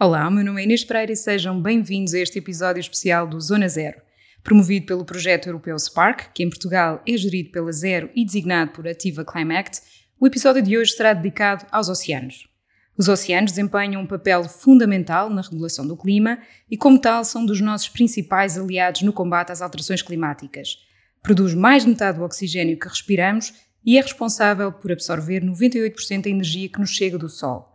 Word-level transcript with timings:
Olá, 0.00 0.30
meu 0.30 0.44
nome 0.44 0.60
é 0.60 0.64
Inês 0.64 0.84
Pereira 0.84 1.10
e 1.10 1.16
sejam 1.16 1.60
bem-vindos 1.60 2.14
a 2.14 2.20
este 2.20 2.38
episódio 2.38 2.80
especial 2.80 3.26
do 3.26 3.40
Zona 3.40 3.68
Zero. 3.68 4.07
Promovido 4.48 4.86
pelo 4.86 5.04
projeto 5.04 5.46
europeu 5.46 5.78
Spark, 5.78 6.32
que 6.32 6.42
em 6.42 6.48
Portugal 6.48 7.02
é 7.06 7.14
gerido 7.18 7.50
pela 7.50 7.70
Zero 7.70 8.08
e 8.14 8.24
designado 8.24 8.70
por 8.70 8.88
Ativa 8.88 9.22
Climact, 9.22 9.82
o 10.18 10.26
episódio 10.26 10.62
de 10.62 10.78
hoje 10.78 10.92
será 10.92 11.12
dedicado 11.12 11.66
aos 11.70 11.90
oceanos. 11.90 12.48
Os 12.96 13.10
oceanos 13.10 13.52
desempenham 13.52 14.00
um 14.00 14.06
papel 14.06 14.44
fundamental 14.44 15.28
na 15.28 15.42
regulação 15.42 15.86
do 15.86 15.98
clima 15.98 16.38
e, 16.70 16.78
como 16.78 16.98
tal, 16.98 17.26
são 17.26 17.44
dos 17.44 17.60
nossos 17.60 17.90
principais 17.90 18.56
aliados 18.56 19.02
no 19.02 19.12
combate 19.12 19.52
às 19.52 19.60
alterações 19.60 20.00
climáticas. 20.00 20.78
Produz 21.22 21.52
mais 21.52 21.82
de 21.82 21.90
metade 21.90 22.16
do 22.16 22.24
oxigênio 22.24 22.78
que 22.78 22.88
respiramos 22.88 23.52
e 23.84 23.98
é 23.98 24.00
responsável 24.00 24.72
por 24.72 24.90
absorver 24.90 25.44
98% 25.44 26.22
da 26.22 26.30
energia 26.30 26.70
que 26.70 26.80
nos 26.80 26.88
chega 26.88 27.18
do 27.18 27.28
Sol. 27.28 27.67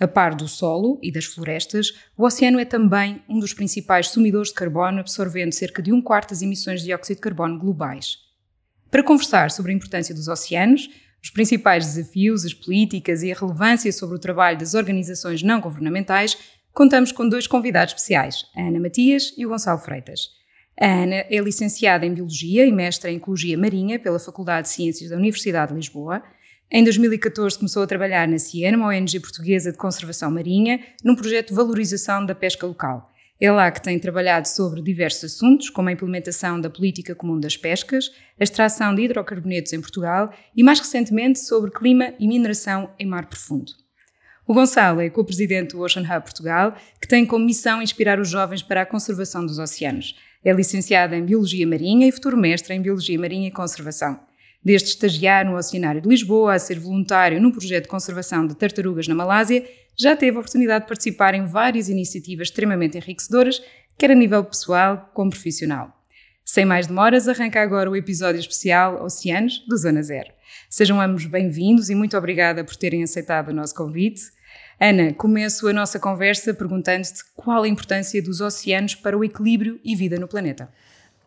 A 0.00 0.08
par 0.08 0.34
do 0.34 0.48
solo 0.48 0.98
e 1.02 1.12
das 1.12 1.26
florestas, 1.26 1.92
o 2.16 2.24
oceano 2.24 2.58
é 2.58 2.64
também 2.64 3.22
um 3.28 3.38
dos 3.38 3.52
principais 3.52 4.08
sumidores 4.08 4.48
de 4.48 4.54
carbono, 4.54 5.00
absorvendo 5.00 5.52
cerca 5.52 5.82
de 5.82 5.92
um 5.92 6.00
quarto 6.00 6.30
das 6.30 6.40
emissões 6.40 6.80
de 6.80 6.86
dióxido 6.86 7.16
de 7.16 7.20
carbono 7.20 7.58
globais. 7.58 8.16
Para 8.90 9.02
conversar 9.02 9.50
sobre 9.50 9.72
a 9.72 9.74
importância 9.74 10.14
dos 10.14 10.26
oceanos, 10.26 10.88
os 11.22 11.28
principais 11.28 11.84
desafios, 11.84 12.46
as 12.46 12.54
políticas 12.54 13.22
e 13.22 13.30
a 13.30 13.34
relevância 13.34 13.92
sobre 13.92 14.16
o 14.16 14.18
trabalho 14.18 14.58
das 14.58 14.72
organizações 14.72 15.42
não 15.42 15.60
governamentais, 15.60 16.34
contamos 16.72 17.12
com 17.12 17.28
dois 17.28 17.46
convidados 17.46 17.92
especiais, 17.92 18.46
a 18.56 18.62
Ana 18.62 18.80
Matias 18.80 19.34
e 19.36 19.44
o 19.44 19.50
Gonçalo 19.50 19.80
Freitas. 19.80 20.30
A 20.80 20.86
Ana 20.86 21.26
é 21.28 21.38
licenciada 21.40 22.06
em 22.06 22.14
Biologia 22.14 22.64
e 22.64 22.72
mestra 22.72 23.10
em 23.10 23.16
Ecologia 23.16 23.58
Marinha 23.58 23.98
pela 23.98 24.18
Faculdade 24.18 24.68
de 24.68 24.72
Ciências 24.72 25.10
da 25.10 25.16
Universidade 25.16 25.72
de 25.72 25.76
Lisboa 25.76 26.22
em 26.72 26.84
2014 26.84 27.58
começou 27.58 27.82
a 27.82 27.86
trabalhar 27.86 28.28
na 28.28 28.38
CIEN, 28.38 28.76
uma 28.76 28.88
ONG 28.88 29.18
portuguesa 29.18 29.72
de 29.72 29.78
conservação 29.78 30.30
marinha, 30.30 30.78
num 31.02 31.16
projeto 31.16 31.48
de 31.48 31.54
valorização 31.54 32.24
da 32.24 32.34
pesca 32.34 32.64
local. 32.64 33.10
É 33.40 33.50
lá 33.50 33.70
que 33.70 33.82
tem 33.82 33.98
trabalhado 33.98 34.46
sobre 34.46 34.80
diversos 34.80 35.24
assuntos, 35.24 35.68
como 35.68 35.88
a 35.88 35.92
implementação 35.92 36.60
da 36.60 36.70
política 36.70 37.14
comum 37.14 37.40
das 37.40 37.56
pescas, 37.56 38.12
a 38.38 38.44
extração 38.44 38.94
de 38.94 39.02
hidrocarbonetos 39.02 39.72
em 39.72 39.80
Portugal 39.80 40.32
e, 40.54 40.62
mais 40.62 40.78
recentemente, 40.78 41.40
sobre 41.40 41.70
clima 41.70 42.12
e 42.20 42.28
mineração 42.28 42.90
em 42.98 43.06
mar 43.06 43.26
profundo. 43.26 43.72
O 44.46 44.54
Gonçalo 44.54 45.00
é 45.00 45.10
co-presidente 45.10 45.74
do 45.74 45.80
Ocean 45.80 46.02
Hub 46.02 46.22
Portugal, 46.22 46.76
que 47.00 47.08
tem 47.08 47.26
como 47.26 47.44
missão 47.44 47.82
inspirar 47.82 48.20
os 48.20 48.28
jovens 48.28 48.62
para 48.62 48.82
a 48.82 48.86
conservação 48.86 49.44
dos 49.44 49.58
oceanos. 49.58 50.14
É 50.44 50.52
licenciado 50.52 51.14
em 51.14 51.24
Biologia 51.24 51.66
Marinha 51.66 52.06
e 52.06 52.12
futuro 52.12 52.36
mestre 52.36 52.74
em 52.74 52.80
Biologia 52.82 53.18
Marinha 53.18 53.48
e 53.48 53.52
Conservação. 53.52 54.29
Desde 54.62 54.88
estagiar 54.88 55.46
no 55.46 55.56
Oceanário 55.56 56.02
de 56.02 56.08
Lisboa 56.08 56.54
a 56.54 56.58
ser 56.58 56.78
voluntário 56.78 57.40
num 57.40 57.50
projeto 57.50 57.84
de 57.84 57.88
conservação 57.88 58.46
de 58.46 58.54
tartarugas 58.54 59.08
na 59.08 59.14
Malásia, 59.14 59.64
já 59.98 60.14
teve 60.14 60.36
a 60.36 60.40
oportunidade 60.40 60.84
de 60.84 60.88
participar 60.88 61.34
em 61.34 61.46
várias 61.46 61.88
iniciativas 61.88 62.48
extremamente 62.48 62.98
enriquecedoras, 62.98 63.62
quer 63.96 64.10
a 64.10 64.14
nível 64.14 64.44
pessoal 64.44 65.10
como 65.14 65.30
profissional. 65.30 65.98
Sem 66.44 66.64
mais 66.64 66.86
demoras, 66.86 67.28
arranca 67.28 67.62
agora 67.62 67.90
o 67.90 67.96
episódio 67.96 68.40
especial 68.40 69.02
Oceanos 69.04 69.64
do 69.68 69.76
Zona 69.78 70.02
Zero. 70.02 70.30
Sejam 70.68 71.00
ambos 71.00 71.24
bem-vindos 71.24 71.90
e 71.90 71.94
muito 71.94 72.16
obrigada 72.16 72.64
por 72.64 72.76
terem 72.76 73.02
aceitado 73.02 73.48
o 73.48 73.54
nosso 73.54 73.74
convite. 73.74 74.22
Ana, 74.80 75.12
começo 75.12 75.68
a 75.68 75.72
nossa 75.72 75.98
conversa 75.98 76.52
perguntando-te 76.52 77.22
qual 77.36 77.62
a 77.62 77.68
importância 77.68 78.22
dos 78.22 78.40
oceanos 78.40 78.94
para 78.94 79.16
o 79.16 79.22
equilíbrio 79.22 79.78
e 79.84 79.94
vida 79.94 80.18
no 80.18 80.26
planeta. 80.26 80.68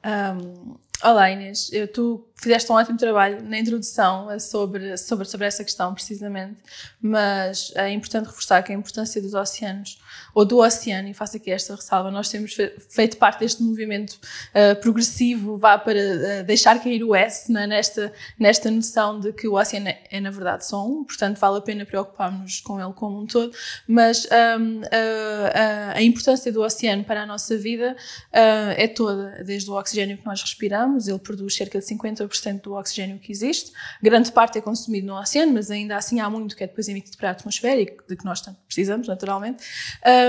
Um, 0.03 0.75
olá 1.03 1.29
Inês, 1.29 1.69
eu, 1.73 1.87
tu 1.87 2.25
fizeste 2.43 2.69
um 2.71 2.75
ótimo 2.75 2.97
trabalho 2.97 3.41
na 3.43 3.57
introdução 3.57 4.37
sobre, 4.39 4.97
sobre, 4.97 5.25
sobre 5.25 5.47
essa 5.47 5.63
questão, 5.63 5.93
precisamente, 5.93 6.57
mas 7.01 7.71
é 7.75 7.89
importante 7.91 8.25
reforçar 8.25 8.61
que 8.63 8.71
a 8.71 8.75
importância 8.75 9.21
dos 9.21 9.33
oceanos, 9.33 9.97
ou 10.35 10.43
do 10.43 10.57
oceano, 10.57 11.07
e 11.07 11.13
faço 11.13 11.37
aqui 11.37 11.51
esta 11.51 11.75
ressalva, 11.75 12.11
nós 12.11 12.29
temos 12.29 12.57
feito 12.89 13.17
parte 13.17 13.39
deste 13.39 13.63
movimento 13.63 14.19
uh, 14.53 14.75
progressivo, 14.81 15.57
vá 15.57 15.77
para 15.77 15.97
uh, 15.97 16.43
deixar 16.43 16.79
cair 16.79 17.03
o 17.03 17.15
S 17.15 17.51
né, 17.51 17.65
nesta, 17.65 18.11
nesta 18.37 18.69
noção 18.69 19.19
de 19.19 19.31
que 19.31 19.47
o 19.47 19.53
oceano 19.53 19.87
é, 19.87 20.03
é, 20.11 20.19
na 20.19 20.31
verdade, 20.31 20.65
só 20.65 20.85
um, 20.85 21.03
portanto 21.03 21.37
vale 21.37 21.57
a 21.57 21.61
pena 21.61 21.85
preocupar-nos 21.85 22.59
com 22.59 22.79
ele 22.79 22.93
como 22.93 23.21
um 23.21 23.25
todo, 23.25 23.55
mas 23.87 24.25
um, 24.59 24.81
uh, 24.81 25.93
a 25.95 26.01
importância 26.01 26.51
do 26.51 26.61
oceano 26.61 27.05
para 27.05 27.23
a 27.23 27.25
nossa 27.25 27.57
vida 27.57 27.95
é 28.31 28.87
toda, 28.87 29.43
desde 29.43 29.69
o 29.69 29.77
oxigênio 29.77 30.17
que 30.17 30.25
nós 30.25 30.41
respiramos, 30.41 30.92
ele 31.07 31.19
produz 31.19 31.55
cerca 31.55 31.79
de 31.79 31.85
50% 31.85 32.23
90% 32.23 32.61
do 32.61 32.73
oxigênio 32.73 33.19
que 33.19 33.31
existe. 33.31 33.71
Grande 34.01 34.31
parte 34.31 34.57
é 34.57 34.61
consumido 34.61 35.07
no 35.07 35.19
oceano, 35.19 35.53
mas 35.53 35.69
ainda 35.71 35.95
assim 35.95 36.19
há 36.19 36.29
muito 36.29 36.55
que 36.55 36.63
é 36.63 36.67
depois 36.67 36.87
emitido 36.87 37.17
para 37.17 37.29
a 37.29 37.31
atmosfera 37.31 37.79
e 37.79 37.85
de 37.85 38.15
que 38.15 38.25
nós 38.25 38.41
precisamos, 38.65 39.07
naturalmente. 39.07 39.63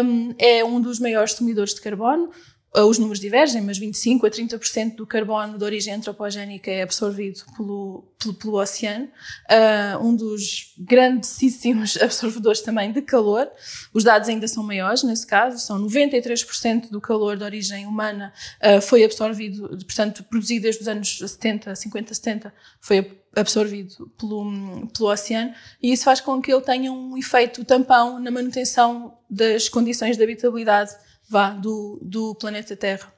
Um, 0.04 0.34
é 0.38 0.64
um 0.64 0.80
dos 0.80 0.98
maiores 0.98 1.32
consumidores 1.32 1.74
de 1.74 1.80
carbono. 1.80 2.30
Os 2.76 2.98
números 2.98 3.20
divergem, 3.20 3.62
mas 3.62 3.78
25 3.78 4.26
a 4.26 4.30
30% 4.30 4.96
do 4.96 5.06
carbono 5.06 5.56
de 5.56 5.64
origem 5.64 5.94
antropogénica 5.94 6.68
é 6.68 6.82
absorvido 6.82 7.44
pelo, 7.56 8.04
pelo, 8.18 8.34
pelo 8.34 8.60
oceano. 8.60 9.08
Uh, 9.48 10.04
um 10.04 10.16
dos 10.16 10.74
grandíssimos 10.76 11.96
absorvedores 12.02 12.62
também 12.62 12.90
de 12.90 13.00
calor. 13.00 13.48
Os 13.92 14.02
dados 14.02 14.28
ainda 14.28 14.48
são 14.48 14.64
maiores 14.64 15.04
nesse 15.04 15.24
caso, 15.24 15.58
são 15.58 15.80
93% 15.80 16.90
do 16.90 17.00
calor 17.00 17.36
de 17.36 17.44
origem 17.44 17.86
humana 17.86 18.32
uh, 18.60 18.80
foi 18.80 19.04
absorvido, 19.04 19.68
portanto, 19.68 20.24
produzido 20.24 20.62
desde 20.62 20.82
os 20.82 20.88
anos 20.88 21.18
70, 21.18 21.76
50, 21.76 22.12
70, 22.12 22.54
foi 22.80 23.20
absorvido 23.36 24.10
pelo, 24.18 24.88
pelo 24.88 25.12
oceano, 25.12 25.54
e 25.80 25.92
isso 25.92 26.04
faz 26.04 26.20
com 26.20 26.40
que 26.42 26.52
ele 26.52 26.62
tenha 26.62 26.92
um 26.92 27.16
efeito 27.16 27.64
tampão 27.64 28.18
na 28.18 28.30
manutenção 28.30 29.16
das 29.30 29.68
condições 29.68 30.16
de 30.16 30.22
habitabilidade 30.22 30.92
vá, 31.34 31.50
do, 31.50 31.98
do 32.00 32.34
planeta 32.36 32.76
Terra. 32.76 33.12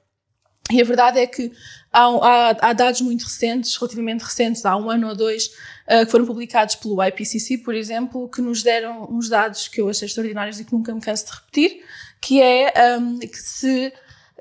E 0.71 0.81
a 0.81 0.85
verdade 0.85 1.21
é 1.21 1.27
que 1.27 1.53
há, 1.93 2.07
há, 2.07 2.57
há, 2.61 2.73
dados 2.73 3.01
muito 3.03 3.23
recentes, 3.23 3.77
relativamente 3.77 4.25
recentes, 4.25 4.65
há 4.65 4.75
um 4.77 4.91
ano 4.91 5.09
ou 5.09 5.15
dois, 5.15 5.47
uh, 5.87 6.05
que 6.05 6.11
foram 6.11 6.25
publicados 6.25 6.75
pelo 6.77 7.01
IPCC, 7.05 7.59
por 7.59 7.75
exemplo, 7.75 8.29
que 8.29 8.41
nos 8.41 8.63
deram 8.63 9.07
uns 9.09 9.29
dados 9.29 9.69
que 9.69 9.81
eu 9.81 9.89
achei 9.89 10.07
extraordinários 10.07 10.59
e 10.59 10.65
que 10.65 10.73
nunca 10.73 10.93
me 10.93 11.01
canso 11.01 11.27
de 11.27 11.33
repetir, 11.33 11.85
que 12.21 12.41
é 12.41 12.73
um, 12.99 13.19
que 13.19 13.37
se 13.37 13.93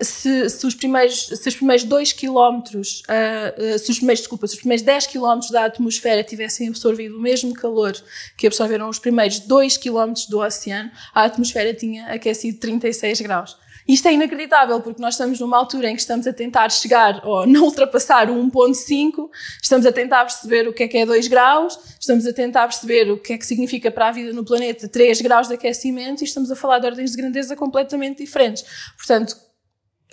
se, 0.01 0.49
se, 0.49 0.67
os 0.67 0.75
primeiros, 0.75 1.27
se 1.27 1.47
os 1.47 1.55
primeiros 1.55 1.85
2 1.85 2.11
km, 2.13 2.27
uh, 2.29 2.75
uh, 2.75 3.79
se 3.79 3.91
os 3.91 3.97
primeiros, 3.97 4.19
desculpa, 4.19 4.45
se 4.45 4.55
os 4.55 4.59
primeiros 4.59 4.83
10 4.83 5.07
km 5.07 5.39
da 5.51 5.65
atmosfera 5.65 6.21
tivessem 6.21 6.67
absorvido 6.67 7.17
o 7.17 7.21
mesmo 7.21 7.53
calor 7.53 7.93
que 8.37 8.45
absorveram 8.45 8.89
os 8.89 8.99
primeiros 8.99 9.39
2 9.39 9.77
km 9.77 10.13
do 10.29 10.39
oceano, 10.39 10.91
a 11.13 11.23
atmosfera 11.23 11.73
tinha 11.73 12.07
aquecido 12.07 12.59
36 12.59 13.21
graus. 13.21 13.57
Isto 13.87 14.07
é 14.07 14.13
inacreditável, 14.13 14.81
porque 14.81 14.99
nós 14.99 15.13
estamos 15.13 15.39
numa 15.39 15.57
altura 15.57 15.89
em 15.89 15.95
que 15.95 16.01
estamos 16.01 16.25
a 16.25 16.33
tentar 16.33 16.71
chegar 16.71 17.21
ou 17.23 17.45
não 17.45 17.65
ultrapassar 17.65 18.31
o 18.31 18.33
1.5, 18.33 19.29
estamos 19.61 19.85
a 19.85 19.91
tentar 19.91 20.25
perceber 20.25 20.67
o 20.67 20.73
que 20.73 20.83
é 20.83 20.87
que 20.87 20.97
é 20.97 21.05
2 21.05 21.27
graus, 21.27 21.77
estamos 21.99 22.25
a 22.25 22.33
tentar 22.33 22.67
perceber 22.67 23.11
o 23.11 23.17
que 23.17 23.33
é 23.33 23.37
que 23.37 23.45
significa 23.45 23.91
para 23.91 24.07
a 24.07 24.11
vida 24.11 24.33
no 24.33 24.43
planeta 24.43 24.87
3 24.87 25.21
graus 25.21 25.47
de 25.47 25.53
aquecimento 25.53 26.21
e 26.21 26.25
estamos 26.25 26.49
a 26.49 26.55
falar 26.55 26.79
de 26.79 26.87
ordens 26.87 27.11
de 27.11 27.17
grandeza 27.17 27.55
completamente 27.55 28.23
diferentes. 28.23 28.65
Portanto, 28.97 29.37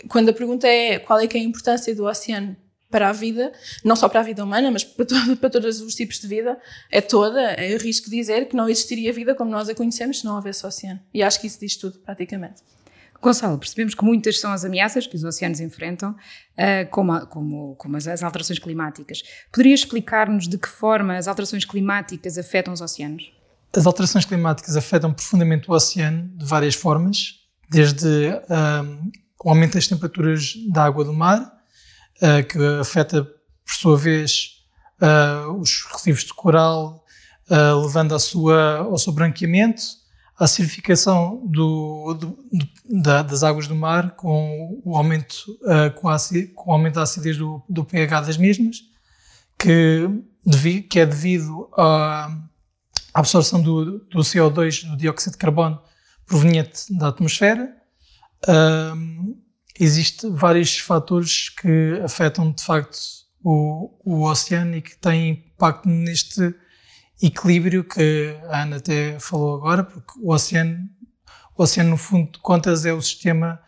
quando 0.08 0.28
a 0.28 0.32
pergunta 0.32 0.66
é 0.66 0.98
qual 0.98 1.18
é 1.18 1.26
que 1.26 1.38
é 1.38 1.40
a 1.40 1.44
importância 1.44 1.94
do 1.94 2.04
oceano 2.04 2.56
para 2.90 3.08
a 3.08 3.12
vida, 3.12 3.50
não 3.82 3.96
só 3.96 4.06
para 4.06 4.20
a 4.20 4.22
vida 4.22 4.44
humana, 4.44 4.70
mas 4.70 4.84
para, 4.84 5.06
todo, 5.06 5.36
para 5.38 5.48
todos 5.48 5.80
os 5.80 5.94
tipos 5.94 6.20
de 6.20 6.26
vida, 6.26 6.60
é 6.90 7.00
toda. 7.00 7.54
Eu 7.54 7.78
arrisco 7.78 8.10
dizer 8.10 8.48
que 8.48 8.54
não 8.54 8.68
existiria 8.68 9.12
vida 9.14 9.34
como 9.34 9.50
nós 9.50 9.66
a 9.70 9.74
conhecemos 9.74 10.20
se 10.20 10.26
não 10.26 10.36
houvesse 10.36 10.66
oceano. 10.66 11.00
E 11.14 11.22
acho 11.22 11.40
que 11.40 11.46
isso 11.46 11.58
diz 11.58 11.74
tudo, 11.74 11.98
praticamente. 12.00 12.60
Gonçalo, 13.22 13.56
percebemos 13.56 13.94
que 13.94 14.04
muitas 14.04 14.40
são 14.40 14.50
as 14.50 14.64
ameaças 14.64 15.06
que 15.06 15.14
os 15.14 15.22
oceanos 15.22 15.60
enfrentam, 15.60 16.10
uh, 16.10 16.90
como, 16.90 17.12
a, 17.12 17.24
como, 17.24 17.76
como 17.76 17.96
as, 17.96 18.08
as, 18.08 18.20
alterações 18.20 18.58
climáticas. 18.58 19.22
Poderia 19.52 19.72
explicar-nos 19.72 20.48
de 20.48 20.58
que 20.58 20.68
forma 20.68 21.16
as 21.16 21.28
alterações 21.28 21.64
climáticas 21.64 22.36
afetam 22.36 22.74
os 22.74 22.80
oceanos? 22.80 23.32
As 23.74 23.86
alterações 23.86 24.24
climáticas 24.24 24.76
afetam 24.76 25.14
profundamente 25.14 25.70
o 25.70 25.72
oceano 25.72 26.28
de 26.36 26.44
várias 26.44 26.74
formas, 26.74 27.36
desde 27.70 28.06
uh, 28.08 29.10
o 29.44 29.50
aumento 29.50 29.74
das 29.74 29.86
temperaturas 29.86 30.54
da 30.72 30.82
água 30.82 31.04
do 31.04 31.12
mar, 31.12 31.40
uh, 31.40 32.44
que 32.48 32.58
afeta, 32.80 33.22
por 33.22 33.72
sua 33.72 33.96
vez, 33.96 34.58
os 35.58 35.84
recifes 35.92 36.24
de 36.24 36.32
coral, 36.32 37.04
levando 37.82 38.14
à 38.14 38.20
sua, 38.20 38.78
ao 38.78 38.96
seu 38.96 39.12
branqueamento, 39.12 39.82
a 40.38 40.44
acidificação 40.44 41.46
do, 41.46 42.14
do, 42.14 42.38
do, 42.52 42.68
da, 43.02 43.22
das 43.22 43.42
águas 43.42 43.66
do 43.66 43.74
mar 43.74 44.12
com 44.16 44.80
o 44.84 44.96
aumento, 44.96 45.34
uh, 45.62 45.92
com, 46.00 46.08
a, 46.08 46.16
com, 46.54 46.70
o 46.70 46.72
aumento 46.72 46.94
da 46.94 47.02
acidez 47.02 47.36
do, 47.36 47.84
pH 47.84 48.20
das 48.22 48.36
mesmas, 48.36 48.82
que 49.58 50.08
que 50.90 50.98
é 50.98 51.06
devido 51.06 51.68
à 51.78 52.36
absorção 53.14 53.62
do, 53.62 54.00
do 54.06 54.18
CO2, 54.18 54.90
do 54.90 54.96
dióxido 54.96 55.32
de 55.34 55.38
carbono, 55.38 55.80
proveniente 56.26 56.92
da 56.96 57.08
atmosfera. 57.08 57.72
Um, 58.48 59.40
Existem 59.78 60.30
vários 60.34 60.78
fatores 60.78 61.48
que 61.48 62.00
afetam 62.04 62.52
de 62.52 62.62
facto 62.62 62.98
o, 63.42 63.90
o 64.04 64.28
oceano 64.28 64.76
e 64.76 64.82
que 64.82 64.96
têm 64.96 65.30
impacto 65.30 65.88
neste 65.88 66.54
equilíbrio 67.22 67.84
que 67.84 68.36
a 68.48 68.62
Ana 68.62 68.76
até 68.76 69.18
falou 69.20 69.56
agora, 69.56 69.84
porque 69.84 70.12
o 70.18 70.32
oceano, 70.32 70.88
o 71.56 71.62
oceano 71.62 71.90
no 71.90 71.96
fundo 71.96 72.32
de 72.32 72.38
contas 72.40 72.84
é 72.84 72.92
o 72.92 73.00
sistema 73.00 73.60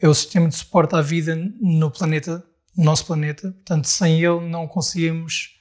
é 0.00 0.08
o 0.08 0.14
sistema 0.14 0.48
de 0.48 0.54
suporte 0.54 0.94
à 0.94 1.02
vida 1.02 1.36
no 1.60 1.90
planeta, 1.90 2.42
no 2.74 2.84
nosso 2.84 3.04
planeta. 3.04 3.52
Portanto, 3.52 3.86
sem 3.86 4.24
ele 4.24 4.48
não 4.48 4.66
conseguimos 4.66 5.60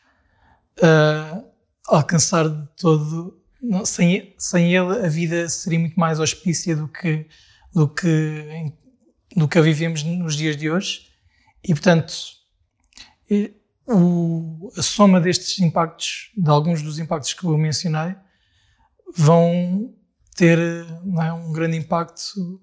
uh, 0.78 1.44
alcançar 1.88 2.48
de 2.48 2.68
todo. 2.78 3.38
Não, 3.62 3.86
sem, 3.86 4.34
sem 4.38 4.74
ele 4.74 5.06
a 5.06 5.10
vida 5.10 5.50
seria 5.50 5.80
muito 5.80 6.00
mais 6.00 6.20
auspícia 6.20 6.76
do 6.76 6.88
que 6.88 7.28
do 7.74 7.88
que 7.88 8.74
do 9.36 9.48
que 9.48 9.60
a 9.60 9.62
vivemos 9.62 10.04
nos 10.04 10.36
dias 10.36 10.56
de 10.56 10.72
hoje. 10.72 11.10
E 11.62 11.74
portanto, 11.74 12.14
o, 13.90 14.72
a 14.78 14.82
soma 14.82 15.20
destes 15.20 15.60
impactos, 15.60 16.32
de 16.38 16.50
alguns 16.50 16.82
dos 16.82 17.00
impactos 17.00 17.34
que 17.34 17.44
eu 17.44 17.58
mencionei, 17.58 18.16
vão 19.16 19.94
ter 20.36 20.60
é, 20.60 21.34
um 21.34 21.52
grande 21.52 21.78
impacto 21.78 22.62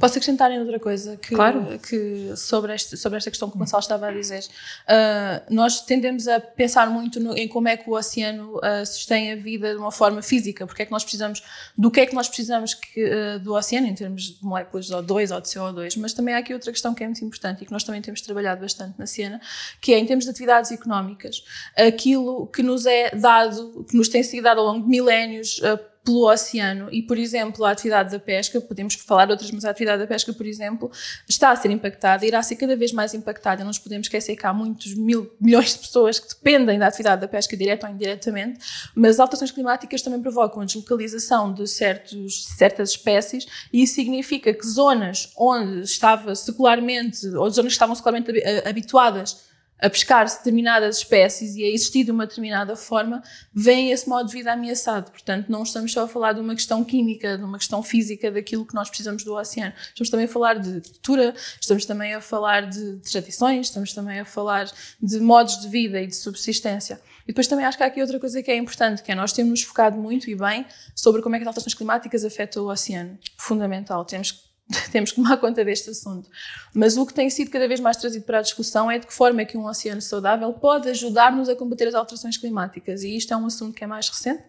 Posso 0.00 0.14
acrescentar 0.18 0.50
em 0.50 0.58
outra 0.58 0.78
coisa 0.78 1.16
que, 1.16 1.34
claro. 1.34 1.78
que 1.78 2.36
sobre, 2.36 2.74
este, 2.74 2.96
sobre 2.96 3.18
esta 3.18 3.30
questão 3.30 3.48
que 3.48 3.56
o 3.56 3.58
Gonçalo 3.58 3.80
estava 3.80 4.08
a 4.08 4.12
dizer. 4.12 4.40
Uh, 4.40 5.54
nós 5.54 5.80
tendemos 5.82 6.26
a 6.26 6.40
pensar 6.40 6.90
muito 6.90 7.20
no, 7.20 7.36
em 7.36 7.48
como 7.48 7.68
é 7.68 7.76
que 7.76 7.88
o 7.88 7.94
oceano 7.94 8.56
uh, 8.56 8.84
sustém 8.84 9.32
a 9.32 9.36
vida 9.36 9.72
de 9.72 9.78
uma 9.78 9.92
forma 9.92 10.20
física, 10.20 10.66
porque 10.66 10.82
é 10.82 10.86
que 10.86 10.92
nós 10.92 11.04
precisamos, 11.04 11.42
do 11.76 11.90
que 11.90 12.00
é 12.00 12.06
que 12.06 12.14
nós 12.14 12.28
precisamos 12.28 12.74
que, 12.74 13.04
uh, 13.04 13.38
do 13.38 13.54
oceano 13.54 13.86
em 13.86 13.94
termos 13.94 14.38
de 14.38 14.44
moléculas 14.44 14.86
de 14.86 14.92
O2 14.92 15.34
ou 15.34 15.40
de 15.40 15.48
CO2, 15.48 15.96
mas 15.98 16.12
também 16.12 16.34
há 16.34 16.38
aqui 16.38 16.52
outra 16.52 16.72
questão 16.72 16.94
que 16.94 17.02
é 17.02 17.06
muito 17.06 17.24
importante 17.24 17.62
e 17.62 17.66
que 17.66 17.72
nós 17.72 17.84
também 17.84 18.02
temos 18.02 18.20
trabalhado 18.20 18.60
bastante 18.60 18.98
na 18.98 19.06
Siena, 19.06 19.40
que 19.80 19.94
é 19.94 19.98
em 19.98 20.06
termos 20.06 20.24
de 20.24 20.30
atividades 20.30 20.70
económicas, 20.72 21.44
aquilo 21.76 22.46
que 22.48 22.62
nos 22.62 22.84
é 22.84 23.10
dado, 23.10 23.84
que 23.88 23.96
nos 23.96 24.08
tem 24.08 24.22
sido 24.22 24.42
dado 24.44 24.60
ao 24.60 24.66
longo 24.66 24.84
de 24.84 24.88
milénios 24.88 25.60
pelo 26.08 26.26
oceano 26.26 26.88
e, 26.90 27.02
por 27.02 27.18
exemplo, 27.18 27.66
a 27.66 27.70
atividade 27.70 28.10
da 28.10 28.18
pesca, 28.18 28.58
podemos 28.62 28.94
falar 28.94 29.26
de 29.26 29.32
outras, 29.32 29.50
mas 29.50 29.66
a 29.66 29.70
atividade 29.70 30.00
da 30.00 30.06
pesca, 30.06 30.32
por 30.32 30.46
exemplo, 30.46 30.90
está 31.28 31.50
a 31.50 31.56
ser 31.56 31.70
impactada, 31.70 32.24
irá 32.24 32.42
ser 32.42 32.56
cada 32.56 32.74
vez 32.74 32.92
mais 32.94 33.12
impactada. 33.12 33.60
Não 33.60 33.68
nos 33.68 33.78
podemos 33.78 34.06
esquecer 34.06 34.34
que 34.34 34.46
há 34.46 34.52
muitos 34.54 34.94
mil, 34.94 35.30
milhões 35.38 35.74
de 35.74 35.80
pessoas 35.80 36.18
que 36.18 36.28
dependem 36.30 36.78
da 36.78 36.86
atividade 36.86 37.20
da 37.20 37.28
pesca, 37.28 37.54
direta 37.54 37.86
ou 37.86 37.92
indiretamente, 37.92 38.58
mas 38.94 39.16
as 39.16 39.20
alterações 39.20 39.50
climáticas 39.50 40.00
também 40.00 40.22
provocam 40.22 40.62
a 40.62 40.64
deslocalização 40.64 41.52
de 41.52 41.66
certos, 41.66 42.46
certas 42.56 42.90
espécies 42.90 43.46
e 43.70 43.82
isso 43.82 43.94
significa 43.94 44.54
que 44.54 44.66
zonas 44.66 45.30
onde 45.36 45.82
estava 45.82 46.34
secularmente, 46.34 47.26
ou 47.28 47.50
zonas 47.50 47.72
que 47.72 47.76
estavam 47.76 47.94
secularmente 47.94 48.32
habituadas 48.66 49.47
a 49.80 49.88
pescar 49.88 50.26
determinadas 50.26 50.98
espécies 50.98 51.54
e 51.54 51.62
a 51.62 51.68
existir 51.68 52.04
de 52.04 52.10
uma 52.10 52.26
determinada 52.26 52.74
forma, 52.74 53.22
vem 53.52 53.90
esse 53.90 54.08
modo 54.08 54.26
de 54.26 54.32
vida 54.32 54.52
ameaçado. 54.52 55.10
Portanto, 55.10 55.48
não 55.48 55.62
estamos 55.62 55.92
só 55.92 56.02
a 56.02 56.08
falar 56.08 56.32
de 56.32 56.40
uma 56.40 56.54
questão 56.54 56.84
química, 56.84 57.38
de 57.38 57.44
uma 57.44 57.58
questão 57.58 57.82
física 57.82 58.30
daquilo 58.30 58.66
que 58.66 58.74
nós 58.74 58.88
precisamos 58.88 59.22
do 59.22 59.34
oceano. 59.34 59.72
Estamos 59.88 60.10
também 60.10 60.26
a 60.26 60.28
falar 60.28 60.54
de 60.54 60.80
cultura, 60.80 61.34
estamos 61.60 61.84
também 61.84 62.14
a 62.14 62.20
falar 62.20 62.68
de 62.68 62.96
tradições, 62.96 63.66
estamos 63.66 63.92
também 63.92 64.20
a 64.20 64.24
falar 64.24 64.70
de 65.00 65.20
modos 65.20 65.60
de 65.60 65.68
vida 65.68 66.00
e 66.00 66.06
de 66.06 66.16
subsistência. 66.16 67.00
E 67.24 67.28
depois 67.28 67.46
também 67.46 67.66
acho 67.66 67.76
que 67.76 67.84
há 67.84 67.86
aqui 67.86 68.00
outra 68.00 68.18
coisa 68.18 68.42
que 68.42 68.50
é 68.50 68.56
importante, 68.56 69.02
que 69.02 69.12
é 69.12 69.14
nós 69.14 69.32
temos 69.34 69.50
nos 69.50 69.62
focado 69.62 69.98
muito 69.98 70.30
e 70.30 70.34
bem 70.34 70.64
sobre 70.94 71.20
como 71.20 71.36
é 71.36 71.38
que 71.38 71.42
as 71.42 71.48
alterações 71.48 71.74
climáticas 71.74 72.24
afetam 72.24 72.64
o 72.64 72.70
oceano. 72.70 73.18
Fundamental. 73.36 74.04
Temos 74.04 74.47
temos 74.92 75.10
que 75.10 75.16
tomar 75.16 75.36
conta 75.38 75.64
deste 75.64 75.90
assunto. 75.90 76.28
Mas 76.74 76.96
o 76.96 77.06
que 77.06 77.14
tem 77.14 77.28
sido 77.30 77.50
cada 77.50 77.66
vez 77.66 77.80
mais 77.80 77.96
trazido 77.96 78.24
para 78.24 78.38
a 78.38 78.42
discussão 78.42 78.90
é 78.90 78.98
de 78.98 79.06
que 79.06 79.12
forma 79.12 79.42
é 79.42 79.44
que 79.44 79.56
um 79.56 79.66
oceano 79.66 80.02
saudável 80.02 80.52
pode 80.52 80.88
ajudar-nos 80.90 81.48
a 81.48 81.56
combater 81.56 81.88
as 81.88 81.94
alterações 81.94 82.36
climáticas. 82.36 83.02
E 83.02 83.16
isto 83.16 83.32
é 83.32 83.36
um 83.36 83.46
assunto 83.46 83.74
que 83.74 83.84
é 83.84 83.86
mais 83.86 84.08
recente, 84.08 84.44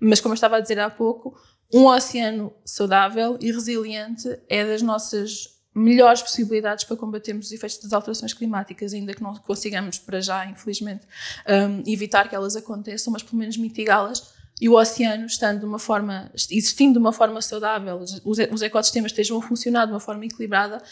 mas 0.00 0.20
como 0.20 0.32
eu 0.32 0.36
estava 0.36 0.56
a 0.56 0.60
dizer 0.60 0.78
há 0.80 0.90
pouco, 0.90 1.38
um 1.72 1.86
oceano 1.86 2.52
saudável 2.64 3.38
e 3.40 3.52
resiliente 3.52 4.28
é 4.48 4.66
das 4.66 4.82
nossas 4.82 5.60
melhores 5.72 6.20
possibilidades 6.20 6.84
para 6.84 6.96
combatermos 6.96 7.46
os 7.46 7.52
efeitos 7.52 7.78
das 7.78 7.92
alterações 7.92 8.34
climáticas, 8.34 8.92
ainda 8.92 9.14
que 9.14 9.22
não 9.22 9.34
consigamos 9.36 9.98
para 9.98 10.20
já, 10.20 10.44
infelizmente, 10.46 11.06
um, 11.48 11.82
evitar 11.86 12.28
que 12.28 12.34
elas 12.34 12.56
aconteçam, 12.56 13.12
mas 13.12 13.22
pelo 13.22 13.38
menos 13.38 13.56
mitigá-las 13.56 14.39
e 14.60 14.68
o 14.68 14.74
oceano 14.74 15.26
estando 15.26 15.60
de 15.60 15.64
uma 15.64 15.78
forma, 15.78 16.30
existindo 16.34 16.94
de 16.94 16.98
uma 16.98 17.12
forma 17.12 17.40
saudável, 17.40 17.96
os, 17.96 18.20
os 18.24 18.62
ecossistemas 18.62 19.12
estejam 19.12 19.38
a 19.38 19.42
funcionar 19.42 19.86
de 19.86 19.92
uma 19.92 20.00
forma 20.00 20.24
equilibrada, 20.26 20.82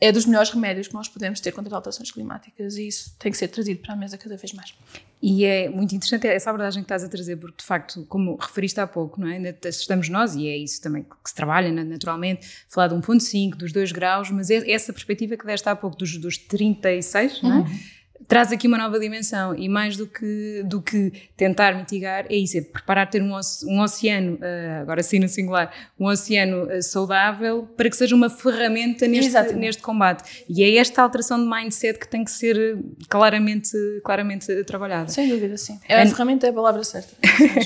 é 0.00 0.10
dos 0.10 0.24
melhores 0.24 0.50
remédios 0.50 0.88
que 0.88 0.94
nós 0.94 1.08
podemos 1.08 1.40
ter 1.40 1.52
contra 1.52 1.68
as 1.68 1.74
alterações 1.74 2.10
climáticas 2.10 2.76
e 2.76 2.88
isso 2.88 3.14
tem 3.18 3.30
que 3.30 3.36
ser 3.36 3.48
trazido 3.48 3.80
para 3.82 3.92
a 3.92 3.96
mesa 3.96 4.16
cada 4.16 4.34
vez 4.36 4.52
mais. 4.54 4.74
E 5.22 5.44
é 5.44 5.68
muito 5.68 5.94
interessante 5.94 6.26
essa 6.26 6.48
abordagem 6.48 6.82
que 6.82 6.86
estás 6.86 7.04
a 7.04 7.08
trazer, 7.08 7.36
porque 7.36 7.58
de 7.58 7.64
facto, 7.64 8.06
como 8.06 8.36
referiste 8.36 8.80
há 8.80 8.86
pouco, 8.86 9.20
não 9.20 9.28
é? 9.28 9.54
estamos 9.66 10.08
nós, 10.08 10.34
e 10.34 10.48
é 10.48 10.56
isso 10.56 10.80
também 10.80 11.02
que 11.02 11.28
se 11.28 11.34
trabalha 11.34 11.70
naturalmente, 11.84 12.48
falar 12.66 12.88
de 12.88 12.94
1.5, 12.94 13.56
dos 13.56 13.72
2 13.72 13.92
graus, 13.92 14.30
mas 14.30 14.48
é 14.48 14.70
essa 14.70 14.90
perspectiva 14.94 15.36
que 15.36 15.44
deste 15.44 15.68
há 15.68 15.76
pouco 15.76 15.98
dos, 15.98 16.16
dos 16.16 16.38
36, 16.38 17.42
uhum. 17.42 17.48
não 17.48 17.56
é? 17.56 17.60
Uhum 17.60 17.99
traz 18.28 18.52
aqui 18.52 18.66
uma 18.66 18.78
nova 18.78 18.98
dimensão 18.98 19.54
e 19.54 19.68
mais 19.68 19.96
do 19.96 20.06
que, 20.06 20.62
do 20.64 20.80
que 20.80 21.12
tentar 21.36 21.74
mitigar, 21.74 22.26
é 22.28 22.36
isso, 22.36 22.58
é 22.58 22.60
preparar 22.60 23.08
ter 23.08 23.22
um, 23.22 23.32
um 23.32 23.80
oceano, 23.80 24.34
uh, 24.34 24.82
agora 24.82 25.02
sim 25.02 25.18
no 25.18 25.28
singular, 25.28 25.72
um 25.98 26.06
oceano 26.06 26.64
uh, 26.64 26.82
saudável 26.82 27.68
para 27.76 27.88
que 27.88 27.96
seja 27.96 28.14
uma 28.14 28.28
ferramenta 28.28 29.06
neste, 29.06 29.52
neste 29.54 29.82
combate. 29.82 30.44
E 30.48 30.62
é 30.62 30.76
esta 30.76 31.02
alteração 31.02 31.42
de 31.42 31.48
mindset 31.48 31.98
que 31.98 32.08
tem 32.08 32.24
que 32.24 32.30
ser 32.30 32.56
eh, 32.56 32.78
claramente, 33.08 33.70
claramente 34.04 34.64
trabalhada. 34.64 35.08
Sem 35.08 35.28
dúvida, 35.28 35.56
sim. 35.56 35.78
É 35.88 36.00
a 36.00 36.06
ferramenta 36.06 36.46
é 36.46 36.50
a 36.50 36.52
palavra 36.52 36.84
certa. 36.84 37.14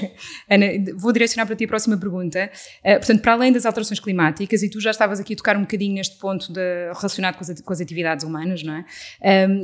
Ana, 0.48 0.66
vou 0.96 1.12
direcionar 1.12 1.46
para 1.46 1.56
ti 1.56 1.64
a 1.64 1.68
próxima 1.68 1.96
pergunta. 1.96 2.50
Uh, 2.80 2.92
portanto, 2.94 3.20
para 3.20 3.32
além 3.32 3.52
das 3.52 3.66
alterações 3.66 4.00
climáticas, 4.00 4.62
e 4.62 4.70
tu 4.70 4.80
já 4.80 4.90
estavas 4.90 5.20
aqui 5.20 5.34
a 5.34 5.36
tocar 5.36 5.56
um 5.56 5.62
bocadinho 5.62 5.94
neste 5.94 6.16
ponto 6.18 6.52
de, 6.52 6.60
relacionado 6.94 7.36
com 7.36 7.44
as, 7.44 7.60
com 7.60 7.72
as 7.72 7.80
atividades 7.80 8.24
humanas, 8.24 8.62
não 8.62 8.74
é? 8.74 8.84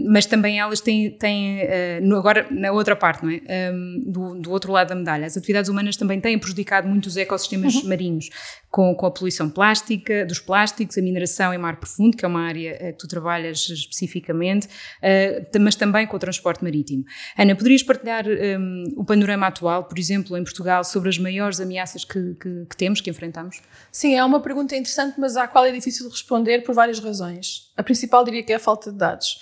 mas 0.09 0.27
também 0.27 0.59
elas 0.59 0.80
têm, 0.81 1.11
têm 1.11 1.61
uh, 1.63 2.17
agora 2.17 2.47
na 2.51 2.73
outra 2.73 2.95
parte, 2.95 3.25
não 3.25 3.31
é? 3.31 3.73
Um, 3.73 4.03
do, 4.07 4.35
do, 4.35 4.51
outro 4.51 4.73
lado 4.73 4.89
da 4.89 4.95
medalha, 4.95 5.27
as 5.27 5.37
atividades 5.37 5.69
humanas 5.69 5.97
também 5.97 6.21
têm 6.21 6.39
prejudicado 6.39 6.89
muito 6.89 7.07
os 7.07 7.17
ecossistemas 7.17 7.75
uhum. 7.75 7.89
marinhos, 7.89 8.29
com, 8.71 8.95
com 8.95 9.07
a 9.07 9.11
poluição 9.11 9.49
plástica, 9.51 10.25
dos 10.27 10.39
plásticos, 10.39 10.97
a 10.99 11.03
mineração 11.03 11.53
em 11.53 11.59
mar 11.59 11.77
profundo, 11.77 12.17
que 12.17 12.25
é 12.25 12.29
uma 12.29 12.43
área 12.43 12.75
uh, 12.75 12.93
que 12.93 12.99
tu 12.99 13.09
trabalhas 13.09 13.69
especificamente, 13.69 14.67
uh, 14.67 15.61
mas 15.61 15.75
também 15.75 16.07
com 16.07 16.17
o 16.17 16.19
transporte 16.19 16.63
marítimo. 16.63 17.05
Ana, 17.37 17.55
poderias 17.55 17.83
partilhar 17.83 18.25
um, 18.27 18.85
o 18.97 19.05
panorama 19.05 19.47
atual, 19.47 19.85
por 19.85 19.99
exemplo, 19.99 20.37
em 20.37 20.45
Portugal, 20.45 20.85
sobre 20.85 21.09
as 21.09 21.19
maiores 21.19 21.61
ameaças 21.61 22.05
que, 22.05 22.35
que, 22.35 22.67
que 22.69 22.77
temos, 22.77 23.01
que 23.01 23.11
enfrentamos? 23.11 23.61
Sim, 23.91 24.15
é 24.15 24.25
uma 24.25 24.41
pergunta 24.41 24.77
interessante, 24.77 25.19
mas 25.19 25.37
à 25.37 25.47
qual 25.49 25.65
é 25.65 25.73
difícil 25.73 26.09
responder 26.09 26.61
por 26.63 26.75
várias 26.75 26.99
razões. 26.99 27.71
A 27.77 27.83
principal 27.83 28.25
diria 28.25 28.43
que 28.43 28.53
é 28.53 28.57
a 28.57 28.61
falta 28.61 28.91
de 28.93 28.99
dados 28.99 29.41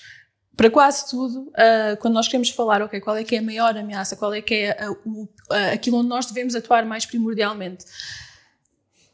para 0.59 0.69
quase 0.71 1.09
tudo, 1.09 1.43
uh, 1.50 1.97
quando 2.00 2.15
nós 2.15 2.27
queremos 2.27 2.50
falar, 2.50 2.83
ok, 2.83 3.00
qual 3.00 3.17
é 3.17 3.23
que 3.23 3.37
é 3.37 3.38
a 3.38 3.43
maior 3.43 3.79
ameaça, 3.79 4.17
qual 4.17 4.35
é 4.35 4.43
que 4.43 4.55
é 4.55 4.77
o, 5.07 5.23
uh, 5.23 5.29
aquilo 5.73 5.99
onde 5.99 6.09
nós 6.09 6.27
devemos 6.27 6.57
atuar 6.57 6.85
mais 6.85 7.07
primordialmente, 7.07 7.85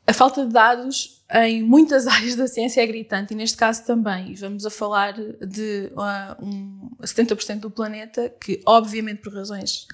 a 0.07 0.13
falta 0.15 0.47
de 0.47 0.51
dados 0.51 1.23
em 1.35 1.63
muitas 1.63 2.07
áreas 2.09 2.35
da 2.35 2.47
ciência 2.47 2.81
é 2.81 2.87
gritante 2.87 3.35
e 3.35 3.37
neste 3.37 3.59
caso 3.59 3.85
também. 3.85 4.33
E 4.33 4.35
vamos 4.37 4.65
a 4.65 4.71
falar 4.71 5.13
de 5.13 5.93
uh, 5.93 6.43
um 6.43 6.91
70% 7.03 7.61
do 7.61 7.71
planeta 7.71 8.35
que, 8.41 8.63
obviamente, 8.65 9.21
por 9.21 9.35
razões 9.35 9.87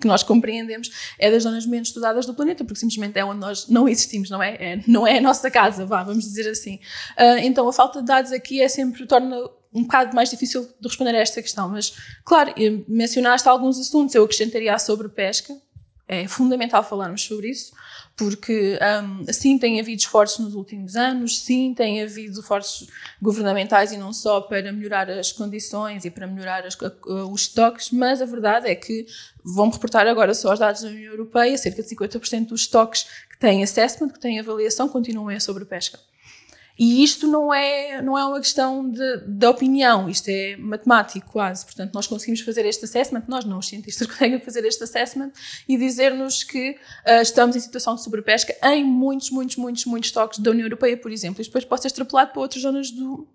que 0.00 0.08
nós 0.08 0.24
compreendemos, 0.24 0.90
é 1.20 1.30
das 1.30 1.44
zonas 1.44 1.66
menos 1.66 1.88
estudadas 1.88 2.26
do 2.26 2.34
planeta, 2.34 2.64
porque 2.64 2.80
simplesmente 2.80 3.16
é 3.16 3.24
onde 3.24 3.38
nós 3.38 3.68
não 3.68 3.88
existimos, 3.88 4.28
não 4.28 4.42
é? 4.42 4.54
é 4.56 4.80
não 4.88 5.06
é 5.06 5.18
a 5.18 5.20
nossa 5.20 5.48
casa, 5.52 5.86
vá, 5.86 6.02
vamos 6.02 6.24
dizer 6.24 6.50
assim. 6.50 6.80
Uh, 7.16 7.38
então, 7.42 7.68
a 7.68 7.72
falta 7.72 8.00
de 8.00 8.06
dados 8.06 8.32
aqui 8.32 8.60
é 8.60 8.68
sempre, 8.68 9.06
torna 9.06 9.36
um 9.76 9.82
bocado 9.82 10.14
mais 10.14 10.30
difícil 10.30 10.62
de 10.62 10.88
responder 10.88 11.14
a 11.14 11.18
esta 11.18 11.42
questão, 11.42 11.68
mas, 11.68 11.94
claro, 12.24 12.54
mencionaste 12.88 13.46
alguns 13.48 13.78
assuntos, 13.78 14.14
eu 14.14 14.24
acrescentaria 14.24 14.78
sobre 14.78 15.08
pesca, 15.08 15.54
é 16.08 16.26
fundamental 16.28 16.82
falarmos 16.84 17.22
sobre 17.22 17.50
isso, 17.50 17.72
porque 18.16 18.78
um, 19.02 19.30
sim 19.32 19.58
tem 19.58 19.78
havido 19.78 20.00
esforços 20.00 20.38
nos 20.38 20.54
últimos 20.54 20.96
anos, 20.96 21.40
sim 21.40 21.74
tem 21.74 22.02
havido 22.02 22.40
esforços 22.40 22.88
governamentais 23.20 23.92
e 23.92 23.98
não 23.98 24.12
só 24.12 24.40
para 24.40 24.72
melhorar 24.72 25.10
as 25.10 25.32
condições 25.32 26.04
e 26.04 26.10
para 26.10 26.26
melhorar 26.26 26.64
as, 26.64 26.78
os 27.30 27.42
estoques, 27.42 27.90
mas 27.90 28.22
a 28.22 28.24
verdade 28.24 28.68
é 28.68 28.74
que 28.74 29.04
vão 29.44 29.68
reportar 29.68 30.06
agora 30.06 30.32
só 30.32 30.52
os 30.52 30.58
dados 30.58 30.82
da 30.82 30.88
União 30.88 31.12
Europeia, 31.12 31.58
cerca 31.58 31.82
de 31.82 31.88
50% 31.88 32.46
dos 32.46 32.62
estoques 32.62 33.06
que 33.28 33.38
têm 33.38 33.62
assessment, 33.62 34.08
que 34.08 34.20
têm 34.20 34.38
avaliação, 34.38 34.88
continuam 34.88 35.28
a 35.28 35.40
sobrepesca. 35.40 35.98
E 36.78 37.02
isto 37.02 37.26
não 37.26 37.52
é, 37.52 38.02
não 38.02 38.18
é 38.18 38.24
uma 38.24 38.38
questão 38.38 38.88
de, 38.88 39.18
de 39.26 39.46
opinião, 39.46 40.08
isto 40.08 40.28
é 40.28 40.56
matemático 40.56 41.30
quase. 41.32 41.64
Portanto, 41.64 41.94
nós 41.94 42.06
conseguimos 42.06 42.40
fazer 42.40 42.66
este 42.66 42.84
assessment, 42.84 43.24
nós 43.28 43.44
não, 43.44 43.58
os 43.58 43.68
cientistas 43.68 44.06
conseguem 44.08 44.40
fazer 44.40 44.64
este 44.64 44.84
assessment 44.84 45.30
e 45.68 45.76
dizer-nos 45.76 46.44
que 46.44 46.72
uh, 47.06 47.22
estamos 47.22 47.56
em 47.56 47.60
situação 47.60 47.94
de 47.94 48.02
sobrepesca 48.02 48.54
em 48.64 48.84
muitos, 48.84 49.30
muitos, 49.30 49.56
muitos, 49.56 49.84
muitos 49.86 50.10
toques 50.10 50.38
da 50.38 50.50
União 50.50 50.66
Europeia, 50.66 50.96
por 50.96 51.10
exemplo. 51.10 51.40
E 51.40 51.44
depois 51.44 51.64
pode 51.64 51.82
ser 51.82 51.88
extrapolado 51.88 52.32
para 52.32 52.42
outras 52.42 52.62
zonas 52.62 52.90
do, 52.90 53.26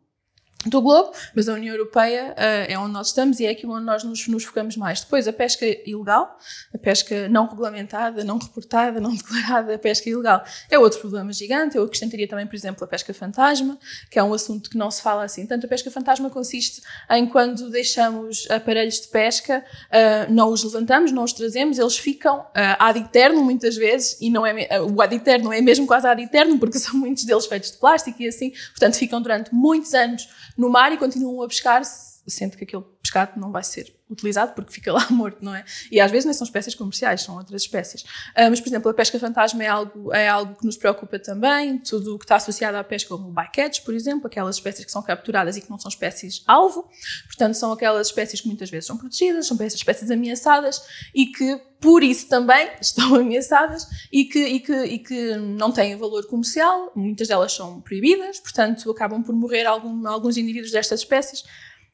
do 0.66 0.82
globo, 0.82 1.12
mas 1.36 1.50
a 1.50 1.54
União 1.54 1.74
Europeia 1.74 2.36
uh, 2.38 2.72
é 2.72 2.78
onde 2.78 2.94
nós 2.94 3.08
estamos 3.08 3.40
e 3.40 3.46
é 3.46 3.50
aquilo 3.50 3.74
onde 3.74 3.86
nós 3.86 4.04
nos, 4.04 4.28
nos, 4.28 4.44
focamos 4.44 4.78
mais. 4.78 5.02
Depois, 5.02 5.28
a 5.28 5.34
pesca 5.34 5.66
ilegal, 5.86 6.38
a 6.74 6.78
pesca 6.78 7.28
não 7.30 7.48
regulamentada, 7.48 8.24
não 8.24 8.38
reportada, 8.38 9.00
não 9.00 9.14
declarada, 9.16 9.74
a 9.74 9.80
pesca 9.80 10.10
ilegal 10.10 10.44
é 10.70 10.78
outro 10.78 11.00
problema 11.00 11.34
gigante. 11.34 11.78
Eu 11.78 11.84
acrescentaria 11.84 12.28
também, 12.28 12.46
por 12.46 12.56
exemplo, 12.56 12.84
a 12.84 12.88
pesca 12.88 13.14
fantasma, 13.14 13.78
que 14.10 14.20
é 14.20 14.24
um 14.24 14.34
assunto 14.34 14.70
que 14.70 14.78
não 14.78 14.92
se 14.92 15.02
fala 15.02 15.24
assim. 15.24 15.46
Tanto 15.48 15.66
a 15.66 15.70
pesca 15.70 15.90
fantasma 15.90 16.30
consiste 16.30 16.82
em 17.10 17.28
quando 17.28 17.70
deixamos 17.70 18.50
aparelhos 18.50 19.02
de 19.02 19.08
pesca, 19.08 19.66
uh, 19.88 20.32
não 20.32 20.50
os 20.50 20.64
levantamos, 20.64 21.12
não 21.12 21.24
os 21.24 21.34
trazemos, 21.34 21.80
eles 21.80 21.98
ficam 21.98 22.42
uh, 22.42 22.78
ad 22.78 23.00
eterno 23.00 23.44
muitas 23.44 23.76
vezes, 23.76 24.18
e 24.22 24.30
não 24.30 24.46
é, 24.46 24.80
uh, 24.80 24.94
o 24.94 25.02
ad 25.02 25.16
eterno 25.16 25.52
é 25.52 25.62
mesmo 25.62 25.88
quase 25.88 26.08
ad 26.08 26.22
eterno, 26.22 26.60
porque 26.60 26.78
são 26.80 27.00
muitos 27.00 27.24
deles 27.24 27.48
feitos 27.48 27.72
de 27.72 27.78
plástico 27.78 28.22
e 28.22 28.28
assim, 28.28 28.52
portanto 28.72 28.96
ficam 28.96 29.22
durante 29.22 29.54
muitos 29.54 29.94
anos 29.94 30.30
no 30.58 30.70
mar 30.70 30.92
e 30.92 30.98
continuam 30.98 31.42
a 31.44 31.48
pescar, 31.48 31.82
sendo 32.28 32.56
que 32.56 32.64
aquele 32.64 32.84
pescado 33.02 33.40
não 33.40 33.52
vai 33.52 33.64
ser 33.64 33.94
utilizado 34.10 34.54
porque 34.54 34.72
fica 34.72 34.92
lá 34.92 35.08
morto, 35.10 35.44
não 35.44 35.56
é? 35.56 35.64
E 35.92 36.00
às 36.00 36.12
vezes 36.12 36.26
nem 36.26 36.34
são 36.34 36.46
espécies 36.46 36.76
comerciais, 36.76 37.22
são 37.22 37.38
outras 37.38 37.62
espécies. 37.62 38.02
Uh, 38.02 38.50
mas, 38.50 38.60
por 38.60 38.68
exemplo, 38.68 38.92
a 38.92 38.94
pesca 38.94 39.18
fantasma 39.18 39.64
é 39.64 39.68
algo, 39.68 40.14
é 40.14 40.28
algo 40.28 40.56
que 40.56 40.66
nos 40.66 40.78
preocupa 40.78 41.18
também, 41.18 41.78
tudo 41.80 42.16
o 42.16 42.20
que 42.20 42.26
está 42.26 42.36
associado 42.36 42.78
à 42.78 42.84
pesca, 42.84 43.10
como 43.10 43.32
bycatch, 43.32 43.82
por 43.82 43.94
exemplo, 43.94 44.28
aquelas 44.28 44.58
espécies 44.58 44.86
que 44.86 44.92
são 44.92 45.02
capturadas 45.02 45.58
e 45.58 45.62
que 45.62 45.70
não 45.70 45.80
são 45.80 45.90
espécies-alvo, 45.90 46.88
portanto, 47.26 47.56
são 47.56 47.72
aquelas 47.72 48.08
espécies 48.08 48.42
que 48.42 48.48
muitas 48.48 48.70
vezes 48.70 48.86
são 48.86 48.98
protegidas, 48.98 49.48
são 49.48 49.58
espécies 49.62 50.12
ameaçadas 50.12 50.82
e 51.16 51.28
que, 51.28 51.60
por 51.80 52.04
isso 52.04 52.28
também, 52.28 52.70
estão 52.82 53.16
ameaçadas 53.16 53.88
e 54.12 54.26
que, 54.26 54.46
e 54.46 54.60
que, 54.60 54.84
e 54.84 55.00
que 55.00 55.36
não 55.38 55.72
têm 55.72 55.96
valor 55.96 56.28
comercial, 56.28 56.92
muitas 56.96 57.28
delas 57.28 57.54
são 57.54 57.82
proibidas, 57.82 58.40
portanto, 58.40 58.90
acabam 58.92 59.24
por 59.24 59.34
morrer 59.34 59.66
algum, 59.66 60.08
alguns 60.08 60.38
indivíduos 60.38 60.72
destas 60.72 61.00
espécies 61.00 61.44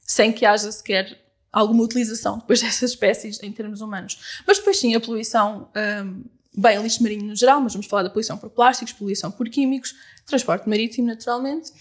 sem 0.07 0.31
que 0.31 0.45
haja 0.45 0.71
sequer 0.71 1.21
alguma 1.51 1.83
utilização 1.83 2.37
depois 2.37 2.61
dessas 2.63 2.91
espécies 2.91 3.43
em 3.43 3.51
termos 3.51 3.81
humanos. 3.81 4.41
Mas 4.47 4.57
depois 4.57 4.79
sim, 4.79 4.95
a 4.95 5.01
poluição, 5.01 5.69
um, 5.75 6.23
bem, 6.55 6.81
lixo 6.81 7.03
marinho 7.03 7.25
no 7.25 7.35
geral, 7.35 7.59
mas 7.59 7.73
vamos 7.73 7.87
falar 7.87 8.03
da 8.03 8.09
poluição 8.09 8.37
por 8.37 8.49
plásticos, 8.49 8.93
poluição 8.93 9.29
por 9.29 9.49
químicos, 9.49 9.93
transporte 10.25 10.67
marítimo, 10.67 11.07
naturalmente, 11.07 11.71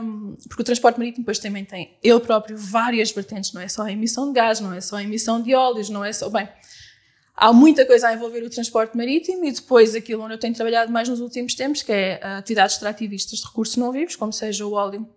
um, 0.00 0.34
porque 0.48 0.62
o 0.62 0.64
transporte 0.64 0.98
marítimo 0.98 1.22
depois 1.22 1.38
também 1.38 1.64
tem 1.64 1.96
ele 2.02 2.20
próprio 2.20 2.56
várias 2.56 3.10
vertentes, 3.12 3.52
não 3.52 3.60
é 3.60 3.68
só 3.68 3.82
a 3.82 3.92
emissão 3.92 4.28
de 4.28 4.34
gás, 4.34 4.60
não 4.60 4.72
é 4.72 4.80
só 4.80 4.96
a 4.96 5.02
emissão 5.02 5.40
de 5.42 5.54
óleos, 5.54 5.88
não 5.88 6.04
é 6.04 6.12
só, 6.12 6.28
bem, 6.28 6.48
há 7.34 7.52
muita 7.52 7.86
coisa 7.86 8.08
a 8.08 8.14
envolver 8.14 8.42
o 8.42 8.50
transporte 8.50 8.96
marítimo 8.96 9.44
e 9.44 9.52
depois 9.52 9.94
aquilo 9.94 10.22
onde 10.22 10.34
eu 10.34 10.38
tenho 10.38 10.54
trabalhado 10.54 10.92
mais 10.92 11.08
nos 11.08 11.20
últimos 11.20 11.54
tempos, 11.54 11.82
que 11.82 11.92
é 11.92 12.20
atividades 12.22 12.76
extrativistas 12.76 13.38
de 13.38 13.46
recursos 13.46 13.76
não 13.76 13.90
vivos, 13.90 14.16
como 14.16 14.32
seja 14.32 14.66
o 14.66 14.72
óleo, 14.72 15.08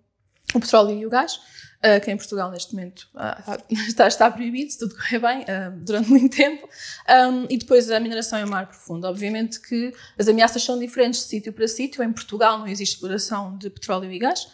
o 0.54 0.60
petróleo 0.60 0.98
e 0.98 1.06
o 1.06 1.10
gás, 1.10 1.36
uh, 1.36 2.04
que 2.04 2.12
em 2.12 2.18
Portugal 2.18 2.52
neste 2.52 2.74
momento 2.74 3.08
uh, 3.16 3.64
está, 3.88 4.08
está, 4.08 4.30
proibido, 4.32 4.72
se 4.72 4.80
tudo 4.80 4.96
correr 4.96 5.20
bem, 5.20 5.42
uh, 5.42 5.72
durante 5.78 6.10
muito 6.10 6.36
tempo, 6.36 6.68
um, 7.10 7.46
e 7.50 7.58
depois 7.58 7.90
a 7.92 8.00
mineração 8.00 8.40
em 8.40 8.46
mar 8.46 8.68
profundo. 8.68 9.06
Obviamente 9.08 9.60
que 9.60 9.94
as 10.18 10.28
ameaças 10.28 10.64
são 10.64 10.78
diferentes 10.80 11.22
de 11.22 11.28
sítio 11.28 11.54
para 11.54 11.68
sítio. 11.68 12.04
Em 12.04 12.12
Portugal 12.12 12.60
não 12.60 12.68
existe 12.68 12.96
exploração 12.96 13.58
de 13.58 13.70
petróleo 13.70 14.12
e 14.12 14.20
gás, 14.20 14.48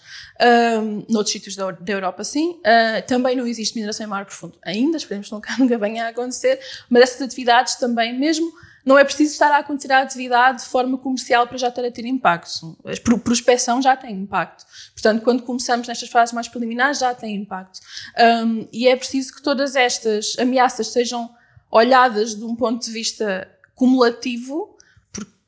um, 0.81 1.05
noutros 1.09 1.31
sítios 1.31 1.55
da, 1.55 1.71
da 1.71 1.93
Europa 1.93 2.23
sim. 2.23 2.59
também 3.07 3.35
não 3.35 3.45
existe 3.45 3.75
mineração 3.75 4.05
em 4.05 4.09
mar 4.09 4.25
profundo 4.25 4.57
ainda, 4.63 4.97
esperemos 4.97 5.27
que 5.27 5.33
nunca, 5.33 5.55
nunca 5.59 5.77
venha 5.77 6.05
a 6.05 6.09
acontecer, 6.09 6.59
mas 6.89 7.03
essas 7.03 7.21
atividades 7.21 7.75
também, 7.75 8.17
mesmo 8.17 8.51
não 8.85 8.97
é 8.97 9.03
preciso 9.03 9.33
estar 9.33 9.51
a 9.51 9.57
acontecer 9.57 9.91
a 9.91 10.01
atividade 10.01 10.63
de 10.63 10.69
forma 10.69 10.97
comercial 10.97 11.47
para 11.47 11.57
já 11.57 11.67
estar 11.67 11.85
a 11.85 11.91
ter 11.91 12.05
impacto. 12.05 12.77
A 12.85 13.19
prospecção 13.19 13.81
já 13.81 13.95
tem 13.95 14.15
impacto. 14.15 14.65
Portanto, 14.93 15.23
quando 15.23 15.43
começamos 15.43 15.87
nestas 15.87 16.09
fases 16.09 16.33
mais 16.33 16.47
preliminares, 16.47 16.99
já 16.99 17.13
tem 17.13 17.35
impacto. 17.35 17.79
Um, 18.19 18.67
e 18.71 18.87
é 18.87 18.95
preciso 18.95 19.33
que 19.33 19.41
todas 19.41 19.75
estas 19.75 20.37
ameaças 20.39 20.87
sejam 20.87 21.29
olhadas 21.69 22.35
de 22.35 22.43
um 22.43 22.55
ponto 22.55 22.83
de 22.83 22.91
vista 22.91 23.49
cumulativo 23.75 24.77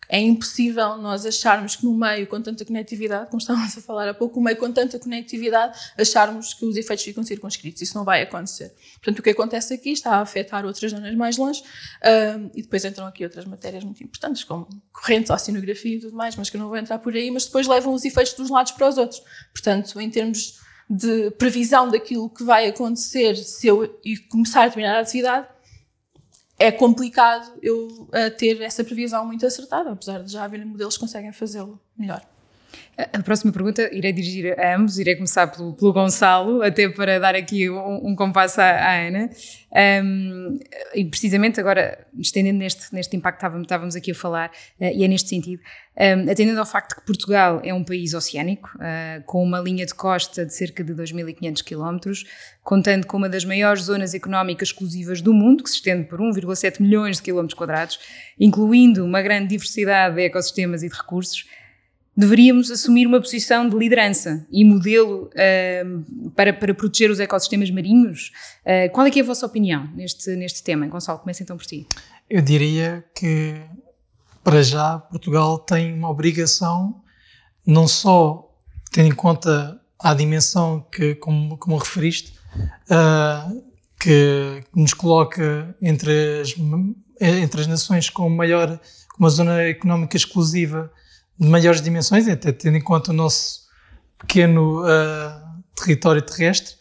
é 0.10 0.19
impossível 0.19 0.98
nós 0.98 1.25
acharmos 1.25 1.75
que 1.75 1.86
no 1.86 1.93
meio 1.93 2.27
com 2.27 2.41
tanta 2.41 2.63
conectividade, 2.65 3.29
como 3.29 3.39
estávamos 3.39 3.77
a 3.77 3.81
falar 3.81 4.07
há 4.07 4.13
pouco, 4.13 4.38
no 4.38 4.45
meio 4.45 4.57
com 4.57 4.72
tanta 4.72 5.00
conectividade, 5.00 5.77
acharmos 5.98 6.53
que 6.53 6.65
os 6.65 6.75
efeitos 6.75 7.05
ficam 7.05 7.24
circunscritos. 7.24 7.81
Isso 7.81 7.98
não 7.98 8.03
vai 8.03 8.22
acontecer. 8.22 8.74
Portanto, 8.95 9.19
o 9.19 9.24
que 9.24 9.29
acontece 9.29 9.74
aqui 9.74 9.91
está 9.91 10.17
a 10.17 10.22
afetar 10.22 10.65
outras 10.65 10.91
zonas 10.91 11.15
mais 11.15 11.38
longe 11.38 11.63
um, 12.03 12.51
e 12.53 12.62
depois 12.62 12.83
entram 12.86 13.07
aqui 13.07 13.24
outras 13.24 13.45
matérias 13.45 13.83
muito 13.83 14.03
importantes, 14.03 14.43
como 14.43 14.67
correntes, 14.91 15.29
oceanografia 15.29 15.95
e 15.95 16.00
tudo 16.00 16.15
mais, 16.15 16.36
mas 16.36 16.50
que 16.50 16.57
eu 16.57 16.62
não 16.62 16.67
vou 16.67 16.77
entrar 16.77 17.00
por 17.00 17.13
aí, 17.13 17.31
mas 17.31 17.45
depois 17.45 17.67
levam 17.67 17.93
os 17.93 18.05
efeitos 18.05 18.33
dos 18.33 18.50
lados 18.50 18.72
para 18.72 18.88
os 18.88 18.98
outros. 18.98 19.22
Portanto, 19.51 20.00
em 20.00 20.10
termos 20.10 20.60
de 20.89 21.31
previsão 21.31 21.89
daquilo 21.89 22.29
que 22.29 22.43
vai 22.43 22.67
acontecer 22.67 23.36
se 23.36 23.67
eu 23.67 24.00
começar 24.29 24.63
a 24.63 24.67
determinada 24.67 25.00
atividade, 25.00 25.48
é 26.57 26.72
complicado 26.72 27.51
eu 27.62 27.88
uh, 27.88 28.38
ter 28.38 28.62
essa 28.62 28.83
previsão 28.83 29.25
muito 29.25 29.45
acertada, 29.45 29.91
apesar 29.91 30.24
de 30.24 30.31
já 30.31 30.43
haver 30.43 30.65
modelos 30.65 30.95
que 30.95 31.01
conseguem 31.01 31.31
fazê-lo 31.31 31.79
melhor. 31.98 32.22
A 32.95 33.23
próxima 33.23 33.51
pergunta 33.51 33.89
irei 33.91 34.13
dirigir 34.13 34.59
a 34.59 34.75
ambos, 34.75 34.99
irei 34.99 35.15
começar 35.15 35.47
pelo, 35.47 35.73
pelo 35.73 35.91
Gonçalo, 35.91 36.61
até 36.61 36.87
para 36.87 37.19
dar 37.19 37.35
aqui 37.35 37.69
um, 37.69 38.09
um 38.09 38.15
compasso 38.15 38.61
à, 38.61 38.65
à 38.65 39.07
Ana. 39.07 39.29
Um, 40.03 40.59
e 40.93 41.03
precisamente 41.05 41.59
agora, 41.59 42.05
estendendo 42.19 42.59
neste, 42.59 42.93
neste 42.93 43.17
impacto 43.17 43.37
que 43.37 43.39
estávamos, 43.39 43.65
estávamos 43.65 43.95
aqui 43.95 44.11
a 44.11 44.15
falar, 44.15 44.51
uh, 44.79 44.85
e 44.93 45.03
é 45.03 45.07
neste 45.07 45.29
sentido, 45.29 45.59
um, 45.97 46.31
atendendo 46.31 46.59
ao 46.59 46.65
facto 46.65 46.95
que 46.95 47.03
Portugal 47.03 47.59
é 47.63 47.73
um 47.73 47.83
país 47.83 48.13
oceânico, 48.13 48.69
uh, 48.75 49.23
com 49.25 49.43
uma 49.43 49.59
linha 49.59 49.87
de 49.87 49.95
costa 49.95 50.45
de 50.45 50.53
cerca 50.53 50.83
de 50.83 50.93
2.500 50.93 51.63
km, 51.63 52.11
contando 52.63 53.07
com 53.07 53.17
uma 53.17 53.27
das 53.27 53.43
maiores 53.43 53.85
zonas 53.85 54.13
económicas 54.13 54.67
exclusivas 54.67 55.19
do 55.19 55.33
mundo, 55.33 55.63
que 55.63 55.69
se 55.71 55.77
estende 55.77 56.07
por 56.07 56.19
1,7 56.19 56.79
milhões 56.79 57.17
de 57.17 57.23
km 57.23 57.47
quadrados, 57.55 57.99
incluindo 58.39 59.03
uma 59.03 59.23
grande 59.23 59.47
diversidade 59.47 60.15
de 60.15 60.21
ecossistemas 60.21 60.83
e 60.83 60.89
de 60.89 60.95
recursos, 60.95 61.45
deveríamos 62.15 62.70
assumir 62.70 63.08
uma 63.08 63.20
posição 63.20 63.67
de 63.67 63.75
liderança 63.75 64.46
e 64.51 64.63
modelo 64.63 65.29
uh, 65.29 66.32
para, 66.32 66.53
para 66.53 66.74
proteger 66.74 67.10
os 67.10 67.20
ecossistemas 67.20 67.72
marinhos. 67.72 68.32
Uh, 68.62 68.91
qual 68.91 69.05
é 69.05 69.12
que 69.12 69.20
é 69.20 69.24
a 69.24 69.25
vossa 69.25 69.46
opinião 69.46 69.89
neste, 69.96 70.36
neste 70.36 70.63
tema? 70.63 70.88
Gonçalo, 70.88 71.20
começa 71.20 71.41
então 71.41 71.58
por 71.58 71.65
ti. 71.65 71.88
Eu 72.29 72.41
diria 72.41 73.03
que, 73.15 73.60
para 74.43 74.62
já, 74.62 75.00
Portugal 75.00 75.58
tem 75.58 75.93
uma 75.93 76.10
obrigação, 76.10 77.01
não 77.65 77.88
só 77.88 78.50
tendo 78.91 79.10
em 79.10 79.15
conta 79.15 79.79
a 80.00 80.13
dimensão 80.13 80.86
que, 80.91 81.15
como, 81.15 81.58
como 81.58 81.77
referiste, 81.77 82.34
uh, 82.89 83.63
que 84.00 84.63
nos 84.75 84.93
coloca 84.93 85.75
entre 85.82 86.41
as, 86.41 86.53
entre 87.20 87.62
as 87.62 87.67
nações 87.67 88.10
com 88.10 88.29
maior, 88.29 88.79
com 89.13 89.24
uma 89.24 89.29
zona 89.29 89.63
económica 89.63 90.15
exclusiva 90.15 90.91
de 91.39 91.47
maiores 91.47 91.81
dimensões, 91.81 92.27
até 92.27 92.51
tendo 92.51 92.77
em 92.77 92.81
conta 92.81 93.11
o 93.11 93.13
nosso 93.13 93.63
pequeno 94.17 94.81
uh, 94.81 95.63
território 95.75 96.21
terrestre, 96.21 96.75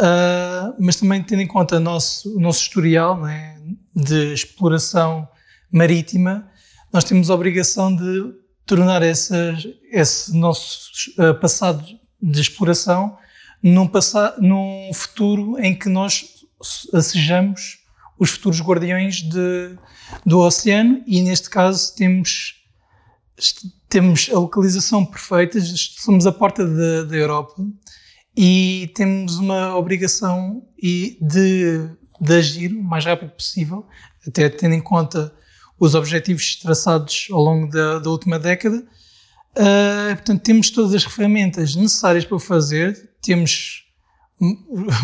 uh, 0.00 0.74
mas 0.78 0.96
também 0.96 1.22
tendo 1.22 1.42
em 1.42 1.46
conta 1.46 1.80
nosso, 1.80 2.36
o 2.36 2.40
nosso 2.40 2.60
historial 2.60 3.20
né, 3.20 3.58
de 3.94 4.32
exploração 4.32 5.28
marítima, 5.70 6.48
nós 6.92 7.04
temos 7.04 7.30
a 7.30 7.34
obrigação 7.34 7.94
de 7.94 8.34
tornar 8.66 9.02
essa, 9.02 9.56
esse 9.90 10.36
nosso 10.36 10.90
uh, 11.18 11.34
passado 11.40 11.84
de 12.20 12.40
exploração 12.40 13.18
num, 13.62 13.86
passado, 13.86 14.40
num 14.40 14.90
futuro 14.92 15.58
em 15.58 15.74
que 15.76 15.88
nós 15.88 16.24
sejamos 16.62 17.78
os 18.18 18.30
futuros 18.30 18.60
guardiões 18.60 19.16
de, 19.22 19.76
do 20.24 20.38
oceano 20.38 21.02
e 21.06 21.20
neste 21.22 21.50
caso 21.50 21.94
temos 21.96 22.62
temos 23.94 24.28
a 24.28 24.40
localização 24.40 25.06
perfeita, 25.06 25.56
somos 25.60 26.26
a 26.26 26.32
porta 26.32 26.66
da 27.04 27.14
Europa 27.14 27.64
e 28.36 28.90
temos 28.92 29.38
uma 29.38 29.76
obrigação 29.76 30.66
de, 30.82 31.88
de 32.20 32.34
agir 32.34 32.72
o 32.72 32.82
mais 32.82 33.04
rápido 33.04 33.30
possível, 33.30 33.86
até 34.26 34.48
tendo 34.48 34.74
em 34.74 34.80
conta 34.80 35.32
os 35.78 35.94
objetivos 35.94 36.56
traçados 36.56 37.28
ao 37.30 37.40
longo 37.40 37.70
da, 37.70 38.00
da 38.00 38.10
última 38.10 38.36
década. 38.36 38.84
Uh, 39.56 40.16
portanto, 40.16 40.42
temos 40.42 40.70
todas 40.70 40.92
as 40.92 41.04
ferramentas 41.04 41.76
necessárias 41.76 42.24
para 42.24 42.36
o 42.36 42.40
fazer, 42.40 43.10
temos 43.22 43.84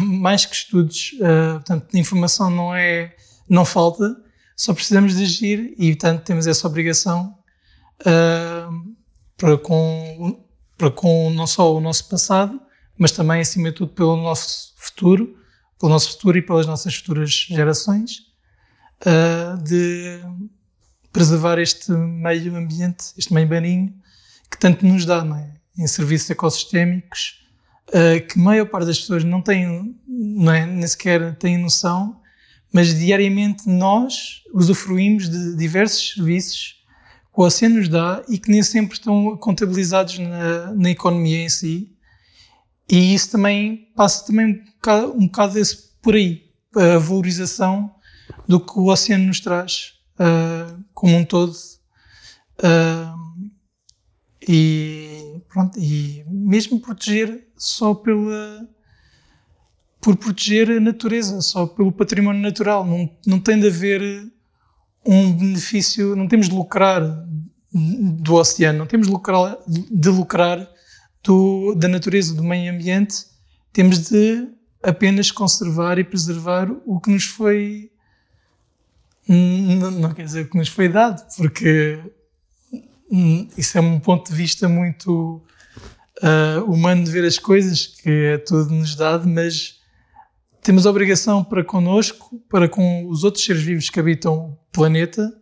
mais 0.02 0.44
que 0.44 0.56
estudos, 0.56 1.12
uh, 1.20 1.60
portanto, 1.60 1.86
a 1.94 1.98
informação 1.98 2.50
não 2.50 2.74
é, 2.74 3.14
não 3.48 3.64
falta, 3.64 4.16
só 4.56 4.74
precisamos 4.74 5.14
de 5.14 5.22
agir 5.22 5.74
e, 5.78 5.90
portanto, 5.90 6.24
temos 6.24 6.48
essa 6.48 6.66
obrigação 6.66 7.38
uh, 8.00 8.94
para, 9.36 9.56
com, 9.58 10.44
para 10.76 10.90
com 10.90 11.30
não 11.30 11.46
só 11.46 11.74
o 11.74 11.80
nosso 11.80 12.08
passado, 12.08 12.60
mas 12.98 13.12
também, 13.12 13.40
acima 13.40 13.70
de 13.70 13.76
tudo, 13.76 13.92
pelo 13.92 14.16
nosso 14.16 14.74
futuro, 14.76 15.36
pelo 15.78 15.90
nosso 15.90 16.12
futuro 16.12 16.36
e 16.38 16.42
pelas 16.42 16.66
nossas 16.66 16.94
futuras 16.94 17.30
gerações, 17.30 18.18
uh, 19.06 19.62
de 19.62 20.20
preservar 21.12 21.58
este 21.58 21.90
meio 21.92 22.54
ambiente, 22.56 23.06
este 23.16 23.32
meio 23.32 23.48
marinho, 23.48 23.94
que 24.50 24.58
tanto 24.58 24.84
nos 24.84 25.04
dá, 25.04 25.24
é? 25.38 25.82
Em 25.82 25.86
serviços 25.86 26.28
ecossistémicos, 26.30 27.42
uh, 27.88 28.26
que 28.26 28.38
a 28.38 28.42
maior 28.42 28.66
parte 28.66 28.86
das 28.86 29.00
pessoas 29.00 29.24
não 29.24 29.40
tem, 29.40 29.96
não 30.06 30.52
é, 30.52 30.66
nem 30.66 30.86
sequer 30.86 31.36
tem 31.36 31.56
noção, 31.56 32.20
mas 32.72 32.94
diariamente 32.98 33.68
nós 33.68 34.42
usufruímos 34.52 35.28
de 35.28 35.56
diversos 35.56 36.14
serviços 36.14 36.79
o 37.42 37.68
nos 37.68 37.88
dá 37.88 38.22
e 38.28 38.38
que 38.38 38.50
nem 38.50 38.62
sempre 38.62 38.94
estão 38.94 39.36
contabilizados 39.36 40.18
na, 40.18 40.74
na 40.74 40.90
economia 40.90 41.42
em 41.42 41.48
si. 41.48 41.96
E 42.90 43.14
isso 43.14 43.30
também 43.30 43.92
passa 43.94 44.26
também 44.26 44.46
um 44.46 44.64
bocado, 44.74 45.12
um 45.12 45.26
bocado 45.26 45.54
por 46.02 46.14
aí, 46.14 46.50
a 46.74 46.98
valorização 46.98 47.94
do 48.48 48.60
que 48.60 48.78
o 48.78 48.86
oceano 48.86 49.26
nos 49.26 49.40
traz 49.40 49.94
uh, 50.18 50.84
como 50.92 51.16
um 51.16 51.24
todo. 51.24 51.52
Uh, 52.58 53.50
e, 54.48 55.40
pronto, 55.48 55.78
e 55.78 56.24
mesmo 56.26 56.80
proteger 56.80 57.48
só 57.56 57.94
pela 57.94 58.68
por 60.00 60.16
proteger 60.16 60.70
a 60.70 60.80
natureza, 60.80 61.40
só 61.42 61.66
pelo 61.66 61.92
património 61.92 62.40
natural. 62.40 62.86
Não, 62.86 63.08
não 63.26 63.38
tem 63.38 63.60
de 63.60 63.68
haver 63.68 64.00
um 65.04 65.32
benefício, 65.32 66.14
não 66.14 66.28
temos 66.28 66.48
de 66.48 66.54
lucrar 66.54 67.02
do 67.72 68.34
oceano, 68.34 68.80
não 68.80 68.86
temos 68.86 69.06
de 69.06 69.12
lucrar, 69.12 69.58
de 69.66 70.08
lucrar 70.08 70.68
do, 71.22 71.74
da 71.74 71.88
natureza, 71.88 72.34
do 72.34 72.42
meio 72.42 72.72
ambiente, 72.72 73.26
temos 73.72 74.08
de 74.08 74.48
apenas 74.82 75.30
conservar 75.30 75.98
e 75.98 76.04
preservar 76.04 76.70
o 76.84 77.00
que 77.00 77.10
nos 77.10 77.24
foi. 77.24 77.90
Não, 79.28 79.90
não 79.90 80.12
quer 80.12 80.24
dizer 80.24 80.42
o 80.42 80.50
que 80.50 80.58
nos 80.58 80.68
foi 80.68 80.88
dado, 80.88 81.24
porque 81.36 82.00
isso 83.56 83.78
é 83.78 83.80
um 83.80 84.00
ponto 84.00 84.30
de 84.30 84.36
vista 84.36 84.68
muito 84.68 85.42
uh, 86.22 86.64
humano 86.64 87.04
de 87.04 87.10
ver 87.10 87.24
as 87.24 87.38
coisas, 87.38 87.86
que 87.86 88.10
é 88.10 88.38
tudo 88.38 88.74
nos 88.74 88.96
dado, 88.96 89.28
mas 89.28 89.79
temos 90.62 90.86
a 90.86 90.90
obrigação 90.90 91.42
para 91.42 91.64
connosco, 91.64 92.38
para 92.48 92.68
com 92.68 93.06
os 93.06 93.24
outros 93.24 93.44
seres 93.44 93.62
vivos 93.62 93.88
que 93.88 93.98
habitam 93.98 94.50
o 94.50 94.58
planeta, 94.72 95.32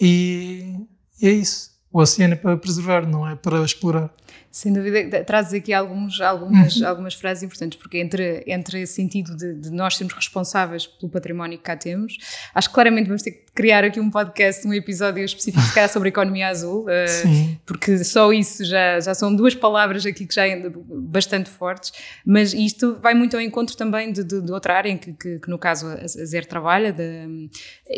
e, 0.00 0.74
e 1.20 1.26
é 1.26 1.30
isso. 1.30 1.74
O 1.92 2.00
oceano 2.00 2.34
é 2.34 2.36
para 2.36 2.56
preservar, 2.56 3.06
não 3.06 3.26
é 3.26 3.34
para 3.34 3.64
explorar. 3.64 4.12
Sem 4.50 4.72
dúvida, 4.72 5.22
trazes 5.24 5.54
aqui 5.54 5.72
alguns, 5.72 6.20
algumas, 6.20 6.76
uhum. 6.76 6.86
algumas 6.88 7.14
frases 7.14 7.42
importantes, 7.42 7.78
porque 7.78 7.98
entre, 7.98 8.42
entre 8.46 8.82
esse 8.82 8.94
sentido 8.94 9.36
de, 9.36 9.54
de, 9.54 9.70
nós 9.70 9.96
sermos 9.96 10.14
responsáveis 10.14 10.86
pelo 10.86 11.10
património 11.12 11.58
que 11.58 11.64
cá 11.64 11.76
temos, 11.76 12.16
acho 12.54 12.68
que 12.68 12.74
claramente 12.74 13.06
vamos 13.06 13.22
ter 13.22 13.32
que 13.32 13.45
criar 13.56 13.84
aqui 13.84 13.98
um 13.98 14.10
podcast, 14.10 14.68
um 14.68 14.74
episódio 14.74 15.24
específico 15.24 15.64
sobre 15.88 16.08
a 16.08 16.10
economia 16.10 16.48
azul, 16.48 16.82
uh, 16.82 17.58
porque 17.64 18.04
só 18.04 18.30
isso 18.30 18.62
já, 18.66 19.00
já 19.00 19.14
são 19.14 19.34
duas 19.34 19.54
palavras 19.54 20.04
aqui 20.04 20.26
que 20.26 20.34
já 20.34 20.46
é 20.46 20.70
bastante 20.70 21.48
fortes, 21.48 21.90
mas 22.24 22.52
isto 22.52 22.98
vai 23.00 23.14
muito 23.14 23.34
ao 23.34 23.40
encontro 23.40 23.74
também 23.74 24.12
de, 24.12 24.22
de, 24.22 24.42
de 24.42 24.52
outra 24.52 24.74
área 24.76 24.90
em 24.90 24.98
que, 24.98 25.14
que, 25.14 25.38
que, 25.38 25.48
no 25.48 25.58
caso 25.58 25.86
a, 25.86 26.06
Zer 26.06 26.44
trabalha, 26.44 26.92
de, 26.92 27.48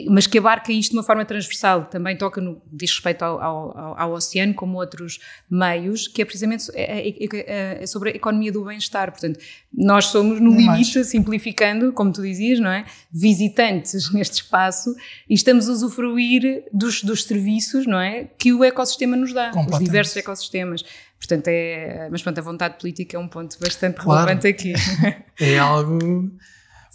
mas 0.08 0.28
que 0.28 0.38
abarca 0.38 0.70
isto 0.70 0.92
de 0.92 0.96
uma 0.96 1.02
forma 1.02 1.24
transversal, 1.24 1.86
também 1.86 2.16
toca 2.16 2.40
no, 2.40 2.62
diz 2.72 2.92
respeito 2.92 3.24
ao, 3.24 3.42
ao, 3.42 4.00
ao 4.00 4.12
oceano 4.12 4.54
como 4.54 4.78
outros 4.78 5.18
meios, 5.50 6.06
que 6.06 6.22
é 6.22 6.24
precisamente 6.24 6.70
é, 6.72 7.82
é, 7.82 7.86
sobre 7.86 8.10
a 8.10 8.14
economia 8.14 8.52
do 8.52 8.64
bem-estar, 8.64 9.10
portanto 9.10 9.40
nós 9.72 10.06
somos 10.06 10.40
no 10.40 10.52
limite, 10.54 11.04
simplificando, 11.04 11.92
como 11.92 12.12
tu 12.12 12.22
dizias, 12.22 12.60
não 12.60 12.70
é? 12.70 12.84
Visitantes 13.10 14.10
neste 14.14 14.42
espaço 14.42 14.94
e 15.28 15.34
estamos 15.48 15.68
a 15.68 15.72
usufruir 15.72 16.64
dos, 16.72 17.02
dos 17.02 17.24
serviços, 17.24 17.86
não 17.86 17.98
é? 17.98 18.24
Que 18.24 18.52
o 18.52 18.62
ecossistema 18.62 19.16
nos 19.16 19.32
dá, 19.32 19.50
os 19.50 19.78
diversos 19.78 20.16
ecossistemas. 20.16 20.84
Portanto, 21.18 21.48
é, 21.48 22.08
mas 22.10 22.22
pronto, 22.22 22.38
a 22.38 22.42
vontade 22.42 22.78
política 22.78 23.16
é 23.16 23.20
um 23.20 23.28
ponto 23.28 23.58
bastante 23.58 23.96
claro. 23.96 24.26
relevante 24.26 24.46
aqui. 24.46 24.74
É 25.40 25.56
algo, 25.56 26.32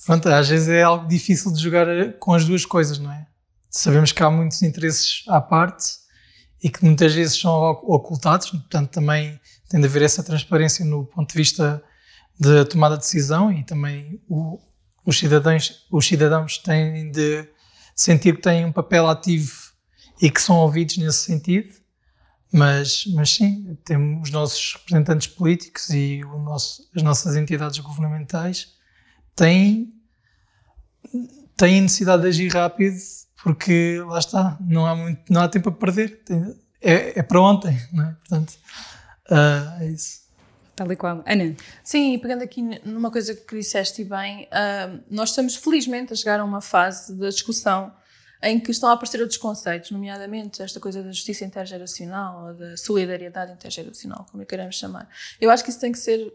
pronto, 0.06 0.28
às 0.28 0.50
vezes 0.50 0.68
é 0.68 0.84
algo 0.84 1.08
difícil 1.08 1.54
de 1.54 1.62
jogar 1.62 1.88
com 2.20 2.34
as 2.34 2.46
duas 2.46 2.66
coisas, 2.66 3.00
não 3.00 3.10
é? 3.10 3.26
Sabemos 3.70 4.12
que 4.12 4.22
há 4.22 4.30
muitos 4.30 4.62
interesses 4.62 5.24
à 5.30 5.40
parte 5.40 5.86
e 6.62 6.70
que 6.70 6.84
muitas 6.84 7.14
vezes 7.14 7.40
são 7.40 7.54
ocultados, 7.54 8.50
portanto 8.50 8.90
também 8.90 9.40
tem 9.70 9.80
de 9.80 9.88
haver 9.88 10.02
essa 10.02 10.22
transparência 10.22 10.84
no 10.84 11.06
ponto 11.06 11.30
de 11.30 11.38
vista 11.38 11.82
de 12.38 12.66
tomada 12.66 12.98
de 12.98 13.04
decisão 13.04 13.50
e 13.50 13.64
também 13.64 14.22
o, 14.28 14.60
os, 15.06 15.18
cidadãos, 15.18 15.88
os 15.90 16.06
cidadãos 16.06 16.58
têm 16.58 17.10
de 17.10 17.48
sentir 17.96 18.36
que 18.36 18.42
têm 18.42 18.66
um 18.66 18.72
papel 18.72 19.08
ativo 19.08 19.54
e 20.22 20.30
que 20.30 20.42
são 20.42 20.58
ouvidos 20.58 20.98
nesse 20.98 21.20
sentido. 21.20 21.74
Mas, 22.52 23.06
mas 23.16 23.32
sim, 23.32 23.76
temos 23.84 24.28
os 24.28 24.32
nossos 24.32 24.74
representantes 24.76 25.28
políticos 25.28 25.90
e 25.90 26.22
nosso, 26.22 26.88
as 26.96 27.02
nossas 27.02 27.36
entidades 27.36 27.80
governamentais 27.80 28.74
têm, 29.36 29.92
têm 31.58 31.82
necessidade 31.82 32.22
de 32.22 32.28
agir 32.28 32.54
rápido 32.54 32.96
porque 33.44 34.02
lá 34.08 34.20
está, 34.20 34.58
não 34.62 34.86
há, 34.86 34.96
muito, 34.96 35.22
não 35.32 35.42
há 35.42 35.50
tempo 35.50 35.70
a 35.70 35.72
perder, 35.72 36.22
é, 36.82 37.20
é 37.20 37.24
para 37.24 37.42
ontem, 37.42 37.78
não 37.92 38.06
é? 38.06 38.14
Portanto, 38.14 38.54
uh, 39.30 39.82
é 39.82 39.92
isso. 39.92 40.23
Tal 40.76 40.92
e 40.92 40.96
qual. 40.96 41.24
Ana? 41.26 41.56
Sim, 41.84 42.14
e 42.14 42.18
pegando 42.18 42.44
aqui 42.44 42.62
numa 42.84 43.12
coisa 43.12 43.36
que 43.36 43.58
disseste 43.58 44.04
bem, 44.04 44.46
uh, 44.46 45.04
nós 45.10 45.30
estamos 45.30 45.56
felizmente 45.56 46.14
a 46.14 46.16
chegar 46.16 46.40
a 46.40 46.44
uma 46.44 46.62
fase 46.62 47.14
da 47.16 47.30
discussão 47.30 47.94
em 48.42 48.60
que 48.60 48.72
estão 48.72 48.90
a 48.90 48.94
aparecer 48.94 49.22
outros 49.22 49.38
conceitos, 49.38 49.92
nomeadamente 49.92 50.62
esta 50.62 50.80
coisa 50.80 51.02
da 51.02 51.12
justiça 51.12 51.46
intergeracional, 51.46 52.48
ou 52.48 52.54
da 52.54 52.76
solidariedade 52.76 53.54
intergeracional, 53.54 54.26
como 54.30 54.46
queremos 54.46 54.76
chamar. 54.76 55.08
Eu 55.40 55.50
acho 55.50 55.64
que 55.64 55.70
isso 55.70 55.80
tem 55.80 55.92
que 55.92 56.00
ser 56.00 56.34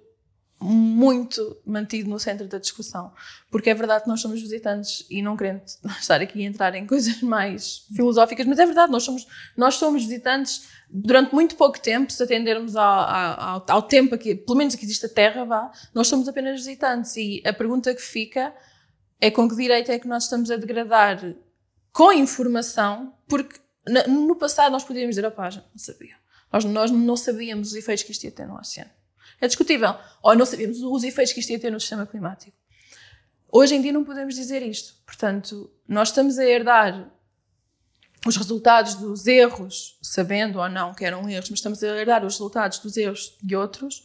muito 0.61 1.57
mantido 1.65 2.11
no 2.11 2.19
centro 2.19 2.49
da 2.49 2.59
discussão, 2.59 3.13
porque 3.51 3.71
é 3.71 3.75
verdade 3.75 4.05
que 4.05 4.09
nós 4.09 4.21
somos 4.21 4.41
visitantes 4.41 5.07
e 5.09 5.23
não 5.23 5.37
querendo 5.37 5.63
estar 6.01 6.21
aqui 6.21 6.45
a 6.45 6.49
entrar 6.49 6.75
em 6.75 6.87
coisas 6.87 7.21
mais 7.23 7.87
filosóficas, 7.95 8.47
mas 8.47 8.59
é 8.59 8.67
verdade, 8.67 8.91
nós 8.91 9.05
somos, 9.05 9.27
nós 9.57 9.75
somos 9.75 10.03
visitantes 10.03 10.69
durante 10.91 11.35
muito 11.35 11.57
pouco 11.57 11.79
tempo, 11.79 12.13
se 12.13 12.23
atendermos 12.23 12.75
ao, 12.75 12.85
ao, 12.85 13.65
ao 13.69 13.83
tempo 13.83 14.15
aqui, 14.15 14.35
pelo 14.35 14.57
menos 14.57 14.75
que 14.75 14.85
existe 14.85 15.07
a 15.07 15.09
Terra, 15.09 15.45
vá, 15.45 15.71
nós 15.95 16.09
somos 16.09 16.29
apenas 16.29 16.57
visitantes 16.57 17.17
e 17.17 17.43
a 17.45 17.53
pergunta 17.53 17.95
que 17.95 18.01
fica 18.01 18.55
é 19.21 19.31
com 19.31 19.49
que 19.49 19.57
direito 19.57 19.91
é 19.91 19.99
que 19.99 20.09
nós 20.09 20.25
estamos 20.25 20.51
a 20.51 20.57
degradar 20.57 21.35
com 21.93 22.13
informação, 22.13 23.15
porque 23.27 23.59
no 24.07 24.37
passado 24.37 24.73
nós 24.73 24.85
podíamos 24.85 25.17
dizer, 25.17 25.27
opá, 25.27 25.51
já 25.51 25.61
não 25.61 25.79
sabia. 25.79 26.17
Nós, 26.53 26.65
nós 26.65 26.91
não 26.91 27.17
sabíamos 27.17 27.69
os 27.69 27.75
efeitos 27.75 28.05
que 28.05 28.13
isto 28.13 28.25
ia 28.25 28.31
ter 28.31 28.47
no 28.47 28.57
oceano. 28.57 28.91
É 29.41 29.47
discutível. 29.47 29.95
Ou 30.23 30.35
não 30.35 30.47
sabíamos 30.47 30.81
os 30.81 31.05
efeitos 31.05 31.33
que 31.33 31.41
isto 31.41 31.51
ia 31.51 31.59
ter 31.59 31.71
no 31.71 31.81
sistema 31.81 32.07
climático. 32.07 32.57
Hoje 33.51 33.75
em 33.75 33.83
dia 33.83 33.93
não 33.93 34.05
podemos 34.05 34.35
dizer 34.35 34.63
isto. 34.63 34.95
Portanto, 35.05 35.71
nós 35.87 36.09
estamos 36.09 36.39
a 36.39 36.45
herdar 36.45 37.11
os 38.27 38.37
resultados 38.37 38.95
dos 38.95 39.27
erros, 39.27 39.99
sabendo 40.03 40.59
ou 40.59 40.69
não 40.69 40.95
que 40.95 41.05
eram 41.05 41.29
erros, 41.29 41.51
mas 41.51 41.59
estamos 41.59 41.83
a 41.83 41.87
herdar 41.87 42.25
os 42.25 42.35
resultados 42.35 42.79
dos 42.79 42.97
erros 42.97 43.37
de 43.43 43.55
outros 43.55 44.05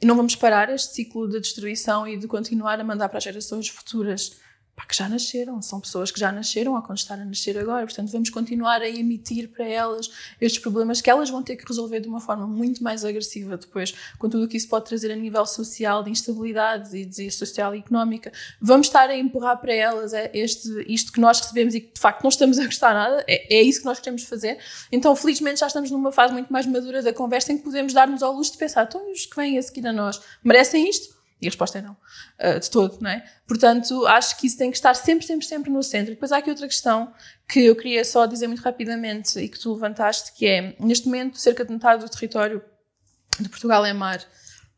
e 0.00 0.06
não 0.06 0.16
vamos 0.16 0.36
parar 0.36 0.68
este 0.70 0.94
ciclo 0.94 1.28
de 1.28 1.40
destruição 1.40 2.06
e 2.06 2.18
de 2.18 2.26
continuar 2.28 2.78
a 2.78 2.84
mandar 2.84 3.08
para 3.08 3.18
as 3.18 3.24
gerações 3.24 3.68
futuras 3.68 4.36
pá, 4.74 4.84
que 4.84 4.96
já 4.96 5.08
nasceram, 5.08 5.60
são 5.62 5.80
pessoas 5.80 6.10
que 6.10 6.18
já 6.18 6.32
nasceram 6.32 6.74
ou 6.74 6.82
quando 6.82 6.98
estão 6.98 7.16
a 7.16 7.24
nascer 7.24 7.56
agora, 7.58 7.86
portanto 7.86 8.10
vamos 8.10 8.30
continuar 8.30 8.82
a 8.82 8.88
emitir 8.88 9.48
para 9.48 9.64
elas 9.66 10.10
estes 10.40 10.60
problemas 10.60 11.00
que 11.00 11.08
elas 11.08 11.30
vão 11.30 11.42
ter 11.42 11.56
que 11.56 11.66
resolver 11.66 12.00
de 12.00 12.08
uma 12.08 12.20
forma 12.20 12.46
muito 12.46 12.82
mais 12.82 13.04
agressiva 13.04 13.56
depois, 13.56 13.94
com 14.18 14.28
tudo 14.28 14.44
o 14.44 14.48
que 14.48 14.56
isso 14.56 14.68
pode 14.68 14.86
trazer 14.86 15.12
a 15.12 15.16
nível 15.16 15.46
social, 15.46 16.02
de 16.02 16.10
instabilidade 16.10 16.96
e 16.96 17.04
de 17.04 17.30
social 17.30 17.74
e 17.74 17.78
económica. 17.78 18.32
Vamos 18.60 18.88
estar 18.88 19.08
a 19.08 19.16
empurrar 19.16 19.60
para 19.60 19.72
elas 19.72 20.12
é 20.12 20.30
este, 20.34 20.68
isto 20.88 21.12
que 21.12 21.20
nós 21.20 21.40
recebemos 21.40 21.74
e 21.74 21.80
que 21.80 21.94
de 21.94 22.00
facto 22.00 22.22
não 22.22 22.28
estamos 22.28 22.58
a 22.58 22.64
gostar 22.64 22.94
nada, 22.94 23.24
é, 23.28 23.56
é 23.56 23.62
isso 23.62 23.80
que 23.80 23.86
nós 23.86 24.00
queremos 24.00 24.24
fazer. 24.24 24.58
Então 24.90 25.14
felizmente 25.14 25.60
já 25.60 25.66
estamos 25.66 25.90
numa 25.90 26.10
fase 26.10 26.32
muito 26.32 26.52
mais 26.52 26.66
madura 26.66 27.02
da 27.02 27.12
conversa 27.12 27.52
em 27.52 27.58
que 27.58 27.64
podemos 27.64 27.92
dar-nos 27.92 28.22
ao 28.22 28.32
luxo 28.32 28.52
de 28.52 28.58
pensar, 28.58 28.84
então 28.84 29.12
os 29.12 29.26
que 29.26 29.36
vêm 29.36 29.58
a 29.58 29.62
seguir 29.62 29.86
a 29.86 29.92
nós 29.92 30.20
merecem 30.42 30.88
isto? 30.88 31.13
E 31.44 31.48
a 31.48 31.50
resposta 31.50 31.78
é 31.78 31.82
não, 31.82 31.92
uh, 31.92 32.58
de 32.58 32.70
todo, 32.70 32.98
não 33.00 33.10
é? 33.10 33.24
Portanto, 33.46 34.06
acho 34.06 34.38
que 34.38 34.46
isso 34.46 34.58
tem 34.58 34.70
que 34.70 34.76
estar 34.76 34.94
sempre, 34.94 35.26
sempre, 35.26 35.46
sempre 35.46 35.70
no 35.70 35.82
centro. 35.82 36.14
Depois 36.14 36.32
há 36.32 36.38
aqui 36.38 36.50
outra 36.50 36.66
questão 36.66 37.12
que 37.48 37.60
eu 37.60 37.76
queria 37.76 38.04
só 38.04 38.26
dizer 38.26 38.46
muito 38.46 38.62
rapidamente 38.62 39.38
e 39.38 39.48
que 39.48 39.58
tu 39.58 39.74
levantaste, 39.74 40.32
que 40.32 40.46
é, 40.46 40.76
neste 40.80 41.06
momento, 41.06 41.38
cerca 41.38 41.64
de 41.64 41.72
metade 41.72 42.02
do 42.04 42.10
território 42.10 42.62
de 43.38 43.48
Portugal 43.48 43.84
é 43.84 43.92
mar, 43.92 44.24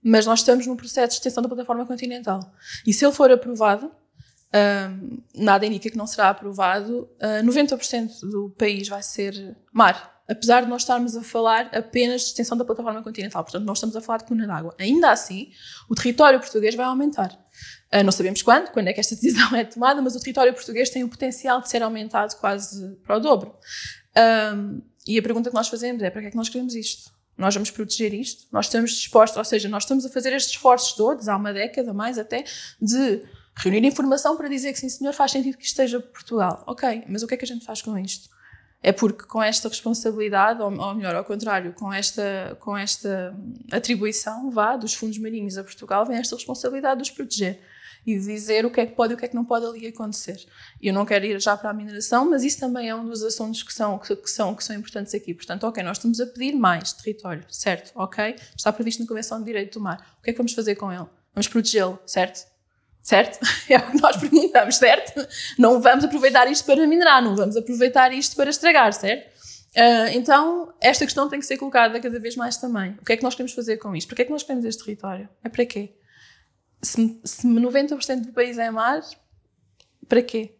mas 0.02 0.26
nós 0.26 0.40
estamos 0.40 0.66
num 0.66 0.76
processo 0.76 1.08
de 1.08 1.14
extensão 1.14 1.42
da 1.42 1.48
plataforma 1.48 1.86
continental. 1.86 2.40
E 2.86 2.92
se 2.92 3.04
ele 3.04 3.12
for 3.12 3.30
aprovado, 3.30 3.86
uh, 3.86 5.22
nada 5.34 5.66
indica 5.66 5.90
que 5.90 5.96
não 5.96 6.06
será 6.06 6.30
aprovado, 6.30 7.02
uh, 7.02 7.40
ah, 7.40 7.42
90% 7.42 8.20
do 8.20 8.54
país 8.56 8.88
vai 8.88 9.02
ser 9.02 9.56
mar. 9.72 10.15
Apesar 10.28 10.62
de 10.62 10.68
nós 10.68 10.82
estarmos 10.82 11.16
a 11.16 11.22
falar 11.22 11.70
apenas 11.72 12.22
de 12.22 12.26
extensão 12.28 12.56
da 12.56 12.64
plataforma 12.64 13.02
continental. 13.02 13.42
Portanto, 13.44 13.64
nós 13.64 13.78
estamos 13.78 13.96
a 13.96 14.00
falar 14.00 14.18
de 14.18 14.24
coluna 14.24 14.46
d'água. 14.46 14.74
Ainda 14.78 15.10
assim, 15.10 15.50
o 15.88 15.94
território 15.94 16.40
português 16.40 16.74
vai 16.74 16.86
aumentar. 16.86 17.32
Uh, 17.92 18.02
não 18.04 18.12
sabemos 18.12 18.42
quando, 18.42 18.70
quando 18.70 18.88
é 18.88 18.92
que 18.92 19.00
esta 19.00 19.14
decisão 19.14 19.54
é 19.56 19.64
tomada, 19.64 20.02
mas 20.02 20.16
o 20.16 20.20
território 20.20 20.52
português 20.52 20.90
tem 20.90 21.04
o 21.04 21.08
potencial 21.08 21.60
de 21.60 21.68
ser 21.68 21.82
aumentado 21.82 22.34
quase 22.36 22.96
para 23.04 23.16
o 23.16 23.20
dobro. 23.20 23.54
Um, 24.54 24.82
e 25.06 25.18
a 25.18 25.22
pergunta 25.22 25.50
que 25.50 25.54
nós 25.54 25.68
fazemos 25.68 26.02
é: 26.02 26.10
para 26.10 26.20
que 26.20 26.28
é 26.28 26.30
que 26.30 26.36
nós 26.36 26.48
queremos 26.48 26.74
isto? 26.74 27.14
Nós 27.38 27.54
vamos 27.54 27.70
proteger 27.70 28.14
isto? 28.14 28.46
Nós 28.50 28.66
estamos 28.66 28.92
dispostos, 28.92 29.36
ou 29.36 29.44
seja, 29.44 29.68
nós 29.68 29.82
estamos 29.84 30.06
a 30.06 30.08
fazer 30.08 30.32
estes 30.32 30.54
esforços 30.54 30.94
todos, 30.94 31.28
há 31.28 31.36
uma 31.36 31.52
década 31.52 31.92
mais 31.92 32.18
até, 32.18 32.44
de 32.80 33.22
reunir 33.54 33.84
informação 33.84 34.36
para 34.36 34.48
dizer 34.48 34.72
que 34.72 34.78
sim, 34.78 34.88
senhor, 34.88 35.12
faz 35.12 35.32
sentido 35.32 35.56
que 35.56 35.64
isto 35.64 35.72
esteja 35.72 36.00
Portugal. 36.00 36.64
Ok, 36.66 37.04
mas 37.08 37.22
o 37.22 37.26
que 37.26 37.34
é 37.34 37.36
que 37.36 37.44
a 37.44 37.48
gente 37.48 37.64
faz 37.64 37.82
com 37.82 37.96
isto? 37.98 38.30
É 38.86 38.92
porque 38.92 39.24
com 39.24 39.42
esta 39.42 39.68
responsabilidade, 39.68 40.62
ou, 40.62 40.72
ou 40.72 40.94
melhor, 40.94 41.16
ao 41.16 41.24
contrário, 41.24 41.72
com 41.72 41.92
esta, 41.92 42.56
com 42.60 42.78
esta 42.78 43.36
atribuição, 43.72 44.48
vá, 44.48 44.76
dos 44.76 44.94
fundos 44.94 45.18
marinhos 45.18 45.58
a 45.58 45.64
Portugal, 45.64 46.06
vem 46.06 46.16
esta 46.18 46.36
responsabilidade 46.36 47.02
de 47.02 47.10
os 47.10 47.10
proteger 47.10 47.58
e 48.06 48.16
dizer 48.16 48.64
o 48.64 48.70
que 48.70 48.80
é 48.80 48.86
que 48.86 48.94
pode 48.94 49.12
e 49.12 49.16
o 49.16 49.18
que 49.18 49.24
é 49.24 49.28
que 49.28 49.34
não 49.34 49.44
pode 49.44 49.66
ali 49.66 49.88
acontecer. 49.88 50.38
Eu 50.80 50.94
não 50.94 51.04
quero 51.04 51.24
ir 51.24 51.40
já 51.40 51.56
para 51.56 51.70
a 51.70 51.74
mineração, 51.74 52.30
mas 52.30 52.44
isso 52.44 52.60
também 52.60 52.88
é 52.88 52.94
um 52.94 53.04
dos 53.04 53.24
assuntos 53.24 53.64
que 53.64 53.74
são, 53.74 53.98
que, 53.98 54.14
que, 54.14 54.30
são, 54.30 54.54
que 54.54 54.62
são 54.62 54.76
importantes 54.76 55.12
aqui. 55.16 55.34
Portanto, 55.34 55.64
ok, 55.64 55.82
nós 55.82 55.96
estamos 55.96 56.20
a 56.20 56.26
pedir 56.26 56.54
mais 56.54 56.92
território, 56.92 57.44
certo? 57.48 57.90
Ok? 57.96 58.36
Está 58.56 58.72
previsto 58.72 59.02
na 59.02 59.08
Convenção 59.08 59.40
de 59.40 59.46
Direito 59.46 59.80
do 59.80 59.82
Mar. 59.82 60.16
O 60.20 60.22
que 60.22 60.30
é 60.30 60.32
que 60.32 60.36
vamos 60.36 60.52
fazer 60.52 60.76
com 60.76 60.92
ele? 60.92 61.06
Vamos 61.34 61.48
protegê-lo, 61.48 61.98
certo? 62.06 62.46
Certo? 63.06 63.38
É 63.70 63.78
o 63.78 63.90
que 63.90 64.00
nós 64.00 64.16
perguntamos, 64.16 64.76
certo? 64.76 65.26
Não 65.58 65.80
vamos 65.80 66.04
aproveitar 66.04 66.50
isto 66.50 66.64
para 66.64 66.86
minerar, 66.86 67.22
não 67.22 67.36
vamos 67.36 67.56
aproveitar 67.56 68.12
isto 68.12 68.34
para 68.34 68.50
estragar, 68.50 68.92
certo? 68.92 69.28
Uh, 69.76 70.08
então, 70.12 70.72
esta 70.80 71.04
questão 71.04 71.28
tem 71.28 71.38
que 71.38 71.46
ser 71.46 71.56
colocada 71.56 72.00
cada 72.00 72.18
vez 72.18 72.34
mais 72.34 72.56
também. 72.56 72.96
O 73.00 73.04
que 73.04 73.12
é 73.12 73.16
que 73.16 73.22
nós 73.22 73.34
queremos 73.34 73.52
fazer 73.52 73.76
com 73.76 73.94
isto? 73.94 74.08
Para 74.08 74.16
que 74.16 74.22
é 74.22 74.24
que 74.24 74.30
nós 74.30 74.42
queremos 74.42 74.64
este 74.64 74.84
território? 74.84 75.28
É 75.44 75.48
para 75.48 75.66
quê? 75.66 75.94
se, 76.82 77.20
se 77.24 77.46
90% 77.46 78.26
do 78.26 78.32
país 78.32 78.58
é 78.58 78.70
mar, 78.70 79.00
para 80.08 80.22
quê? 80.22 80.55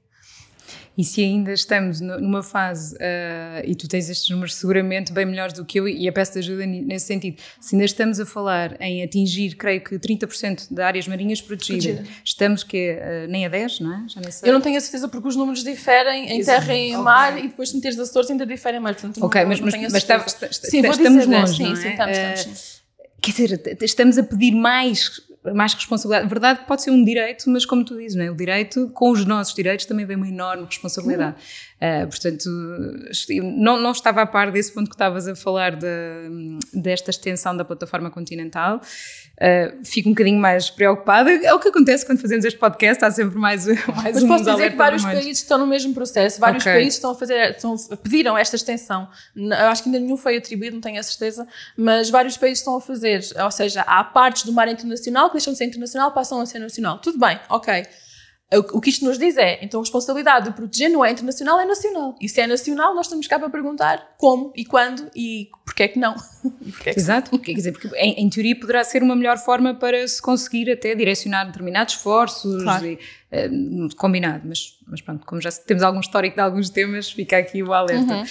E 0.97 1.05
se 1.05 1.23
ainda 1.23 1.53
estamos 1.53 2.01
numa 2.01 2.43
fase, 2.43 2.95
uh, 2.97 3.63
e 3.65 3.75
tu 3.75 3.87
tens 3.87 4.09
estes 4.09 4.31
números 4.31 4.55
seguramente 4.55 5.13
bem 5.13 5.27
melhores 5.27 5.53
do 5.53 5.65
que 5.65 5.79
eu, 5.79 5.87
e 5.87 6.09
a 6.09 6.13
peço 6.13 6.33
de 6.33 6.39
ajuda 6.39 6.67
nesse 6.67 7.07
sentido, 7.07 7.41
se 7.61 7.75
ainda 7.75 7.85
estamos 7.85 8.19
a 8.19 8.27
falar 8.27 8.81
em 8.81 9.03
atingir, 9.03 9.57
creio 9.57 9.83
que 9.83 9.99
30% 9.99 10.69
de 10.71 10.83
áreas 10.83 11.07
marinhas 11.07 11.41
protegidas, 11.41 11.97
Protegida. 11.97 12.21
estamos 12.25 12.63
que 12.63 12.93
uh, 12.93 13.29
nem 13.29 13.45
a 13.45 13.49
10, 13.49 13.81
não 13.81 13.93
é? 13.93 14.09
Já 14.09 14.21
nem 14.21 14.31
sei. 14.31 14.49
Eu 14.49 14.55
não 14.55 14.61
tenho 14.61 14.77
a 14.77 14.81
certeza 14.81 15.09
porque 15.09 15.29
os 15.29 15.37
números 15.37 15.63
diferem 15.63 16.33
em 16.33 16.43
terra 16.43 16.75
e 16.75 16.89
em 16.89 16.93
okay. 16.93 17.05
mar, 17.05 17.39
e 17.39 17.49
depois 17.49 17.69
se 17.69 17.77
meteres 17.77 17.99
Açores 17.99 18.31
ainda 18.31 18.47
diferem 18.47 18.81
mais. 18.81 18.97
Portanto, 18.97 19.25
ok, 19.25 19.43
não, 19.43 19.49
mas, 19.49 19.61
não 19.61 19.67
mas, 19.67 19.93
mas 19.93 19.95
está, 19.95 20.17
está, 20.17 20.53
sim, 20.53 20.81
estamos 20.81 20.97
dizer, 20.97 21.27
longe, 21.27 21.57
sim, 21.57 21.63
não 21.63 21.73
é? 21.73 21.77
Sim, 21.77 21.89
estamos, 21.91 22.17
estamos, 22.17 22.41
sim. 22.41 22.51
Uh, 22.51 23.21
quer 23.21 23.31
dizer, 23.33 23.79
estamos 23.83 24.19
a 24.19 24.23
pedir 24.23 24.53
mais 24.53 25.21
mais 25.55 25.75
responsabilidade. 25.75 26.29
Verdade 26.29 26.61
que 26.61 26.67
pode 26.67 26.83
ser 26.83 26.91
um 26.91 27.05
direito, 27.05 27.49
mas 27.51 27.65
como 27.65 27.85
tu 27.85 27.97
dizes, 27.97 28.17
não 28.17 28.25
é? 28.25 28.31
o 28.31 28.35
direito, 28.35 28.91
com 28.91 29.11
os 29.11 29.25
nossos 29.25 29.55
direitos, 29.55 29.87
também 29.87 30.05
vem 30.05 30.17
uma 30.17 30.29
enorme 30.29 30.65
responsabilidade. 30.65 31.37
Uh, 31.77 32.09
portanto, 32.09 32.49
não, 33.59 33.79
não 33.79 33.93
estava 33.93 34.23
a 34.23 34.27
par 34.27 34.51
desse 34.51 34.73
ponto 34.73 34.89
que 34.89 34.95
estavas 34.95 35.29
a 35.29 35.37
falar 35.37 35.77
de, 35.77 35.87
desta 36.73 37.11
extensão 37.11 37.55
da 37.55 37.67
plataforma 37.67 38.11
continental. 38.11 38.81
Uh, 39.37 39.85
fico 39.85 40.09
um 40.09 40.13
bocadinho 40.13 40.41
mais 40.41 40.71
preocupada. 40.71 41.31
É 41.31 41.53
o 41.53 41.61
que 41.61 41.69
acontece 41.69 42.07
quando 42.07 42.19
fazemos 42.19 42.47
este 42.47 42.59
podcast, 42.59 43.05
há 43.05 43.11
sempre 43.11 43.39
mais, 43.39 43.67
mais 43.95 44.15
Mas 44.15 44.23
um 44.23 44.29
posso 44.29 44.45
dizer 44.45 44.71
que 44.71 44.77
vários 44.77 45.03
países 45.05 45.43
estão 45.43 45.59
no 45.59 45.67
mesmo 45.67 45.93
processo, 45.93 46.41
vários 46.41 46.63
okay. 46.63 46.73
países 46.73 46.95
estão 46.95 47.11
a 47.11 47.15
fazer, 47.15 47.51
estão, 47.51 47.77
pediram 48.03 48.39
esta 48.39 48.57
extensão. 48.57 49.07
Eu 49.37 49.67
acho 49.67 49.83
que 49.83 49.91
ainda 49.91 50.01
nenhum 50.01 50.17
foi 50.17 50.39
atribuído, 50.39 50.77
não 50.77 50.81
tenho 50.81 50.99
a 50.99 51.03
certeza, 51.03 51.47
mas 51.77 52.09
vários 52.09 52.39
países 52.39 52.61
estão 52.61 52.77
a 52.77 52.81
fazer. 52.81 53.21
Ou 53.45 53.51
seja, 53.51 53.83
há 53.83 54.03
partes 54.03 54.45
do 54.45 54.53
mar 54.53 54.69
internacional 54.69 55.29
que 55.29 55.36
deixam 55.37 55.53
de 55.53 55.59
ser 55.59 55.67
internacional, 55.67 56.13
passam 56.13 56.41
a 56.41 56.47
ser 56.47 56.59
nacional. 56.59 56.99
Tudo 56.99 57.19
bem, 57.19 57.39
ok. 57.49 57.85
O 58.73 58.81
que 58.81 58.91
isto 58.91 59.05
nos 59.05 59.19
diz 59.19 59.37
é, 59.37 59.59
então 59.61 59.81
a 59.81 59.83
responsabilidade 59.83 60.49
de 60.49 60.55
proteger 60.55 60.89
não 60.89 61.05
é 61.05 61.11
internacional, 61.11 61.59
é 61.59 61.65
nacional. 61.65 62.15
E 62.21 62.29
se 62.29 62.41
é 62.41 62.47
nacional, 62.47 62.95
nós 62.95 63.07
estamos 63.07 63.27
cá 63.27 63.41
para 63.41 63.51
perguntar 63.51 64.15
como 64.19 64.53
e 64.55 64.65
quando 64.65 65.11
e 65.17 65.49
porquê 65.65 65.83
é 65.83 65.89
que 65.89 65.99
não. 65.99 66.15
Porquê 66.77 66.91
é 66.91 66.95
que 66.95 67.01
Exato, 67.01 67.31
porque, 67.31 67.53
quer 67.53 67.57
dizer, 67.59 67.73
porque 67.73 67.89
em, 67.97 68.13
em, 68.25 68.31
teoria 68.31 68.59
poderá 68.59 68.85
ser 68.85 69.03
uma 69.03 69.17
melhor 69.17 69.37
forma 69.37 69.75
para 69.75 70.07
se 70.07 70.23
conseguir 70.23 70.71
até 70.71 70.95
direcionar 70.95 71.45
determinados 71.47 71.95
esforços 71.95 72.63
claro. 72.63 72.87
e, 72.87 72.95
uh, 72.95 73.97
combinado, 73.97 74.47
mas, 74.47 74.79
mas 74.87 75.01
pronto, 75.01 75.27
como 75.27 75.41
já 75.41 75.51
temos 75.51 75.83
algum 75.83 75.99
histórico 75.99 76.37
de 76.37 76.43
alguns 76.43 76.71
temas, 76.71 77.11
fica 77.11 77.39
aqui 77.39 77.65
o 77.65 77.73
alerta. 77.73 78.15
Uhum. 78.15 78.25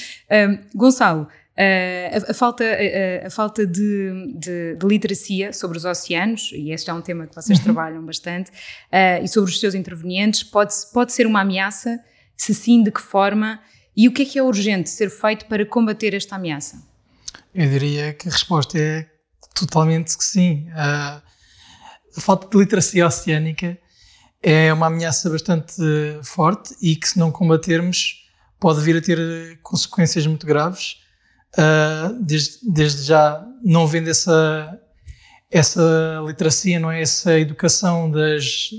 Um, 0.51 0.59
Gonçalo, 0.77 1.27
Uh, 1.57 2.27
a, 2.27 2.31
a, 2.31 2.33
falta, 2.33 2.65
a, 2.65 3.27
a 3.27 3.29
falta 3.29 3.65
de, 3.65 4.33
de, 4.35 4.75
de, 4.75 4.85
literacia 4.85 5.53
sobre 5.53 5.77
os 5.77 5.85
oceanos, 5.85 6.51
e 6.53 6.71
este 6.71 6.89
é 6.89 6.93
um 6.93 7.01
tema 7.01 7.25
que 7.27 7.33
vocês 7.33 7.57
uhum. 7.59 7.63
trabalham 7.63 8.05
bastante, 8.05 8.51
uh, 8.51 9.23
e 9.23 9.27
sobre 9.29 9.49
os 9.49 9.57
seus 9.57 9.73
intervenientes, 9.73 10.43
pode, 10.43 10.73
pode 10.93 11.13
ser 11.13 11.25
uma 11.25 11.41
ameaça? 11.41 11.97
Se 12.35 12.53
sim, 12.53 12.83
de 12.83 12.91
que 12.91 13.01
forma? 13.01 13.61
E 13.95 14.05
o 14.09 14.11
que 14.11 14.23
é 14.23 14.25
que 14.25 14.37
é 14.37 14.43
urgente 14.43 14.89
ser 14.89 15.09
feito 15.09 15.45
para 15.45 15.65
combater 15.65 16.13
esta 16.13 16.35
ameaça? 16.35 16.83
Eu 17.53 17.69
diria 17.69 18.13
que 18.13 18.27
a 18.27 18.31
resposta 18.31 18.77
é 18.77 19.09
totalmente 19.53 20.17
que 20.17 20.25
sim. 20.25 20.67
Uh, 20.71 21.21
a 22.17 22.21
falta 22.21 22.49
de 22.49 22.57
literacia 22.57 23.07
oceânica 23.07 23.77
é 24.43 24.73
uma 24.73 24.87
ameaça 24.87 25.29
bastante 25.29 25.73
forte 26.21 26.75
e 26.81 26.97
que, 26.97 27.07
se 27.07 27.17
não 27.17 27.31
combatermos, 27.31 28.27
pode 28.59 28.81
vir 28.81 28.97
a 28.97 29.01
ter 29.01 29.57
consequências 29.61 30.27
muito 30.27 30.45
graves 30.45 31.04
uh, 31.57 32.23
desde, 32.23 32.59
desde 32.71 33.03
já 33.03 33.45
não 33.63 33.87
vendo 33.87 34.09
essa, 34.09 34.79
essa 35.49 36.21
literacia, 36.25 36.79
não 36.79 36.91
é? 36.91 37.01
essa 37.01 37.39
educação 37.39 38.09
das, 38.09 38.69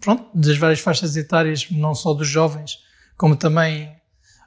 pronto, 0.00 0.26
das 0.34 0.56
várias 0.56 0.80
faixas 0.80 1.16
etárias, 1.16 1.70
não 1.70 1.94
só 1.94 2.12
dos 2.14 2.28
jovens, 2.28 2.78
como 3.16 3.36
também 3.36 3.96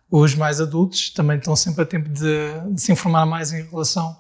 os 0.10 0.36
mais 0.36 0.60
adultos, 0.60 1.10
também 1.12 1.38
estão 1.38 1.56
sempre 1.56 1.84
a 1.84 1.86
tempo 1.86 2.10
de, 2.10 2.74
de 2.74 2.82
se 2.82 2.92
informar 2.92 3.26
mais 3.26 3.54
em 3.54 3.64
relação 3.64 4.20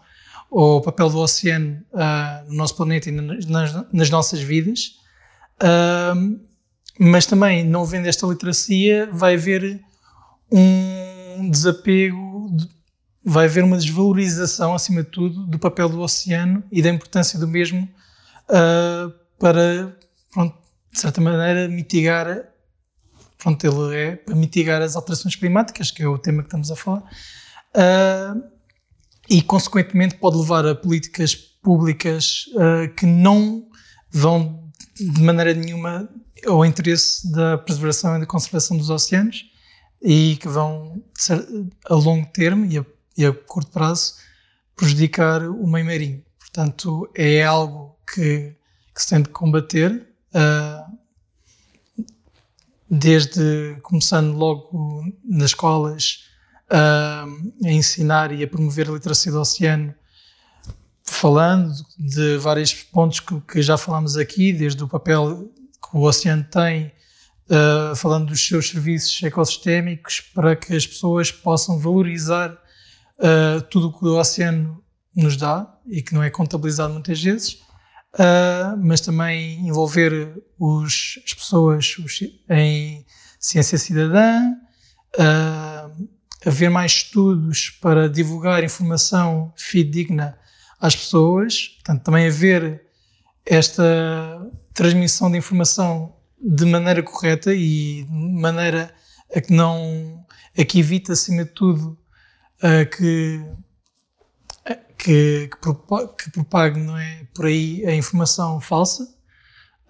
ao 0.50 0.82
papel 0.82 1.10
do 1.10 1.20
oceano 1.20 1.82
uh, 1.94 2.50
no 2.50 2.56
nosso 2.56 2.76
planeta 2.76 3.10
e 3.10 3.12
nas, 3.12 3.46
nas 3.92 4.10
nossas 4.10 4.42
vidas. 4.42 4.98
Uh, 5.62 6.40
mas 7.00 7.26
também, 7.26 7.66
não 7.66 7.86
vendo 7.86 8.08
esta 8.08 8.28
literacia, 8.28 9.10
vai 9.12 9.36
haver 9.36 9.82
um 10.52 11.50
desapego 11.50 12.50
vai 13.24 13.46
haver 13.46 13.64
uma 13.64 13.78
desvalorização, 13.78 14.74
acima 14.74 15.04
de 15.04 15.10
tudo, 15.10 15.46
do 15.46 15.60
papel 15.60 15.88
do 15.88 16.00
oceano 16.00 16.64
e 16.72 16.82
da 16.82 16.90
importância 16.90 17.40
do 17.40 17.48
mesmo 17.48 17.88
uh, 18.50 19.14
para, 19.38 19.96
pronto, 20.32 20.58
de 20.92 21.00
certa 21.00 21.22
maneira, 21.22 21.68
mitigar. 21.68 22.46
Pronto, 23.38 23.66
ele 23.66 23.96
é 23.96 24.16
para 24.16 24.36
mitigar 24.36 24.82
as 24.82 24.96
alterações 24.96 25.36
climáticas, 25.36 25.92
que 25.92 26.04
é 26.04 26.08
o 26.08 26.18
tema 26.18 26.42
que 26.42 26.48
estamos 26.48 26.72
a 26.72 26.76
falar, 26.76 27.04
uh, 27.76 28.42
e, 29.30 29.42
consequentemente, 29.42 30.16
pode 30.16 30.38
levar 30.38 30.66
a 30.66 30.76
políticas 30.76 31.34
públicas 31.36 32.46
uh, 32.54 32.94
que 32.96 33.06
não 33.06 33.68
vão, 34.12 34.70
de 35.00 35.22
maneira 35.22 35.54
nenhuma, 35.54 36.10
ao 36.46 36.66
interesse 36.66 37.32
da 37.32 37.58
preservação 37.58 38.18
e 38.18 38.20
da 38.20 38.26
conservação 38.26 38.76
dos 38.76 38.90
oceanos 38.90 39.46
e 40.02 40.36
que 40.38 40.48
vão, 40.48 41.04
a 41.86 41.94
longo 41.94 42.26
termo 42.34 42.66
e 42.66 42.80
a 42.80 42.86
e 43.18 43.26
a 43.26 43.34
curto 43.34 43.72
prazo 43.72 44.16
prejudicar 44.76 45.44
o 45.44 45.68
meio 45.68 45.86
marinho. 45.86 46.24
Portanto, 46.40 47.10
é 47.16 47.44
algo 47.44 47.96
que, 48.14 48.56
que 48.94 49.02
se 49.02 49.10
tem 49.10 49.22
de 49.22 49.30
combater, 49.30 50.08
uh, 50.34 50.98
desde 52.90 53.78
começando 53.84 54.36
logo 54.36 55.06
nas 55.24 55.52
escolas 55.52 56.26
uh, 56.70 57.66
a 57.66 57.72
ensinar 57.72 58.32
e 58.32 58.44
a 58.44 58.48
promover 58.48 58.90
a 58.90 58.94
literacia 58.94 59.32
do 59.32 59.40
oceano, 59.40 59.96
falando 61.04 61.72
de 61.98 62.38
vários 62.38 62.74
pontos 62.74 63.20
que, 63.20 63.40
que 63.42 63.62
já 63.62 63.78
falámos 63.78 64.18
aqui, 64.18 64.52
desde 64.52 64.84
o 64.84 64.88
papel 64.88 65.50
que 65.82 65.96
o 65.96 66.02
oceano 66.02 66.44
tem, 66.52 66.92
uh, 67.50 67.96
falando 67.96 68.28
dos 68.28 68.46
seus 68.46 68.70
serviços 68.70 69.24
ecossistémicos, 69.24 70.20
para 70.34 70.56
que 70.56 70.76
as 70.76 70.86
pessoas 70.86 71.32
possam 71.32 71.80
valorizar 71.80 72.61
uh, 73.22 73.62
tudo 73.70 73.88
o 73.88 73.94
que 73.98 74.06
o 74.06 74.18
oceano 74.18 74.84
nos 75.16 75.38
dá 75.38 75.72
e 75.88 76.02
que 76.02 76.14
não 76.14 76.24
é 76.24 76.30
contabilizado 76.30 76.94
muitas 76.94 77.22
vezes, 77.22 77.54
uh, 78.16 78.78
mas 78.78 79.02
também 79.02 79.68
envolver 79.68 80.42
os, 80.60 81.20
as 81.26 81.34
pessoas 81.34 81.98
os, 81.98 82.22
em 82.50 83.06
ciência 83.40 83.78
cidadã, 83.78 84.52
uh, 85.18 86.08
haver 86.46 86.70
mais 86.70 86.92
estudos 86.92 87.70
para 87.82 88.10
divulgar 88.10 88.64
informação 88.64 89.54
fidedigna 89.56 90.38
às 90.80 90.96
pessoas, 90.96 91.68
portanto, 91.68 92.04
também 92.04 92.28
haver 92.28 92.84
esta 93.46 93.84
transmissão 94.74 95.30
de 95.30 95.38
informação 95.38 96.16
de 96.42 96.66
maneira 96.66 97.04
correta 97.04 97.54
e 97.54 98.04
de 98.04 98.12
maneira 98.12 98.94
a 99.34 99.40
que 99.40 99.54
não 99.54 100.26
a 100.58 100.66
que 100.66 100.80
evite 100.80 101.12
acima 101.12 101.46
de 101.46 101.52
tudo 101.52 101.98
uh, 102.64 102.90
que, 102.90 103.46
que, 104.98 105.48
que, 105.48 105.58
propague, 105.60 106.16
que, 106.18 106.32
propague, 106.32 106.80
não 106.80 106.98
é, 106.98 107.28
por 107.34 107.46
aí 107.46 107.86
a 107.86 107.96
informação 107.96 108.60
falsa 108.60 109.04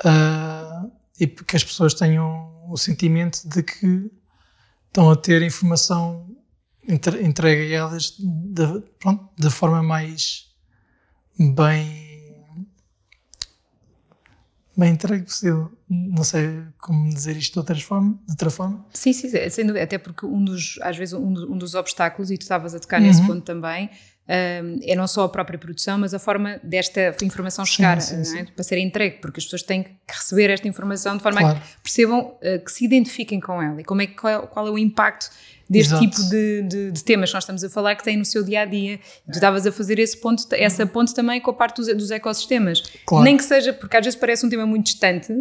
uh, 0.06 0.92
e 1.20 1.28
que 1.28 1.56
as 1.56 1.64
pessoas 1.64 1.94
tenham 1.94 2.66
o 2.70 2.78
sentimento 2.78 3.48
de 3.48 3.64
que 3.64 4.12
estão 4.88 5.10
a 5.10 5.16
ter 5.16 5.42
informação 5.42 6.28
entregue 6.88 7.76
a 7.76 7.80
elas 7.80 8.16
da, 8.20 8.82
da 9.38 9.50
forma 9.52 9.84
mais 9.84 10.48
bem 11.38 12.11
bem 14.78 14.94
entregue 14.94 15.26
possível. 15.26 15.72
Não 15.90 16.24
sei 16.24 16.64
como 16.78 17.10
dizer 17.10 17.36
isto 17.38 17.54
de 17.54 17.60
outra 17.60 17.76
forma. 17.76 18.20
De 18.26 18.32
outra 18.32 18.50
forma. 18.50 18.86
Sim, 18.94 19.14
sim, 19.14 19.30
sem 19.50 19.66
dúvida. 19.66 19.84
Até 19.84 19.98
porque 19.98 20.26
um 20.26 20.44
dos, 20.44 20.80
às 20.82 20.98
vezes, 20.98 21.14
um, 21.14 21.28
um 21.28 21.58
dos 21.58 21.76
obstáculos, 21.76 22.32
e 22.32 22.38
tu 22.38 22.42
estavas 22.42 22.74
a 22.74 22.80
tocar 22.80 23.02
uhum. 23.02 23.08
nesse 23.08 23.26
ponto 23.26 23.42
também, 23.42 23.90
um, 24.32 24.80
é 24.84 24.96
não 24.96 25.08
só 25.08 25.26
a 25.26 25.30
própria 25.30 25.60
produção, 25.60 25.98
mas 25.98 26.14
a 26.14 26.20
forma 26.20 26.60
desta 26.64 27.16
informação 27.22 27.66
chegar, 27.66 28.02
sim, 28.02 28.24
sim, 28.24 28.40
é? 28.40 28.46
para 28.46 28.64
ser 28.64 28.78
entregue, 28.78 29.18
porque 29.18 29.40
as 29.40 29.44
pessoas 29.44 29.64
têm 29.64 29.84
que 29.84 29.90
receber 30.08 30.50
esta 30.50 30.68
informação 30.68 31.18
de 31.18 31.24
forma 31.24 31.42
claro. 31.42 31.58
a 31.58 31.60
que 31.60 31.82
percebam, 31.82 32.20
uh, 32.20 32.64
que 32.64 32.72
se 32.72 32.86
identifiquem 32.86 33.40
com 33.40 33.62
ela 33.62 33.82
e 33.82 33.84
como 33.84 34.02
é, 34.02 34.08
qual, 34.08 34.44
é, 34.44 34.48
qual 34.48 34.68
é 34.68 34.72
o 34.72 34.78
impacto 34.78 35.30
deste 35.72 35.94
Exato. 35.94 36.02
tipo 36.02 36.30
de, 36.30 36.62
de, 36.64 36.92
de, 36.92 37.04
temas 37.04 37.30
que 37.30 37.34
nós 37.34 37.44
estamos 37.46 37.64
a 37.64 37.70
falar 37.70 37.96
que 37.96 38.04
têm 38.04 38.18
no 38.18 38.26
seu 38.26 38.44
dia 38.44 38.64
a 38.64 38.66
dia. 38.66 39.00
Tu 39.26 39.36
estavas 39.36 39.66
a 39.66 39.72
fazer 39.72 40.00
esse 40.00 40.18
ponto, 40.18 40.46
essa 40.52 40.86
ponte 40.86 41.16
também 41.16 41.40
com 41.40 41.50
a 41.50 41.54
parte 41.54 41.78
dos, 41.78 41.88
dos 41.96 42.12
ecossistemas. 42.12 42.84
Claro. 43.06 43.24
Nem 43.24 43.38
que 43.38 43.44
seja, 43.44 43.72
porque 43.72 43.96
às 43.96 44.04
vezes 44.04 44.20
parece 44.20 44.46
um 44.46 44.50
tema 44.50 44.66
muito 44.66 44.88
distante, 44.88 45.34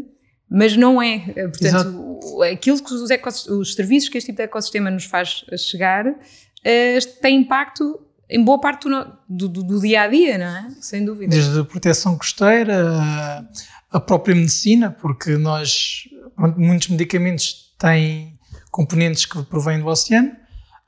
mas 0.49 0.77
não 0.77 1.03
é. 1.03 1.19
Portanto, 1.19 1.65
Exato. 1.65 2.43
aquilo 2.45 2.81
que 2.81 2.95
os, 2.95 3.49
os 3.49 3.75
serviços 3.75 4.09
que 4.09 4.19
este 4.19 4.27
tipo 4.27 4.37
de 4.37 4.45
ecossistema 4.45 4.89
nos 4.89 5.05
faz 5.05 5.45
chegar 5.59 6.07
uh, 6.07 7.21
tem 7.21 7.39
impacto 7.39 8.01
em 8.29 8.45
boa 8.45 8.61
parte 8.61 8.89
do, 9.29 9.49
do, 9.49 9.65
do, 9.65 9.81
dia 9.81 10.03
a 10.03 10.07
dia, 10.07 10.39
não 10.39 10.47
é? 10.47 10.69
Sem 10.81 11.05
dúvida. 11.05 11.35
Desde 11.35 11.59
a 11.59 11.65
proteção 11.65 12.17
costeira, 12.17 13.45
a 13.91 13.99
própria 13.99 14.37
medicina, 14.37 14.93
porque 14.93 15.37
nós, 15.37 16.05
muitos 16.57 16.87
medicamentos 16.87 17.75
têm 17.77 18.39
componentes 18.71 19.27
que 19.27 19.43
provêm 19.43 19.81
do 19.81 19.87
oceano. 19.87 20.33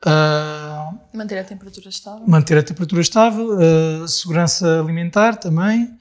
Uh, 0.05 0.99
manter 1.17 1.39
a 1.39 1.45
temperatura 1.45 1.89
estável. 1.89 2.27
Manter 2.27 2.59
a 2.59 2.63
temperatura 2.63 3.01
estável, 3.01 3.57
uh, 3.57 4.09
segurança 4.09 4.81
alimentar 4.81 5.37
também. 5.37 5.97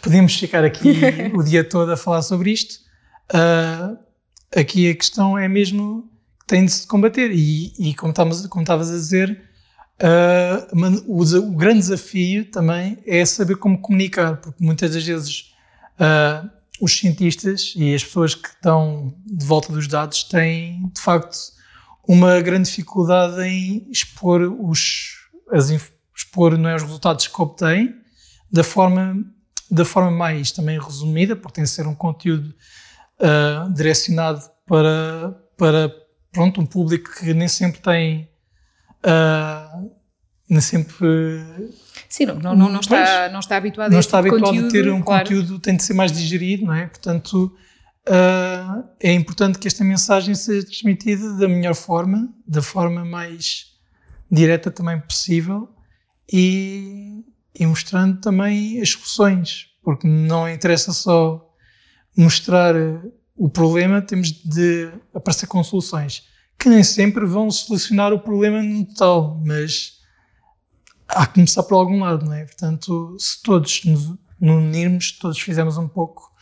Podemos 0.00 0.36
ficar 0.36 0.64
aqui 0.64 1.00
o 1.34 1.42
dia 1.42 1.64
todo 1.64 1.90
a 1.90 1.96
falar 1.96 2.22
sobre 2.22 2.52
isto. 2.52 2.76
Uh, 3.32 3.98
aqui 4.54 4.88
a 4.88 4.94
questão 4.94 5.36
é 5.36 5.48
mesmo 5.48 6.08
que 6.40 6.46
tem 6.46 6.64
de 6.64 6.70
se 6.70 6.86
combater. 6.86 7.32
E, 7.32 7.72
e 7.78 7.94
como, 7.94 8.10
estavas, 8.10 8.46
como 8.46 8.62
estavas 8.62 8.88
a 8.90 8.94
dizer, 8.94 9.42
o, 11.08 11.22
o, 11.22 11.56
grande 11.56 11.80
desafio 11.80 12.48
também 12.52 12.98
é 13.04 13.24
saber 13.24 13.56
como 13.56 13.80
comunicar, 13.80 14.36
porque 14.36 14.62
muitas 14.62 14.94
das 14.94 15.04
vezes 15.04 15.52
os 16.80 16.96
cientistas 16.96 17.74
e 17.76 17.94
as 17.94 18.04
pessoas 18.04 18.34
que 18.34 18.48
estão 18.48 19.14
de 19.26 19.44
volta 19.44 19.72
dos 19.72 19.88
dados 19.88 20.24
têm, 20.24 20.88
de 20.94 21.00
facto, 21.00 21.36
uma 22.06 22.40
grande 22.40 22.68
dificuldade 22.68 23.40
em 23.42 23.86
expor 23.90 24.40
os, 24.42 25.16
as, 25.50 25.70
expor 26.16 26.56
não 26.56 26.68
é, 26.68 26.76
os 26.76 26.82
resultados 26.82 27.26
que 27.26 27.42
obtêm 27.42 27.94
da 28.50 28.64
forma, 28.64 29.16
da 29.70 29.84
forma 29.84 30.10
mais 30.10 30.50
também 30.50 30.78
resumida, 30.78 31.36
porque 31.36 31.56
tem 31.56 31.64
de 31.64 31.70
ser 31.70 31.86
um 31.86 31.94
conteúdo 31.94 32.54
uh, 33.20 33.72
direcionado 33.74 34.42
para, 34.66 35.38
para 35.56 35.94
pronto, 36.32 36.60
um 36.60 36.66
público 36.66 37.10
que 37.18 37.34
nem 37.34 37.48
sempre 37.48 37.80
tem 37.80 38.30
uh, 39.04 39.90
nem 40.48 40.60
sempre 40.60 40.96
Sim, 42.08 42.26
não, 42.26 42.38
não, 42.38 42.56
não, 42.56 42.80
está, 42.80 43.28
não 43.28 43.40
está 43.40 43.56
habituado 43.56 43.90
não 43.90 43.98
a 43.98 44.00
está 44.00 44.18
habituado 44.18 44.44
conteúdo, 44.44 44.68
a 44.68 44.70
ter 44.70 44.90
um 44.90 45.02
claro. 45.02 45.24
conteúdo, 45.24 45.58
tem 45.58 45.76
de 45.76 45.82
ser 45.82 45.92
mais 45.92 46.10
digerido, 46.10 46.64
não 46.64 46.74
é? 46.74 46.86
Portanto, 46.86 47.54
uh, 48.08 48.84
é 48.98 49.12
importante 49.12 49.58
que 49.58 49.68
esta 49.68 49.84
mensagem 49.84 50.34
seja 50.34 50.66
transmitida 50.66 51.34
da 51.34 51.46
melhor 51.46 51.74
forma, 51.74 52.32
da 52.46 52.62
forma 52.62 53.04
mais 53.04 53.66
direta 54.30 54.70
também 54.70 54.98
possível 55.00 55.68
e, 56.32 57.22
e 57.58 57.66
mostrando 57.66 58.20
também 58.20 58.80
as 58.80 58.90
soluções, 58.90 59.66
porque 59.82 60.06
não 60.06 60.48
interessa 60.48 60.92
só 60.92 61.46
mostrar 62.16 62.74
o 63.36 63.48
problema, 63.48 64.00
temos 64.00 64.32
de 64.32 64.90
aparecer 65.14 65.46
com 65.46 65.62
soluções 65.62 66.24
que 66.58 66.68
nem 66.68 66.82
sempre 66.82 67.24
vão 67.24 67.50
solucionar 67.50 68.12
o 68.12 68.18
problema 68.18 68.60
no 68.62 68.84
total, 68.84 69.40
mas 69.46 69.97
há 71.08 71.26
que 71.26 71.34
começar 71.34 71.62
por 71.62 71.74
algum 71.74 72.00
lado, 72.00 72.24
não 72.24 72.34
é? 72.34 72.44
Portanto, 72.44 73.16
se 73.18 73.42
todos 73.42 73.84
nos 73.84 74.14
unirmos, 74.40 75.12
todos 75.12 75.40
fizermos 75.40 75.76
um 75.78 75.88
pouco, 75.88 76.32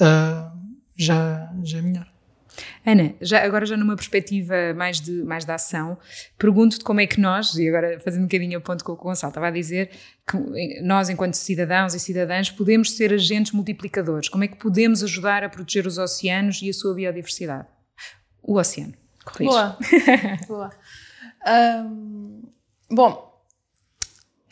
uh, 0.00 0.56
já, 0.96 1.52
já 1.62 1.78
é 1.78 1.82
melhor. 1.82 2.16
Ana, 2.84 3.14
já, 3.20 3.44
agora 3.44 3.66
já 3.66 3.76
numa 3.76 3.96
perspectiva 3.96 4.54
mais 4.74 5.00
de, 5.00 5.22
mais 5.24 5.44
de 5.44 5.52
ação, 5.52 5.98
pergunto-te 6.38 6.84
como 6.84 7.00
é 7.00 7.06
que 7.06 7.20
nós, 7.20 7.54
e 7.54 7.68
agora 7.68 8.00
fazendo 8.00 8.22
um 8.22 8.26
bocadinho 8.26 8.58
a 8.58 8.60
ponto 8.60 8.84
com 8.84 8.92
o 8.92 8.96
que 8.96 9.02
o 9.02 9.04
Gonçalo 9.04 9.30
estava 9.30 9.48
a 9.48 9.50
dizer, 9.50 9.90
que 10.26 10.80
nós, 10.82 11.10
enquanto 11.10 11.34
cidadãos 11.34 11.94
e 11.94 12.00
cidadãs, 12.00 12.50
podemos 12.50 12.96
ser 12.96 13.12
agentes 13.12 13.52
multiplicadores. 13.52 14.28
Como 14.28 14.44
é 14.44 14.48
que 14.48 14.56
podemos 14.56 15.02
ajudar 15.02 15.44
a 15.44 15.48
proteger 15.48 15.86
os 15.86 15.98
oceanos 15.98 16.62
e 16.62 16.70
a 16.70 16.72
sua 16.72 16.94
biodiversidade? 16.94 17.66
O 18.42 18.58
oceano. 18.58 18.94
Corrige. 19.24 19.50
Boa. 19.50 19.78
Boa. 20.46 20.70
Um, 21.46 22.42
bom, 22.90 23.25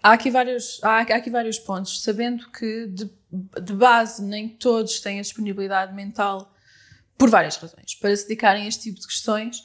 há 0.05 0.12
aqui 0.12 0.31
vários, 0.31 0.79
há, 0.85 0.99
aqui 0.99 1.31
vários 1.31 1.59
pontos, 1.59 2.03
sabendo 2.03 2.51
que 2.51 2.87
de, 2.88 3.11
de 3.62 3.73
base 3.73 4.23
nem 4.23 4.51
todos 4.51 5.01
têm 5.01 5.19
a 5.19 5.23
disponibilidade 5.23 5.95
mental, 5.95 6.53
por 7.17 7.31
várias 7.31 7.57
razões, 7.57 7.95
para 7.95 8.14
se 8.14 8.25
dedicarem 8.25 8.64
a 8.64 8.69
este 8.69 8.83
tipo 8.83 9.01
de 9.01 9.07
questões. 9.07 9.64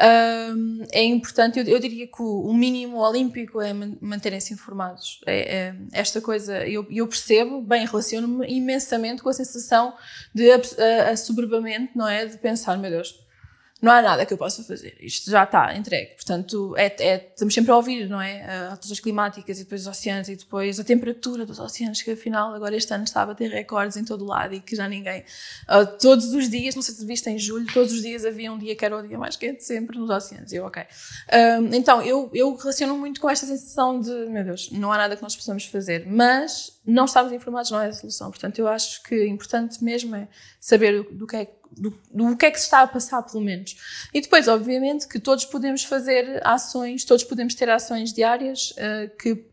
Um, 0.00 0.84
é 0.92 1.02
importante, 1.02 1.58
eu, 1.58 1.64
eu, 1.64 1.78
diria 1.80 2.06
que 2.06 2.22
o, 2.22 2.54
mínimo 2.54 2.98
olímpico 2.98 3.60
é 3.60 3.72
manterem-se 3.72 4.54
informados. 4.54 5.20
É, 5.26 5.56
é, 5.56 5.74
esta 5.92 6.20
coisa, 6.20 6.64
eu, 6.68 6.86
eu 6.88 7.08
percebo, 7.08 7.60
bem, 7.60 7.84
relaciono-me 7.84 8.46
imensamente 8.46 9.22
com 9.22 9.28
a 9.28 9.32
sensação 9.32 9.94
de 10.32 10.48
assoberbamento, 11.10 11.98
não 11.98 12.06
é? 12.06 12.26
De 12.26 12.38
pensar, 12.38 12.78
meu 12.78 12.90
Deus, 12.90 13.18
não 13.80 13.92
há 13.92 14.02
nada 14.02 14.26
que 14.26 14.32
eu 14.32 14.38
possa 14.38 14.62
fazer, 14.62 14.96
isto 15.00 15.30
já 15.30 15.44
está 15.44 15.74
entregue. 15.74 16.14
Portanto, 16.14 16.74
é, 16.76 16.86
é, 16.98 17.30
estamos 17.32 17.54
sempre 17.54 17.70
a 17.70 17.76
ouvir, 17.76 18.08
não 18.08 18.20
é? 18.20 18.68
Alterações 18.68 19.00
climáticas 19.00 19.58
e 19.58 19.64
depois 19.64 19.82
os 19.82 19.86
oceanos 19.86 20.28
e 20.28 20.36
depois 20.36 20.78
a 20.78 20.84
temperatura 20.84 21.46
dos 21.46 21.58
oceanos, 21.58 22.02
que 22.02 22.10
afinal 22.10 22.54
agora 22.54 22.76
este 22.76 22.92
ano 22.92 23.04
estava 23.04 23.32
a 23.32 23.34
ter 23.34 23.48
recordes 23.50 23.96
em 23.96 24.04
todo 24.04 24.22
o 24.22 24.26
lado 24.26 24.54
e 24.54 24.60
que 24.60 24.76
já 24.76 24.88
ninguém. 24.88 25.24
Uh, 25.68 25.86
todos 25.98 26.32
os 26.34 26.48
dias, 26.50 26.74
não 26.74 26.82
sei 26.82 26.94
se 26.94 27.06
viste 27.06 27.28
em 27.30 27.38
julho, 27.38 27.66
todos 27.72 27.92
os 27.92 28.02
dias 28.02 28.24
havia 28.24 28.52
um 28.52 28.58
dia 28.58 28.76
que 28.76 28.84
era 28.84 28.96
o 28.96 29.06
dia 29.06 29.18
mais 29.18 29.36
quente 29.36 29.64
sempre 29.64 29.98
nos 29.98 30.10
oceanos. 30.10 30.52
Eu, 30.52 30.64
ok. 30.66 30.82
Então, 31.72 32.02
eu, 32.02 32.30
eu 32.34 32.54
relaciono 32.54 32.96
muito 32.96 33.20
com 33.20 33.30
esta 33.30 33.46
sensação 33.46 34.00
de, 34.00 34.10
meu 34.10 34.44
Deus, 34.44 34.70
não 34.70 34.92
há 34.92 34.98
nada 34.98 35.16
que 35.16 35.22
nós 35.22 35.34
possamos 35.34 35.64
fazer, 35.64 36.06
mas 36.06 36.78
não 36.84 37.04
estarmos 37.04 37.32
informados 37.32 37.70
não 37.70 37.80
é 37.80 37.86
a 37.86 37.92
solução. 37.92 38.30
Portanto, 38.30 38.58
eu 38.58 38.68
acho 38.68 39.02
que 39.02 39.26
importante 39.26 39.82
mesmo 39.82 40.14
é 40.14 40.28
saber 40.60 41.02
do, 41.02 41.10
do 41.12 41.26
que 41.26 41.36
é 41.36 41.44
que 41.44 41.59
do, 41.70 41.98
do 42.10 42.36
que 42.36 42.46
é 42.46 42.50
que 42.50 42.58
se 42.58 42.64
está 42.64 42.82
a 42.82 42.86
passar, 42.86 43.22
pelo 43.22 43.42
menos. 43.42 43.76
E 44.12 44.20
depois, 44.20 44.48
obviamente, 44.48 45.06
que 45.06 45.18
todos 45.18 45.44
podemos 45.44 45.84
fazer 45.84 46.40
ações, 46.46 47.04
todos 47.04 47.24
podemos 47.24 47.54
ter 47.54 47.68
ações 47.70 48.12
diárias 48.12 48.72
uh, 48.72 49.16
que, 49.18 49.44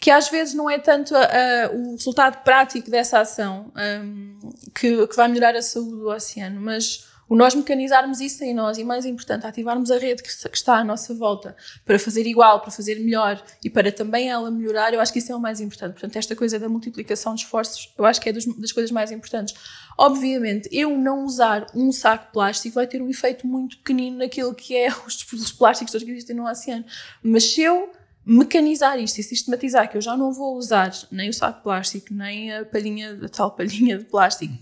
que 0.00 0.10
às 0.10 0.28
vezes 0.28 0.54
não 0.54 0.68
é 0.68 0.78
tanto 0.78 1.14
uh, 1.14 1.76
o 1.76 1.92
resultado 1.92 2.42
prático 2.42 2.90
dessa 2.90 3.20
ação 3.20 3.72
um, 3.74 3.80
ehm, 3.80 4.38
que, 4.74 5.06
que 5.06 5.16
vai 5.16 5.28
melhorar 5.28 5.56
a 5.56 5.62
saúde 5.62 5.90
do 5.90 6.08
oceano, 6.08 6.60
mas 6.60 7.12
o 7.32 7.34
nós 7.34 7.54
mecanizarmos 7.54 8.20
isso 8.20 8.44
em 8.44 8.52
nós 8.52 8.76
e, 8.76 8.84
mais 8.84 9.06
importante, 9.06 9.46
ativarmos 9.46 9.90
a 9.90 9.96
rede 9.96 10.22
que 10.22 10.28
está 10.28 10.76
à 10.76 10.84
nossa 10.84 11.14
volta 11.14 11.56
para 11.82 11.98
fazer 11.98 12.26
igual, 12.26 12.60
para 12.60 12.70
fazer 12.70 12.96
melhor 13.00 13.42
e 13.64 13.70
para 13.70 13.90
também 13.90 14.28
ela 14.28 14.50
melhorar, 14.50 14.92
eu 14.92 15.00
acho 15.00 15.10
que 15.10 15.18
isso 15.18 15.32
é 15.32 15.34
o 15.34 15.40
mais 15.40 15.58
importante. 15.58 15.92
Portanto, 15.92 16.14
esta 16.16 16.36
coisa 16.36 16.58
da 16.58 16.68
multiplicação 16.68 17.34
de 17.34 17.40
esforços, 17.40 17.90
eu 17.96 18.04
acho 18.04 18.20
que 18.20 18.28
é 18.28 18.32
das 18.32 18.70
coisas 18.72 18.90
mais 18.90 19.10
importantes. 19.10 19.54
Obviamente, 19.98 20.68
eu 20.72 20.96
não 20.96 21.24
usar 21.24 21.66
um 21.74 21.92
saco 21.92 22.32
plástico 22.32 22.74
vai 22.74 22.86
ter 22.86 23.02
um 23.02 23.08
efeito 23.08 23.46
muito 23.46 23.78
pequenino 23.78 24.18
naquilo 24.18 24.54
que 24.54 24.76
é 24.76 24.88
os, 25.06 25.30
os 25.32 25.52
plásticos 25.52 26.02
que 26.02 26.10
existem 26.10 26.36
no 26.36 26.48
oceano. 26.48 26.84
Mas 27.22 27.44
se 27.44 27.62
eu 27.62 27.90
mecanizar 28.24 28.98
isto 28.98 29.18
e 29.18 29.22
sistematizar 29.22 29.90
que 29.90 29.96
eu 29.96 30.00
já 30.00 30.16
não 30.16 30.32
vou 30.32 30.56
usar 30.56 30.92
nem 31.10 31.28
o 31.28 31.34
saco 31.34 31.62
plástico, 31.62 32.14
nem 32.14 32.52
a 32.52 32.64
palhinha, 32.64 33.18
a 33.24 33.28
tal 33.28 33.50
palhinha 33.50 33.98
de 33.98 34.04
plástico, 34.04 34.54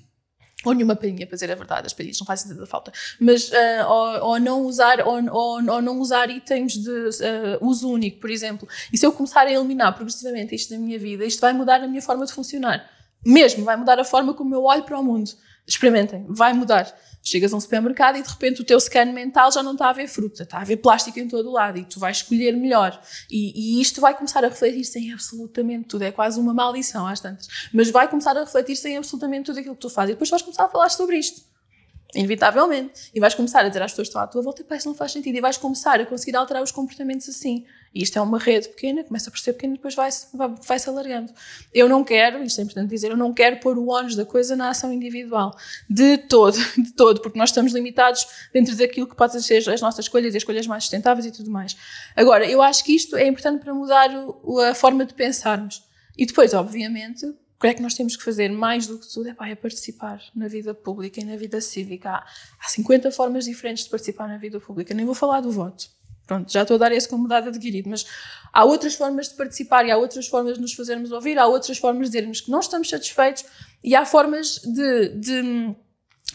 ou 0.64 0.74
nenhuma 0.74 0.94
palhinha, 0.94 1.26
para 1.26 1.36
dizer 1.36 1.50
a 1.50 1.54
verdade, 1.54 1.86
as 1.86 1.92
palhinhas 1.92 2.18
não 2.20 2.26
fazem 2.26 2.52
tanta 2.52 2.66
falta, 2.66 2.92
mas 3.18 3.48
uh, 3.48 3.88
ou, 3.88 4.24
ou, 4.28 4.40
não 4.40 4.62
usar 4.66 5.00
ou, 5.00 5.16
ou, 5.32 5.70
ou, 5.70 5.82
não 5.82 5.98
usar 6.00 6.28
itens 6.28 6.74
de 6.74 6.90
uh, 6.90 7.58
uso 7.62 7.88
único, 7.90 8.20
por 8.20 8.30
exemplo. 8.30 8.68
E 8.92 8.98
se 8.98 9.06
eu 9.06 9.12
começar 9.12 9.46
a 9.46 9.52
eliminar 9.52 9.94
progressivamente 9.94 10.54
isto 10.54 10.70
da 10.70 10.78
minha 10.78 10.98
vida, 10.98 11.24
isto 11.24 11.40
vai 11.40 11.52
mudar 11.52 11.82
a 11.82 11.88
minha 11.88 12.02
forma 12.02 12.26
de 12.26 12.32
funcionar. 12.32 12.88
Mesmo, 13.24 13.64
vai 13.64 13.76
mudar 13.76 13.98
a 13.98 14.04
forma 14.04 14.34
como 14.34 14.54
eu 14.54 14.64
olho 14.64 14.82
para 14.84 14.98
o 14.98 15.04
mundo. 15.04 15.30
Experimentem, 15.66 16.26
vai 16.28 16.52
mudar. 16.52 16.92
Chegas 17.22 17.52
a 17.52 17.56
um 17.56 17.60
supermercado 17.60 18.16
e 18.16 18.22
de 18.22 18.28
repente 18.28 18.62
o 18.62 18.64
teu 18.64 18.80
scan 18.80 19.12
mental 19.12 19.52
já 19.52 19.62
não 19.62 19.72
está 19.72 19.90
a 19.90 19.92
ver 19.92 20.08
fruta, 20.08 20.42
está 20.42 20.58
a 20.58 20.64
ver 20.64 20.78
plástico 20.78 21.18
em 21.18 21.28
todo 21.28 21.50
o 21.50 21.52
lado 21.52 21.78
e 21.78 21.84
tu 21.84 22.00
vais 22.00 22.16
escolher 22.16 22.56
melhor. 22.56 22.98
E, 23.30 23.78
e 23.78 23.80
isto 23.80 24.00
vai 24.00 24.14
começar 24.14 24.42
a 24.42 24.48
refletir-se 24.48 24.98
em 24.98 25.12
absolutamente 25.12 25.88
tudo. 25.88 26.02
É 26.02 26.10
quase 26.10 26.40
uma 26.40 26.54
maldição 26.54 27.06
às 27.06 27.20
tantas. 27.20 27.46
Mas 27.74 27.90
vai 27.90 28.08
começar 28.08 28.36
a 28.36 28.40
refletir-se 28.40 28.88
em 28.88 28.96
absolutamente 28.96 29.44
tudo 29.44 29.58
aquilo 29.58 29.74
que 29.74 29.80
tu 29.80 29.90
fazes. 29.90 30.10
E 30.10 30.14
depois 30.14 30.30
vais 30.30 30.42
começar 30.42 30.64
a 30.64 30.68
falar 30.68 30.88
sobre 30.88 31.18
isto. 31.18 31.42
Inevitavelmente. 32.14 33.10
E 33.14 33.20
vais 33.20 33.34
começar 33.34 33.60
a 33.60 33.68
dizer 33.68 33.82
às 33.82 33.92
pessoas 33.92 34.08
que 34.08 34.10
estão 34.10 34.22
à 34.22 34.26
tua 34.26 34.42
volta, 34.42 34.64
pá, 34.64 34.76
isso 34.76 34.88
não 34.88 34.94
faz 34.94 35.12
sentido. 35.12 35.36
E 35.36 35.40
vais 35.42 35.58
começar 35.58 36.00
a 36.00 36.06
conseguir 36.06 36.36
alterar 36.36 36.62
os 36.62 36.72
comportamentos 36.72 37.28
assim. 37.28 37.66
E 37.92 38.02
isto 38.02 38.18
é 38.18 38.22
uma 38.22 38.38
rede 38.38 38.68
pequena, 38.68 39.02
começa 39.02 39.30
por 39.30 39.38
ser 39.38 39.52
pequena 39.54 39.74
e 39.74 39.76
depois 39.76 39.96
vai-se 39.96 40.28
vai, 40.36 40.48
vai 40.48 40.78
-se 40.78 40.88
alargando. 40.88 41.32
Eu 41.74 41.88
não 41.88 42.04
quero, 42.04 42.42
isto 42.42 42.60
é 42.60 42.64
importante 42.64 42.88
dizer, 42.88 43.10
eu 43.10 43.16
não 43.16 43.32
quero 43.32 43.58
pôr 43.58 43.76
o 43.76 43.88
ónus 43.88 44.14
da 44.14 44.24
coisa 44.24 44.54
na 44.54 44.70
ação 44.70 44.92
individual. 44.92 45.56
De 45.88 46.16
todo, 46.18 46.56
de 46.78 46.92
todo, 46.92 47.20
porque 47.20 47.38
nós 47.38 47.50
estamos 47.50 47.72
limitados 47.72 48.26
dentro 48.52 48.76
daquilo 48.76 49.08
que 49.08 49.16
podem 49.16 49.40
ser 49.40 49.68
as 49.68 49.80
nossas 49.80 50.04
escolhas 50.04 50.34
e 50.34 50.36
as 50.36 50.42
escolhas 50.42 50.66
mais 50.66 50.84
sustentáveis 50.84 51.26
e 51.26 51.32
tudo 51.32 51.50
mais. 51.50 51.76
Agora, 52.14 52.48
eu 52.48 52.62
acho 52.62 52.84
que 52.84 52.94
isto 52.94 53.16
é 53.16 53.26
importante 53.26 53.62
para 53.62 53.74
mudar 53.74 54.08
o, 54.42 54.60
a 54.60 54.74
forma 54.74 55.04
de 55.04 55.12
pensarmos. 55.12 55.82
E 56.16 56.24
depois, 56.26 56.54
obviamente, 56.54 57.26
o 57.26 57.60
que 57.60 57.66
é 57.66 57.74
que 57.74 57.82
nós 57.82 57.94
temos 57.94 58.16
que 58.16 58.22
fazer 58.22 58.50
mais 58.50 58.86
do 58.86 58.98
que 58.98 59.12
tudo? 59.12 59.28
É, 59.28 59.34
pá, 59.34 59.48
é 59.48 59.54
participar 59.54 60.22
na 60.34 60.46
vida 60.46 60.72
pública 60.72 61.20
e 61.20 61.24
na 61.24 61.36
vida 61.36 61.60
cívica. 61.60 62.10
Há, 62.10 62.26
há 62.64 62.68
50 62.68 63.10
formas 63.10 63.44
diferentes 63.44 63.84
de 63.84 63.90
participar 63.90 64.28
na 64.28 64.38
vida 64.38 64.60
pública. 64.60 64.94
Nem 64.94 65.04
vou 65.04 65.14
falar 65.14 65.40
do 65.40 65.50
voto. 65.50 65.99
Pronto, 66.30 66.52
já 66.52 66.62
estou 66.62 66.76
a 66.76 66.78
dar 66.78 66.92
esse 66.92 67.08
como 67.08 67.26
dado 67.26 67.48
adquirido, 67.48 67.90
mas 67.90 68.06
há 68.52 68.64
outras 68.64 68.94
formas 68.94 69.30
de 69.30 69.34
participar 69.34 69.84
e 69.84 69.90
há 69.90 69.96
outras 69.96 70.28
formas 70.28 70.54
de 70.54 70.60
nos 70.60 70.72
fazermos 70.74 71.10
ouvir, 71.10 71.36
há 71.36 71.44
outras 71.44 71.76
formas 71.76 72.08
de 72.08 72.12
dizermos 72.12 72.40
que 72.40 72.52
não 72.52 72.60
estamos 72.60 72.88
satisfeitos 72.88 73.44
e 73.82 73.96
há 73.96 74.06
formas 74.06 74.60
de, 74.60 75.08
de 75.08 75.74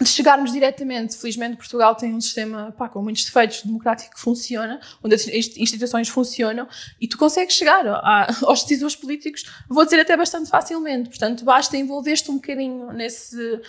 de 0.02 0.10
chegarmos 0.10 0.52
diretamente, 0.52 1.16
felizmente 1.16 1.56
Portugal 1.56 1.96
tem 1.96 2.14
um 2.14 2.20
sistema 2.20 2.74
pá, 2.78 2.90
com 2.90 3.02
muitos 3.02 3.24
defeitos 3.24 3.62
democrático 3.62 4.14
que 4.14 4.20
funciona, 4.20 4.82
onde 5.02 5.16
as 5.16 5.26
instituições 5.26 6.10
funcionam 6.10 6.68
e 7.00 7.08
tu 7.08 7.18
consegues 7.18 7.56
chegar 7.56 7.88
a, 7.88 8.28
aos 8.44 8.64
decisores 8.64 8.98
políticos, 8.98 9.46
vou 9.70 9.86
dizer 9.86 10.02
até 10.02 10.18
bastante 10.18 10.50
facilmente. 10.50 11.08
Portanto, 11.08 11.46
basta 11.46 11.78
envolver-te 11.78 12.30
um 12.30 12.36
bocadinho 12.36 12.92
nesse 12.92 13.62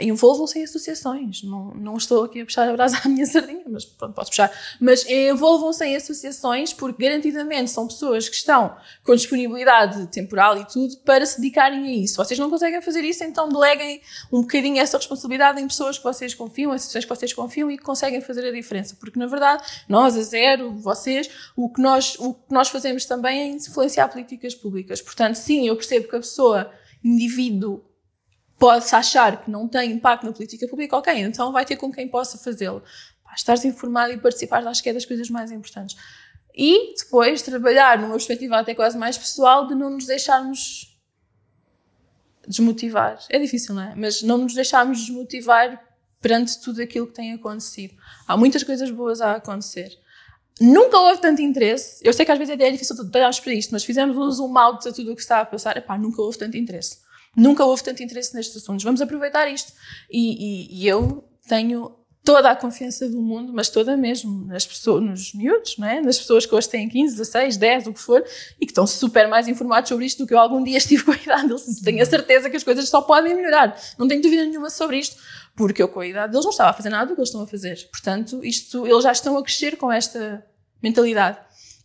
envolvam-se 0.00 0.58
em 0.58 0.64
associações. 0.64 1.42
Não, 1.42 1.72
não 1.74 1.96
estou 1.96 2.24
aqui 2.24 2.40
a 2.40 2.44
puxar 2.44 2.68
a 2.68 2.72
brasa 2.72 2.98
à 3.04 3.08
minha 3.08 3.26
sardinha, 3.26 3.64
mas 3.66 3.84
pronto, 3.84 4.14
posso 4.14 4.30
puxar. 4.30 4.52
Mas 4.80 5.08
envolvam-se 5.08 5.84
em 5.84 5.96
associações 5.96 6.72
porque 6.72 7.02
garantidamente 7.02 7.70
são 7.70 7.86
pessoas 7.86 8.28
que 8.28 8.36
estão 8.36 8.76
com 9.04 9.14
disponibilidade 9.14 10.06
temporal 10.08 10.58
e 10.58 10.64
tudo 10.66 10.96
para 10.98 11.24
se 11.26 11.40
dedicarem 11.40 11.84
a 11.84 11.92
isso. 11.92 12.16
Vocês 12.16 12.38
não 12.38 12.50
conseguem 12.50 12.80
fazer 12.80 13.02
isso, 13.02 13.24
então 13.24 13.48
deleguem 13.48 14.00
um 14.32 14.42
bocadinho 14.42 14.78
essa 14.80 14.96
responsabilidade 14.96 15.60
em 15.60 15.66
pessoas 15.66 15.98
que 15.98 16.04
vocês 16.04 16.34
confiam, 16.34 16.72
associações 16.72 17.04
que 17.04 17.10
vocês 17.10 17.32
confiam 17.32 17.70
e 17.70 17.76
que 17.76 17.82
conseguem 17.82 18.20
fazer 18.20 18.46
a 18.46 18.52
diferença. 18.52 18.96
Porque 18.98 19.18
na 19.18 19.26
verdade, 19.26 19.62
nós, 19.88 20.16
a 20.16 20.22
zero, 20.22 20.72
vocês, 20.76 21.30
o 21.56 21.68
que 21.68 21.80
nós, 21.80 22.16
o 22.18 22.34
que 22.34 22.52
nós 22.52 22.68
fazemos 22.68 23.04
também 23.04 23.40
é 23.40 23.46
influenciar 23.46 24.08
políticas 24.08 24.54
públicas. 24.54 25.00
Portanto, 25.00 25.34
sim, 25.34 25.66
eu 25.66 25.76
percebo 25.76 26.08
que 26.08 26.16
a 26.16 26.20
pessoa, 26.20 26.70
indivíduo, 27.02 27.89
pode-se 28.60 28.94
achar 28.94 29.42
que 29.42 29.50
não 29.50 29.66
tem 29.66 29.90
impacto 29.90 30.26
na 30.26 30.32
política 30.32 30.68
pública, 30.68 30.94
ok, 30.94 31.14
então 31.14 31.50
vai 31.50 31.64
ter 31.64 31.76
com 31.76 31.90
quem 31.90 32.06
possa 32.06 32.36
fazê-lo. 32.36 32.82
Estares 33.34 33.64
informado 33.64 34.12
e 34.12 34.18
participar, 34.18 34.64
acho 34.66 34.82
que 34.82 34.90
é 34.90 34.92
das 34.92 35.06
coisas 35.06 35.30
mais 35.30 35.50
importantes. 35.50 35.96
E 36.54 36.94
depois 36.94 37.40
trabalhar 37.40 37.98
numa 37.98 38.12
perspectiva 38.12 38.58
até 38.58 38.74
quase 38.74 38.98
mais 38.98 39.16
pessoal 39.16 39.66
de 39.66 39.74
não 39.74 39.88
nos 39.88 40.04
deixarmos 40.04 40.98
desmotivar. 42.46 43.18
É 43.30 43.38
difícil, 43.38 43.74
não 43.74 43.82
é? 43.82 43.94
Mas 43.96 44.20
não 44.22 44.36
nos 44.36 44.52
deixarmos 44.52 44.98
desmotivar 44.98 45.82
perante 46.20 46.60
tudo 46.60 46.82
aquilo 46.82 47.06
que 47.06 47.14
tem 47.14 47.32
acontecido. 47.32 47.94
Há 48.26 48.36
muitas 48.36 48.62
coisas 48.62 48.90
boas 48.90 49.22
a 49.22 49.36
acontecer. 49.36 49.90
Nunca 50.60 50.98
houve 50.98 51.22
tanto 51.22 51.40
interesse. 51.40 52.02
Eu 52.04 52.12
sei 52.12 52.26
que 52.26 52.32
às 52.32 52.38
vezes 52.38 52.52
é 52.60 52.70
difícil 52.70 52.94
olharmos 53.14 53.40
para 53.40 53.54
isto, 53.54 53.70
mas 53.70 53.84
fizemos 53.84 54.18
um 54.18 54.30
zoom 54.30 54.58
out 54.58 54.84
de 54.84 54.94
tudo 54.94 55.12
o 55.12 55.14
que 55.14 55.22
está 55.22 55.40
a 55.40 55.46
passar. 55.46 55.78
Epá, 55.78 55.96
nunca 55.96 56.20
houve 56.20 56.36
tanto 56.36 56.58
interesse. 56.58 56.98
Nunca 57.36 57.64
houve 57.64 57.82
tanto 57.82 58.02
interesse 58.02 58.34
nestes 58.34 58.56
assuntos. 58.56 58.84
Vamos 58.84 59.00
aproveitar 59.00 59.48
isto. 59.48 59.72
E, 60.10 60.74
e, 60.74 60.82
e 60.82 60.88
eu 60.88 61.24
tenho 61.48 62.00
toda 62.22 62.50
a 62.50 62.56
confiança 62.56 63.08
do 63.08 63.20
mundo, 63.20 63.52
mas 63.52 63.70
toda 63.70 63.96
mesmo, 63.96 64.46
nas 64.46 64.66
pessoas, 64.66 65.02
nos 65.02 65.34
miúdos, 65.34 65.76
não 65.78 65.88
é? 65.88 66.00
nas 66.00 66.18
pessoas 66.18 66.44
que 66.44 66.54
hoje 66.54 66.68
têm 66.68 66.88
15, 66.88 67.16
16, 67.16 67.56
10, 67.56 67.86
o 67.86 67.92
que 67.94 68.00
for, 68.00 68.22
e 68.60 68.66
que 68.66 68.72
estão 68.72 68.86
super 68.86 69.26
mais 69.26 69.48
informados 69.48 69.88
sobre 69.88 70.04
isto 70.04 70.18
do 70.18 70.26
que 70.26 70.34
eu 70.34 70.38
algum 70.38 70.62
dia 70.62 70.76
estive 70.78 71.02
com 71.02 71.12
a 71.12 71.16
idade 71.16 71.48
deles. 71.48 71.80
Tenho 71.82 72.02
a 72.02 72.06
certeza 72.06 72.50
que 72.50 72.56
as 72.56 72.64
coisas 72.64 72.88
só 72.88 73.00
podem 73.00 73.34
melhorar. 73.34 73.78
Não 73.98 74.06
tenho 74.06 74.20
dúvida 74.20 74.44
nenhuma 74.44 74.70
sobre 74.70 74.98
isto, 74.98 75.16
porque 75.56 75.82
eu 75.82 75.88
com 75.88 76.00
a 76.00 76.06
idade 76.06 76.32
deles 76.32 76.44
não 76.44 76.50
estava 76.50 76.70
a 76.70 76.74
fazer 76.74 76.90
nada 76.90 77.06
do 77.06 77.14
que 77.14 77.20
eles 77.20 77.28
estão 77.28 77.42
a 77.42 77.46
fazer. 77.46 77.88
Portanto, 77.90 78.40
isto, 78.44 78.86
eles 78.86 79.02
já 79.02 79.12
estão 79.12 79.36
a 79.38 79.42
crescer 79.42 79.76
com 79.76 79.90
esta 79.90 80.44
mentalidade. 80.82 81.38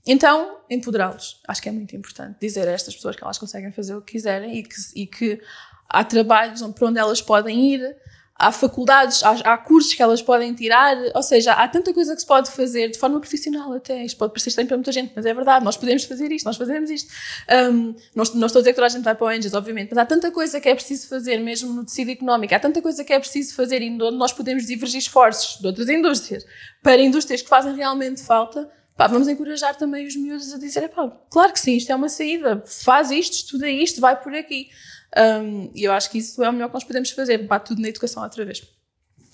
Então, 0.08 0.60
empoderá-los. 0.70 1.42
Acho 1.48 1.62
que 1.62 1.70
é 1.70 1.72
muito 1.72 1.96
importante 1.96 2.38
dizer 2.40 2.68
a 2.68 2.72
estas 2.72 2.96
pessoas 2.96 3.16
que 3.16 3.24
elas 3.24 3.38
conseguem 3.38 3.72
fazer 3.72 3.96
o 3.96 4.02
que 4.02 4.14
quiserem 4.14 4.58
e 4.58 4.64
que, 4.64 4.76
e 4.96 5.08
que 5.08 5.42
há 5.90 6.04
trabalhos 6.04 6.62
para 6.62 6.88
onde 6.88 7.00
elas 7.00 7.22
podem 7.22 7.74
ir, 7.74 7.96
há 8.38 8.52
faculdades, 8.52 9.24
há, 9.24 9.32
há, 9.32 9.58
cursos 9.58 9.94
que 9.94 10.04
elas 10.04 10.22
podem 10.22 10.54
tirar, 10.54 10.98
ou 11.16 11.24
seja, 11.24 11.54
há 11.54 11.68
tanta 11.68 11.94
coisa 11.94 12.14
que 12.14 12.20
se 12.20 12.28
pode 12.28 12.52
fazer 12.52 12.90
de 12.90 13.00
forma 13.00 13.20
profissional 13.20 13.72
até. 13.74 14.04
Isto 14.04 14.18
pode 14.18 14.34
parecer 14.34 14.50
estranho 14.50 14.68
para 14.68 14.78
muita 14.78 14.92
gente, 14.92 15.14
mas 15.16 15.26
é 15.26 15.34
verdade, 15.34 15.64
nós 15.64 15.78
podemos 15.78 16.04
fazer 16.04 16.32
isto, 16.32 16.46
nós 16.46 16.58
fazemos 16.58 16.90
isto. 16.90 17.12
Um, 17.50 17.96
não, 18.14 18.24
não 18.36 18.48
estou 18.48 18.60
a 18.60 18.62
dizer 18.62 18.72
que 18.72 18.74
toda 18.74 18.88
a 18.88 18.90
gente 18.90 19.04
vai 19.04 19.16
para 19.16 19.26
o 19.26 19.30
Angels, 19.30 19.54
obviamente, 19.54 19.90
mas 19.90 19.98
há 20.00 20.06
tanta 20.06 20.32
coisa 20.32 20.60
que 20.60 20.68
é 20.68 20.76
preciso 20.76 21.08
fazer, 21.08 21.38
mesmo 21.38 21.74
no 21.74 21.86
tecido 21.86 22.12
económico, 22.12 22.54
há 22.54 22.60
tanta 22.60 22.82
coisa 22.82 23.04
que 23.04 23.14
é 23.14 23.20
preciso 23.20 23.56
fazer 23.56 23.82
e 23.82 23.90
onde 23.90 24.18
nós 24.18 24.34
podemos 24.34 24.66
divergir 24.66 25.00
esforços 25.00 25.60
de 25.62 25.68
outras 25.68 25.88
indústrias 25.88 26.46
para 26.84 27.02
indústrias 27.02 27.42
que 27.42 27.48
fazem 27.48 27.74
realmente 27.74 28.22
falta 28.22 28.70
Pá, 28.96 29.08
vamos 29.08 29.28
encorajar 29.28 29.76
também 29.76 30.08
os 30.08 30.16
miúdos 30.16 30.54
a 30.54 30.58
dizer, 30.58 30.88
pá, 30.90 31.10
claro 31.30 31.52
que 31.52 31.60
sim, 31.60 31.76
isto 31.76 31.92
é 31.92 31.96
uma 31.96 32.08
saída, 32.08 32.64
faz 32.66 33.12
isto, 33.12 33.34
estuda 33.34 33.70
isto, 33.70 34.00
vai 34.00 34.20
por 34.22 34.34
aqui. 34.34 34.70
Um, 35.18 35.70
e 35.76 35.84
eu 35.84 35.92
acho 35.92 36.10
que 36.10 36.18
isso 36.18 36.42
é 36.44 36.50
o 36.50 36.54
melhor 36.54 36.68
que 36.68 36.74
nós 36.74 36.84
podemos 36.84 37.10
fazer, 37.12 37.38
bate 37.40 37.68
tudo 37.68 37.82
na 37.82 37.90
educação 37.90 38.24
outra 38.24 38.46
vez. 38.46 38.64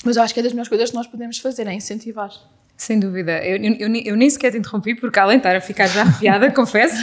Mas 0.04 0.17
eu 0.17 0.24
acho 0.24 0.34
que 0.34 0.39
é 0.39 0.43
das 0.43 0.52
melhores 0.52 0.69
coisas 0.69 0.89
que 0.89 0.95
nós 0.95 1.06
podemos 1.06 1.38
fazer, 1.38 1.67
é 1.67 1.74
incentivar. 1.74 2.32
Sem 2.82 3.00
dúvida. 3.00 3.34
Eu, 3.46 3.58
eu, 3.58 3.96
eu, 3.96 4.15
nem 4.17 4.28
sequer 4.28 4.50
te 4.50 4.58
interrompi, 4.58 4.96
porque 4.96 5.20
além 5.20 5.38
de 5.38 5.41
estar 5.41 5.56
a 5.56 5.62
ficar 5.62 5.86
já 5.86 6.02
arrepiada, 6.02 6.50
confesso, 6.50 6.96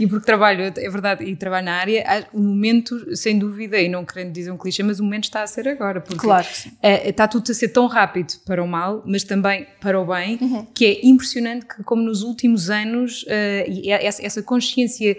e 0.00 0.04
porque 0.04 0.26
trabalho, 0.26 0.64
é 0.64 0.90
verdade, 0.90 1.22
e 1.22 1.36
trabalho 1.36 1.66
na 1.66 1.74
área, 1.74 2.26
o 2.32 2.40
momento, 2.40 3.14
sem 3.14 3.38
dúvida, 3.38 3.78
e 3.80 3.88
não 3.88 4.04
querendo 4.04 4.32
dizer 4.32 4.50
um 4.50 4.56
clichê, 4.56 4.82
mas 4.82 4.98
o 4.98 5.04
momento 5.04 5.22
está 5.22 5.44
a 5.44 5.46
ser 5.46 5.68
agora. 5.68 6.00
Porque 6.00 6.18
claro. 6.18 6.44
É, 6.82 7.08
está 7.08 7.28
tudo 7.28 7.52
a 7.52 7.54
ser 7.54 7.68
tão 7.68 7.86
rápido 7.86 8.34
para 8.44 8.60
o 8.60 8.66
mal, 8.66 9.04
mas 9.06 9.22
também 9.22 9.64
para 9.80 10.00
o 10.00 10.04
bem, 10.04 10.36
uhum. 10.40 10.66
que 10.74 10.84
é 10.84 11.06
impressionante 11.06 11.66
que, 11.66 11.84
como 11.84 12.02
nos 12.02 12.24
últimos 12.24 12.68
anos, 12.68 13.22
uh, 13.22 13.90
essa, 14.02 14.26
essa 14.26 14.42
consciência 14.42 15.16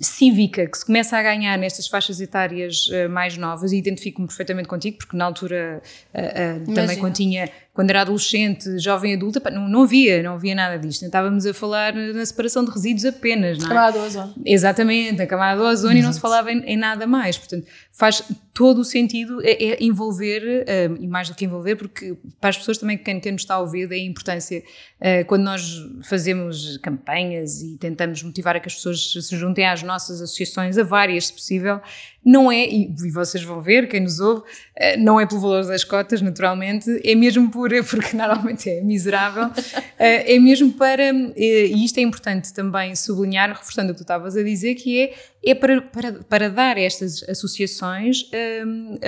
cívica 0.00 0.66
que 0.66 0.76
se 0.76 0.84
começa 0.84 1.16
a 1.16 1.22
ganhar 1.22 1.56
nestas 1.56 1.86
faixas 1.86 2.20
etárias 2.20 2.88
uh, 2.88 3.08
mais 3.08 3.36
novas, 3.36 3.72
e 3.72 3.76
identifico-me 3.76 4.26
perfeitamente 4.26 4.68
contigo, 4.68 4.98
porque 4.98 5.16
na 5.16 5.24
altura 5.24 5.82
uh, 6.12 6.70
uh, 6.70 6.74
também 6.74 6.98
quando 6.98 7.14
tinha 7.14 7.48
quando 7.74 7.90
era 7.90 8.02
adolescente, 8.02 8.78
jovem 8.78 9.14
adulta, 9.14 9.50
não, 9.50 9.68
não 9.68 9.82
havia, 9.82 10.22
não 10.22 10.34
havia 10.34 10.54
nada 10.54 10.78
disto. 10.78 11.04
Estávamos 11.04 11.44
a 11.44 11.52
falar 11.52 11.92
na 11.92 12.24
separação 12.24 12.64
de 12.64 12.70
resíduos 12.70 13.04
apenas, 13.04 13.58
não 13.58 13.66
é? 13.66 13.68
Camada 13.68 13.98
do 13.98 14.04
ozono. 14.04 14.34
Exatamente, 14.46 15.20
a 15.20 15.26
camada 15.26 15.60
do 15.60 15.66
ozono 15.66 15.96
e 15.96 16.02
não 16.02 16.12
se 16.12 16.20
falava 16.20 16.52
em, 16.52 16.60
em, 16.60 16.76
nada 16.76 17.04
mais. 17.04 17.36
Portanto, 17.36 17.66
faz 17.90 18.22
todo 18.54 18.78
o 18.78 18.84
sentido 18.84 19.42
é, 19.42 19.50
é 19.50 19.82
envolver, 19.82 20.62
uh, 20.62 20.96
e 21.02 21.08
mais 21.08 21.28
do 21.28 21.34
que 21.34 21.44
envolver, 21.44 21.74
porque 21.74 22.16
para 22.40 22.50
as 22.50 22.56
pessoas 22.56 22.78
também, 22.78 22.96
quem, 22.96 23.18
quem 23.18 23.32
nos 23.32 23.42
está 23.42 23.56
a 23.56 23.58
ouvir, 23.58 23.90
é 23.90 23.96
a 23.96 23.98
importância, 23.98 24.62
uh, 25.00 25.24
quando 25.26 25.42
nós 25.42 25.84
fazemos 26.04 26.78
campanhas 26.78 27.60
e 27.62 27.76
tentamos 27.76 28.22
motivar 28.22 28.54
a 28.54 28.60
que 28.60 28.68
as 28.68 28.76
pessoas 28.76 29.12
se 29.12 29.36
juntem 29.36 29.66
às 29.66 29.82
nossas 29.82 30.22
associações, 30.22 30.78
a 30.78 30.84
várias 30.84 31.26
se 31.26 31.32
possível, 31.32 31.80
não 32.24 32.50
é, 32.50 32.66
e 32.66 32.88
vocês 33.12 33.44
vão 33.44 33.60
ver, 33.60 33.86
quem 33.86 34.00
nos 34.00 34.18
ouve, 34.18 34.42
eh, 34.74 34.96
não 34.96 35.20
é 35.20 35.26
pelo 35.26 35.40
valor 35.40 35.66
das 35.66 35.84
cotas, 35.84 36.22
naturalmente, 36.22 36.90
é 37.04 37.14
mesmo 37.14 37.50
por, 37.50 37.70
porque 37.84 38.16
normalmente 38.16 38.70
é 38.70 38.80
miserável, 38.80 39.50
eh, 39.98 40.34
é 40.34 40.38
mesmo 40.38 40.72
para, 40.72 41.02
eh, 41.02 41.66
e 41.66 41.84
isto 41.84 41.98
é 41.98 42.00
importante 42.00 42.54
também 42.54 42.94
sublinhar, 42.96 43.50
reforçando 43.50 43.90
o 43.90 43.94
que 43.94 43.98
tu 43.98 44.04
estavas 44.04 44.36
a 44.36 44.42
dizer, 44.42 44.74
que 44.74 45.02
é, 45.02 45.14
é 45.44 45.54
para, 45.54 45.82
para, 45.82 46.12
para 46.12 46.48
dar 46.48 46.78
a 46.78 46.80
estas 46.80 47.22
associações, 47.28 48.22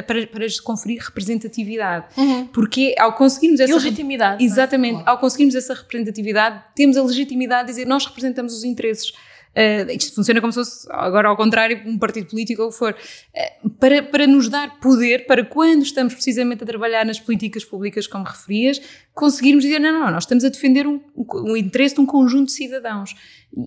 para, 0.07 0.27
para 0.27 0.47
conferir 0.63 1.03
representatividade. 1.03 2.07
Uhum. 2.19 2.47
Porque 2.49 2.95
ao 2.99 3.15
conseguirmos 3.15 3.61
essa... 3.61 3.73
E 3.73 3.75
legitimidade. 3.77 4.45
Exatamente, 4.45 5.03
ao 5.07 5.19
conseguirmos 5.19 5.55
essa 5.55 5.73
representatividade, 5.73 6.63
temos 6.75 6.99
a 6.99 7.03
legitimidade 7.03 7.69
de 7.69 7.73
dizer 7.73 7.87
nós 7.87 8.05
representamos 8.05 8.53
os 8.53 8.65
interesses 8.65 9.13
uh, 9.57 9.91
isto 9.91 10.15
funciona 10.15 10.41
como 10.41 10.53
se 10.53 10.59
fosse, 10.59 10.87
agora 10.91 11.29
ao 11.29 11.37
contrário, 11.37 11.83
um 11.87 11.99
partido 11.99 12.29
político 12.29 12.63
ou 12.63 12.69
o 12.69 12.71
que 12.71 12.79
for, 12.79 12.93
uh, 12.95 13.71
para, 13.71 14.03
para 14.03 14.27
nos 14.27 14.49
dar 14.49 14.79
poder 14.79 15.27
para 15.27 15.45
quando 15.45 15.83
estamos 15.83 16.15
precisamente 16.15 16.63
a 16.63 16.67
trabalhar 16.67 17.05
nas 17.05 17.19
políticas 17.19 17.65
públicas, 17.65 18.07
como 18.07 18.25
referias, 18.25 18.81
conseguirmos 19.15 19.65
dizer, 19.65 19.79
não, 19.79 19.93
não, 19.93 20.11
nós 20.11 20.25
estamos 20.25 20.45
a 20.45 20.49
defender 20.49 20.87
um, 20.87 21.01
um, 21.17 21.57
interesse 21.57 21.95
de 21.95 22.01
um 22.01 22.07
conjunto 22.07 22.47
de 22.47 22.53
cidadãos. 22.53 23.15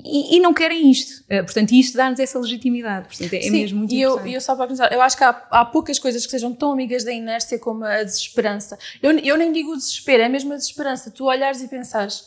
E, 0.05 0.37
e, 0.37 0.39
não 0.39 0.53
querem 0.53 0.91
isto. 0.91 1.23
Uh, 1.23 1.43
portanto, 1.43 1.71
isto 1.71 1.97
dá-nos 1.97 2.19
essa 2.19 2.37
legitimidade. 2.37 3.07
Portanto, 3.07 3.33
é, 3.33 3.41
Sim, 3.41 3.51
mesmo 3.51 3.79
muito 3.79 3.93
e 3.93 3.99
eu, 3.99 4.19
eu 4.27 4.39
só 4.39 4.55
para 4.55 4.65
acrescentar, 4.65 4.93
eu 4.93 5.01
acho 5.01 5.17
que 5.17 5.23
há, 5.23 5.29
há, 5.49 5.65
poucas 5.65 5.97
coisas 5.97 6.23
que 6.23 6.31
sejam 6.31 6.53
tão 6.53 6.71
amigas 6.71 7.03
da 7.03 7.11
inércia 7.11 7.57
como 7.57 7.83
a 7.83 8.03
desesperança. 8.03 8.77
Eu, 9.01 9.17
eu 9.17 9.35
nem 9.35 9.51
digo 9.51 9.71
o 9.71 9.75
desespero, 9.75 10.21
é 10.21 10.29
mesmo 10.29 10.53
a 10.53 10.57
desesperança. 10.57 11.09
Tu 11.09 11.25
olhares 11.25 11.63
e 11.63 11.67
pensares, 11.67 12.25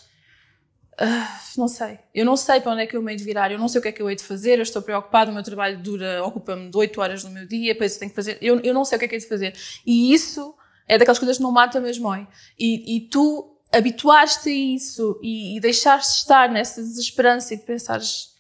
ah, 0.99 1.41
não 1.57 1.69
sei, 1.69 1.99
eu 2.15 2.25
não 2.25 2.37
sei 2.37 2.61
para 2.61 2.73
onde 2.73 2.83
é 2.83 2.87
que 2.87 2.97
eu 2.97 3.03
me 3.03 3.13
hei 3.13 3.17
de 3.17 3.25
virar, 3.25 3.51
eu 3.51 3.59
não 3.59 3.69
sei 3.69 3.79
o 3.79 3.83
que 3.83 3.89
é 3.89 3.93
que 3.93 4.03
eu 4.03 4.11
hei 4.11 4.17
de 4.17 4.23
fazer, 4.23 4.59
eu 4.59 4.63
estou 4.63 4.83
preocupado, 4.83 5.31
o 5.31 5.35
meu 5.35 5.43
trabalho 5.43 5.79
dura, 5.79 6.23
ocupa-me 6.25 6.71
de 6.71 6.77
8 6.77 7.01
horas 7.01 7.25
do 7.25 7.31
meu 7.31 7.47
dia, 7.47 7.73
depois 7.73 7.95
eu 7.95 7.99
tenho 8.01 8.11
que 8.11 8.17
fazer, 8.17 8.39
eu, 8.41 8.61
eu 8.61 8.75
não 8.75 8.85
sei 8.85 8.97
o 8.97 8.99
que 8.99 9.07
é 9.07 9.09
que 9.09 9.15
hei 9.15 9.21
de 9.21 9.29
fazer. 9.29 9.55
E 9.87 10.13
isso 10.13 10.55
é 10.87 10.99
daquelas 10.99 11.19
coisas 11.19 11.39
que 11.39 11.43
não 11.43 11.53
matam 11.53 11.81
mesmo. 11.81 12.13
E, 12.59 12.97
e 12.97 13.01
tu 13.09 13.57
habituaste 13.73 14.51
a 14.51 14.53
isso 14.53 15.19
e, 15.23 15.57
e 15.57 15.61
deixaste 15.61 16.19
estar 16.19 16.51
nessa 16.51 16.83
desesperança 16.83 17.55
e 17.55 17.57
de 17.57 17.65
pensares 17.65 18.32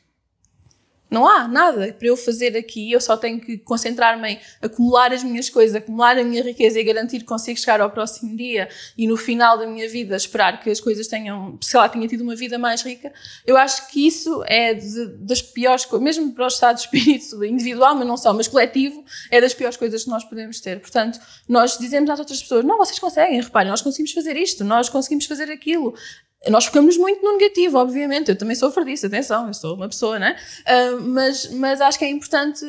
não 1.12 1.28
há 1.28 1.46
nada 1.46 1.92
para 1.92 2.08
eu 2.08 2.16
fazer 2.16 2.56
aqui, 2.56 2.90
eu 2.90 3.00
só 3.00 3.18
tenho 3.18 3.38
que 3.38 3.58
concentrar-me 3.58 4.30
em 4.30 4.40
acumular 4.62 5.12
as 5.12 5.22
minhas 5.22 5.50
coisas, 5.50 5.76
acumular 5.76 6.16
a 6.16 6.24
minha 6.24 6.42
riqueza 6.42 6.80
e 6.80 6.82
garantir 6.82 7.18
que 7.18 7.26
consigo 7.26 7.58
chegar 7.58 7.82
ao 7.82 7.90
próximo 7.90 8.34
dia 8.34 8.68
e 8.96 9.06
no 9.06 9.16
final 9.16 9.58
da 9.58 9.66
minha 9.66 9.86
vida 9.88 10.16
esperar 10.16 10.60
que 10.62 10.70
as 10.70 10.80
coisas 10.80 11.06
tenham, 11.06 11.58
sei 11.60 11.78
lá, 11.78 11.88
tenha 11.88 12.08
tido 12.08 12.22
uma 12.22 12.34
vida 12.34 12.58
mais 12.58 12.82
rica. 12.82 13.12
Eu 13.46 13.58
acho 13.58 13.88
que 13.88 14.06
isso 14.06 14.42
é 14.46 14.72
de, 14.72 15.06
das 15.18 15.42
piores 15.42 15.84
coisas, 15.84 16.02
mesmo 16.02 16.32
para 16.32 16.44
o 16.44 16.48
estado 16.48 16.76
de 16.76 16.82
espírito 16.88 17.44
individual, 17.44 17.94
mas 17.94 18.08
não 18.08 18.16
só, 18.16 18.32
mas 18.32 18.48
coletivo, 18.48 19.04
é 19.30 19.38
das 19.38 19.52
piores 19.52 19.76
coisas 19.76 20.04
que 20.04 20.10
nós 20.10 20.24
podemos 20.24 20.60
ter. 20.60 20.80
Portanto, 20.80 21.20
nós 21.46 21.76
dizemos 21.76 22.08
às 22.08 22.18
outras 22.18 22.40
pessoas: 22.40 22.64
não, 22.64 22.78
vocês 22.78 22.98
conseguem, 22.98 23.38
reparem, 23.38 23.70
nós 23.70 23.82
conseguimos 23.82 24.12
fazer 24.12 24.36
isto, 24.36 24.64
nós 24.64 24.88
conseguimos 24.88 25.26
fazer 25.26 25.50
aquilo. 25.50 25.94
Nós 26.49 26.66
focamos 26.66 26.97
muito 26.97 27.22
no 27.24 27.36
negativo, 27.36 27.78
obviamente. 27.78 28.30
Eu 28.30 28.36
também 28.36 28.57
sofro 28.57 28.84
disso, 28.84 29.07
atenção, 29.07 29.47
eu 29.47 29.55
sou 29.55 29.76
uma 29.76 29.88
pessoa, 29.88 30.18
né? 30.18 30.36
Uh, 30.66 31.01
mas, 31.01 31.51
mas 31.53 31.80
acho 31.80 31.99
que 31.99 32.05
é 32.05 32.11
importante, 32.11 32.64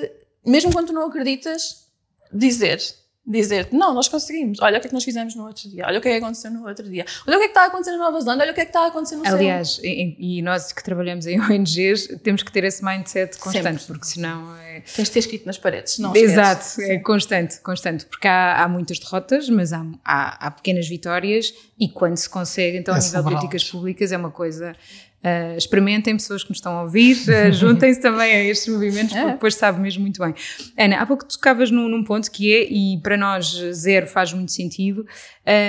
mesmo 0.46 0.72
quando 0.72 0.94
não 0.94 1.08
acreditas, 1.08 1.88
dizer 2.32 2.80
dizer-te, 3.26 3.74
não, 3.74 3.94
nós 3.94 4.10
conseguimos, 4.10 4.60
olha 4.62 4.78
o 4.78 4.82
que 4.82 4.88
é 4.88 4.90
que 4.90 4.94
nós 4.94 5.04
fizemos 5.04 5.34
no 5.34 5.46
outro 5.46 5.70
dia, 5.70 5.86
olha 5.88 6.00
o 6.00 6.02
que 6.02 6.10
é 6.10 6.12
que 6.12 6.24
aconteceu 6.24 6.52
no 6.52 6.68
outro 6.68 6.90
dia, 6.90 7.06
olha 7.26 7.38
o 7.38 7.40
que 7.40 7.46
é 7.46 7.48
que 7.48 7.52
está 7.52 7.64
a 7.64 7.66
acontecer 7.68 7.92
na 7.92 7.98
Nova 8.00 8.20
Zelândia, 8.20 8.44
olha 8.44 8.52
o 8.52 8.56
que 8.56 8.62
é 8.62 8.66
que 8.66 8.70
está 8.70 8.82
a 8.82 8.88
acontecer 8.88 9.16
no 9.16 9.26
Aliás, 9.26 9.80
e, 9.82 10.16
e, 10.20 10.42
nós 10.42 10.74
que 10.74 10.84
trabalhamos 10.84 11.26
em 11.26 11.40
ONGs 11.42 12.20
temos 12.22 12.44
que 12.44 12.52
ter 12.52 12.66
esse 12.66 12.84
mindset 12.84 13.38
constante, 13.38 13.80
Sempre. 13.80 13.86
porque 13.86 14.06
senão 14.06 14.56
é... 14.58 14.82
Tens 14.82 15.08
de 15.08 15.12
ter 15.14 15.20
escrito 15.20 15.46
nas 15.46 15.58
paredes, 15.58 16.00
não 16.00 16.14
Exato, 16.14 16.66
esqueces. 16.66 16.90
é 16.90 17.00
constante, 17.00 17.60
constante, 17.62 18.06
porque 18.06 18.28
há, 18.28 18.62
há 18.62 18.68
muitas 18.68 19.00
derrotas, 19.00 19.48
mas 19.48 19.72
há, 19.72 19.86
há, 20.04 20.48
há, 20.48 20.52
pequenas 20.52 20.88
vitórias 20.88 21.54
e 21.80 21.88
quando 21.88 22.18
se 22.18 22.30
consegue, 22.30 22.78
então 22.78 22.94
é 22.94 22.98
a 22.98 23.02
nível 23.02 23.24
de 23.24 23.30
políticas 23.30 23.64
públicas 23.64 24.12
é 24.12 24.18
uma 24.18 24.32
coisa 24.32 24.76
Uh, 25.24 25.58
experimentem, 25.58 26.18
pessoas 26.18 26.44
que 26.44 26.50
nos 26.50 26.58
estão 26.58 26.78
a 26.78 26.82
ouvir, 26.82 27.16
uh, 27.30 27.52
juntem-se 27.54 28.02
também 28.02 28.34
a 28.34 28.44
estes 28.44 28.74
movimentos, 28.74 29.14
porque 29.14 29.30
é. 29.30 29.32
depois 29.32 29.56
sabe 29.56 29.80
mesmo 29.80 30.02
muito 30.02 30.22
bem. 30.22 30.36
Ana, 30.78 30.98
há 30.98 31.06
pouco 31.06 31.26
tocavas 31.26 31.72
num, 31.72 31.88
num, 31.88 32.04
ponto 32.04 32.30
que 32.30 32.54
é, 32.54 32.68
e 32.70 33.00
para 33.02 33.16
nós 33.16 33.46
zero 33.72 34.06
faz 34.06 34.34
muito 34.34 34.52
sentido, 34.52 35.06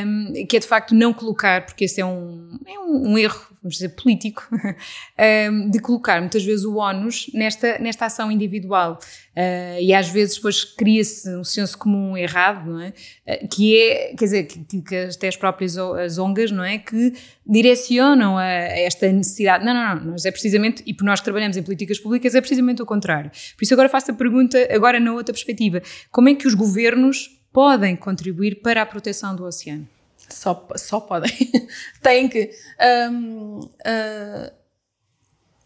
um, 0.05 0.47
que 0.49 0.57
é 0.57 0.61
de 0.61 0.67
facto 0.67 0.93
não 0.93 1.13
colocar, 1.13 1.65
porque 1.65 1.85
esse 1.85 2.01
é 2.01 2.05
um, 2.05 2.59
é 2.67 2.79
um, 2.81 3.13
um 3.13 3.19
erro 3.19 3.54
vamos 3.65 3.77
dizer, 3.77 3.89
político, 3.91 4.47
de 5.71 5.79
colocar 5.79 6.21
muitas 6.21 6.45
vezes 6.45 6.67
o 6.67 6.77
ónus 6.77 7.31
nesta, 7.33 7.79
nesta 7.79 8.05
ação 8.05 8.31
individual. 8.31 8.99
Uh, 9.35 9.81
e 9.81 9.93
às 9.93 10.09
vezes 10.09 10.37
depois 10.37 10.63
cria-se 10.63 11.29
um 11.35 11.43
senso 11.43 11.77
comum 11.77 12.17
errado, 12.17 12.71
não 12.71 12.81
é? 12.81 12.93
Uh, 13.27 13.49
que 13.49 13.77
é, 13.77 14.15
quer 14.17 14.25
dizer, 14.25 14.45
que, 14.45 14.83
que 14.83 14.97
até 14.97 15.29
as 15.29 15.37
próprias 15.37 15.77
as 15.77 16.19
ONGs, 16.19 16.53
não 16.53 16.63
é? 16.63 16.79
Que 16.79 17.15
direcionam 17.45 18.37
a, 18.37 18.43
a, 18.43 18.79
esta 18.81 19.11
necessidade. 19.11 19.65
Não, 19.65 19.73
não, 19.73 19.97
não, 19.97 20.13
nós 20.13 20.27
é 20.27 20.31
precisamente, 20.31 20.83
e 20.87 20.93
por 20.93 21.05
nós 21.05 21.21
que 21.21 21.25
trabalhamos 21.25 21.57
em 21.57 21.63
políticas 21.63 21.99
públicas, 21.99 22.35
é 22.35 22.41
precisamente 22.41 22.83
o 22.83 22.87
contrário. 22.87 23.31
Por 23.57 23.65
isso 23.65 23.73
agora 23.73 23.89
faço 23.89 24.11
a 24.11 24.15
pergunta, 24.15 24.59
agora 24.71 25.01
na 25.01 25.13
outra 25.15 25.33
perspectiva, 25.33 25.83
como 26.13 26.29
é 26.29 26.35
que 26.35 26.47
os 26.47 26.55
governos 26.55 27.41
podem 27.51 27.97
contribuir 27.97 28.61
para 28.61 28.83
a 28.83 28.87
proteção 28.87 29.35
do 29.35 29.45
oceano? 29.45 29.89
Só, 30.29 30.69
só 30.77 31.01
podem. 31.01 31.33
têm 32.03 32.29
que. 32.29 32.51
Um, 33.11 33.59
uh, 33.61 33.71
ah, 33.85 34.53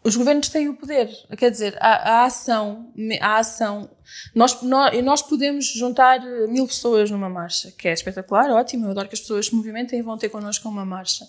os 0.03 0.15
governos 0.15 0.49
têm 0.49 0.69
o 0.69 0.75
poder. 0.75 1.09
Quer 1.37 1.51
dizer, 1.51 1.77
a, 1.79 2.19
a 2.19 2.25
ação. 2.25 2.93
A 3.21 3.37
ação 3.37 3.89
nós, 4.33 4.61
nós, 4.61 5.03
nós 5.03 5.21
podemos 5.21 5.65
juntar 5.65 6.19
mil 6.47 6.65
pessoas 6.65 7.11
numa 7.11 7.29
marcha, 7.29 7.71
que 7.77 7.87
é 7.87 7.93
espetacular, 7.93 8.49
ótimo. 8.51 8.85
Eu 8.85 8.91
adoro 8.91 9.07
que 9.07 9.15
as 9.15 9.21
pessoas 9.21 9.47
se 9.47 9.55
movimentem 9.55 9.99
e 9.99 10.01
vão 10.01 10.17
ter 10.17 10.29
connosco 10.29 10.67
uma 10.69 10.85
marcha. 10.85 11.25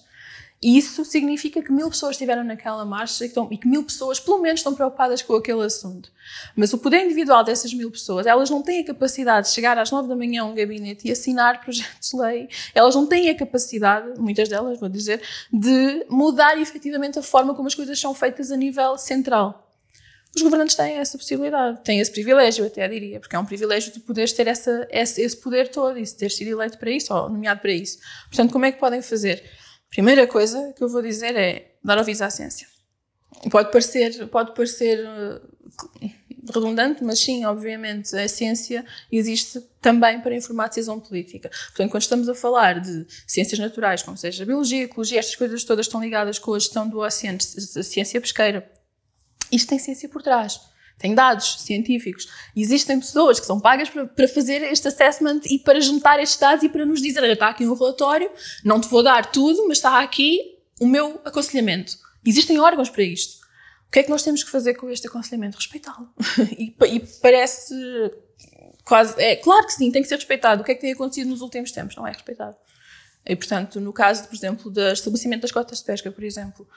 Isso 0.63 1.07
significa 1.07 1.63
que 1.63 1.73
mil 1.73 1.89
pessoas 1.89 2.13
estiveram 2.13 2.45
naquela 2.45 2.85
marcha 2.85 3.25
e, 3.25 3.29
estão, 3.29 3.49
e 3.51 3.57
que 3.57 3.67
mil 3.67 3.83
pessoas, 3.83 4.21
pelo 4.21 4.39
menos, 4.41 4.61
estão 4.61 4.75
preocupadas 4.75 5.23
com 5.23 5.35
aquele 5.35 5.63
assunto. 5.63 6.13
Mas 6.55 6.71
o 6.75 6.79
poder 6.79 7.03
individual 7.07 7.43
dessas 7.43 7.73
mil 7.73 7.91
pessoas, 7.91 8.27
elas 8.27 8.51
não 8.51 8.61
têm 8.61 8.81
a 8.81 8.85
capacidade 8.85 9.49
de 9.49 9.55
chegar 9.55 9.79
às 9.79 9.91
nove 9.91 10.07
da 10.07 10.15
manhã 10.15 10.43
a 10.43 10.45
um 10.45 10.55
gabinete 10.55 11.09
e 11.09 11.13
assinar 11.13 11.63
projetos 11.65 12.11
de 12.11 12.17
lei. 12.19 12.49
Elas 12.75 12.95
não 12.95 13.07
têm 13.07 13.31
a 13.31 13.35
capacidade, 13.35 14.21
muitas 14.21 14.51
delas, 14.51 14.79
vou 14.79 14.91
dizer, 14.91 15.23
de 15.51 16.05
mudar 16.11 16.61
efetivamente 16.61 17.19
a 17.19 17.23
forma 17.23 17.55
como 17.55 17.67
as 17.67 17.75
coisas 17.75 17.99
são 17.99 18.13
feitas 18.13 18.53
a 18.53 18.57
nível 18.57 18.99
central. 18.99 19.67
Os 20.37 20.43
governantes 20.43 20.77
têm 20.77 20.97
essa 20.97 21.19
possibilidade, 21.19 21.81
têm 21.83 21.99
esse 22.01 22.13
privilégio, 22.13 22.65
até 22.67 22.87
diria, 22.87 23.19
porque 23.19 23.35
é 23.35 23.39
um 23.39 23.47
privilégio 23.47 23.93
de 23.93 23.99
poderes 23.99 24.33
ter 24.33 24.47
essa, 24.47 24.87
esse 24.91 25.37
poder 25.39 25.69
todo 25.69 25.99
e 25.99 26.07
ter 26.07 26.31
sido 26.31 26.49
eleito 26.49 26.79
para 26.79 26.91
isso 26.91 27.13
ou 27.13 27.29
nomeado 27.29 27.61
para 27.61 27.73
isso. 27.73 27.99
Portanto, 28.29 28.53
como 28.53 28.65
é 28.65 28.71
que 28.71 28.79
podem 28.79 29.03
fazer? 29.03 29.43
Primeira 29.91 30.27
coisa 30.27 30.73
que 30.77 30.83
eu 30.83 30.89
vou 30.89 31.03
dizer 31.03 31.37
é 31.37 31.75
dar 31.83 31.99
ouvidos 31.99 32.23
à 32.23 32.31
ciência. 32.31 32.67
Pode 33.51 33.71
parecer, 33.71 34.29
pode 34.29 34.55
parecer 34.55 35.05
uh, 35.05 35.41
redundante, 36.53 37.03
mas 37.03 37.19
sim, 37.19 37.45
obviamente, 37.45 38.15
a 38.17 38.29
ciência 38.29 38.85
existe 39.11 39.61
também 39.81 40.21
para 40.21 40.35
informar 40.35 40.65
a 40.65 40.69
decisão 40.69 41.01
política. 41.01 41.51
Portanto, 41.69 41.91
quando 41.91 42.03
estamos 42.03 42.29
a 42.29 42.35
falar 42.35 42.81
de 42.81 43.07
ciências 43.27 43.59
naturais, 43.59 44.03
como 44.03 44.17
seja 44.17 44.45
biologia, 44.45 44.85
ecologia, 44.85 45.19
estas 45.19 45.37
coisas 45.37 45.65
todas 45.65 45.87
estão 45.87 46.01
ligadas 46.01 46.39
com 46.39 46.55
a 46.55 46.59
gestão 46.59 46.89
do 46.89 47.01
oceano, 47.01 47.39
a 47.39 47.83
ciência 47.83 48.21
pesqueira, 48.21 48.71
isto 49.51 49.69
tem 49.69 49.79
ciência 49.79 50.09
por 50.09 50.23
trás 50.23 50.70
tem 51.01 51.15
dados 51.15 51.63
científicos. 51.63 52.29
Existem 52.55 53.01
pessoas 53.01 53.41
que 53.41 53.47
são 53.47 53.59
pagas 53.59 53.89
para, 53.89 54.07
para, 54.07 54.29
fazer 54.29 54.63
este 54.63 54.87
assessment 54.87 55.41
e 55.47 55.59
para 55.59 55.81
juntar 55.81 56.21
estes 56.21 56.39
dados 56.39 56.63
e 56.63 56.69
para 56.69 56.85
nos 56.85 57.01
dizer: 57.01 57.23
olha, 57.23 57.33
está 57.33 57.49
aqui 57.49 57.67
um 57.67 57.75
relatório, 57.75 58.31
não 58.63 58.79
te 58.79 58.87
vou 58.87 59.03
dar 59.03 59.33
tudo, 59.33 59.67
mas 59.67 59.79
está 59.79 60.01
aqui 60.01 60.59
o 60.79 60.87
meu 60.87 61.19
aconselhamento. 61.25 61.97
Existem 62.25 62.61
órgãos 62.61 62.91
para 62.91 63.03
isto. 63.03 63.41
O 63.89 63.91
que 63.91 64.01
é 64.01 64.03
que 64.03 64.11
nós 64.11 64.23
temos 64.23 64.45
que 64.45 64.51
fazer 64.51 64.75
com 64.75 64.91
este 64.91 65.09
aconselhamento? 65.09 65.57
Respeitá-lo. 65.57 66.13
e, 66.57 66.77
e, 66.87 67.01
parece 67.23 67.75
quase. 68.85 69.21
É 69.21 69.37
claro 69.37 69.67
que 69.67 69.73
sim, 69.73 69.91
tem 69.91 70.03
que 70.03 70.09
ser 70.09 70.17
respeitado. 70.17 70.61
O 70.61 70.65
que 70.65 70.73
é 70.73 70.75
que 70.75 70.83
tem 70.83 70.93
acontecido 70.93 71.31
nos 71.31 71.41
últimos 71.41 71.73
tempos? 71.73 71.97
Não 71.97 72.07
é 72.07 72.13
respeitado. 72.13 72.57
E, 73.25 73.35
portanto, 73.35 73.81
no 73.81 73.93
caso, 73.93 74.29
por 74.29 74.35
exemplo, 74.35 74.71
do 74.71 74.87
estabelecimento 74.89 75.43
das 75.43 75.51
cotas 75.51 75.79
de 75.79 75.85
pesca, 75.85 76.13
por 76.13 76.25
exemplo, 76.25 76.69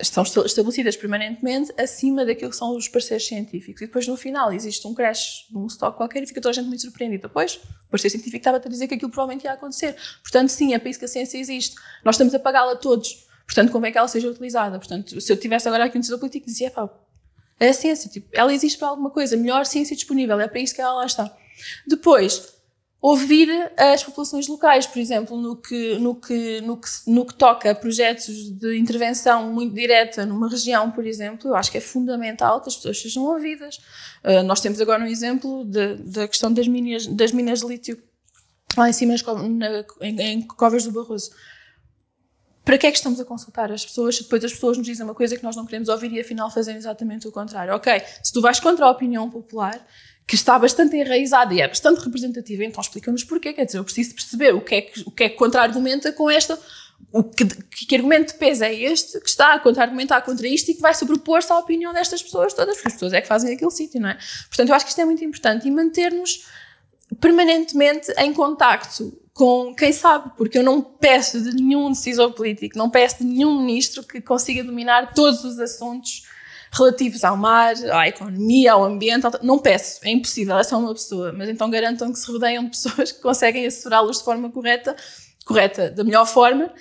estão 0.00 0.22
estabelecidas 0.22 0.96
permanentemente 0.96 1.72
acima 1.78 2.24
daquilo 2.24 2.50
que 2.50 2.56
são 2.56 2.76
os 2.76 2.88
parceiros 2.88 3.26
científicos. 3.26 3.82
E 3.82 3.86
depois, 3.86 4.06
no 4.06 4.16
final, 4.16 4.52
existe 4.52 4.86
um 4.86 4.94
crash 4.94 5.46
de 5.50 5.56
um 5.56 5.66
estoque 5.66 5.96
qualquer 5.96 6.22
e 6.22 6.26
fica 6.26 6.40
toda 6.40 6.50
a 6.50 6.54
gente 6.54 6.66
muito 6.66 6.82
surpreendida. 6.82 7.28
Depois, 7.28 7.60
o 7.86 7.90
parceiro 7.90 8.12
científico 8.12 8.38
estava 8.38 8.56
a 8.56 8.68
dizer 8.68 8.88
que 8.88 8.94
aquilo 8.94 9.10
provavelmente 9.10 9.44
ia 9.44 9.52
acontecer. 9.52 9.96
Portanto, 10.22 10.48
sim, 10.48 10.74
é 10.74 10.78
para 10.78 10.90
isso 10.90 10.98
que 10.98 11.04
a 11.04 11.08
ciência 11.08 11.38
existe. 11.38 11.76
Nós 12.04 12.14
estamos 12.14 12.34
a 12.34 12.38
pagá-la 12.38 12.76
todos. 12.76 13.26
Portanto, 13.46 13.72
como 13.72 13.86
é 13.86 13.92
que 13.92 13.98
ela 13.98 14.08
seja 14.08 14.28
utilizada? 14.28 14.78
Portanto, 14.78 15.20
se 15.20 15.32
eu 15.32 15.36
tivesse 15.36 15.66
agora 15.68 15.84
aqui 15.84 15.98
um 15.98 16.00
decisor 16.00 16.18
político, 16.18 16.46
dizia, 16.46 16.70
pá, 16.70 16.88
é 17.58 17.68
a 17.68 17.74
ciência, 17.74 18.08
tipo, 18.08 18.28
ela 18.32 18.54
existe 18.54 18.78
para 18.78 18.88
alguma 18.88 19.10
coisa, 19.10 19.36
melhor 19.36 19.66
ciência 19.66 19.94
disponível, 19.94 20.40
é 20.40 20.48
para 20.48 20.60
isso 20.60 20.74
que 20.74 20.80
ela 20.80 20.94
lá 20.94 21.06
está. 21.06 21.30
Depois, 21.86 22.59
ouvir 23.00 23.48
as 23.76 24.04
populações 24.04 24.46
locais, 24.46 24.86
por 24.86 24.98
exemplo, 24.98 25.40
no 25.40 25.56
que, 25.56 25.98
no 25.98 26.14
que, 26.14 26.60
no 26.60 26.76
que, 26.76 26.88
no 27.06 27.24
que 27.24 27.34
toca 27.34 27.70
a 27.70 27.74
projetos 27.74 28.50
de 28.50 28.76
intervenção 28.76 29.50
muito 29.50 29.74
direta 29.74 30.26
numa 30.26 30.48
região, 30.48 30.90
por 30.90 31.06
exemplo, 31.06 31.48
eu 31.48 31.56
acho 31.56 31.70
que 31.70 31.78
é 31.78 31.80
fundamental 31.80 32.60
que 32.60 32.68
as 32.68 32.76
pessoas 32.76 33.00
sejam 33.00 33.24
ouvidas. 33.24 33.78
Uh, 34.22 34.42
nós 34.44 34.60
temos 34.60 34.80
agora 34.80 35.02
um 35.02 35.06
exemplo 35.06 35.64
da 35.64 36.28
questão 36.28 36.52
das 36.52 36.68
minas, 36.68 37.06
das 37.06 37.32
minas 37.32 37.60
de 37.60 37.66
lítio 37.66 38.02
lá 38.76 38.88
em 38.88 38.92
cima 38.92 39.14
na, 39.48 39.84
em, 40.00 40.20
em 40.20 40.42
Covas 40.42 40.84
do 40.84 40.92
Barroso. 40.92 41.30
Para 42.64 42.76
que 42.76 42.86
é 42.86 42.90
que 42.90 42.98
estamos 42.98 43.18
a 43.18 43.24
consultar 43.24 43.72
as 43.72 43.84
pessoas 43.84 44.16
se 44.16 44.22
depois 44.22 44.44
as 44.44 44.52
pessoas 44.52 44.76
nos 44.76 44.86
dizem 44.86 45.04
uma 45.04 45.14
coisa 45.14 45.36
que 45.36 45.42
nós 45.42 45.56
não 45.56 45.64
queremos 45.64 45.88
ouvir 45.88 46.12
e 46.12 46.20
afinal 46.20 46.50
fazem 46.50 46.76
exatamente 46.76 47.26
o 47.26 47.32
contrário? 47.32 47.74
Ok, 47.74 48.02
se 48.22 48.32
tu 48.32 48.40
vais 48.40 48.60
contra 48.60 48.84
a 48.84 48.90
opinião 48.90 49.28
popular, 49.30 49.84
que 50.26 50.34
está 50.34 50.58
bastante 50.58 50.96
enraizada 50.96 51.52
e 51.52 51.60
é 51.60 51.66
bastante 51.66 52.04
representativa, 52.04 52.64
então 52.64 52.80
explica-nos 52.80 53.24
porquê. 53.24 53.52
Quer 53.52 53.64
dizer, 53.64 53.78
eu 53.78 53.84
preciso 53.84 54.14
perceber 54.14 54.54
o 54.54 54.60
que 54.60 54.74
é 54.74 54.80
que, 54.82 55.00
o 55.00 55.10
que, 55.10 55.24
é 55.24 55.28
que 55.28 55.36
contra-argumenta 55.36 56.12
com 56.12 56.30
esta 56.30 56.58
o 57.12 57.24
que, 57.24 57.44
que, 57.44 57.96
argumento 57.96 58.32
de 58.32 58.38
peso 58.38 58.62
é 58.62 58.72
este 58.72 59.18
que 59.20 59.28
está 59.28 59.54
a 59.54 59.58
contra-argumentar 59.58 60.20
contra 60.22 60.46
isto 60.46 60.70
e 60.70 60.74
que 60.74 60.80
vai 60.80 60.94
sobrepor-se 60.94 61.52
à 61.52 61.58
opinião 61.58 61.92
destas 61.92 62.22
pessoas 62.22 62.52
todas, 62.52 62.76
porque 62.76 62.88
as 62.88 62.94
pessoas 62.94 63.12
é 63.12 63.20
que 63.20 63.26
fazem 63.26 63.54
aquele 63.54 63.70
sítio, 63.70 64.00
não 64.00 64.10
é? 64.10 64.18
Portanto, 64.48 64.68
eu 64.68 64.74
acho 64.74 64.84
que 64.84 64.90
isto 64.90 65.00
é 65.00 65.04
muito 65.04 65.24
importante 65.24 65.66
e 65.66 65.70
manter-nos 65.70 66.46
permanentemente 67.18 68.12
em 68.18 68.32
contacto 68.32 69.18
com 69.32 69.74
quem 69.74 69.92
sabe, 69.92 70.30
porque 70.36 70.58
eu 70.58 70.62
não 70.62 70.82
peço 70.82 71.40
de 71.40 71.54
nenhum 71.54 71.90
decisor 71.90 72.32
político, 72.32 72.76
não 72.76 72.90
peço 72.90 73.18
de 73.18 73.24
nenhum 73.24 73.58
ministro 73.60 74.02
que 74.02 74.20
consiga 74.20 74.62
dominar 74.62 75.12
todos 75.14 75.44
os 75.44 75.58
assuntos 75.58 76.28
relativos 76.72 77.24
ao 77.24 77.36
mar, 77.36 77.74
à 77.92 78.08
economia, 78.08 78.72
ao 78.72 78.84
ambiente, 78.84 79.26
não 79.42 79.58
peço, 79.58 80.00
é 80.04 80.10
impossível, 80.10 80.56
é 80.58 80.62
só 80.62 80.78
uma 80.78 80.92
pessoa, 80.92 81.32
mas 81.32 81.48
então 81.48 81.68
garantam 81.68 82.12
que 82.12 82.18
se 82.18 82.30
rodeiam 82.30 82.64
de 82.64 82.70
pessoas 82.78 83.12
que 83.12 83.20
conseguem 83.20 83.66
assessorá-los 83.66 84.18
de 84.18 84.24
forma 84.24 84.50
correta 84.50 84.96
correta 85.44 85.90
da 85.90 86.04
melhor 86.04 86.26
forma 86.26 86.72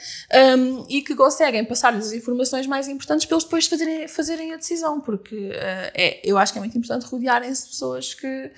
um, 0.58 0.86
e 0.88 1.02
que 1.02 1.16
conseguem 1.16 1.66
passar-lhes 1.66 2.08
as 2.08 2.14
informações 2.14 2.68
mais 2.68 2.88
importantes 2.88 3.26
para 3.26 3.36
eles 3.36 3.44
depois 3.44 3.66
fazerem, 3.66 4.08
fazerem 4.08 4.54
a 4.54 4.58
decisão, 4.58 5.02
porque 5.02 5.36
uh, 5.36 5.92
é, 5.96 6.22
eu 6.24 6.38
acho 6.38 6.54
que 6.54 6.60
é 6.60 6.62
muito 6.62 6.78
importante 6.78 7.06
rodearem-se 7.06 7.64
de 7.64 7.70
pessoas 7.70 8.14
que, 8.14 8.52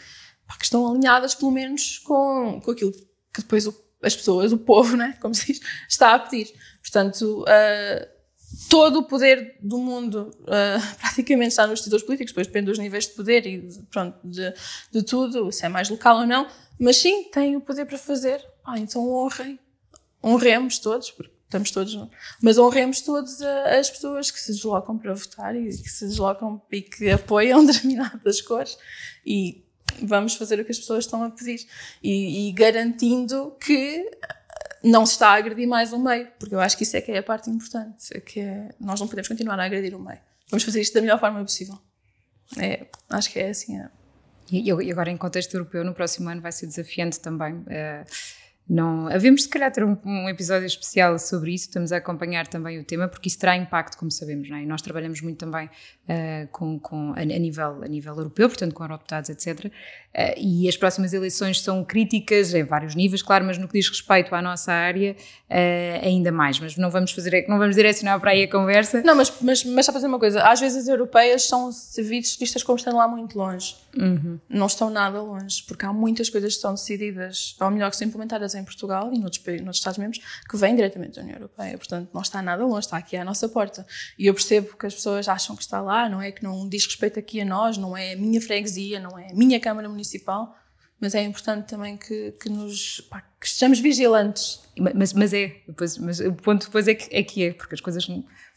que 0.59 0.63
estão 0.65 0.85
alinhadas 0.85 1.33
pelo 1.33 1.51
menos 1.51 1.99
com, 1.99 2.59
com 2.61 2.71
aquilo 2.71 2.91
que 2.91 3.41
depois 3.41 3.65
o, 3.65 3.73
as 4.03 4.13
pessoas, 4.13 4.51
o 4.51 4.57
povo, 4.57 4.97
né, 4.97 5.17
como 5.21 5.33
se 5.33 5.45
diz, 5.53 5.61
está 5.87 6.13
a 6.13 6.19
pedir. 6.19 6.51
Portanto, 6.81 7.43
uh, 7.43 8.20
todo 8.69 8.99
o 8.99 9.03
poder 9.03 9.57
do 9.61 9.77
mundo 9.77 10.31
uh, 10.41 10.95
praticamente 10.99 11.49
está 11.49 11.67
nos 11.67 11.79
decisores 11.79 12.05
políticos, 12.05 12.31
depois 12.31 12.47
depende 12.47 12.67
dos 12.67 12.79
níveis 12.79 13.07
de 13.07 13.13
poder 13.13 13.45
e 13.45 13.67
pronto, 13.89 14.17
de, 14.23 14.53
de 14.91 15.03
tudo, 15.03 15.51
se 15.51 15.65
é 15.65 15.69
mais 15.69 15.89
local 15.89 16.19
ou 16.19 16.27
não, 16.27 16.47
mas 16.79 16.97
sim, 16.97 17.25
têm 17.25 17.55
o 17.55 17.61
poder 17.61 17.85
para 17.85 17.97
fazer, 17.97 18.45
ah, 18.65 18.77
então 18.77 19.07
honrem. 19.09 19.59
Honremos 20.23 20.77
todos, 20.79 21.09
porque 21.09 21.33
estamos 21.45 21.71
todos, 21.71 21.97
mas 22.41 22.57
honremos 22.57 23.01
todos 23.01 23.41
as 23.41 23.89
pessoas 23.89 24.31
que 24.31 24.39
se 24.39 24.51
deslocam 24.51 24.97
para 24.97 25.13
votar 25.13 25.55
e 25.55 25.67
que 25.67 25.89
se 25.89 26.07
deslocam 26.07 26.61
e 26.71 26.81
que 26.81 27.09
apoiam 27.09 27.63
determinadas 27.65 28.39
cores 28.41 28.77
e 29.25 29.65
vamos 30.01 30.35
fazer 30.35 30.59
o 30.59 30.65
que 30.65 30.71
as 30.71 30.79
pessoas 30.79 31.05
estão 31.05 31.23
a 31.23 31.29
pedir 31.29 31.67
e, 32.01 32.49
e 32.49 32.51
garantindo 32.53 33.55
que 33.59 34.09
não 34.83 35.05
se 35.05 35.13
está 35.13 35.29
a 35.29 35.35
agredir 35.35 35.67
mais 35.67 35.93
o 35.93 35.99
meio, 35.99 36.27
porque 36.39 36.55
eu 36.55 36.59
acho 36.59 36.77
que 36.77 36.83
isso 36.83 36.97
é 36.97 37.01
que 37.01 37.11
é 37.11 37.19
a 37.19 37.23
parte 37.23 37.49
importante, 37.49 38.07
é 38.13 38.19
que 38.19 38.39
é, 38.39 38.69
nós 38.79 38.99
não 38.99 39.07
podemos 39.07 39.27
continuar 39.27 39.59
a 39.59 39.65
agredir 39.65 39.95
o 39.95 39.99
meio. 39.99 40.19
Vamos 40.49 40.63
fazer 40.63 40.81
isto 40.81 40.93
da 40.93 41.01
melhor 41.01 41.19
forma 41.19 41.41
possível. 41.43 41.79
É, 42.57 42.85
acho 43.09 43.31
que 43.31 43.39
é 43.39 43.49
assim. 43.49 43.79
É. 43.79 43.89
E, 44.51 44.69
agora, 44.91 45.09
em 45.09 45.15
contexto 45.15 45.53
europeu, 45.53 45.85
no 45.85 45.93
próximo 45.93 46.29
ano 46.29 46.41
vai 46.41 46.51
ser 46.51 46.67
desafiante 46.67 47.19
também. 47.19 47.53
Uh, 47.53 48.05
não, 48.69 49.07
havemos 49.07 49.43
se 49.43 49.49
calhar 49.49 49.71
ter 49.71 49.83
um, 49.83 49.97
um, 50.05 50.29
episódio 50.29 50.65
especial 50.65 51.19
sobre 51.19 51.53
isso, 51.53 51.65
estamos 51.65 51.91
a 51.91 51.97
acompanhar 51.97 52.47
também 52.47 52.79
o 52.79 52.83
tema, 52.85 53.07
porque 53.07 53.27
isso 53.27 53.37
terá 53.37 53.57
impacto, 53.57 53.97
como 53.97 54.09
sabemos, 54.09 54.49
não 54.49 54.57
é? 54.57 54.63
E 54.63 54.65
nós 54.65 54.81
trabalhamos 54.81 55.19
muito 55.21 55.37
também 55.37 55.65
uh, 55.65 56.47
com, 56.51 56.79
com, 56.79 57.11
a, 57.13 57.19
a, 57.19 57.25
nível, 57.25 57.83
a 57.83 57.87
nível 57.87 58.15
europeu, 58.15 58.47
portanto 58.47 58.73
com 58.73 58.83
eurodeputados, 58.83 59.29
etc. 59.29 59.65
Uh, 59.65 59.71
e 60.37 60.69
as 60.69 60.77
próximas 60.77 61.11
eleições 61.11 61.61
são 61.61 61.83
críticas 61.83 62.53
em 62.53 62.63
vários 62.63 62.95
níveis, 62.95 63.21
claro, 63.21 63.43
mas 63.43 63.57
no 63.57 63.67
que 63.67 63.77
diz 63.77 63.89
respeito 63.89 64.33
à 64.33 64.41
nossa 64.41 64.71
área, 64.71 65.17
uh, 65.49 66.05
ainda 66.05 66.31
mais. 66.31 66.57
Mas 66.59 66.77
não 66.77 66.89
vamos 66.89 67.11
fazer, 67.11 67.45
não 67.49 67.57
vamos 67.57 67.75
direcionar 67.75 68.19
para 68.21 68.31
aí 68.31 68.43
a 68.43 68.49
conversa. 68.49 69.01
Não, 69.03 69.15
mas, 69.15 69.33
mas, 69.41 69.65
mas 69.65 69.85
só 69.85 69.91
para 69.91 69.99
dizer 69.99 70.07
uma 70.07 70.19
coisa, 70.19 70.43
às 70.43 70.61
vezes 70.61 70.83
as 70.83 70.87
europeias 70.87 71.43
são 71.43 71.69
vistas 71.97 72.63
como 72.63 72.77
estando 72.77 72.95
lá 72.95 73.07
muito 73.07 73.37
longe. 73.37 73.75
Uhum. 73.97 74.39
Não 74.49 74.67
estão 74.67 74.89
nada 74.89 75.21
longe, 75.21 75.63
porque 75.67 75.85
há 75.85 75.91
muitas 75.91 76.29
coisas 76.29 76.55
que 76.55 76.61
são 76.61 76.73
decididas, 76.73 77.55
ou 77.59 77.69
melhor, 77.69 77.89
que 77.89 77.97
são 77.97 78.07
implementadas 78.07 78.55
em 78.55 78.63
Portugal 78.63 79.11
e 79.13 79.19
noutros, 79.19 79.43
noutros 79.45 79.77
Estados-membros, 79.77 80.21
que 80.49 80.57
vêm 80.57 80.75
diretamente 80.75 81.15
da 81.15 81.21
União 81.21 81.35
Europeia. 81.35 81.77
Portanto, 81.77 82.09
não 82.13 82.21
está 82.21 82.41
nada 82.41 82.65
longe, 82.65 82.85
está 82.85 82.97
aqui 82.97 83.17
à 83.17 83.25
nossa 83.25 83.49
porta. 83.49 83.85
E 84.17 84.27
eu 84.27 84.33
percebo 84.33 84.77
que 84.77 84.85
as 84.85 84.95
pessoas 84.95 85.27
acham 85.27 85.55
que 85.55 85.61
está 85.61 85.81
lá, 85.81 86.07
não 86.07 86.21
é? 86.21 86.31
Que 86.31 86.43
não 86.43 86.67
diz 86.67 86.85
respeito 86.85 87.19
aqui 87.19 87.41
a 87.41 87.45
nós, 87.45 87.77
não 87.77 87.95
é 87.95 88.13
a 88.13 88.15
minha 88.15 88.41
freguesia, 88.41 88.99
não 88.99 89.17
é 89.17 89.31
a 89.31 89.35
minha 89.35 89.59
Câmara 89.59 89.89
Municipal, 89.89 90.55
mas 90.99 91.15
é 91.15 91.23
importante 91.23 91.67
também 91.67 91.97
que, 91.97 92.31
que 92.33 92.47
nos 92.47 93.01
pá, 93.09 93.21
que 93.39 93.47
estejamos 93.47 93.79
vigilantes. 93.79 94.61
Mas, 94.77 95.13
mas 95.13 95.33
é, 95.33 95.55
depois, 95.67 95.97
mas 95.97 96.19
o 96.19 96.31
ponto 96.33 96.67
depois 96.67 96.87
é 96.87 96.93
que, 96.93 97.13
é 97.13 97.23
que 97.23 97.43
é, 97.43 97.53
porque 97.53 97.73
as 97.73 97.81
coisas 97.81 98.07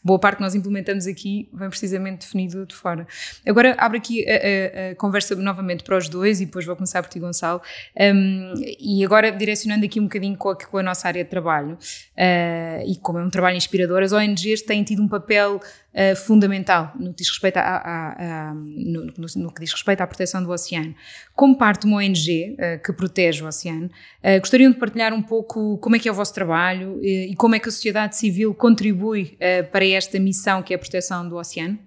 boa 0.05 0.19
parte 0.19 0.37
que 0.37 0.43
nós 0.43 0.53
implementamos 0.53 1.07
aqui 1.07 1.49
vem 1.51 1.67
precisamente 1.67 2.19
definido 2.19 2.63
de 2.67 2.75
fora. 2.75 3.07
Agora 3.43 3.75
abro 3.79 3.97
aqui 3.97 4.23
a, 4.29 4.33
a, 4.33 4.91
a, 4.91 4.95
conversa 4.95 5.35
novamente 5.35 5.83
para 5.83 5.97
os 5.97 6.07
dois 6.07 6.39
e 6.39 6.45
depois 6.45 6.63
vou 6.63 6.75
começar 6.75 7.01
por 7.01 7.09
ti, 7.09 7.19
Gonçalo. 7.19 7.59
Um, 7.99 8.53
e 8.79 9.03
agora 9.03 9.31
direcionando 9.31 9.83
aqui 9.83 9.99
um 9.99 10.03
bocadinho 10.03 10.37
com 10.37 10.49
a, 10.49 10.55
com 10.55 10.77
a 10.77 10.83
nossa 10.83 11.07
área 11.07 11.23
de 11.23 11.29
trabalho, 11.29 11.73
uh, 11.73 12.87
e 12.87 12.95
como 13.01 13.17
é 13.17 13.23
um 13.23 13.31
trabalho 13.31 13.57
inspirador, 13.57 14.03
as 14.03 14.11
ONGs 14.11 14.61
têm 14.61 14.83
tido 14.83 15.01
um 15.01 15.07
papel 15.07 15.59
uh, 15.95 16.15
fundamental 16.15 16.91
no 16.99 17.11
que 17.11 17.17
diz 17.17 17.29
respeito 17.29 17.57
a, 17.57 17.61
a, 17.61 18.49
a 18.49 18.53
no, 18.53 19.05
no, 19.05 19.27
no, 19.37 19.53
que 19.53 19.61
diz 19.61 19.71
respeito 19.71 20.01
à 20.01 20.07
proteção 20.07 20.43
do 20.43 20.51
oceano. 20.51 20.93
Como 21.33 21.57
parte 21.57 21.81
de 21.81 21.87
uma 21.87 21.97
ONG 21.97 22.55
uh, 22.55 22.83
que 22.83 22.91
protege 22.93 23.43
o 23.43 23.47
oceano, 23.47 23.85
uh, 23.87 24.39
gostariam 24.39 24.71
de 24.71 24.77
partilhar 24.77 25.13
um 25.13 25.21
pouco 25.21 25.77
como 25.77 25.95
é 25.95 25.99
que 25.99 26.09
é 26.09 26.11
o 26.11 26.15
vosso 26.15 26.33
trabalho 26.33 26.99
e 27.01 27.33
como 27.35 27.55
é 27.55 27.59
que 27.59 27.69
a 27.69 27.71
sociedade 27.71 28.17
civil 28.17 28.53
contribui 28.53 29.37
para 29.71 29.85
esta 29.85 30.19
missão 30.19 30.61
que 30.61 30.73
é 30.73 30.75
a 30.75 30.79
proteção 30.79 31.27
do 31.27 31.37
oceano? 31.37 31.79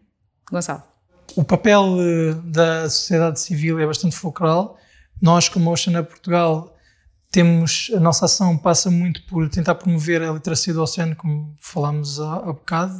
Gonçalo. 0.50 0.82
O 1.36 1.44
papel 1.44 1.96
da 2.44 2.88
sociedade 2.88 3.40
civil 3.40 3.78
é 3.78 3.86
bastante 3.86 4.16
fulcral. 4.16 4.78
Nós, 5.20 5.48
como 5.48 5.70
Oceana 5.70 6.02
Portugal, 6.02 6.77
temos 7.30 7.90
a 7.94 8.00
nossa 8.00 8.24
ação 8.24 8.56
passa 8.56 8.90
muito 8.90 9.22
por 9.24 9.48
tentar 9.50 9.74
promover 9.74 10.22
a 10.22 10.32
literacia 10.32 10.72
do 10.72 10.82
oceano, 10.82 11.14
como 11.14 11.54
falámos 11.60 12.20
há, 12.20 12.36
há 12.36 12.52
bocado, 12.52 12.94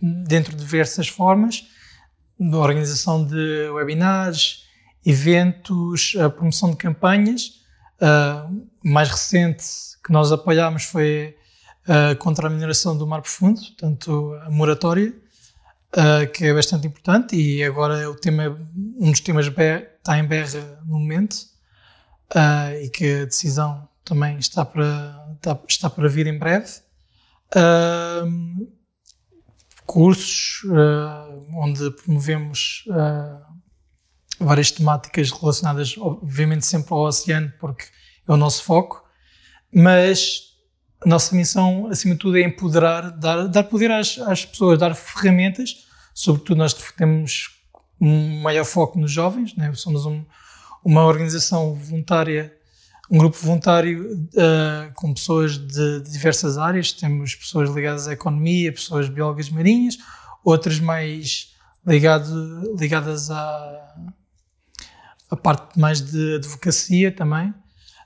dentro 0.00 0.54
de 0.54 0.62
diversas 0.62 1.08
formas, 1.08 1.64
da 2.38 2.58
organização 2.58 3.24
de 3.24 3.68
webinars, 3.70 4.64
eventos, 5.04 6.14
a 6.20 6.28
promoção 6.28 6.70
de 6.70 6.76
campanhas. 6.76 7.62
Uh, 7.94 8.66
mais 8.82 9.08
recente 9.08 9.64
que 10.04 10.12
nós 10.12 10.30
apoiámos 10.30 10.84
foi 10.84 11.36
uh, 11.88 12.16
contra 12.18 12.48
a 12.48 12.50
mineração 12.50 12.98
do 12.98 13.06
mar 13.06 13.22
profundo, 13.22 13.60
portanto 13.60 14.34
a 14.44 14.50
moratória, 14.50 15.14
uh, 15.96 16.30
que 16.32 16.44
é 16.44 16.52
bastante 16.52 16.86
importante 16.86 17.36
e 17.36 17.64
agora 17.64 17.98
é 17.98 18.08
o 18.08 18.14
tema, 18.14 18.58
um 18.98 19.10
dos 19.10 19.20
temas 19.20 19.46
está 19.46 20.18
em 20.18 20.24
berra 20.24 20.82
no 20.84 20.98
momento 20.98 21.53
uh, 22.34 22.74
e 22.82 22.88
que 22.90 23.22
a 23.22 23.24
decisão 23.24 23.88
também 24.04 24.38
está 24.38 24.64
para, 24.64 25.34
está, 25.34 25.58
está 25.68 25.90
para 25.90 26.08
vir 26.08 26.26
em 26.26 26.38
breve. 26.38 26.70
Uh, 27.54 28.68
cursos 29.86 30.62
uh, 30.64 31.46
onde 31.56 31.90
promovemos 31.90 32.84
várias 34.40 34.70
temáticas 34.70 35.30
relacionadas, 35.30 35.96
obviamente, 35.98 36.66
sempre 36.66 36.92
ao 36.92 37.00
oceano, 37.00 37.52
porque 37.60 37.84
é 38.26 38.32
o 38.32 38.36
nosso 38.36 38.64
foco, 38.64 39.04
mas 39.72 40.54
a 41.04 41.08
nossa 41.08 41.34
missão, 41.36 41.88
acima 41.88 42.14
de 42.14 42.20
tudo, 42.20 42.38
é 42.38 42.42
empoderar, 42.42 43.10
dar, 43.10 43.46
dar 43.46 43.64
poder 43.64 43.90
às, 43.90 44.18
às 44.18 44.44
pessoas, 44.44 44.78
dar 44.78 44.94
ferramentas, 44.94 45.86
sobretudo 46.14 46.58
nós 46.58 46.72
temos 46.72 47.50
um 48.00 48.40
maior 48.40 48.64
foco 48.64 48.98
nos 48.98 49.10
jovens, 49.10 49.54
né? 49.56 49.72
somos 49.74 50.06
um, 50.06 50.24
uma 50.84 51.04
organização 51.06 51.74
voluntária, 51.74 52.54
um 53.10 53.18
grupo 53.18 53.36
voluntário 53.38 54.28
uh, 54.34 54.92
com 54.94 55.14
pessoas 55.14 55.56
de, 55.56 56.00
de, 56.00 56.10
diversas 56.10 56.58
áreas. 56.58 56.92
Temos 56.92 57.34
pessoas 57.34 57.70
ligadas 57.70 58.06
à 58.06 58.12
economia, 58.12 58.72
pessoas 58.72 59.08
biólogas 59.08 59.48
marinhas, 59.48 59.96
outras 60.44 60.78
mais 60.78 61.54
ligado, 61.86 62.76
ligadas 62.78 63.30
à, 63.30 63.94
à 65.30 65.36
parte 65.36 65.78
mais 65.80 66.00
de 66.00 66.36
advocacia 66.36 67.10
também. 67.10 67.48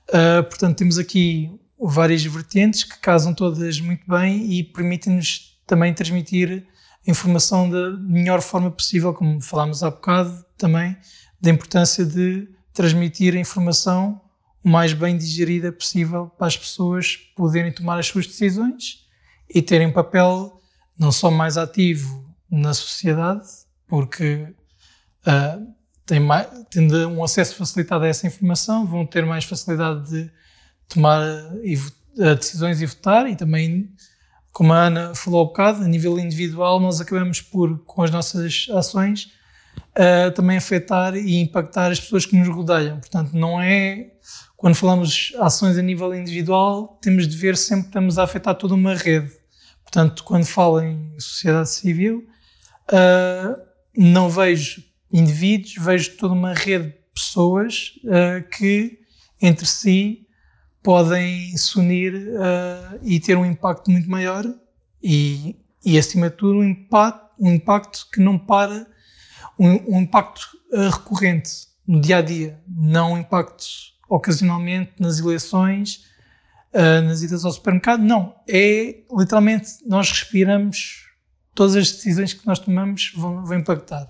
Uh, 0.09 0.43
portanto, 0.43 0.77
temos 0.77 0.97
aqui 0.97 1.51
várias 1.79 2.23
vertentes 2.23 2.83
que 2.83 2.97
casam 2.99 3.33
todas 3.33 3.79
muito 3.79 4.09
bem 4.09 4.51
e 4.51 4.63
permitem-nos 4.63 5.59
também 5.67 5.93
transmitir 5.93 6.65
informação 7.07 7.69
da 7.69 7.91
melhor 7.91 8.41
forma 8.41 8.71
possível, 8.71 9.13
como 9.13 9.41
falámos 9.41 9.83
há 9.83 9.89
bocado 9.89 10.45
também, 10.57 10.97
da 11.39 11.49
importância 11.49 12.05
de 12.05 12.47
transmitir 12.79 13.35
a 13.35 13.39
informação 13.39 14.21
o 14.63 14.69
mais 14.69 14.93
bem 14.93 15.17
digerida 15.17 15.69
possível 15.69 16.27
para 16.37 16.47
as 16.47 16.55
pessoas 16.55 17.17
poderem 17.35 17.73
tomar 17.73 17.99
as 17.99 18.07
suas 18.07 18.25
decisões 18.25 19.05
e 19.53 19.61
terem 19.61 19.91
papel 19.91 20.61
não 20.97 21.11
só 21.11 21.29
mais 21.29 21.57
ativo 21.57 22.33
na 22.49 22.73
sociedade, 22.73 23.45
porque 23.85 24.47
uh, 25.27 25.73
têm 26.05 26.21
mais, 26.21 26.47
tendo 26.69 26.95
um 27.09 27.21
acesso 27.21 27.57
facilitado 27.57 28.05
a 28.05 28.07
essa 28.07 28.25
informação, 28.25 28.85
vão 28.85 29.05
ter 29.05 29.25
mais 29.25 29.43
facilidade 29.43 30.09
de 30.09 30.31
tomar 30.87 31.21
uh, 31.21 32.35
decisões 32.37 32.81
e 32.81 32.85
votar 32.85 33.29
e 33.29 33.35
também, 33.35 33.93
como 34.53 34.71
a 34.71 34.85
Ana 34.85 35.13
falou 35.15 35.41
há 35.41 35.45
bocado, 35.47 35.83
a 35.83 35.87
nível 35.87 36.17
individual 36.17 36.79
nós 36.79 37.01
acabamos 37.01 37.41
por, 37.41 37.77
com 37.79 38.03
as 38.03 38.09
nossas 38.09 38.67
ações, 38.73 39.37
uh, 39.97 40.31
também 40.31 40.57
afetar 40.57 41.15
e 41.15 41.37
impactar 41.37 41.91
as 41.91 41.99
pessoas 41.99 42.25
que 42.25 42.35
nos 42.35 42.47
rodeiam. 42.47 42.99
Portanto, 42.99 43.33
não 43.33 43.61
é. 43.61 44.11
Quando 44.55 44.75
falamos 44.75 45.33
ações 45.39 45.77
a 45.77 45.81
nível 45.81 46.13
individual, 46.13 46.99
temos 47.01 47.27
de 47.27 47.37
ver 47.37 47.55
sempre 47.55 47.83
que 47.83 47.89
estamos 47.89 48.17
a 48.17 48.23
afetar 48.23 48.55
toda 48.55 48.73
uma 48.73 48.93
rede. 48.93 49.31
Portanto, 49.83 50.23
quando 50.23 50.45
falo 50.45 50.81
em 50.81 51.17
sociedade 51.19 51.69
civil, 51.69 52.27
uh, 52.91 53.55
não 53.97 54.29
vejo 54.29 54.83
indivíduos, 55.11 55.73
vejo 55.79 56.17
toda 56.17 56.33
uma 56.33 56.53
rede 56.53 56.89
de 56.89 56.95
pessoas 57.13 57.93
uh, 58.03 58.47
que 58.49 58.99
entre 59.41 59.65
si 59.65 60.27
podem 60.83 61.55
se 61.57 61.77
unir 61.79 62.13
uh, 62.15 62.99
e 63.01 63.19
ter 63.19 63.37
um 63.37 63.45
impacto 63.45 63.89
muito 63.89 64.09
maior 64.09 64.45
e, 65.01 65.55
e 65.83 65.97
acima 65.97 66.29
de 66.29 66.35
tudo, 66.35 66.59
um 66.59 66.63
impacto, 66.63 67.29
um 67.39 67.51
impacto 67.51 68.07
que 68.11 68.19
não 68.19 68.37
para, 68.37 68.87
um, 69.59 69.97
um 69.97 70.01
impacto 70.01 70.47
uh, 70.71 70.89
recorrente 70.89 71.51
no 71.85 71.99
dia 71.99 72.17
a 72.17 72.21
dia, 72.21 72.59
não 72.67 73.13
um 73.13 73.17
impacto 73.17 73.65
ocasionalmente 74.07 74.93
nas 74.99 75.19
eleições, 75.19 76.05
uh, 76.73 77.01
nas 77.03 77.21
idas 77.21 77.43
ao 77.43 77.51
supermercado, 77.51 78.01
não. 78.01 78.35
É 78.47 79.03
literalmente 79.11 79.69
nós 79.85 80.09
respiramos, 80.09 81.07
todas 81.53 81.75
as 81.75 81.91
decisões 81.91 82.33
que 82.33 82.47
nós 82.47 82.59
tomamos 82.59 83.11
vão, 83.15 83.43
vão 83.43 83.57
impactar. 83.57 84.09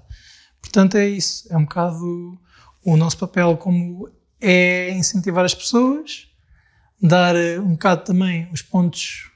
Portanto, 0.62 0.96
é 0.96 1.08
isso. 1.08 1.52
É 1.52 1.58
um 1.58 1.64
bocado 1.64 2.40
o 2.84 2.96
nosso 2.96 3.18
papel 3.18 3.58
como 3.58 4.10
é 4.40 4.92
incentivar 4.92 5.44
as 5.44 5.56
pessoas, 5.56 6.28
dar 7.02 7.36
um 7.60 7.72
bocado 7.72 8.04
também 8.04 8.50
os 8.52 8.62
pontos 8.62 9.32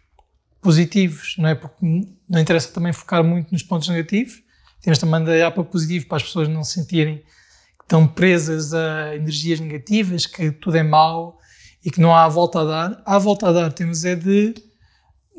positivos, 0.62 1.36
não 1.38 1.50
é? 1.50 1.56
Porque 1.56 1.86
não 2.30 2.40
interessa 2.40 2.72
também 2.72 2.94
focar 2.94 3.24
muito 3.24 3.52
nos 3.52 3.64
pontos 3.64 3.88
negativos. 3.90 4.43
Temos 4.84 5.00
também 5.00 5.24
de 5.24 5.32
olhar 5.32 5.50
para 5.50 5.64
positivo 5.64 6.08
para 6.08 6.18
as 6.18 6.24
pessoas 6.24 6.50
não 6.50 6.64
se 6.64 6.74
sentirem 6.74 7.20
que 7.20 7.86
estão 7.86 8.06
presas 8.06 8.74
a 8.74 9.16
energias 9.16 9.60
negativas, 9.60 10.26
que 10.26 10.52
tudo 10.52 10.78
é 10.78 10.84
mau 10.84 11.40
e 11.84 11.90
que 11.90 12.02
não 12.02 12.14
há 12.14 12.28
volta 12.28 12.60
a 12.60 12.64
dar. 12.66 13.02
Há 13.06 13.18
volta 13.18 13.48
a 13.48 13.52
dar, 13.54 13.72
temos 13.72 14.04
é 14.04 14.16
de 14.16 14.54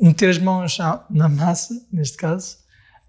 meter 0.01 0.31
as 0.31 0.39
mãos 0.39 0.77
na 1.09 1.29
massa, 1.29 1.73
neste 1.93 2.17
caso, 2.17 2.57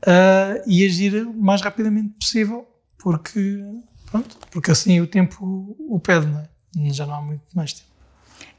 uh, 0.03 0.63
e 0.67 0.85
agir 0.85 1.27
o 1.27 1.33
mais 1.33 1.63
rapidamente 1.63 2.11
possível, 2.21 2.67
porque, 2.99 3.65
pronto, 4.11 4.37
porque 4.51 4.71
assim 4.71 5.01
o 5.01 5.07
tempo 5.07 5.75
o 5.89 5.99
pede, 5.99 6.27
não 6.27 6.41
é? 6.41 6.49
Já 6.93 7.07
não 7.07 7.15
há 7.15 7.23
muito 7.23 7.45
mais 7.55 7.73
tempo. 7.73 7.96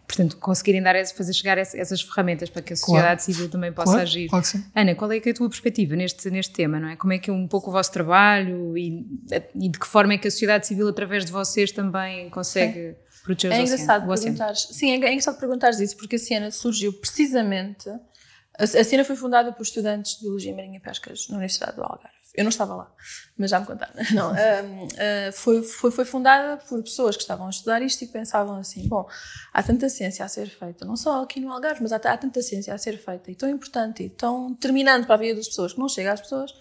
Portanto, 0.08 0.38
conseguirem 0.38 0.82
dar, 0.82 0.96
fazer 1.08 1.34
chegar 1.34 1.58
essas 1.58 2.02
ferramentas 2.02 2.50
para 2.50 2.62
que 2.62 2.72
a 2.72 2.76
sociedade 2.78 3.22
claro. 3.22 3.22
civil 3.22 3.50
também 3.50 3.74
possa 3.74 3.92
claro, 3.92 4.04
agir. 4.04 4.30
Claro 4.30 4.46
Ana, 4.74 4.96
qual 4.96 5.12
é, 5.12 5.18
é 5.18 5.30
a 5.30 5.34
tua 5.34 5.50
perspectiva 5.50 5.98
neste, 5.98 6.30
neste 6.30 6.54
tema, 6.54 6.80
não 6.80 6.88
é? 6.88 6.96
Como 6.96 7.12
é 7.12 7.18
que 7.18 7.30
é 7.30 7.34
um 7.34 7.46
pouco 7.46 7.70
o 7.70 7.74
vosso 7.74 7.92
trabalho 7.92 8.78
e, 8.78 9.06
e 9.54 9.70
de 9.70 9.78
que 9.78 9.86
forma 9.86 10.14
é 10.14 10.18
que 10.18 10.30
a 10.30 10.32
sociedade 10.32 10.66
civil, 10.66 10.88
através 10.88 11.26
de 11.26 11.32
vocês, 11.32 11.74
também 11.74 12.30
consegue 12.30 12.92
Sim. 12.92 13.22
proteger 13.26 13.52
os 13.52 13.58
É 13.58 13.62
engraçado 13.62 14.08
perguntares, 14.08 14.68
sim, 14.72 14.92
é, 14.92 14.94
é 14.94 15.12
engraçado 15.12 15.40
perguntares 15.40 15.80
isso, 15.82 15.98
porque 15.98 16.16
a 16.16 16.20
Siena 16.20 16.52
surgiu 16.52 16.94
precisamente, 16.94 17.90
a, 17.90 18.64
a 18.64 18.84
Siena 18.86 19.04
foi 19.04 19.18
fundada 19.18 19.52
por 19.52 19.64
estudantes 19.64 20.16
de 20.16 20.22
Biologia 20.22 20.56
Marinha 20.56 20.78
e 20.78 20.80
Pescas 20.80 21.28
na 21.28 21.36
Universidade 21.36 21.76
do 21.76 21.84
Algarve. 21.84 22.17
Eu 22.36 22.44
não 22.44 22.50
estava 22.50 22.76
lá, 22.76 22.94
mas 23.36 23.50
já 23.50 23.60
me 23.60 23.66
contaram. 23.66 23.94
Não, 24.14 24.30
uh, 24.32 24.36
uh, 24.36 25.34
foi, 25.34 25.64
foi, 25.64 25.92
foi 25.92 26.06
fundada 26.06 26.58
por 26.58 26.82
pessoas 26.84 27.16
que 27.16 27.24
estavam 27.24 27.48
a 27.48 27.50
estudar 27.50 27.82
isto 27.82 28.04
e 28.04 28.08
que 28.08 28.14
pensavam 28.14 28.58
assim: 28.58 28.88
bom, 28.88 29.08
há 29.54 29.64
tanta 29.64 29.90
ciência 29.90 30.24
a 30.24 30.28
ser 30.28 30.48
feita, 30.48 30.86
não 30.86 30.96
só 30.96 31.24
aqui 31.24 31.40
no 31.40 31.52
Algarve, 31.52 31.82
mas 31.82 31.92
há, 31.92 31.96
há 31.96 32.18
tanta 32.18 32.42
ciência 32.42 32.74
a 32.74 32.78
ser 32.78 32.98
feita 32.98 33.32
e 33.32 33.36
tão 33.36 33.50
importante 33.50 34.04
e 34.04 34.10
tão 34.10 34.52
determinante 34.52 35.06
para 35.08 35.16
a 35.16 35.18
vida 35.18 35.36
das 35.36 35.48
pessoas 35.48 35.74
que 35.74 35.80
não 35.80 35.90
chega 35.90 36.14
às 36.14 36.22
pessoas. 36.22 36.54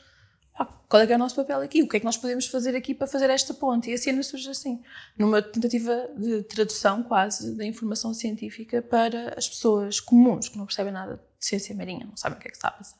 qual 0.89 1.03
é 1.03 1.07
que 1.07 1.12
é 1.12 1.17
o 1.17 1.19
nosso 1.19 1.37
papel 1.37 1.61
aqui? 1.61 1.83
O 1.83 1.89
que 1.89 1.99
é 1.99 2.01
que 2.01 2.07
nós 2.07 2.17
podemos 2.17 2.47
fazer 2.47 2.75
aqui 2.75 2.95
para 2.95 3.07
fazer 3.07 3.29
esta 3.29 3.53
ponte? 3.53 3.91
E 3.91 3.95
a 3.95 3.99
cena 3.99 4.23
surge 4.23 4.49
assim, 4.49 4.83
numa 5.19 5.43
tentativa 5.43 6.09
de 6.17 6.43
tradução 6.45 7.03
quase 7.03 7.55
da 7.55 7.67
informação 7.67 8.14
científica 8.14 8.81
para 8.81 9.35
as 9.37 9.47
pessoas 9.47 10.01
comuns 10.01 10.49
que 10.49 10.57
não 10.57 10.64
percebem 10.64 10.93
nada 10.93 11.17
de 11.39 11.47
ciência 11.47 11.75
marinha, 11.77 12.07
não 12.07 12.17
sabem 12.17 12.39
o 12.39 12.41
que 12.41 12.49
é 12.49 12.51
que 12.51 12.57
está 12.57 12.69
a 12.69 12.73
passar. 12.73 12.97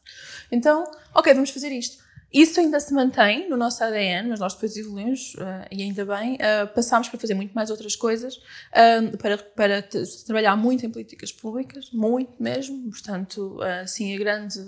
Então, 0.53 0.85
ok, 1.15 1.33
vamos 1.33 1.49
fazer 1.49 1.71
isto. 1.71 2.06
Isso 2.33 2.59
ainda 2.59 2.81
se 2.81 2.93
mantém 2.93 3.49
no 3.49 3.57
nosso 3.57 3.83
ADN, 3.85 4.29
mas 4.29 4.41
nós 4.41 4.53
depois 4.53 4.77
evoluímos, 4.77 5.35
uh, 5.35 5.67
e 5.71 5.83
ainda 5.83 6.05
bem, 6.05 6.35
uh, 6.35 6.67
passámos 6.75 7.09
para 7.09 7.21
fazer 7.21 7.35
muito 7.35 7.53
mais 7.53 7.71
outras 7.71 7.95
coisas, 7.95 8.37
uh, 8.37 9.17
para, 9.17 9.39
para 9.39 9.89
trabalhar 10.27 10.57
muito 10.57 10.85
em 10.85 10.91
políticas 10.91 11.31
públicas, 11.31 11.91
muito 11.93 12.33
mesmo, 12.41 12.91
portanto, 12.91 13.59
assim, 13.83 14.15
a 14.15 14.19
grande, 14.19 14.59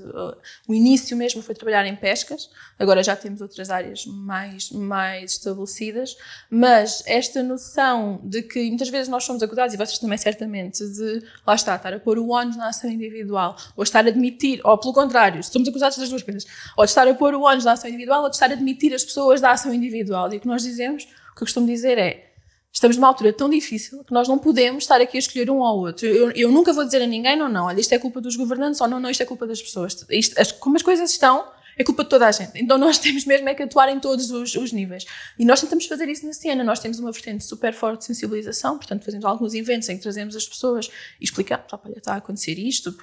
o 0.69 0.73
início 0.73 1.17
mesmo 1.17 1.43
foi 1.43 1.55
trabalhar 1.55 1.85
em 1.85 1.97
pescas, 1.97 2.49
agora 2.79 3.03
já 3.03 3.17
temos 3.17 3.41
outras 3.41 3.71
áreas 3.71 4.07
mais, 4.07 4.71
mais 4.71 5.33
estabelecidas, 5.33 6.17
mas 6.49 7.03
esta 7.07 7.43
noção 7.43 8.21
de 8.23 8.43
que 8.43 8.69
muitas 8.69 8.89
vezes 8.89 9.09
nós 9.09 9.25
somos 9.25 9.43
acusados, 9.43 9.75
e 9.75 9.77
vocês 9.77 9.99
também 9.99 10.17
certamente, 10.17 10.87
de, 10.87 11.25
lá 11.45 11.57
está, 11.57 11.75
estar 11.75 11.93
a 11.93 11.99
pôr 11.99 12.19
o 12.19 12.29
ONU 12.29 12.57
na 12.57 12.69
ação 12.69 12.89
individual, 12.89 13.57
ou 13.77 13.83
estar 13.83 14.05
a 14.05 14.09
admitir, 14.09 14.61
ou 14.65 14.79
pelo 14.79 14.95
contrário, 14.95 15.43
somos 15.43 15.69
acusados 15.69 15.99
das 15.99 16.09
duas 16.09 16.23
coisas, 16.23 16.47
ou 16.77 16.85
de 16.85 16.91
estar 16.91 17.07
a 17.09 17.15
pôr 17.15 17.35
o 17.35 17.48
ONU 17.49 17.63
da 17.63 17.73
ação 17.73 17.89
individual 17.89 18.23
ou 18.23 18.31
de 18.31 18.37
estar 18.37 18.51
a 18.51 18.53
admitir 18.53 18.95
as 18.95 19.05
pessoas 19.05 19.41
da 19.41 19.51
ação 19.51 19.73
individual. 19.73 20.33
E 20.33 20.37
o 20.37 20.41
que 20.41 20.47
nós 20.47 20.63
dizemos, 20.63 21.05
o 21.05 21.35
que 21.35 21.43
eu 21.43 21.47
costumo 21.47 21.67
dizer 21.67 21.99
é, 21.99 22.33
estamos 22.73 22.97
numa 22.97 23.09
altura 23.09 23.33
tão 23.33 23.49
difícil 23.49 24.05
que 24.05 24.13
nós 24.13 24.29
não 24.29 24.39
podemos 24.39 24.85
estar 24.85 25.01
aqui 25.01 25.17
a 25.17 25.21
escolher 25.21 25.51
um 25.51 25.59
ou 25.59 25.79
outro. 25.81 26.07
Eu, 26.07 26.31
eu 26.33 26.53
nunca 26.53 26.73
vou 26.73 26.85
dizer 26.85 27.03
a 27.03 27.07
ninguém, 27.07 27.37
não, 27.37 27.49
não, 27.49 27.67
olha, 27.67 27.81
isto 27.81 27.93
é 27.95 27.99
culpa 27.99 28.21
dos 28.21 28.37
governantes, 28.37 28.81
ou 28.81 28.89
não, 28.89 29.01
não, 29.01 29.11
isto 29.11 29.23
é 29.23 29.27
culpa 29.27 29.47
das 29.47 29.61
pessoas. 29.61 30.07
Isto, 30.11 30.41
as, 30.41 30.53
como 30.53 30.77
as 30.77 30.83
coisas 30.83 31.11
estão, 31.11 31.45
é 31.79 31.85
culpa 31.85 32.03
de 32.03 32.11
toda 32.11 32.27
a 32.27 32.33
gente. 32.33 32.53
Então 32.57 32.77
nós 32.79 32.99
temos 32.99 33.25
mesmo 33.25 33.49
é 33.49 33.55
que 33.55 33.63
atuar 33.63 33.89
em 33.89 34.01
todos 34.01 34.31
os, 34.31 34.55
os, 34.57 34.73
níveis. 34.73 35.07
E 35.39 35.45
nós 35.45 35.61
tentamos 35.61 35.87
fazer 35.87 36.09
isso 36.09 36.27
na 36.27 36.33
cena. 36.33 36.65
Nós 36.65 36.81
temos 36.81 36.99
uma 36.99 37.13
vertente 37.13 37.45
super 37.45 37.73
forte 37.73 38.01
de 38.01 38.05
sensibilização, 38.07 38.77
portanto 38.77 39.05
fazemos 39.05 39.25
alguns 39.25 39.55
eventos 39.55 39.89
em 39.89 39.97
que 39.97 40.03
trazemos 40.03 40.35
as 40.35 40.47
pessoas 40.47 40.91
e 41.21 41.25
explicamos, 41.25 41.67
olha, 41.73 41.99
está 41.99 42.15
a 42.15 42.17
acontecer 42.17 42.59
isto, 42.59 42.95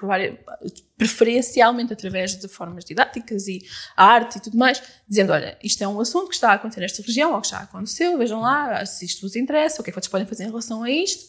preferencialmente 0.97 1.93
através 1.93 2.35
de 2.35 2.47
formas 2.47 2.83
didáticas 2.83 3.47
e 3.47 3.65
arte 3.95 4.37
e 4.37 4.41
tudo 4.41 4.57
mais, 4.57 4.81
dizendo, 5.07 5.31
olha, 5.31 5.57
isto 5.63 5.81
é 5.83 5.87
um 5.87 5.99
assunto 5.99 6.27
que 6.27 6.35
está 6.35 6.51
a 6.51 6.53
acontecer 6.55 6.81
nesta 6.81 7.01
região, 7.01 7.33
ou 7.33 7.41
que 7.41 7.49
já 7.49 7.59
aconteceu, 7.59 8.17
vejam 8.17 8.41
lá 8.41 8.85
se 8.85 9.05
isto 9.05 9.21
vos 9.21 9.35
interessa, 9.35 9.81
o 9.81 9.83
que 9.83 9.89
é 9.89 9.93
que 9.93 9.99
vocês 9.99 10.11
podem 10.11 10.27
fazer 10.27 10.43
em 10.43 10.47
relação 10.47 10.83
a 10.83 10.89
isto. 10.89 11.25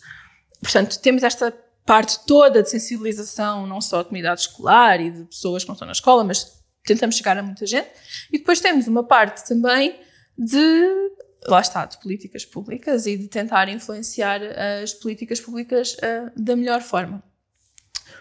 Portanto, 0.61 0.99
temos 0.99 1.23
esta 1.23 1.53
parte 1.85 2.19
toda 2.27 2.63
de 2.63 2.69
sensibilização, 2.69 3.67
não 3.67 3.81
só 3.81 4.03
de 4.03 4.09
comunidade 4.09 4.41
escolar 4.41 5.01
e 5.01 5.11
de 5.11 5.25
pessoas 5.25 5.63
que 5.63 5.69
não 5.69 5.75
estão 5.75 5.87
na 5.87 5.93
escola, 5.93 6.25
mas 6.25 6.57
tentamos 6.87 7.17
chegar 7.17 7.37
a 7.37 7.43
muita 7.43 7.67
gente. 7.67 7.89
E 8.33 8.39
depois 8.39 8.61
temos 8.61 8.87
uma 8.87 9.05
parte 9.05 9.47
também 9.47 9.99
de, 10.39 11.11
lá 11.47 11.61
está, 11.61 11.85
de 11.85 11.99
políticas 12.01 12.45
públicas 12.45 13.07
e 13.07 13.17
de 13.17 13.29
tentar 13.29 13.69
influenciar 13.69 14.41
as 14.83 14.95
políticas 14.95 15.41
públicas 15.41 15.95
uh, 15.95 16.31
da 16.37 16.57
melhor 16.57 16.81
forma. 16.81 17.23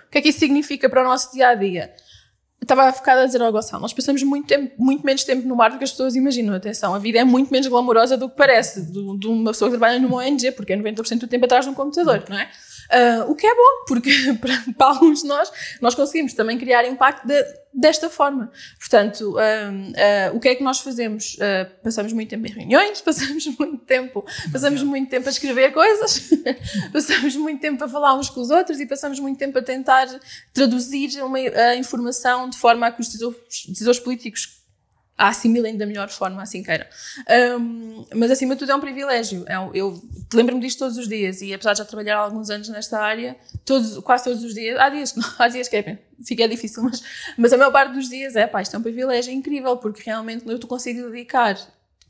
O 0.07 0.11
que 0.11 0.17
é 0.17 0.21
que 0.21 0.29
isso 0.29 0.39
significa 0.39 0.89
para 0.89 1.01
o 1.01 1.05
nosso 1.05 1.31
dia 1.33 1.49
a 1.49 1.55
dia? 1.55 1.93
Estava 2.61 2.91
focada 2.91 3.21
a 3.21 3.25
dizer 3.25 3.41
ao 3.41 3.51
Gonçalo, 3.51 3.81
nós 3.81 3.93
passamos 3.93 4.23
muito, 4.23 4.47
tempo, 4.47 4.73
muito 4.77 5.05
menos 5.05 5.23
tempo 5.23 5.47
no 5.47 5.55
mar 5.55 5.69
do 5.69 5.77
que 5.77 5.83
as 5.83 5.91
pessoas 5.91 6.15
imaginam. 6.15 6.55
Atenção, 6.55 6.95
a 6.95 6.99
vida 6.99 7.19
é 7.19 7.23
muito 7.23 7.51
menos 7.51 7.67
glamourosa 7.67 8.17
do 8.17 8.29
que 8.29 8.35
parece, 8.35 8.81
de, 8.81 9.19
de 9.19 9.27
uma 9.27 9.51
pessoa 9.51 9.69
que 9.69 9.77
trabalha 9.77 9.99
numa 9.99 10.17
ONG, 10.17 10.51
porque 10.53 10.73
é 10.73 10.77
90% 10.77 11.19
do 11.19 11.27
tempo 11.27 11.45
atrás 11.45 11.65
de 11.65 11.71
um 11.71 11.75
computador, 11.75 12.23
não 12.27 12.37
é? 12.37 12.49
Uh, 12.85 13.31
o 13.31 13.35
que 13.35 13.47
é 13.47 13.55
bom, 13.55 13.85
porque 13.87 14.11
para, 14.77 14.87
alguns 14.87 15.21
de 15.21 15.27
nós, 15.27 15.51
nós 15.81 15.95
conseguimos 15.95 16.33
também 16.33 16.57
criar 16.57 16.85
impacto 16.85 17.25
de, 17.25 17.43
desta 17.73 18.09
forma. 18.09 18.51
Portanto, 18.79 19.31
uh, 19.31 19.35
uh, 19.35 20.35
o 20.35 20.39
que 20.39 20.49
é 20.49 20.55
que 20.55 20.63
nós 20.63 20.79
fazemos? 20.79 21.37
passamos 21.83 22.13
muito 22.13 22.29
tempo 22.29 22.45
em 22.47 22.51
reuniões, 22.51 23.01
passamos 23.01 23.45
muito 23.57 23.77
tempo, 23.85 24.25
passamos 24.51 24.83
muito 24.83 25.09
tempo 25.09 25.27
a 25.27 25.31
escrever 25.31 25.71
coisas, 25.71 26.29
passamos 26.93 27.35
muito 27.35 27.61
tempo 27.61 27.83
a 27.83 27.87
falar 27.87 28.15
uns 28.15 28.29
com 28.29 28.41
os 28.41 28.49
outros 28.49 28.79
e 28.79 28.85
passamos 28.85 29.19
muito 29.19 29.37
tempo 29.37 29.57
a 29.57 29.61
tentar 29.61 30.07
traduzir 30.53 31.21
uma, 31.23 31.37
a 31.37 31.75
informação 31.75 32.49
de 32.49 32.57
forma 32.57 32.87
a 32.87 32.91
que 32.91 33.01
os 33.01 33.09
decisores 33.09 33.99
políticos 33.99 34.64
a 35.17 35.29
assimilem 35.29 35.77
da 35.77 35.85
melhor 35.85 36.09
forma, 36.09 36.41
assim 36.41 36.61
queiram. 36.61 36.85
Um, 37.59 38.05
mas 38.13 38.29
acima 38.31 38.53
de 38.55 38.59
tudo 38.59 38.71
é 38.71 38.75
um 38.75 38.79
privilégio. 38.81 39.45
É, 39.47 39.55
eu 39.73 40.01
lembro-me 40.33 40.61
disto 40.61 40.79
todos 40.79 40.97
os 40.97 41.07
dias 41.07 41.41
e 41.41 41.53
apesar 41.53 41.73
de 41.73 41.79
já 41.79 41.85
trabalhar 41.85 42.17
há 42.17 42.19
alguns 42.19 42.49
anos 42.49 42.67
nesta 42.67 42.99
área, 42.99 43.37
todos, 43.63 43.97
quase 43.99 44.25
todos 44.25 44.43
os 44.43 44.53
dias, 44.53 44.77
há 44.77 44.89
dias, 44.89 45.15
há 45.39 45.47
dias 45.47 45.69
que 45.69 45.77
é, 45.77 45.99
fica 46.25 46.43
é 46.43 46.47
difícil, 46.47 46.83
mas, 46.83 47.01
mas 47.37 47.53
a 47.53 47.57
maior 47.57 47.71
parte 47.71 47.93
dos 47.93 48.09
dias 48.09 48.35
é, 48.35 48.45
pá, 48.45 48.61
isto 48.61 48.75
é 48.75 48.79
um 48.79 48.83
privilégio 48.83 49.31
incrível 49.33 49.77
porque 49.77 50.03
realmente 50.05 50.45
eu 50.47 50.59
consigo 50.67 51.09
dedicar 51.09 51.57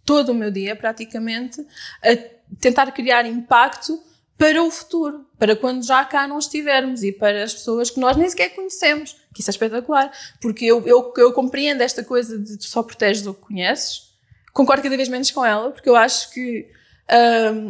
todo 0.04 0.30
o 0.30 0.36
meu 0.36 0.50
dia 0.50 0.76
praticamente 0.76 1.66
a 2.04 2.16
tentar 2.60 2.92
criar 2.92 3.26
impacto 3.26 4.02
para 4.38 4.62
o 4.62 4.70
futuro, 4.70 5.26
para 5.38 5.56
quando 5.56 5.86
já 5.86 6.04
cá 6.04 6.28
não 6.28 6.38
estivermos 6.38 7.04
e 7.04 7.12
para 7.12 7.44
as 7.44 7.54
pessoas 7.54 7.90
que 7.90 8.00
nós 8.00 8.18
nem 8.18 8.30
sequer 8.30 8.50
conhecemos, 8.50 9.16
que 9.36 9.42
isso 9.42 9.50
é 9.50 9.54
espetacular, 9.54 10.10
porque 10.42 10.66
eu, 10.66 10.82
eu, 10.88 11.14
eu 11.18 11.34
compreendo 11.34 11.82
esta 11.82 12.02
coisa 12.04 12.40
de 12.40 12.58
tu 12.58 12.64
só 12.64 12.82
proteges 12.82 13.28
o 13.28 13.34
que 13.34 13.42
conheces, 13.42 14.14
concordo 14.54 14.82
cada 14.82 14.96
vez 14.96 15.10
menos 15.10 15.30
com 15.30 15.46
ela, 15.46 15.72
porque 15.72 15.90
eu 15.90 15.96
acho 15.98 16.32
que 16.32 16.72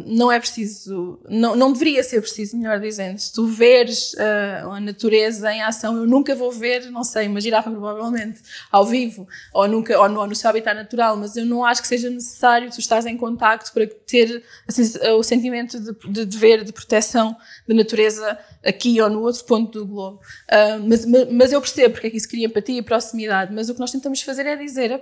não 0.06 0.32
é 0.32 0.40
preciso, 0.40 1.20
não, 1.28 1.54
não 1.54 1.70
deveria 1.70 2.02
ser 2.02 2.22
preciso, 2.22 2.56
melhor 2.56 2.80
dizendo, 2.80 3.18
se 3.18 3.32
tu 3.32 3.46
veres 3.46 4.14
uh, 4.14 4.70
a 4.70 4.80
natureza 4.80 5.52
em 5.52 5.62
ação, 5.62 5.94
eu 5.94 6.06
nunca 6.06 6.34
vou 6.34 6.50
ver, 6.50 6.90
não 6.90 7.04
sei, 7.04 7.28
uma 7.28 7.40
girafa 7.40 7.70
provavelmente 7.70 8.40
ao 8.72 8.86
vivo, 8.86 9.28
ou, 9.52 9.68
nunca, 9.68 9.98
ou, 10.00 10.08
no, 10.08 10.20
ou 10.20 10.26
no 10.26 10.34
seu 10.34 10.48
habitat 10.48 10.74
natural, 10.74 11.18
mas 11.18 11.36
eu 11.36 11.44
não 11.44 11.64
acho 11.66 11.82
que 11.82 11.88
seja 11.88 12.08
necessário 12.08 12.70
tu 12.70 12.80
estás 12.80 13.04
em 13.04 13.16
contacto 13.16 13.72
para 13.74 13.86
ter 13.86 14.42
assim, 14.66 14.82
o 15.18 15.22
sentimento 15.22 15.78
de, 15.78 15.92
de 16.10 16.24
dever, 16.24 16.64
de 16.64 16.72
proteção 16.72 17.36
da 17.68 17.74
natureza 17.74 18.38
aqui 18.64 19.00
ou 19.02 19.10
no 19.10 19.20
outro 19.20 19.44
ponto 19.44 19.70
do 19.80 19.86
globo. 19.86 20.20
Uh, 20.50 20.82
mas, 20.88 21.04
mas 21.30 21.52
eu 21.52 21.60
percebo 21.60 21.92
porque 21.92 22.06
é 22.06 22.10
que 22.10 22.16
isso 22.16 22.28
cria 22.28 22.46
empatia 22.46 22.78
e 22.78 22.82
proximidade, 22.82 23.52
mas 23.52 23.68
o 23.68 23.74
que 23.74 23.80
nós 23.80 23.90
tentamos 23.90 24.22
fazer 24.22 24.46
é 24.46 24.56
dizer, 24.56 24.98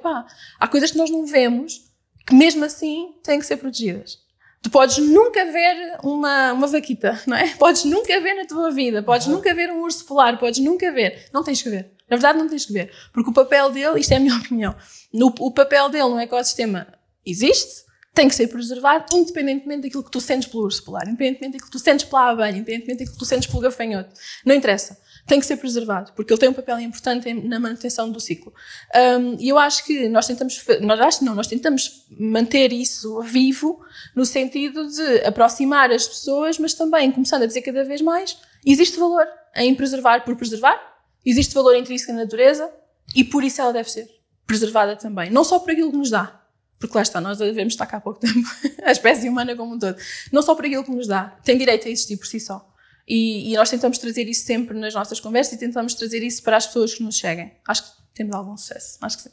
há 0.59 0.69
coisas 0.69 0.91
que 0.91 0.99
nós 0.99 1.09
não 1.09 1.25
vemos 1.25 1.85
que 2.27 2.35
mesmo 2.35 2.65
assim 2.65 3.15
têm 3.23 3.39
que 3.39 3.47
ser 3.47 3.59
protegidas. 3.59 4.24
Tu 4.65 4.71
podes 4.71 4.97
nunca 4.97 5.45
ver 5.45 5.99
uma, 6.03 6.55
uma 6.55 6.67
vaquita, 6.67 7.21
não 7.27 7.37
é? 7.37 7.49
Podes 7.57 7.85
nunca 7.85 8.19
ver 8.19 8.33
na 8.33 8.47
tua 8.47 8.71
vida, 8.71 9.03
podes 9.03 9.27
uhum. 9.27 9.35
nunca 9.35 9.55
ver 9.55 9.71
um 9.71 9.83
urso 9.83 10.07
polar, 10.07 10.39
podes 10.39 10.59
nunca 10.59 10.91
ver. 10.91 11.29
Não 11.35 11.45
tens 11.45 11.61
que 11.61 11.69
ver. 11.69 11.91
Na 12.09 12.17
verdade, 12.17 12.39
não 12.39 12.49
tens 12.49 12.65
que 12.65 12.73
ver. 12.73 12.91
Porque 13.13 13.29
o 13.29 13.33
papel 13.35 13.71
dele, 13.71 14.01
isto 14.01 14.13
é 14.13 14.17
a 14.17 14.21
minha 14.21 14.35
opinião, 14.41 14.75
no, 15.13 15.35
o 15.39 15.51
papel 15.51 15.91
dele 15.91 16.09
no 16.09 16.19
ecossistema 16.19 16.89
existe, 17.27 17.85
tem 18.15 18.27
que 18.27 18.35
ser 18.35 18.47
preservado, 18.47 19.05
independentemente 19.15 19.83
daquilo 19.83 20.03
que 20.03 20.11
tu 20.11 20.21
sentes 20.21 20.49
pelo 20.49 20.63
urso 20.63 20.83
polar, 20.83 21.07
independentemente 21.07 21.53
daquilo 21.53 21.71
que 21.71 21.79
tu 21.79 21.79
sentes 21.79 22.07
pela 22.07 22.31
abelha, 22.31 22.57
independentemente 22.57 23.01
daquilo 23.01 23.13
que 23.13 23.19
tu 23.19 23.27
sentes 23.27 23.47
pelo 23.47 23.61
gafanhoto. 23.61 24.15
Não 24.47 24.55
interessa 24.55 24.97
tem 25.27 25.41
que 25.41 25.47
ser 25.47 25.57
preservado, 25.57 26.13
porque 26.13 26.33
ele 26.33 26.41
tem 26.41 26.49
um 26.49 26.53
papel 26.55 26.79
importante 26.81 27.33
na 27.33 27.59
manutenção 27.59 28.11
do 28.11 28.21
ciclo. 28.21 28.53
Um, 28.95 29.37
e 29.39 29.49
eu 29.49 29.59
acho 29.59 29.85
que 29.85 30.09
nós 30.09 30.27
tentamos, 30.27 30.63
nós 30.83 31.01
acho 31.01 31.25
não, 31.25 31.35
nós 31.35 31.47
tentamos 31.47 32.07
manter 32.11 32.73
isso 32.73 33.21
vivo 33.23 33.81
no 34.15 34.27
sentido 34.27 34.87
de 34.87 35.25
aproximar 35.25 35.91
as 35.91 36.07
pessoas, 36.07 36.59
mas 36.59 36.75
também 36.75 37.11
começando 37.11 37.43
a 37.43 37.47
dizer 37.47 37.63
cada 37.63 37.85
vez 37.85 38.03
mais, 38.03 38.37
existe 38.65 38.99
valor 38.99 39.27
em 39.57 39.75
preservar 39.75 40.25
por 40.25 40.37
preservar, 40.37 40.79
existe 41.25 41.55
valor 41.55 41.75
intrínseco 41.75 42.13
na 42.13 42.21
natureza 42.21 42.71
e 43.15 43.25
por 43.25 43.43
isso 43.43 43.61
ela 43.63 43.73
deve 43.73 43.91
ser 43.91 44.09
preservada 44.47 44.95
também, 44.95 45.31
não 45.31 45.43
só 45.43 45.59
por 45.59 45.71
aquilo 45.71 45.91
que 45.91 45.97
nos 45.97 46.11
dá, 46.11 46.43
porque 46.79 46.99
lá 46.99 47.03
está, 47.03 47.19
nós 47.19 47.39
devemos 47.39 47.73
estar 47.73 47.87
cá 47.87 47.97
há 47.97 48.01
pouco 48.01 48.21
tempo, 48.21 48.47
a 48.85 48.93
espécie 48.93 49.27
humana 49.27 49.57
como 49.57 49.75
um 49.75 49.79
todo, 49.79 49.97
não 50.31 50.43
só 50.43 50.55
por 50.55 50.67
aquilo 50.67 50.85
que 50.85 50.91
nos 50.91 51.07
dá, 51.07 51.35
tem 51.43 51.57
direito 51.57 51.89
a 51.89 51.91
existir 51.91 52.19
por 52.19 52.27
si 52.27 52.39
só. 52.39 52.74
E, 53.07 53.53
e, 53.53 53.57
nós 53.57 53.69
tentamos 53.69 53.99
trazer 53.99 54.27
isso 54.29 54.47
sempre 54.47 54.79
nas 54.79 54.95
nossas 54.95 55.21
conversas 55.21 55.55
e 55.55 55.59
tentamos 55.59 55.95
trazer 55.95 56.23
isso 56.23 56.43
para 56.43 56.57
as 56.57 56.67
pessoas 56.67 56.95
que 56.95 57.03
nos 57.03 57.17
cheguem. 57.17 57.53
Acho 57.69 57.83
que 57.83 57.91
temos 58.15 58.35
algum 58.35 58.57
sucesso. 58.57 58.99
Acho 59.03 59.19
que 59.19 59.23
sim. 59.25 59.31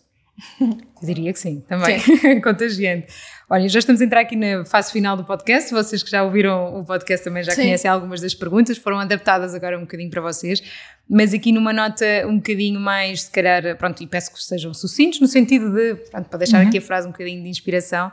Diria 1.03 1.33
que 1.33 1.39
sim, 1.39 1.63
também. 1.67 1.99
Sim. 1.99 2.39
Contagiante. 2.41 3.07
Olha, 3.49 3.67
já 3.67 3.79
estamos 3.79 4.01
a 4.01 4.05
entrar 4.05 4.21
aqui 4.21 4.35
na 4.35 4.65
fase 4.65 4.91
final 4.91 5.15
do 5.15 5.23
podcast. 5.23 5.71
Vocês 5.71 6.01
que 6.01 6.09
já 6.09 6.23
ouviram 6.23 6.79
o 6.79 6.85
podcast 6.85 7.23
também 7.23 7.43
já 7.43 7.51
sim. 7.51 7.63
conhecem 7.63 7.89
algumas 7.89 8.21
das 8.21 8.33
perguntas, 8.33 8.77
foram 8.77 8.99
adaptadas 8.99 9.53
agora 9.53 9.77
um 9.77 9.81
bocadinho 9.81 10.09
para 10.09 10.21
vocês. 10.21 10.61
Mas 11.09 11.33
aqui 11.33 11.51
numa 11.51 11.73
nota 11.73 12.05
um 12.27 12.37
bocadinho 12.37 12.79
mais, 12.79 13.23
se 13.23 13.31
calhar, 13.31 13.75
pronto, 13.77 14.01
e 14.01 14.07
peço 14.07 14.31
que 14.33 14.41
sejam 14.41 14.73
sucintos, 14.73 15.19
no 15.19 15.27
sentido 15.27 15.69
de, 15.69 15.95
pronto, 16.09 16.29
para 16.29 16.39
deixar 16.39 16.61
uhum. 16.61 16.69
aqui 16.69 16.77
a 16.77 16.81
frase 16.81 17.07
um 17.07 17.11
bocadinho 17.11 17.43
de 17.43 17.49
inspiração, 17.49 18.11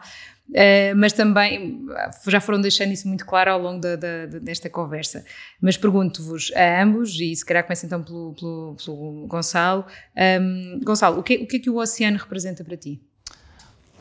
Uh, 0.50 0.96
mas 0.96 1.12
também 1.12 1.84
já 2.26 2.40
foram 2.40 2.60
deixando 2.60 2.90
isso 2.92 3.06
muito 3.06 3.26
claro 3.26 3.52
ao 3.52 3.60
longo 3.60 3.80
da, 3.80 3.96
da, 3.96 4.26
desta 4.26 4.70
conversa. 4.70 5.24
Mas 5.60 5.76
pergunto-vos 5.76 6.50
a 6.54 6.82
ambos, 6.82 7.20
e 7.20 7.36
se 7.36 7.44
calhar 7.44 7.62
começa 7.62 7.84
então 7.84 8.02
pelo, 8.02 8.34
pelo, 8.34 8.76
pelo 8.82 9.26
Gonçalo. 9.26 9.84
Um, 10.16 10.80
Gonçalo, 10.82 11.18
o 11.18 11.22
que, 11.22 11.36
o 11.36 11.46
que 11.46 11.56
é 11.56 11.58
que 11.60 11.70
o 11.70 11.76
oceano 11.76 12.16
representa 12.16 12.64
para 12.64 12.76
ti? 12.76 13.02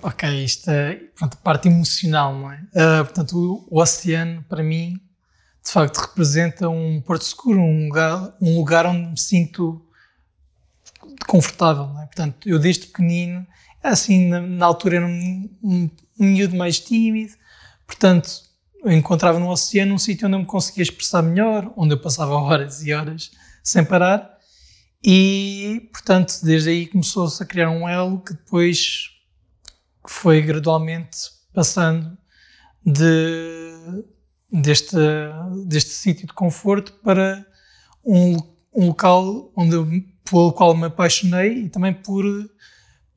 Ok, 0.02 0.44
isto 0.44 0.70
é 0.70 0.96
pronto, 1.16 1.34
a 1.34 1.44
parte 1.44 1.68
emocional, 1.68 2.34
não 2.34 2.52
é? 2.52 2.62
Uh, 2.72 3.04
portanto, 3.04 3.34
o, 3.36 3.68
o, 3.70 3.82
oceano, 3.82 4.46
para 4.48 4.64
mim, 4.64 4.94
de 5.66 5.72
facto, 5.72 5.98
representa 5.98 6.70
um 6.70 7.02
porto 7.02 7.26
seguro, 7.26 7.60
um 7.60 7.88
lugar, 7.88 8.34
um 8.40 8.56
lugar 8.56 8.86
onde 8.86 9.06
me 9.10 9.20
sinto 9.20 9.84
confortável, 11.28 11.88
não 11.88 12.04
é? 12.04 12.06
Portanto, 12.06 12.48
eu 12.48 12.58
desde 12.58 12.88
pequenino, 12.88 13.46
assim, 13.84 14.30
na, 14.30 14.40
na 14.40 14.66
altura 14.66 14.98
era 14.98 15.06
um, 15.06 15.90
um 16.20 16.26
miúdo 16.26 16.56
mais 16.56 16.80
tímido, 16.80 17.34
portanto, 17.86 18.30
eu 18.84 18.92
encontrava 18.92 19.40
no 19.40 19.50
oceano 19.50 19.94
um 19.94 19.98
sítio 19.98 20.28
onde 20.28 20.36
eu 20.36 20.40
me 20.40 20.46
conseguia 20.46 20.84
expressar 20.84 21.22
melhor, 21.22 21.72
onde 21.76 21.94
eu 21.94 22.00
passava 22.00 22.34
horas 22.36 22.86
e 22.86 22.94
horas 22.94 23.32
sem 23.64 23.84
parar, 23.84 24.38
e, 25.04 25.90
portanto, 25.92 26.40
desde 26.44 26.70
aí 26.70 26.88
começou-se 26.88 27.42
a 27.42 27.46
criar 27.46 27.70
um 27.70 27.88
elo 27.88 28.20
que 28.22 28.34
depois 28.34 29.12
foi 30.06 30.42
gradualmente 30.42 31.18
passando 31.54 32.18
de, 32.86 34.04
deste, 34.52 34.96
deste 35.66 35.92
sítio 35.92 36.28
de 36.28 36.34
conforto 36.34 36.94
para 37.04 37.46
um, 38.04 38.38
um 38.74 38.88
local 38.88 39.52
onde 39.56 40.06
pelo 40.24 40.52
qual 40.54 40.76
me 40.76 40.86
apaixonei 40.86 41.64
e 41.64 41.70
também 41.70 41.94
por 41.94 42.26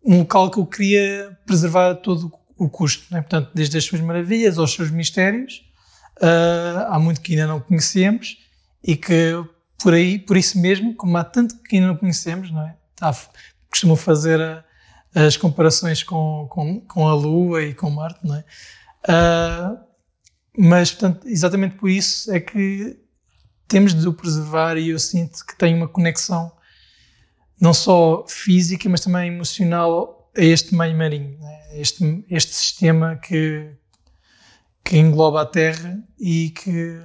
um 0.05 0.19
local 0.19 0.51
que 0.51 0.59
eu 0.59 0.67
queria 0.67 1.39
preservar 1.47 1.95
todo 1.97 2.33
o 2.61 2.69
custo. 2.69 3.07
Né? 3.11 3.23
Portanto, 3.23 3.51
desde 3.55 3.79
as 3.79 3.85
suas 3.85 4.03
maravilhas 4.03 4.59
aos 4.59 4.75
seus 4.75 4.91
mistérios, 4.91 5.65
uh, 6.21 6.85
há 6.89 6.99
muito 6.99 7.23
que 7.23 7.33
ainda 7.33 7.47
não 7.47 7.59
conhecemos 7.59 8.37
e 8.85 8.95
que 8.95 9.43
por 9.83 9.95
aí, 9.95 10.19
por 10.19 10.37
isso 10.37 10.61
mesmo, 10.61 10.95
como 10.95 11.17
há 11.17 11.25
tanto 11.25 11.57
que 11.63 11.77
ainda 11.77 11.89
não 11.89 11.97
conhecemos, 11.97 12.51
não 12.51 12.63
é? 12.63 12.77
Tá, 12.95 13.17
costumo 13.71 13.97
fazer 13.97 14.39
a, 14.43 14.63
as 15.15 15.39
comparações 15.39 16.03
com, 16.03 16.47
com, 16.51 16.83
com, 16.83 17.09
a 17.09 17.15
Lua 17.15 17.63
e 17.63 17.73
com 17.73 17.89
Marte, 17.89 18.21
não 18.23 18.37
é? 18.37 18.45
Uh, 19.09 19.79
mas, 20.59 20.91
portanto, 20.91 21.27
exatamente 21.27 21.77
por 21.77 21.89
isso 21.89 22.31
é 22.31 22.41
que 22.41 22.99
temos 23.67 23.95
de 23.95 24.07
o 24.07 24.13
preservar 24.13 24.77
e 24.77 24.91
eu 24.91 24.99
sinto 24.99 25.47
que 25.47 25.57
tem 25.57 25.75
uma 25.75 25.89
conexão 25.89 26.53
não 27.59 27.73
só 27.73 28.27
física, 28.29 28.87
mas 28.89 29.01
também 29.01 29.29
emocional 29.29 30.31
a 30.37 30.43
este 30.43 30.75
meio 30.75 30.97
marinho, 30.97 31.39
né? 31.39 31.60
Este, 31.73 32.25
este 32.29 32.53
sistema 32.53 33.17
que, 33.17 33.71
que 34.85 34.99
engloba 34.99 35.43
a 35.43 35.47
Terra 35.47 36.03
e 36.19 36.51
que, 36.51 37.01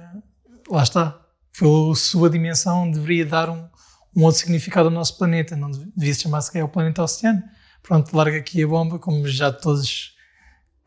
lá 0.70 0.82
está, 0.82 1.20
pela 1.58 1.94
sua 1.94 2.28
dimensão, 2.30 2.90
deveria 2.90 3.26
dar 3.26 3.50
um, 3.50 3.68
um 4.14 4.24
outro 4.24 4.40
significado 4.40 4.88
ao 4.88 4.94
nosso 4.94 5.16
planeta, 5.18 5.56
não 5.56 5.70
devia 5.70 6.14
se 6.14 6.22
chamar 6.22 6.40
sequer 6.40 6.64
o 6.64 6.68
planeta 6.68 7.02
oceano. 7.02 7.42
Pronto, 7.82 8.16
larga 8.16 8.38
aqui 8.38 8.62
a 8.62 8.66
bomba, 8.66 8.98
como 8.98 9.26
já 9.28 9.52
todos. 9.52 10.14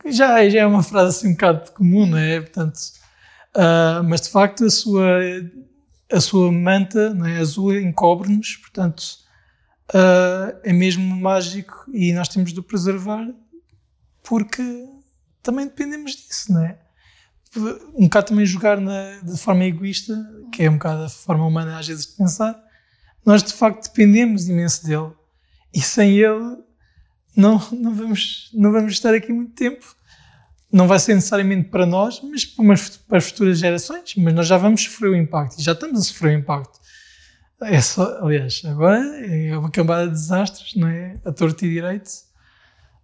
Já, 0.05 0.47
já 0.49 0.59
é 0.61 0.65
uma 0.65 0.83
frase 0.83 1.17
assim 1.17 1.27
um 1.29 1.31
bocado 1.31 1.71
comum, 1.71 2.05
não 2.05 2.17
é? 2.17 2.41
Portanto, 2.41 2.77
uh, 3.55 4.03
mas 4.03 4.21
de 4.21 4.29
facto 4.29 4.65
a 4.65 4.69
sua, 4.69 5.19
a 6.11 6.19
sua 6.19 6.51
manta 6.51 7.13
não 7.13 7.25
é? 7.25 7.37
azul 7.37 7.75
encobre-nos, 7.77 8.55
portanto 8.57 9.01
uh, 9.93 10.59
é 10.63 10.73
mesmo 10.73 11.15
mágico 11.15 11.85
e 11.93 12.13
nós 12.13 12.27
temos 12.27 12.53
de 12.53 12.59
o 12.59 12.63
preservar 12.63 13.27
porque 14.29 14.63
também 15.41 15.65
dependemos 15.65 16.11
disso, 16.11 16.53
não 16.53 16.63
é? 16.63 16.77
Um 17.95 18.03
bocado 18.03 18.27
também 18.27 18.45
jogar 18.45 18.79
na, 18.79 19.17
de 19.23 19.35
forma 19.39 19.65
egoísta, 19.65 20.15
que 20.53 20.61
é 20.61 20.69
um 20.69 20.73
bocado 20.73 21.05
a 21.05 21.09
forma 21.09 21.47
humana 21.47 21.79
às 21.79 21.87
vezes 21.87 22.05
de 22.05 22.15
pensar, 22.15 22.63
nós 23.25 23.41
de 23.41 23.51
facto 23.51 23.85
dependemos 23.85 24.47
imenso 24.47 24.85
dele 24.85 25.11
e 25.73 25.81
sem 25.81 26.11
ele 26.11 26.57
não, 27.35 27.59
não, 27.71 27.95
vamos, 27.95 28.51
não 28.53 28.71
vamos 28.71 28.93
estar 28.93 29.15
aqui 29.15 29.33
muito 29.33 29.53
tempo. 29.53 29.95
Não 30.71 30.87
vai 30.87 30.99
ser 30.99 31.15
necessariamente 31.15 31.69
para 31.69 31.87
nós, 31.87 32.21
mas 32.21 32.45
para 32.45 33.17
as 33.17 33.25
futuras 33.25 33.57
gerações. 33.57 34.13
Mas 34.15 34.33
nós 34.35 34.45
já 34.45 34.57
vamos 34.57 34.83
sofrer 34.83 35.09
o 35.09 35.15
impacto 35.15 35.59
e 35.59 35.63
já 35.63 35.71
estamos 35.71 35.99
a 35.99 36.03
sofrer 36.03 36.35
o 36.35 36.39
impacto. 36.39 36.79
É 37.61 37.81
só, 37.81 38.23
aliás, 38.23 38.61
agora 38.65 38.99
é 39.25 39.57
uma 39.57 39.71
cambada 39.71 40.05
de 40.05 40.13
desastres, 40.13 40.75
não 40.75 40.87
é? 40.87 41.19
A 41.25 41.31
torto 41.31 41.65
e 41.65 41.69
direito. 41.69 42.28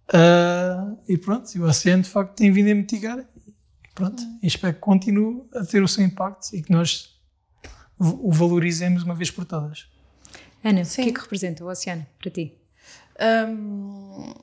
Uh, 0.08 0.98
e 1.08 1.18
pronto, 1.18 1.52
e 1.54 1.60
o 1.60 1.64
oceano 1.64 2.02
de 2.02 2.08
facto 2.08 2.36
tem 2.36 2.50
vindo 2.52 2.70
a 2.70 2.74
mitigar. 2.74 3.18
E 3.18 3.54
pronto, 3.94 4.22
e 4.42 4.46
espero 4.46 4.74
que 4.74 4.80
continue 4.80 5.42
a 5.54 5.64
ter 5.64 5.82
o 5.82 5.88
seu 5.88 6.04
impacto 6.04 6.54
e 6.54 6.62
que 6.62 6.70
nós 6.70 7.16
o 7.98 8.30
valorizemos 8.30 9.02
uma 9.02 9.14
vez 9.14 9.30
por 9.30 9.44
todas. 9.44 9.88
Ana, 10.62 10.84
Sim. 10.84 11.02
o 11.02 11.04
que 11.04 11.10
é 11.10 11.14
que 11.14 11.20
representa 11.20 11.64
o 11.64 11.68
oceano 11.68 12.06
para 12.18 12.30
ti? 12.30 12.54
Um, 13.48 14.34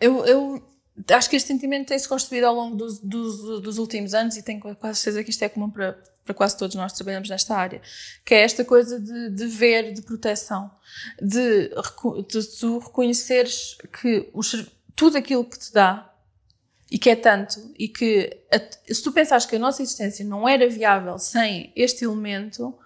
eu, 0.00 0.26
eu 0.26 0.71
acho 1.10 1.30
que 1.30 1.36
este 1.36 1.48
sentimento 1.48 1.88
tem-se 1.88 2.08
construído 2.08 2.44
ao 2.44 2.54
longo 2.54 2.76
dos, 2.76 2.98
dos, 2.98 3.62
dos, 3.62 3.78
últimos 3.78 4.14
anos 4.14 4.36
e 4.36 4.42
tenho 4.42 4.60
quase 4.60 5.00
certeza 5.00 5.24
que 5.24 5.30
isto 5.30 5.42
é 5.42 5.48
comum 5.48 5.70
para, 5.70 5.98
para 6.24 6.34
quase 6.34 6.56
todos 6.56 6.76
nós 6.76 6.92
que 6.92 6.98
trabalhamos 6.98 7.28
nesta 7.28 7.56
área, 7.56 7.80
que 8.24 8.34
é 8.34 8.42
esta 8.42 8.64
coisa 8.64 9.00
de, 9.00 9.30
de 9.30 9.46
ver, 9.46 9.92
de 9.92 10.02
proteção, 10.02 10.70
de, 11.20 11.68
de 11.68 12.58
tu 12.58 12.78
reconheceres 12.78 13.76
que 14.00 14.30
tudo 14.94 15.16
aquilo 15.16 15.44
que 15.44 15.58
te 15.58 15.72
dá 15.72 16.12
e 16.90 16.98
que 16.98 17.08
é 17.08 17.16
tanto, 17.16 17.72
e 17.78 17.88
que 17.88 18.44
se 18.86 19.02
tu 19.02 19.12
pensares 19.12 19.46
que 19.46 19.56
a 19.56 19.58
nossa 19.58 19.82
existência 19.82 20.24
não 20.26 20.46
era 20.46 20.68
viável 20.68 21.18
sem 21.18 21.72
este 21.74 22.04
elemento, 22.04 22.78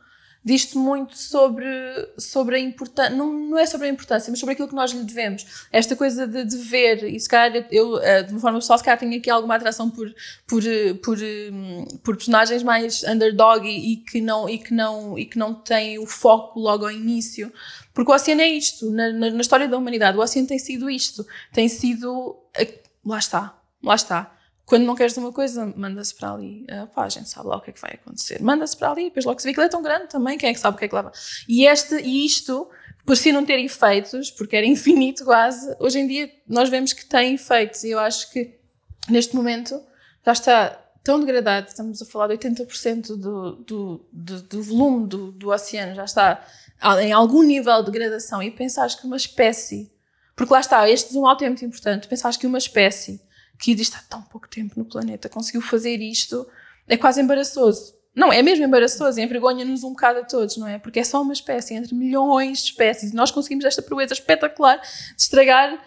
diz-te 0.46 0.78
muito 0.78 1.18
sobre, 1.18 1.66
sobre 2.16 2.54
a 2.54 2.58
importância, 2.60 3.12
não, 3.16 3.32
não 3.32 3.58
é 3.58 3.66
sobre 3.66 3.88
a 3.88 3.90
importância, 3.90 4.30
mas 4.30 4.38
sobre 4.38 4.52
aquilo 4.52 4.68
que 4.68 4.76
nós 4.76 4.92
lhe 4.92 5.02
devemos. 5.02 5.66
Esta 5.72 5.96
coisa 5.96 6.24
de 6.24 6.44
dever, 6.44 7.02
e 7.02 7.18
se 7.18 7.28
calhar 7.28 7.66
eu, 7.68 7.98
eh, 7.98 8.22
de 8.22 8.30
uma 8.30 8.40
forma 8.40 8.60
pessoal, 8.60 8.78
se 8.78 8.84
calhar 8.84 8.96
tenho 8.96 9.18
aqui 9.18 9.28
alguma 9.28 9.56
atração 9.56 9.90
por, 9.90 10.08
por, 10.46 10.62
por, 11.02 11.18
hum, 11.18 11.84
por 12.04 12.16
personagens 12.16 12.62
mais 12.62 13.02
underdog 13.02 13.66
e, 13.66 13.94
e, 13.94 13.96
que 13.96 14.20
não, 14.20 14.48
e, 14.48 14.58
que 14.58 14.72
não, 14.72 15.18
e 15.18 15.26
que 15.26 15.36
não 15.36 15.52
têm 15.52 15.98
o 15.98 16.06
foco 16.06 16.60
logo 16.60 16.84
ao 16.84 16.92
início. 16.92 17.52
Porque 17.92 18.12
o 18.12 18.14
oceano 18.14 18.40
é 18.40 18.48
isto, 18.48 18.88
na, 18.92 19.12
na, 19.12 19.30
na 19.30 19.40
história 19.40 19.66
da 19.66 19.76
humanidade, 19.76 20.16
o 20.16 20.20
oceano 20.20 20.46
tem 20.46 20.60
sido 20.60 20.88
isto, 20.88 21.26
tem 21.52 21.68
sido. 21.68 22.36
Lá 23.04 23.18
está, 23.18 23.58
lá 23.82 23.96
está 23.96 24.35
quando 24.66 24.82
não 24.82 24.96
queres 24.96 25.16
uma 25.16 25.32
coisa, 25.32 25.72
manda-se 25.76 26.12
para 26.12 26.32
ali. 26.32 26.64
Uh, 26.64 26.88
pá, 26.88 27.04
a 27.04 27.08
gente 27.08 27.28
sabe 27.28 27.46
lá 27.46 27.56
o 27.56 27.60
que 27.60 27.70
é 27.70 27.72
que 27.72 27.80
vai 27.80 27.92
acontecer. 27.92 28.42
Manda-se 28.42 28.76
para 28.76 28.90
ali, 28.90 29.04
depois 29.04 29.24
logo 29.24 29.38
se 29.38 29.46
vê 29.46 29.54
que 29.54 29.60
ele 29.60 29.68
é 29.68 29.70
tão 29.70 29.80
grande 29.80 30.08
também, 30.08 30.36
quem 30.36 30.50
é 30.50 30.52
que 30.52 30.58
sabe 30.58 30.74
o 30.74 30.78
que 30.78 30.84
é 30.84 30.88
que 30.88 30.94
leva. 30.94 31.12
E, 31.48 31.64
este, 31.64 31.94
e 32.00 32.26
isto, 32.26 32.68
por 33.06 33.16
si 33.16 33.30
não 33.30 33.46
ter 33.46 33.60
efeitos, 33.60 34.28
porque 34.32 34.56
era 34.56 34.66
infinito 34.66 35.24
quase, 35.24 35.74
hoje 35.78 36.00
em 36.00 36.08
dia 36.08 36.28
nós 36.48 36.68
vemos 36.68 36.92
que 36.92 37.06
tem 37.06 37.34
efeitos. 37.34 37.84
E 37.84 37.90
eu 37.90 38.00
acho 38.00 38.28
que 38.32 38.58
neste 39.08 39.36
momento 39.36 39.80
já 40.24 40.32
está 40.32 40.82
tão 41.04 41.20
degradado, 41.20 41.68
estamos 41.68 42.02
a 42.02 42.04
falar 42.04 42.26
de 42.26 42.36
80% 42.36 43.16
do, 43.16 43.52
do, 43.52 44.08
do, 44.12 44.42
do 44.42 44.62
volume 44.64 45.06
do, 45.06 45.30
do 45.30 45.50
oceano, 45.50 45.94
já 45.94 46.04
está 46.04 46.44
em 47.00 47.12
algum 47.12 47.44
nível 47.44 47.84
de 47.84 47.92
degradação. 47.92 48.42
E 48.42 48.50
pensares 48.50 48.96
que 48.96 49.06
uma 49.06 49.16
espécie, 49.16 49.92
porque 50.34 50.52
lá 50.52 50.58
está, 50.58 50.90
este 50.90 51.12
zoom 51.12 51.24
alto 51.24 51.44
é 51.44 51.48
muito 51.48 51.64
importante, 51.64 52.08
pensares 52.08 52.36
que 52.36 52.48
uma 52.48 52.58
espécie 52.58 53.24
que 53.58 53.72
existe 53.72 53.96
há 53.96 54.02
tão 54.08 54.22
pouco 54.22 54.48
tempo 54.48 54.74
no 54.76 54.84
planeta, 54.84 55.28
conseguiu 55.28 55.60
fazer 55.60 55.96
isto, 56.00 56.46
é 56.86 56.96
quase 56.96 57.20
embaraçoso. 57.20 57.94
Não, 58.14 58.32
é 58.32 58.42
mesmo 58.42 58.64
embaraçoso, 58.64 59.20
envergonha-nos 59.20 59.84
um 59.84 59.90
bocado 59.90 60.20
a 60.20 60.24
todos, 60.24 60.56
não 60.56 60.66
é? 60.66 60.78
Porque 60.78 61.00
é 61.00 61.04
só 61.04 61.20
uma 61.20 61.34
espécie 61.34 61.74
entre 61.74 61.94
milhões 61.94 62.60
de 62.60 62.70
espécies 62.70 63.12
e 63.12 63.14
nós 63.14 63.30
conseguimos 63.30 63.64
esta 63.66 63.82
proeza 63.82 64.14
espetacular 64.14 64.80
de 64.80 65.20
estragar 65.22 65.78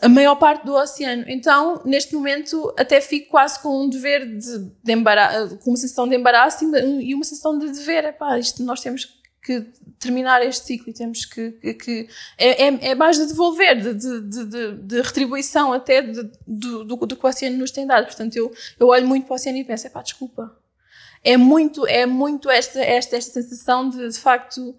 a 0.00 0.08
maior 0.08 0.34
parte 0.36 0.64
do 0.64 0.74
oceano. 0.74 1.24
Então, 1.28 1.80
neste 1.84 2.14
momento, 2.14 2.74
até 2.76 3.00
fico 3.00 3.30
quase 3.30 3.60
com 3.60 3.84
um 3.84 3.88
dever 3.88 4.26
de, 4.36 4.58
de 4.82 4.92
embaraço, 4.92 5.58
com 5.58 5.70
uma 5.70 5.76
sensação 5.76 6.08
de 6.08 6.16
embaraço 6.16 6.64
e 7.00 7.14
uma 7.14 7.22
sensação 7.22 7.56
de 7.56 7.70
dever. 7.70 8.06
Epá, 8.06 8.36
isto 8.38 8.64
nós 8.64 8.80
temos 8.80 9.04
que 9.04 9.21
terminar 9.98 10.44
este 10.44 10.66
ciclo 10.66 10.90
e 10.90 10.92
temos 10.92 11.24
que. 11.24 11.52
que, 11.52 11.74
que 11.74 12.08
é, 12.38 12.68
é, 12.68 12.90
é, 12.90 12.94
mais 12.94 13.16
de 13.16 13.26
devolver, 13.26 13.80
de, 13.80 13.94
de, 13.94 14.44
de, 14.44 14.72
de 14.76 15.02
retribuição 15.02 15.72
até 15.72 16.00
do, 16.00 16.30
do, 16.46 16.84
do, 16.84 17.16
que 17.16 17.26
o 17.26 17.28
oceano 17.28 17.58
nos 17.58 17.72
tem 17.72 17.86
dado. 17.86 18.06
Portanto, 18.06 18.36
eu, 18.36 18.52
eu 18.78 18.88
olho 18.88 19.06
muito 19.06 19.26
para 19.26 19.34
o 19.34 19.36
oceano 19.36 19.58
e 19.58 19.64
penso: 19.64 19.90
pá, 19.90 20.02
desculpa. 20.02 20.56
É 21.24 21.36
muito, 21.36 21.86
é 21.86 22.04
muito 22.04 22.50
esta, 22.50 22.80
esta, 22.80 23.16
esta 23.16 23.42
sensação 23.42 23.88
de, 23.88 24.08
de 24.08 24.18
facto. 24.18 24.76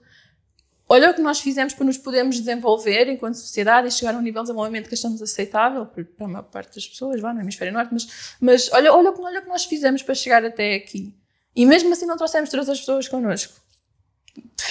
Olha 0.88 1.12
o 1.12 1.14
que 1.14 1.22
nós 1.22 1.40
fizemos 1.40 1.74
para 1.74 1.86
nos 1.86 1.98
podermos 1.98 2.38
desenvolver 2.38 3.08
enquanto 3.08 3.36
sociedade 3.36 3.88
e 3.88 3.92
chegar 3.92 4.14
a 4.14 4.18
um 4.18 4.22
nível 4.22 4.42
de 4.44 4.48
desenvolvimento 4.48 4.90
que 4.90 4.94
achamos 4.94 5.22
aceitável 5.22 5.86
para 5.86 6.06
a 6.20 6.28
maior 6.28 6.44
parte 6.44 6.76
das 6.76 6.86
pessoas, 6.86 7.22
vá, 7.22 7.34
no 7.34 7.40
hemisfério 7.40 7.74
norte, 7.74 7.94
mas, 7.94 8.36
mas 8.40 8.72
olha, 8.74 8.94
olha, 8.94 9.14
olha 9.18 9.40
o 9.40 9.44
que 9.44 9.48
nós 9.48 9.64
fizemos 9.64 10.04
para 10.04 10.14
chegar 10.14 10.44
até 10.44 10.76
aqui. 10.76 11.16
E 11.56 11.66
mesmo 11.66 11.92
assim 11.94 12.06
não 12.06 12.18
trouxemos 12.18 12.50
todas 12.50 12.68
as 12.68 12.80
pessoas 12.80 13.08
connosco 13.08 13.63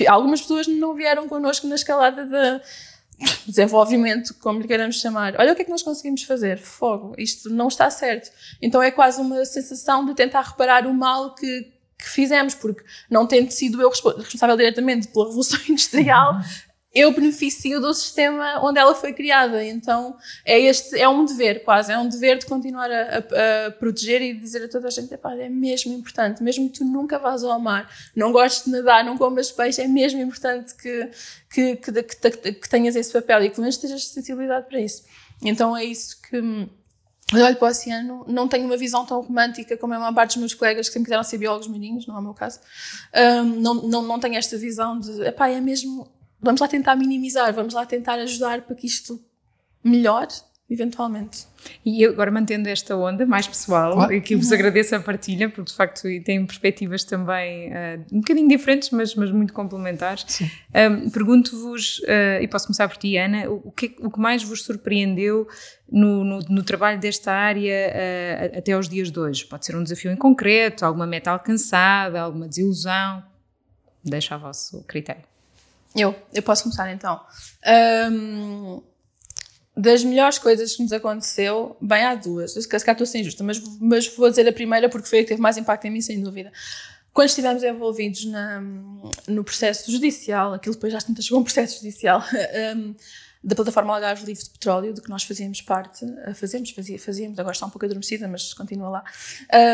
algumas 0.09 0.41
pessoas 0.41 0.67
não 0.67 0.95
vieram 0.95 1.29
connosco 1.29 1.67
na 1.67 1.75
escalada 1.75 2.25
de 2.25 2.61
desenvolvimento, 3.47 4.35
como 4.35 4.61
lhe 4.61 4.67
queremos 4.67 4.97
chamar. 4.97 5.35
Olha 5.39 5.53
o 5.53 5.57
que 5.57 5.63
é 5.63 5.65
que 5.65 5.71
nós 5.71 5.83
conseguimos 5.83 6.23
fazer. 6.25 6.59
Fogo, 6.59 7.15
isto 7.19 7.51
não 7.51 7.69
está 7.69 7.91
certo. 7.91 8.31
Então 8.61 8.83
é 8.83 8.91
quase 8.91 9.21
uma 9.21 9.45
sensação 9.45 10.05
de 10.05 10.15
tentar 10.15 10.43
reparar 10.43 10.87
o 10.87 10.95
mal 10.95 11.35
que, 11.35 11.73
que 11.99 12.09
fizemos, 12.09 12.55
porque 12.55 12.83
não 13.11 13.27
tendo 13.27 13.51
sido 13.51 13.81
eu 13.81 13.91
responsável 13.91 14.57
diretamente 14.57 15.09
pela 15.09 15.27
Revolução 15.27 15.61
Industrial, 15.69 16.41
eu 16.95 17.13
beneficio 17.13 17.81
do 17.81 17.93
sistema 17.95 18.61
onde 18.63 18.79
ela 18.79 18.95
foi 18.95 19.13
criada. 19.13 19.65
Então 19.65 20.17
é 20.45 20.61
este 20.61 20.99
é 20.99 21.09
um 21.09 21.25
dever 21.25 21.65
quase, 21.65 21.91
é 21.91 21.99
um 21.99 22.09
dever 22.09 22.39
de 22.39 22.47
continuar 22.47 22.91
a, 22.91 23.03
a, 23.03 23.67
a 23.67 23.71
proteger 23.71 24.21
e 24.21 24.35
dizer 24.35 24.65
a 24.65 24.69
toda 24.69 24.89
a 24.89 24.91
gente, 24.91 25.13
é 25.15 25.49
mesmo 25.49 25.93
importante, 25.95 26.43
mesmo 26.43 26.69
que 26.69 26.79
tu 26.79 26.85
nunca 26.85 27.19
vás 27.19 27.43
ao 27.43 27.59
mar, 27.59 27.91
não 28.15 28.31
gostes 28.31 28.65
de 28.65 28.71
nadar, 28.71 29.05
não 29.05 29.17
comas 29.17 29.51
peixe, 29.51 29.81
é 29.81 29.89
mesmo 29.89 30.21
importante 30.21 30.75
que, 30.75 31.11
que, 31.51 31.77
que, 31.77 32.03
que, 32.03 32.53
que 32.53 32.69
tenhas 32.69 32.95
esse 32.95 33.13
papel 33.13 33.45
e 33.45 33.49
que 33.49 33.55
pelo 33.55 33.63
menos 33.63 33.79
tenhas 33.79 34.07
sensibilidade 34.07 34.67
para 34.67 34.81
isso. 34.81 35.05
Então 35.43 35.77
é 35.77 35.85
isso 35.85 36.21
que 36.23 36.37
eu 36.37 37.45
olho 37.47 37.57
para 37.57 37.69
o 37.69 37.71
oceano, 37.71 38.25
não 38.29 38.47
tenho 38.47 38.67
uma 38.67 38.77
visão 38.77 39.07
tão 39.07 39.23
romântica 39.23 39.75
como 39.79 39.95
é 39.95 39.99
uma 39.99 40.13
parte 40.13 40.33
dos 40.33 40.39
meus 40.39 40.55
colegas 40.55 40.89
que 40.89 40.93
sempre 40.93 41.07
quiseram 41.07 41.25
ser 41.25 41.39
biólogos 41.39 41.67
marinhos, 41.67 42.07
não 42.07 42.17
é 42.17 42.19
o 42.19 42.23
meu 42.23 42.35
caso. 42.35 42.61
Um, 43.15 43.45
não, 43.61 43.75
não, 43.75 44.03
não 44.03 44.21
tenho 44.21 44.37
esta 44.37 44.59
visão 44.59 44.99
de, 44.99 45.23
epá, 45.23 45.49
é 45.49 45.59
mesmo 45.59 46.13
vamos 46.43 46.61
lá 46.61 46.69
tentar 46.69 46.97
minimizar, 46.97 47.53
vamos 47.55 47.73
lá 47.73 47.87
tentar 47.87 48.15
ajudar 48.15 48.63
para 48.63 48.75
que 48.75 48.87
isto 48.87 49.23
melhore, 49.85 50.33
eventualmente. 50.69 51.47
E 51.85 52.05
agora 52.05 52.31
mantendo 52.31 52.69
esta 52.69 52.97
onda 52.97 53.27
mais 53.27 53.47
pessoal, 53.47 53.93
claro. 53.93 54.23
que 54.23 54.35
vos 54.35 54.51
agradeço 54.53 54.97
a 54.97 55.01
partilha, 55.01 55.49
porque 55.49 55.71
de 55.71 55.77
facto 55.77 56.03
tem 56.25 56.45
perspectivas 56.45 57.05
também 57.05 57.69
uh, 57.69 58.05
um 58.11 58.21
bocadinho 58.21 58.49
diferentes, 58.49 58.91
mas, 58.91 59.15
mas 59.15 59.31
muito 59.31 59.53
complementares. 59.53 60.41
Um, 60.75 61.11
Pergunto-vos, 61.11 61.99
uh, 62.01 62.43
e 62.43 62.49
posso 62.49 62.67
começar 62.67 62.89
por 62.89 62.97
ti, 62.97 63.17
Ana, 63.17 63.49
o 63.51 63.71
que, 63.71 63.95
o 64.01 64.11
que 64.11 64.19
mais 64.19 64.43
vos 64.43 64.65
surpreendeu 64.65 65.47
no, 65.91 66.25
no, 66.25 66.39
no 66.41 66.63
trabalho 66.63 66.99
desta 66.99 67.33
área 67.33 67.93
uh, 68.55 68.59
até 68.59 68.73
aos 68.73 68.89
dias 68.89 69.11
de 69.11 69.21
hoje? 69.21 69.45
Pode 69.45 69.67
ser 69.67 69.77
um 69.77 69.83
desafio 69.83 70.11
em 70.11 70.17
concreto, 70.17 70.85
alguma 70.85 71.07
meta 71.07 71.31
alcançada, 71.31 72.21
alguma 72.21 72.49
desilusão? 72.49 73.23
Deixa 74.05 74.35
a 74.35 74.39
vosso 74.39 74.83
critério. 74.85 75.32
Eu, 75.95 76.15
eu 76.33 76.43
posso 76.43 76.63
começar 76.65 76.91
então. 76.93 77.21
Um, 78.11 78.83
das 79.77 80.05
melhores 80.05 80.39
coisas 80.39 80.77
que 80.77 80.83
nos 80.83 80.93
aconteceu, 80.93 81.77
bem 81.81 82.05
há 82.05 82.15
duas, 82.15 82.53
se 82.53 82.69
calhar 82.69 82.93
estou 82.93 83.07
sem 83.07 83.25
justa, 83.25 83.43
mas, 83.43 83.61
mas 83.81 84.07
vou 84.09 84.29
dizer 84.29 84.47
a 84.47 84.53
primeira 84.53 84.89
porque 84.89 85.09
foi 85.09 85.21
a 85.21 85.23
que 85.23 85.29
teve 85.29 85.41
mais 85.41 85.57
impacto 85.57 85.87
em 85.87 85.91
mim, 85.91 86.01
sem 86.01 86.21
dúvida. 86.21 86.53
Quando 87.13 87.29
estivemos 87.29 87.63
envolvidos 87.63 88.25
na, 88.27 88.63
no 89.29 89.45
processo 89.45 89.91
judicial, 89.91 90.55
aquilo 90.55 90.75
depois 90.75 90.93
já 90.93 90.99
chegou 91.01 91.41
um 91.41 91.45
processo 91.45 91.77
judicial, 91.77 92.23
um, 92.77 92.95
da 93.45 93.57
plataforma 93.57 93.95
Algarve 93.95 94.25
Livre 94.25 94.45
de 94.45 94.51
Petróleo, 94.51 94.95
de 94.95 95.01
que 95.03 95.11
nós 95.11 95.25
fazíamos 95.25 95.61
parte, 95.61 96.05
eh, 96.05 96.33
fazia, 96.33 96.99
fazíamos, 96.99 97.39
agora 97.39 97.53
está 97.53 97.67
um 97.67 97.71
pouco 97.71 97.85
adormecida, 97.85 98.29
mas 98.29 98.55
continua 98.55 98.89
lá. 98.89 99.05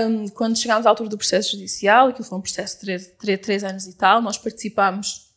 Um, 0.08 0.26
quando 0.28 0.56
chegámos 0.56 0.86
à 0.86 0.88
altura 0.88 1.10
do 1.10 1.18
processo 1.18 1.52
judicial, 1.52 2.08
aquilo 2.08 2.24
foi 2.24 2.38
um 2.38 2.40
processo 2.40 2.76
de 2.76 2.80
três, 2.80 3.06
três, 3.18 3.40
três 3.40 3.64
anos 3.64 3.86
e 3.86 3.94
tal, 3.94 4.22
nós 4.22 4.38
participámos 4.38 5.28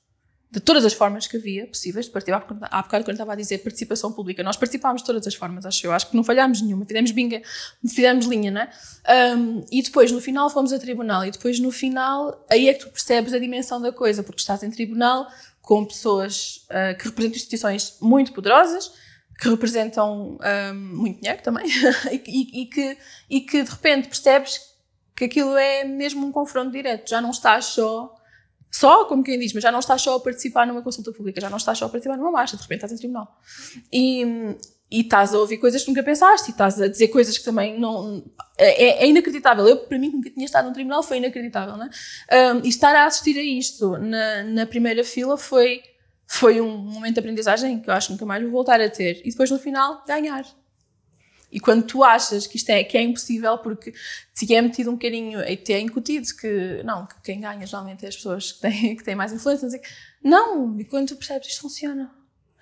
de 0.51 0.59
todas 0.59 0.83
as 0.83 0.91
formas 0.91 1.27
que 1.27 1.37
havia 1.37 1.65
possíveis 1.65 2.07
de 2.07 2.11
participar. 2.11 2.45
Há 2.63 2.81
bocado, 2.81 3.05
quando 3.05 3.15
estava 3.15 3.31
a 3.31 3.35
dizer 3.35 3.59
participação 3.59 4.11
pública, 4.11 4.43
nós 4.43 4.57
participámos 4.57 5.01
de 5.01 5.07
todas 5.07 5.25
as 5.25 5.33
formas, 5.33 5.65
acho 5.65 5.87
eu. 5.87 5.93
Acho 5.93 6.09
que 6.09 6.15
não 6.15 6.25
falhámos 6.25 6.61
nenhuma, 6.61 6.85
fizemos 6.85 7.11
binga, 7.11 7.41
fizemos 7.87 8.25
linha, 8.25 8.51
não 8.51 8.61
é? 8.61 8.69
Um, 9.37 9.63
e 9.71 9.81
depois, 9.81 10.11
no 10.11 10.19
final, 10.19 10.49
fomos 10.49 10.73
a 10.73 10.79
tribunal. 10.79 11.25
E 11.25 11.31
depois, 11.31 11.57
no 11.57 11.71
final, 11.71 12.45
aí 12.51 12.67
é 12.67 12.73
que 12.73 12.81
tu 12.81 12.89
percebes 12.89 13.33
a 13.33 13.39
dimensão 13.39 13.81
da 13.81 13.93
coisa, 13.93 14.23
porque 14.23 14.41
estás 14.41 14.61
em 14.61 14.69
tribunal 14.69 15.25
com 15.61 15.85
pessoas 15.85 16.67
uh, 16.69 16.97
que 16.97 17.05
representam 17.05 17.37
instituições 17.37 17.97
muito 18.01 18.33
poderosas, 18.33 18.91
que 19.39 19.47
representam 19.47 20.37
um, 20.37 20.73
muito 20.75 21.21
dinheiro 21.21 21.41
também, 21.41 21.65
e, 22.11 22.61
e, 22.61 22.65
que, 22.65 22.97
e 23.29 23.41
que 23.41 23.63
de 23.63 23.71
repente 23.71 24.09
percebes 24.09 24.59
que 25.15 25.23
aquilo 25.23 25.55
é 25.55 25.85
mesmo 25.85 26.27
um 26.27 26.31
confronto 26.31 26.71
direto. 26.71 27.09
Já 27.09 27.21
não 27.21 27.31
estás 27.31 27.65
só 27.65 28.20
só, 28.71 29.05
como 29.05 29.21
quem 29.21 29.37
diz, 29.37 29.53
mas 29.53 29.61
já 29.61 29.71
não 29.71 29.79
estás 29.79 30.01
só 30.01 30.15
a 30.15 30.19
participar 30.19 30.65
numa 30.65 30.81
consulta 30.81 31.11
pública, 31.11 31.41
já 31.41 31.49
não 31.49 31.57
estás 31.57 31.77
só 31.77 31.85
a 31.85 31.89
participar 31.89 32.17
numa 32.17 32.31
marcha, 32.31 32.55
de 32.55 32.63
repente 32.63 32.77
estás 32.77 32.93
em 32.93 32.97
tribunal. 32.97 33.37
E, 33.91 34.55
e 34.89 35.01
estás 35.01 35.33
a 35.33 35.39
ouvir 35.39 35.57
coisas 35.57 35.83
que 35.83 35.89
nunca 35.89 36.01
pensaste, 36.01 36.49
e 36.49 36.51
estás 36.51 36.79
a 36.81 36.87
dizer 36.87 37.09
coisas 37.09 37.37
que 37.37 37.43
também 37.43 37.77
não. 37.77 38.23
É, 38.57 39.03
é 39.03 39.07
inacreditável. 39.07 39.67
Eu, 39.67 39.77
para 39.77 39.99
mim, 39.99 40.09
nunca 40.09 40.29
tinha 40.29 40.45
estado 40.45 40.67
num 40.67 40.73
tribunal, 40.73 41.03
foi 41.03 41.17
inacreditável, 41.17 41.75
né? 41.75 41.89
Um, 42.31 42.65
e 42.65 42.69
estar 42.69 42.95
a 42.95 43.05
assistir 43.05 43.37
a 43.37 43.43
isto 43.43 43.97
na, 43.97 44.43
na 44.43 44.65
primeira 44.65 45.03
fila 45.03 45.37
foi, 45.37 45.81
foi 46.25 46.61
um 46.61 46.77
momento 46.77 47.15
de 47.15 47.19
aprendizagem 47.19 47.81
que 47.81 47.89
eu 47.89 47.93
acho 47.93 48.07
que 48.07 48.13
nunca 48.13 48.25
mais 48.25 48.41
vou 48.41 48.51
voltar 48.51 48.79
a 48.79 48.89
ter. 48.89 49.21
E 49.25 49.31
depois, 49.31 49.51
no 49.51 49.59
final, 49.59 50.01
ganhar. 50.07 50.45
E 51.51 51.59
quando 51.59 51.83
tu 51.83 52.03
achas 52.03 52.47
que 52.47 52.55
isto 52.57 52.69
é, 52.69 52.83
que 52.83 52.97
é 52.97 53.01
impossível, 53.01 53.57
porque 53.57 53.93
te 54.33 54.53
é 54.53 54.61
metido 54.61 54.89
um 54.89 54.93
bocadinho, 54.93 55.41
e 55.41 55.57
te 55.57 55.73
é 55.73 55.79
incutido 55.79 56.27
que, 56.39 56.81
não, 56.83 57.05
que 57.05 57.15
quem 57.23 57.41
ganha 57.41 57.65
geralmente 57.65 58.05
é 58.05 58.09
as 58.09 58.15
pessoas 58.15 58.53
que 58.53 58.61
têm, 58.61 58.95
que 58.97 59.03
têm 59.03 59.15
mais 59.15 59.33
influência, 59.33 59.67
não, 60.23 60.79
e 60.79 60.85
quando 60.85 61.09
tu 61.09 61.15
percebes 61.15 61.49
isto 61.49 61.61
funciona. 61.61 62.11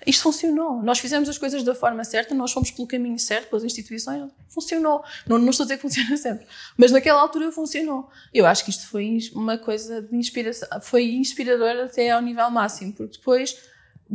Isto 0.08 0.24
funcionou. 0.24 0.82
Nós 0.82 1.00
fizemos 1.00 1.28
as 1.28 1.38
coisas 1.38 1.62
da 1.62 1.76
forma 1.76 2.04
certa, 2.06 2.34
nós 2.34 2.54
fomos 2.54 2.72
pelo 2.72 2.88
caminho 2.88 3.20
certo, 3.20 3.50
pelas 3.50 3.66
instituições, 3.66 4.32
funcionou. 4.48 5.04
Não, 5.28 5.38
não 5.38 5.50
estou 5.50 5.66
a 5.66 5.68
dizer 5.68 5.76
que 5.76 5.82
funciona 5.82 6.16
sempre, 6.18 6.48
mas 6.78 6.92
naquela 6.92 7.20
altura 7.20 7.52
funcionou. 7.52 8.10
Eu 8.34 8.46
acho 8.46 8.64
que 8.64 8.70
isto 8.70 8.88
foi 8.88 9.20
uma 9.34 9.58
coisa 9.58 10.02
de 10.02 10.16
inspiração, 10.16 10.68
foi 10.82 11.12
inspirador 11.12 11.86
até 11.86 12.12
ao 12.12 12.22
nível 12.22 12.50
máximo, 12.50 12.94
porque 12.94 13.18
depois 13.18 13.58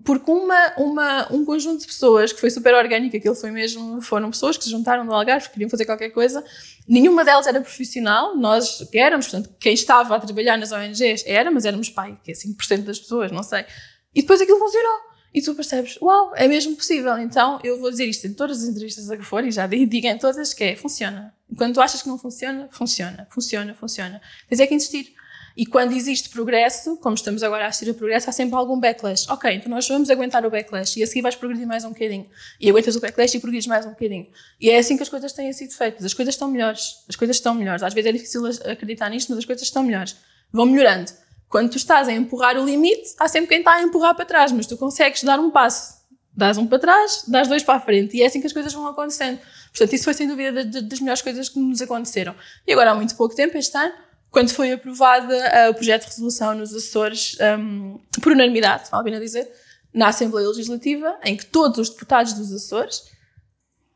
porque 0.02 0.28
uma, 0.28 0.74
uma, 0.76 1.32
um 1.32 1.44
conjunto 1.44 1.80
de 1.80 1.86
pessoas 1.86 2.32
que 2.32 2.40
foi 2.40 2.50
super 2.50 2.74
orgânico, 2.74 3.16
aquilo 3.16 3.34
foi 3.34 3.50
mesmo, 3.50 4.00
foram 4.02 4.30
pessoas 4.30 4.56
que 4.56 4.64
se 4.64 4.70
juntaram 4.70 5.04
no 5.04 5.14
Algarve, 5.14 5.48
queriam 5.50 5.70
fazer 5.70 5.84
qualquer 5.84 6.10
coisa, 6.10 6.44
nenhuma 6.88 7.24
delas 7.24 7.46
era 7.46 7.60
profissional, 7.60 8.36
nós 8.36 8.84
que 8.90 8.98
éramos, 8.98 9.28
portanto, 9.28 9.54
quem 9.60 9.72
estava 9.72 10.16
a 10.16 10.20
trabalhar 10.20 10.58
nas 10.58 10.72
ONGs 10.72 11.24
era, 11.26 11.50
mas 11.50 11.64
éramos 11.64 11.88
pai, 11.90 12.18
que 12.24 12.32
é 12.32 12.34
5% 12.34 12.82
das 12.82 12.98
pessoas, 12.98 13.30
não 13.30 13.42
sei. 13.42 13.64
E 14.12 14.22
depois 14.22 14.40
aquilo 14.40 14.58
funcionou. 14.58 15.14
E 15.32 15.42
tu 15.42 15.52
percebes, 15.54 15.98
uau, 16.00 16.32
é 16.36 16.46
mesmo 16.46 16.76
possível. 16.76 17.18
Então 17.18 17.58
eu 17.64 17.80
vou 17.80 17.90
dizer 17.90 18.06
isto 18.06 18.24
em 18.26 18.32
todas 18.32 18.62
as 18.62 18.68
entrevistas 18.68 19.10
a 19.10 19.16
que 19.16 19.24
for, 19.24 19.44
e 19.44 19.50
já 19.50 19.66
digo 19.66 20.06
em 20.06 20.18
todas, 20.18 20.54
que 20.54 20.62
é, 20.62 20.76
funciona. 20.76 21.34
Quando 21.56 21.74
tu 21.74 21.80
achas 21.80 22.02
que 22.02 22.08
não 22.08 22.18
funciona, 22.18 22.68
funciona, 22.70 23.26
funciona, 23.30 23.74
funciona. 23.74 24.20
Tens 24.48 24.60
é 24.60 24.66
que 24.66 24.74
insistir. 24.74 25.12
E 25.56 25.64
quando 25.64 25.92
existe 25.92 26.30
progresso, 26.30 26.96
como 26.96 27.14
estamos 27.14 27.42
agora 27.44 27.66
a 27.66 27.68
assistir 27.68 27.90
o 27.90 27.94
progresso, 27.94 28.28
há 28.28 28.32
sempre 28.32 28.56
algum 28.56 28.78
backlash. 28.78 29.30
Ok, 29.30 29.52
então 29.52 29.70
nós 29.70 29.86
vamos 29.86 30.10
aguentar 30.10 30.44
o 30.44 30.50
backlash 30.50 30.98
e 30.98 31.02
a 31.02 31.06
seguir 31.06 31.22
vais 31.22 31.36
progredir 31.36 31.64
mais 31.66 31.84
um 31.84 31.90
bocadinho. 31.90 32.26
E 32.60 32.68
aguentas 32.68 32.96
o 32.96 33.00
backlash 33.00 33.36
e 33.36 33.40
progredes 33.40 33.68
mais 33.68 33.86
um 33.86 33.90
bocadinho. 33.90 34.26
E 34.60 34.68
é 34.68 34.78
assim 34.78 34.96
que 34.96 35.04
as 35.04 35.08
coisas 35.08 35.32
têm 35.32 35.52
sido 35.52 35.72
feitas. 35.72 36.04
As 36.04 36.12
coisas 36.12 36.34
estão 36.34 36.48
melhores. 36.48 37.04
As 37.08 37.14
coisas 37.14 37.36
estão 37.36 37.54
melhores. 37.54 37.84
Às 37.84 37.94
vezes 37.94 38.08
é 38.08 38.12
difícil 38.12 38.44
acreditar 38.46 39.08
nisto, 39.10 39.28
mas 39.28 39.38
as 39.38 39.44
coisas 39.44 39.62
estão 39.64 39.84
melhores. 39.84 40.16
Vão 40.52 40.66
melhorando. 40.66 41.12
Quando 41.48 41.70
tu 41.70 41.76
estás 41.76 42.08
a 42.08 42.12
empurrar 42.12 42.58
o 42.58 42.64
limite, 42.64 43.14
há 43.20 43.28
sempre 43.28 43.50
quem 43.50 43.58
está 43.58 43.74
a 43.74 43.82
empurrar 43.82 44.16
para 44.16 44.24
trás, 44.24 44.50
mas 44.50 44.66
tu 44.66 44.76
consegues 44.76 45.22
dar 45.22 45.38
um 45.38 45.52
passo. 45.52 46.02
Dás 46.36 46.58
um 46.58 46.66
para 46.66 46.80
trás, 46.80 47.24
dás 47.28 47.46
dois 47.46 47.62
para 47.62 47.76
a 47.76 47.80
frente. 47.80 48.16
E 48.16 48.22
é 48.22 48.26
assim 48.26 48.40
que 48.40 48.46
as 48.48 48.52
coisas 48.52 48.72
vão 48.72 48.88
acontecendo. 48.88 49.38
Portanto, 49.70 49.92
isso 49.92 50.02
foi 50.02 50.14
sem 50.14 50.26
dúvida 50.26 50.64
das 50.64 50.98
melhores 50.98 51.22
coisas 51.22 51.48
que 51.48 51.60
nos 51.60 51.80
aconteceram. 51.80 52.34
E 52.66 52.72
agora, 52.72 52.90
há 52.90 52.94
muito 52.94 53.14
pouco 53.14 53.36
tempo, 53.36 53.56
este 53.56 53.76
ano, 53.76 53.94
quando 54.34 54.50
foi 54.50 54.72
aprovado 54.72 55.32
uh, 55.32 55.70
o 55.70 55.74
projeto 55.74 56.02
de 56.02 56.08
resolução 56.08 56.56
nos 56.56 56.74
Açores, 56.74 57.36
um, 57.56 58.00
por 58.20 58.32
unanimidade, 58.32 58.90
vale 58.90 59.02
a 59.02 59.04
pena 59.04 59.20
dizer, 59.20 59.48
na 59.94 60.08
Assembleia 60.08 60.48
Legislativa, 60.48 61.16
em 61.22 61.36
que 61.36 61.46
todos 61.46 61.78
os 61.78 61.88
deputados 61.88 62.32
dos 62.32 62.52
Açores 62.52 63.04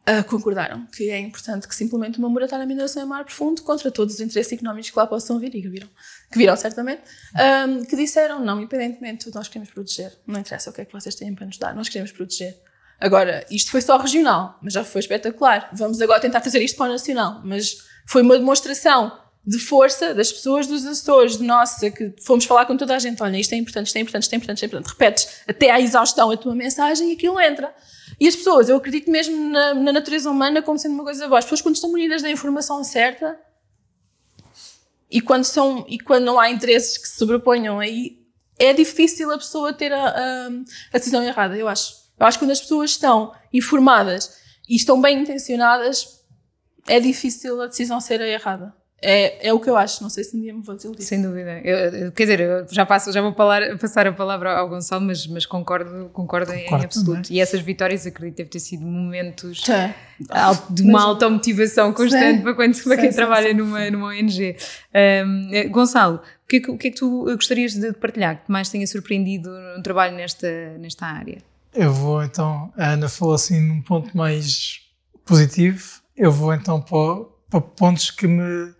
uh, 0.08 0.22
concordaram 0.28 0.86
que 0.94 1.10
é 1.10 1.18
importante 1.18 1.66
que 1.66 1.74
se 1.74 1.82
implemente 1.82 2.20
uma 2.20 2.28
moratória 2.28 2.62
à 2.62 2.66
mineração 2.68 3.02
em 3.02 3.06
mar 3.06 3.24
profundo 3.24 3.62
contra 3.62 3.90
todos 3.90 4.14
os 4.14 4.20
interesses 4.20 4.52
económicos 4.52 4.90
que 4.90 4.96
lá 4.96 5.08
possam 5.08 5.40
vir 5.40 5.52
e 5.56 5.60
que 5.60 5.68
viram, 5.68 5.88
que 6.30 6.38
viram 6.38 6.56
certamente, 6.56 7.02
um, 7.66 7.84
que 7.84 7.96
disseram, 7.96 8.38
não, 8.38 8.60
independentemente 8.60 9.34
nós 9.34 9.48
queremos 9.48 9.74
proteger, 9.74 10.16
não 10.24 10.38
interessa 10.38 10.70
o 10.70 10.72
que 10.72 10.82
é 10.82 10.84
que 10.84 10.92
vocês 10.92 11.16
têm 11.16 11.34
para 11.34 11.46
nos 11.46 11.58
dar, 11.58 11.74
nós 11.74 11.88
queremos 11.88 12.12
proteger. 12.12 12.56
Agora, 13.00 13.44
isto 13.50 13.72
foi 13.72 13.80
só 13.80 13.96
regional, 13.96 14.56
mas 14.62 14.72
já 14.72 14.84
foi 14.84 15.00
espetacular. 15.00 15.68
Vamos 15.72 16.00
agora 16.00 16.20
tentar 16.20 16.40
fazer 16.40 16.62
isto 16.62 16.76
para 16.76 16.90
o 16.90 16.92
nacional, 16.92 17.42
mas 17.44 17.78
foi 18.06 18.22
uma 18.22 18.38
demonstração 18.38 19.26
de 19.48 19.58
força 19.58 20.14
das 20.14 20.30
pessoas 20.30 20.66
dos 20.66 20.82
de 21.38 21.42
nossa, 21.42 21.90
que 21.90 22.12
fomos 22.22 22.44
falar 22.44 22.66
com 22.66 22.76
toda 22.76 22.94
a 22.94 22.98
gente, 22.98 23.22
olha, 23.22 23.38
isto 23.38 23.54
é 23.54 23.56
importante, 23.56 23.86
isto 23.86 23.96
é 23.96 24.00
importante, 24.00 24.24
isto 24.24 24.34
é 24.34 24.36
importante, 24.36 24.56
isto 24.58 24.64
é 24.64 24.66
importante, 24.66 24.90
repetes 24.90 25.28
até 25.48 25.70
à 25.70 25.80
exaustão 25.80 26.30
a 26.30 26.36
tua 26.36 26.54
mensagem 26.54 27.08
e 27.08 27.12
aquilo 27.14 27.40
entra. 27.40 27.74
E 28.20 28.28
as 28.28 28.36
pessoas, 28.36 28.68
eu 28.68 28.76
acredito 28.76 29.10
mesmo 29.10 29.48
na, 29.48 29.72
na 29.72 29.90
natureza 29.90 30.30
humana 30.30 30.60
como 30.60 30.78
sendo 30.78 30.92
uma 30.92 31.04
coisa 31.04 31.26
boa. 31.26 31.38
As 31.38 31.46
pessoas 31.46 31.62
quando 31.62 31.76
estão 31.76 31.90
munidas 31.90 32.20
da 32.20 32.30
informação 32.30 32.84
certa 32.84 33.40
e 35.10 35.18
quando, 35.18 35.44
são, 35.44 35.86
e 35.88 35.98
quando 35.98 36.24
não 36.24 36.38
há 36.38 36.50
interesses 36.50 36.98
que 36.98 37.08
se 37.08 37.16
sobreponham 37.16 37.80
aí, 37.80 38.18
é 38.58 38.74
difícil 38.74 39.30
a 39.30 39.38
pessoa 39.38 39.72
ter 39.72 39.94
a, 39.94 40.08
a, 40.08 40.48
a 40.92 40.98
decisão 40.98 41.22
errada, 41.22 41.56
eu 41.56 41.68
acho. 41.68 41.94
Eu 42.20 42.26
acho 42.26 42.38
que 42.38 42.44
quando 42.44 42.50
as 42.50 42.60
pessoas 42.60 42.90
estão 42.90 43.32
informadas 43.50 44.36
e 44.68 44.76
estão 44.76 45.00
bem 45.00 45.22
intencionadas, 45.22 46.22
é 46.86 47.00
difícil 47.00 47.62
a 47.62 47.66
decisão 47.66 47.98
ser 47.98 48.20
errada. 48.20 48.76
É, 49.00 49.48
é 49.48 49.52
o 49.52 49.60
que 49.60 49.70
eu 49.70 49.76
acho, 49.76 50.02
não 50.02 50.10
sei 50.10 50.24
se 50.24 50.36
um 50.36 50.40
dia 50.40 50.52
me 50.52 50.60
vou 50.60 50.74
desiludir. 50.74 51.04
Sem 51.04 51.22
dúvida. 51.22 51.60
Eu, 51.60 52.10
quer 52.10 52.24
dizer, 52.24 52.40
eu 52.40 52.66
já, 52.68 52.84
passo, 52.84 53.12
já 53.12 53.22
vou 53.22 53.32
falar, 53.32 53.78
passar 53.78 54.08
a 54.08 54.12
palavra 54.12 54.58
ao 54.58 54.68
Gonçalo, 54.68 55.04
mas, 55.04 55.24
mas 55.28 55.46
concordo, 55.46 56.10
concordo, 56.12 56.52
em, 56.52 56.66
em 56.66 56.74
absoluto. 56.74 57.32
E 57.32 57.40
essas 57.40 57.60
vitórias, 57.60 58.06
acredito, 58.06 58.38
deve 58.38 58.50
ter 58.50 58.58
sido 58.58 58.84
momentos 58.84 59.68
é. 59.68 59.94
de 60.68 60.82
uma 60.82 61.02
automotivação 61.02 61.92
constante 61.92 62.42
para, 62.42 62.54
quando, 62.54 62.82
para 62.82 62.96
quem 62.96 63.10
trabalha 63.10 63.54
Numa, 63.54 63.88
numa 63.88 64.08
ONG. 64.08 64.56
Um, 64.92 65.48
eh, 65.52 65.68
Gonçalo, 65.68 66.16
o 66.16 66.48
que, 66.48 66.56
é 66.56 66.60
que, 66.60 66.70
o 66.70 66.76
que 66.76 66.88
é 66.88 66.90
que 66.90 66.96
tu 66.96 67.24
gostarias 67.24 67.74
de 67.74 67.92
partilhar 67.92 68.44
que 68.44 68.50
mais 68.50 68.68
tenha 68.68 68.86
surpreendido 68.86 69.48
no 69.76 69.82
trabalho 69.82 70.16
nesta, 70.16 70.76
nesta 70.78 71.06
área? 71.06 71.38
Eu 71.72 71.92
vou 71.92 72.24
então, 72.24 72.72
a 72.76 72.92
Ana 72.92 73.08
falou 73.08 73.34
assim 73.34 73.60
num 73.60 73.80
ponto 73.80 74.16
mais 74.16 74.80
positivo, 75.24 76.00
eu 76.16 76.32
vou 76.32 76.52
então 76.52 76.80
para, 76.80 77.26
para 77.48 77.60
pontos 77.60 78.10
que 78.10 78.26
me 78.26 78.76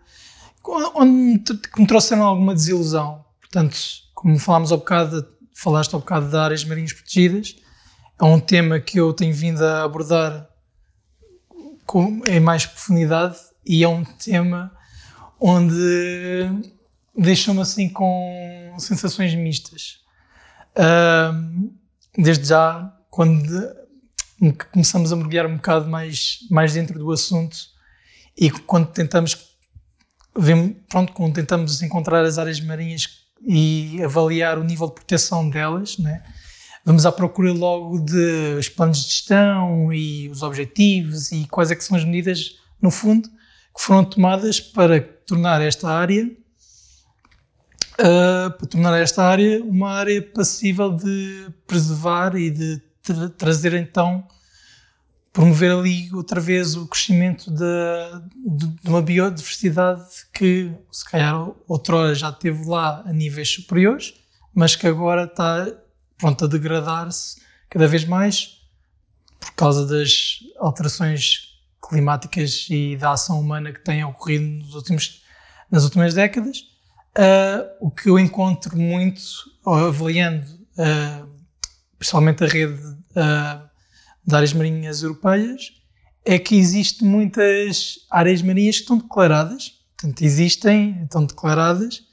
onde 0.95 1.39
que 1.57 1.81
me 1.81 1.87
trouxeram 1.87 2.23
alguma 2.23 2.53
desilusão. 2.53 3.25
Portanto, 3.39 3.77
como 4.13 4.37
falámos 4.37 4.71
ao 4.71 4.77
bocado, 4.77 5.27
falaste 5.55 5.93
ao 5.93 5.99
bocado 5.99 6.29
de 6.29 6.37
áreas 6.37 6.63
marinhas 6.63 6.93
protegidas, 6.93 7.55
é 8.19 8.23
um 8.23 8.39
tema 8.39 8.79
que 8.79 8.99
eu 8.99 9.13
tenho 9.13 9.33
vindo 9.33 9.63
a 9.63 9.83
abordar 9.83 10.47
com, 11.85 12.21
em 12.27 12.39
mais 12.39 12.65
profundidade 12.65 13.37
e 13.65 13.83
é 13.83 13.87
um 13.87 14.03
tema 14.03 14.71
onde 15.39 16.49
deixa-me 17.17 17.61
assim 17.61 17.89
com 17.89 18.75
sensações 18.77 19.33
mistas. 19.33 19.99
Uh, 20.75 21.71
desde 22.17 22.47
já, 22.47 22.93
quando 23.09 23.79
começamos 24.71 25.11
a 25.11 25.15
mergulhar 25.15 25.45
um 25.45 25.55
bocado 25.55 25.89
mais, 25.89 26.39
mais 26.49 26.73
dentro 26.73 26.97
do 26.97 27.11
assunto 27.11 27.57
e 28.37 28.49
quando 28.49 28.87
tentamos 28.87 29.48
vemos, 30.37 30.75
pronto, 30.87 31.13
quando 31.13 31.33
tentamos 31.33 31.81
encontrar 31.81 32.23
as 32.23 32.37
áreas 32.37 32.59
marinhas 32.59 33.07
e 33.47 34.01
avaliar 34.03 34.57
o 34.57 34.63
nível 34.63 34.87
de 34.87 34.95
proteção 34.95 35.49
delas, 35.49 35.97
né? 35.97 36.23
vamos 36.85 37.05
à 37.05 37.11
procura 37.11 37.51
logo 37.53 37.99
de 37.99 38.55
os 38.57 38.69
planos 38.69 38.97
de 38.97 39.09
gestão 39.13 39.93
e 39.93 40.29
os 40.29 40.41
objetivos 40.41 41.31
e 41.31 41.47
quais 41.47 41.71
é 41.71 41.75
que 41.75 41.83
são 41.83 41.97
as 41.97 42.03
medidas, 42.03 42.55
no 42.81 42.91
fundo, 42.91 43.29
que 43.29 43.81
foram 43.81 44.03
tomadas 44.03 44.59
para 44.59 44.99
tornar 44.99 45.61
esta 45.61 45.89
área 45.89 46.29
uh, 47.99 48.51
para 48.57 48.67
tornar 48.67 48.97
esta 48.97 49.23
área 49.23 49.63
uma 49.63 49.91
área 49.91 50.21
passível 50.21 50.91
de 50.91 51.47
preservar 51.67 52.35
e 52.35 52.49
de 52.49 52.81
tra 53.03 53.29
trazer 53.29 53.73
então 53.73 54.25
promover 55.31 55.71
ali 55.71 56.13
outra 56.13 56.39
vez 56.39 56.75
o 56.75 56.87
crescimento 56.87 57.51
de, 57.51 57.63
de, 58.57 58.89
uma 58.89 59.01
biodiversidade 59.01 60.03
que 60.33 60.71
se 60.91 61.05
calhar 61.09 61.49
outrora 61.67 62.15
já 62.15 62.31
teve 62.31 62.65
lá 62.65 63.03
a 63.05 63.13
níveis 63.13 63.49
superiores, 63.49 64.15
mas 64.53 64.75
que 64.75 64.87
agora 64.87 65.25
está 65.25 65.67
pronto 66.17 66.45
a 66.45 66.47
degradar-se 66.47 67.41
cada 67.69 67.87
vez 67.87 68.05
mais 68.05 68.59
por 69.39 69.53
causa 69.53 69.85
das 69.85 70.39
alterações 70.57 71.59
climáticas 71.87 72.67
e 72.69 72.97
da 72.97 73.11
ação 73.11 73.39
humana 73.39 73.71
que 73.71 73.79
tem 73.79 74.03
ocorrido 74.03 74.45
nos 74.45 74.75
últimos, 74.75 75.23
nas 75.71 75.83
últimas 75.83 76.13
décadas. 76.13 76.59
Uh, 77.17 77.87
o 77.87 77.91
que 77.91 78.09
eu 78.09 78.19
encontro 78.19 78.77
muito, 78.77 79.21
avaliando 79.65 80.45
uh, 80.77 81.29
principalmente 81.97 82.43
a 82.43 82.47
rede 82.47 82.81
uh, 82.81 83.68
de 84.29 84.35
áreas 84.35 84.53
marinhas 84.53 85.01
europeias 85.01 85.73
é 86.23 86.37
que 86.37 86.55
existem 86.55 87.07
muitas 87.07 88.05
áreas 88.09 88.41
marinhas 88.41 88.75
que 88.75 88.81
estão 88.83 88.97
declaradas, 88.97 89.73
portanto, 89.97 90.21
existem, 90.21 91.03
estão 91.03 91.25
declaradas, 91.25 92.03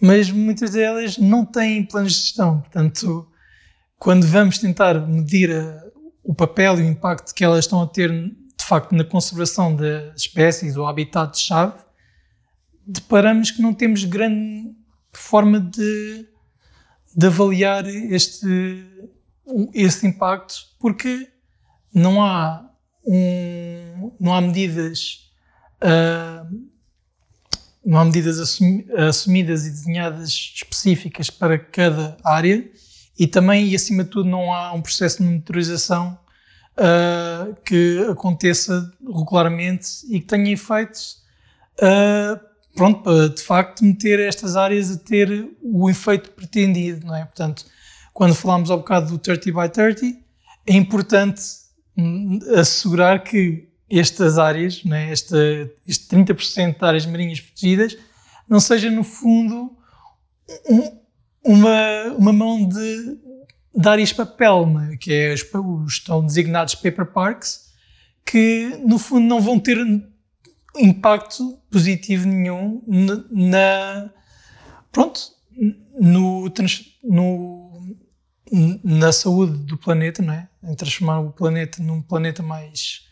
mas 0.00 0.30
muitas 0.30 0.70
delas 0.70 1.18
não 1.18 1.44
têm 1.44 1.84
planos 1.84 2.14
de 2.14 2.22
gestão. 2.22 2.60
Portanto, 2.60 3.28
quando 3.98 4.26
vamos 4.26 4.58
tentar 4.58 5.06
medir 5.06 5.52
a, 5.52 5.84
o 6.24 6.34
papel 6.34 6.80
e 6.80 6.82
o 6.82 6.86
impacto 6.86 7.34
que 7.34 7.44
elas 7.44 7.66
estão 7.66 7.82
a 7.82 7.86
ter, 7.86 8.10
de 8.10 8.64
facto, 8.64 8.94
na 8.94 9.04
conservação 9.04 9.76
das 9.76 10.22
espécies 10.22 10.76
ou 10.76 10.86
habitat-chave, 10.86 11.74
deparamos 12.86 13.50
que 13.50 13.60
não 13.60 13.74
temos 13.74 14.04
grande 14.04 14.74
forma 15.12 15.60
de, 15.60 16.26
de 17.14 17.26
avaliar 17.26 17.86
este, 17.86 18.86
este 19.74 20.06
impacto, 20.06 20.54
porque 20.78 21.28
não 21.92 22.22
há, 22.22 22.68
um, 23.04 24.12
não 24.20 24.34
há 24.34 24.40
medidas 24.40 25.30
uh, 25.82 26.70
não 27.84 27.98
há 27.98 28.04
medidas 28.04 28.38
assumi, 28.38 28.86
assumidas 28.96 29.66
e 29.66 29.70
desenhadas 29.70 30.28
específicas 30.28 31.30
para 31.30 31.58
cada 31.58 32.16
área 32.22 32.70
e 33.18 33.26
também 33.26 33.68
e 33.68 33.74
acima 33.74 34.04
de 34.04 34.10
tudo 34.10 34.28
não 34.28 34.52
há 34.52 34.72
um 34.72 34.82
processo 34.82 35.18
de 35.18 35.24
monitorização 35.24 36.18
uh, 36.76 37.54
que 37.64 38.06
aconteça 38.10 38.92
regularmente 39.06 39.88
e 40.08 40.20
que 40.20 40.26
tenha 40.26 40.52
efeitos 40.52 41.22
uh, 41.78 42.40
pronto, 42.74 43.02
para 43.02 43.28
de 43.28 43.42
facto 43.42 43.84
meter 43.84 44.20
estas 44.20 44.56
áreas 44.56 44.90
a 44.90 44.98
ter 44.98 45.48
o 45.62 45.90
efeito 45.90 46.30
pretendido, 46.30 47.06
não 47.06 47.16
é? 47.16 47.24
Portanto, 47.24 47.64
quando 48.12 48.34
falámos 48.34 48.70
ao 48.70 48.78
bocado 48.78 49.08
do 49.08 49.18
30 49.18 49.52
by 49.52 49.68
30, 49.68 50.06
é 50.66 50.74
importante 50.74 51.42
assegurar 52.56 53.22
que 53.22 53.68
estas 53.88 54.38
áreas, 54.38 54.84
né, 54.84 55.12
este, 55.12 55.70
este 55.86 56.06
30% 56.14 56.78
de 56.78 56.84
áreas 56.84 57.06
marinhas 57.06 57.40
protegidas, 57.40 57.96
não 58.48 58.60
seja 58.60 58.90
no 58.90 59.02
fundo 59.02 59.76
um, 60.68 61.00
uma, 61.44 62.02
uma 62.16 62.32
mão 62.32 62.68
de, 62.68 63.18
dar 63.74 63.98
este 63.98 64.14
papel, 64.14 64.66
né? 64.66 64.96
que 64.98 65.12
é 65.12 65.34
estão 65.34 66.24
designados 66.24 66.74
paper 66.74 67.06
parks, 67.06 67.70
que 68.24 68.78
no 68.84 68.98
fundo 68.98 69.26
não 69.26 69.40
vão 69.40 69.58
ter 69.58 69.78
impacto 70.76 71.58
positivo 71.70 72.28
nenhum 72.28 72.82
na, 72.86 73.24
na 73.30 74.10
pronto, 74.92 75.20
no, 75.98 76.52
no, 77.02 77.96
na 78.84 79.12
saúde 79.12 79.56
do 79.64 79.76
planeta, 79.76 80.22
não 80.22 80.32
é? 80.34 80.48
Em 80.62 80.74
transformar 80.74 81.20
o 81.20 81.32
planeta 81.32 81.82
num 81.82 82.02
planeta 82.02 82.42
mais 82.42 83.06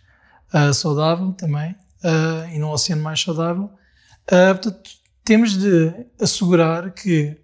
uh, 0.53 0.73
saudável 0.75 1.33
também 1.33 1.73
uh, 2.05 2.55
e 2.55 2.59
num 2.59 2.71
oceano 2.71 3.03
mais 3.03 3.21
saudável. 3.21 3.65
Uh, 4.27 4.55
portanto, 4.55 4.91
temos 5.25 5.57
de 5.57 5.93
assegurar 6.21 6.93
que 6.93 7.37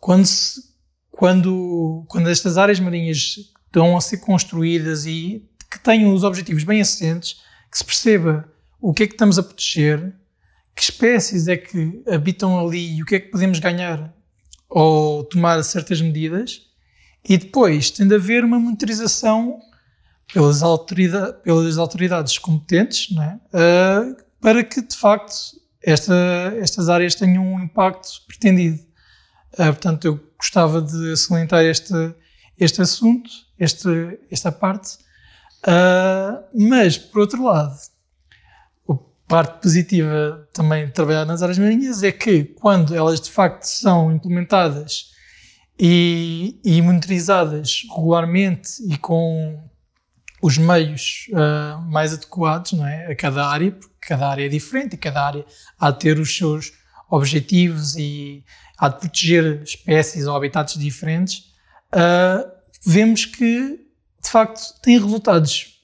quando, 0.00 0.26
se, 0.26 0.60
quando, 1.10 2.04
quando 2.08 2.28
estas 2.28 2.58
áreas 2.58 2.80
marinhas 2.80 3.36
estão 3.66 3.96
a 3.96 4.00
ser 4.00 4.18
construídas 4.18 5.06
e 5.06 5.48
que 5.70 5.78
tenham 5.78 6.12
os 6.12 6.24
objetivos 6.24 6.64
bem 6.64 6.80
assentes, 6.80 7.40
que 7.70 7.78
se 7.78 7.84
perceba 7.84 8.46
o 8.80 8.92
que 8.92 9.04
é 9.04 9.06
que 9.06 9.14
estamos 9.14 9.38
a 9.38 9.42
proteger, 9.42 10.14
que 10.74 10.82
espécies 10.82 11.48
é 11.48 11.56
que 11.56 12.02
habitam 12.06 12.58
ali 12.58 12.96
e 12.96 13.02
o 13.02 13.06
que 13.06 13.14
é 13.14 13.20
que 13.20 13.30
podemos 13.30 13.58
ganhar 13.58 14.14
ou 14.68 15.24
tomar 15.24 15.62
certas 15.62 16.00
medidas, 16.00 16.62
e 17.28 17.36
depois 17.36 17.90
tem 17.90 18.06
de 18.06 18.14
haver 18.14 18.44
uma 18.44 18.58
monitorização 18.58 19.60
pelas, 20.32 20.62
autoridade, 20.62 21.42
pelas 21.42 21.78
autoridades 21.78 22.38
competentes 22.38 23.14
é? 23.16 23.34
uh, 23.34 24.16
para 24.40 24.64
que 24.64 24.80
de 24.80 24.96
facto 24.96 25.34
esta, 25.82 26.14
estas 26.60 26.88
áreas 26.88 27.14
tenham 27.14 27.44
um 27.44 27.60
impacto 27.60 28.08
pretendido. 28.26 28.78
Uh, 29.54 29.66
portanto, 29.66 30.04
eu 30.06 30.20
gostava 30.38 30.80
de 30.80 31.16
salientar 31.16 31.64
este, 31.64 31.92
este 32.58 32.80
assunto, 32.80 33.30
este, 33.58 34.18
esta 34.30 34.50
parte, 34.50 34.98
uh, 35.66 36.42
mas 36.54 36.96
por 36.96 37.20
outro 37.20 37.44
lado, 37.44 37.76
parte 39.32 39.62
positiva 39.62 40.46
também 40.52 40.84
de 40.84 40.92
trabalhar 40.92 41.24
nas 41.24 41.42
áreas 41.42 41.58
marinhas 41.58 42.02
é 42.02 42.12
que 42.12 42.44
quando 42.44 42.94
elas 42.94 43.18
de 43.18 43.30
facto 43.30 43.64
são 43.64 44.12
implementadas 44.12 45.11
e, 45.78 46.60
e 46.64 46.80
monitorizadas 46.82 47.82
regularmente 47.94 48.82
e 48.88 48.96
com 48.96 49.58
os 50.42 50.58
meios 50.58 51.28
uh, 51.30 51.80
mais 51.90 52.12
adequados 52.12 52.72
não 52.72 52.86
é, 52.86 53.12
a 53.12 53.16
cada 53.16 53.46
área, 53.46 53.70
porque 53.70 53.94
cada 54.00 54.28
área 54.28 54.46
é 54.46 54.48
diferente 54.48 54.94
e 54.94 54.98
cada 54.98 55.24
área 55.24 55.46
há 55.78 55.90
de 55.90 56.00
ter 56.00 56.18
os 56.18 56.36
seus 56.36 56.72
objetivos 57.08 57.94
e 57.96 58.44
há 58.76 58.88
de 58.88 58.98
proteger 58.98 59.62
espécies 59.62 60.26
ou 60.26 60.34
habitats 60.34 60.74
diferentes, 60.74 61.52
uh, 61.94 62.50
vemos 62.84 63.24
que 63.24 63.78
de 64.22 64.28
facto 64.28 64.80
tem 64.82 64.98
resultados 64.98 65.80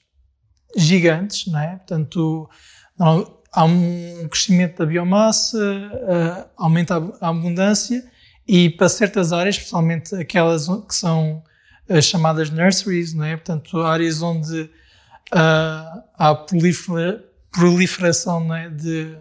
gigantes, 0.75 1.47
não 1.47 1.59
é? 1.59 1.77
Portanto, 1.77 2.49
não, 2.97 3.39
há 3.51 3.63
um 3.63 4.27
crescimento 4.29 4.79
da 4.79 4.85
biomassa, 4.85 5.57
uh, 5.57 6.49
aumenta 6.57 6.95
a 7.21 7.29
abundância 7.29 8.03
e 8.51 8.67
para 8.67 8.89
certas 8.89 9.31
áreas, 9.31 9.57
especialmente 9.57 10.15
aquelas 10.15 10.65
que 10.87 10.95
são 10.95 11.43
as 11.87 12.03
chamadas 12.03 12.49
nurseries, 12.49 13.13
não 13.13 13.23
é? 13.23 13.37
portanto, 13.37 13.79
áreas 13.81 14.23
onde 14.23 14.61
uh, 14.61 16.03
há 16.17 16.33
prolifera, 16.33 17.31
proliferação 17.51 18.43
não 18.43 18.55
é? 18.55 18.67
de, 18.71 19.15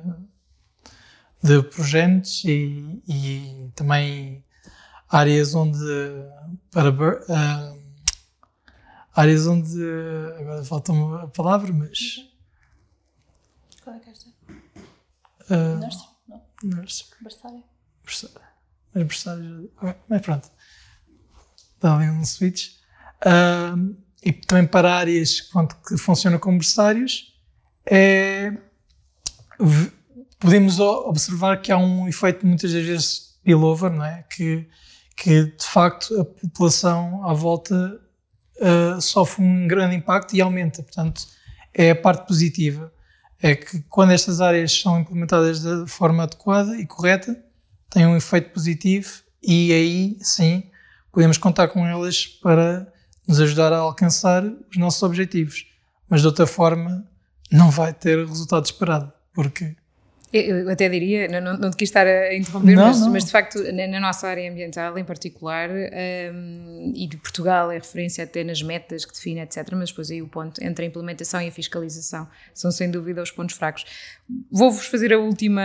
de 1.43 1.63
progenitos 1.63 2.43
e, 2.47 3.03
e 3.07 3.71
também 3.75 4.43
áreas 5.11 5.55
onde 5.55 5.79
para 6.71 6.89
uh, 6.89 7.79
áreas 9.15 9.47
onde 9.47 9.77
agora 10.41 10.65
falta-me 10.65 11.17
a 11.17 11.27
palavra, 11.27 11.71
mas 11.71 12.27
qual 13.85 13.95
é 13.95 13.99
que 14.01 14.09
és 14.09 14.27
Uh, 15.51 15.79
Nursery? 15.79 16.09
Não. 16.29 16.43
Nursery. 16.63 17.11
Berçário? 17.23 17.65
Mas 18.95 19.05
berçário. 19.05 19.71
Mas 20.09 20.23
pronto. 20.23 20.51
Dá 21.81 21.97
ali 21.97 22.09
um 22.11 22.25
switch. 22.25 22.71
Uh, 23.25 23.97
e 24.23 24.33
também 24.33 24.67
para 24.67 24.95
áreas 24.95 25.41
pronto, 25.41 25.77
que 25.87 25.97
funcionam 25.97 26.39
como 26.39 26.59
berçários, 26.59 27.35
é, 27.87 28.53
podemos 30.39 30.79
observar 30.81 31.61
que 31.61 31.71
há 31.73 31.79
um 31.79 32.09
efeito 32.09 32.47
muitas 32.47 32.73
das 32.73 32.85
vezes 32.85 33.37
spillover, 33.39 33.91
não 33.91 34.05
é? 34.05 34.25
Que, 34.25 34.69
que 35.17 35.45
de 35.45 35.65
facto 35.65 36.21
a 36.21 36.25
população 36.25 37.25
à 37.25 37.33
volta 37.33 38.01
uh, 38.57 39.01
sofre 39.01 39.43
um 39.43 39.67
grande 39.67 39.95
impacto 39.97 40.35
e 40.35 40.41
aumenta. 40.41 40.83
Portanto, 40.83 41.27
é 41.73 41.91
a 41.91 41.97
parte 41.97 42.27
positiva 42.27 42.93
é 43.41 43.55
que 43.55 43.81
quando 43.83 44.11
estas 44.11 44.41
áreas 44.41 44.73
são 44.73 45.01
implementadas 45.01 45.63
de 45.63 45.87
forma 45.87 46.25
adequada 46.25 46.77
e 46.77 46.87
correta, 46.87 47.41
têm 47.91 48.07
um 48.07 48.17
efeito 48.17 48.51
positivo 48.51 49.23
e 49.43 49.73
aí 49.73 50.19
sim 50.21 50.71
podemos 51.13 51.39
contar 51.39 51.69
com 51.69 51.87
elas 51.87 52.27
para 52.27 52.91
nos 53.27 53.41
ajudar 53.41 53.73
a 53.73 53.79
alcançar 53.79 54.45
os 54.45 54.77
nossos 54.77 55.03
objetivos. 55.03 55.67
Mas 56.09 56.23
de 56.23 56.27
outra 56.27 56.47
forma, 56.47 57.07
não 57.51 57.71
vai 57.71 57.93
ter 57.93 58.19
o 58.19 58.29
resultado 58.29 58.65
esperado, 58.65 59.13
porque 59.33 59.77
eu 60.33 60.69
até 60.69 60.89
diria, 60.89 61.27
não, 61.29 61.57
não 61.57 61.71
te 61.71 61.77
quis 61.77 61.89
estar 61.89 62.07
a 62.07 62.35
interromper, 62.35 62.75
não, 62.75 62.87
mas, 62.87 63.01
não. 63.01 63.13
mas, 63.13 63.25
de 63.25 63.31
facto, 63.31 63.63
na, 63.73 63.87
na, 63.87 63.99
nossa 63.99 64.29
área 64.29 64.51
ambiental 64.51 64.99
em 64.99 65.05
particular, 65.05 65.71
um, 65.71 66.93
e 66.95 67.07
de 67.07 67.17
Portugal 67.17 67.71
é 67.71 67.77
referência 67.77 68.25
até 68.25 68.45
nas 68.45 68.63
metas 68.63 69.07
que 69.07 69.13
define, 69.13 69.41
etc. 69.41 69.67
Mas 69.73 69.89
depois 69.89 70.11
aí 70.11 70.21
o 70.21 70.29
ponto 70.29 70.63
entre 70.63 70.85
a 70.85 70.89
implementação 70.89 71.41
e 71.41 71.49
a 71.49 71.51
fiscalização 71.53 72.29
são 72.53 72.71
sem 72.71 72.91
dúvida 72.91 73.23
os 73.23 73.31
pontos 73.31 73.57
fracos. 73.57 73.87
Vou-vos 74.51 74.87
fazer 74.87 75.15
a 75.15 75.19
última, 75.19 75.63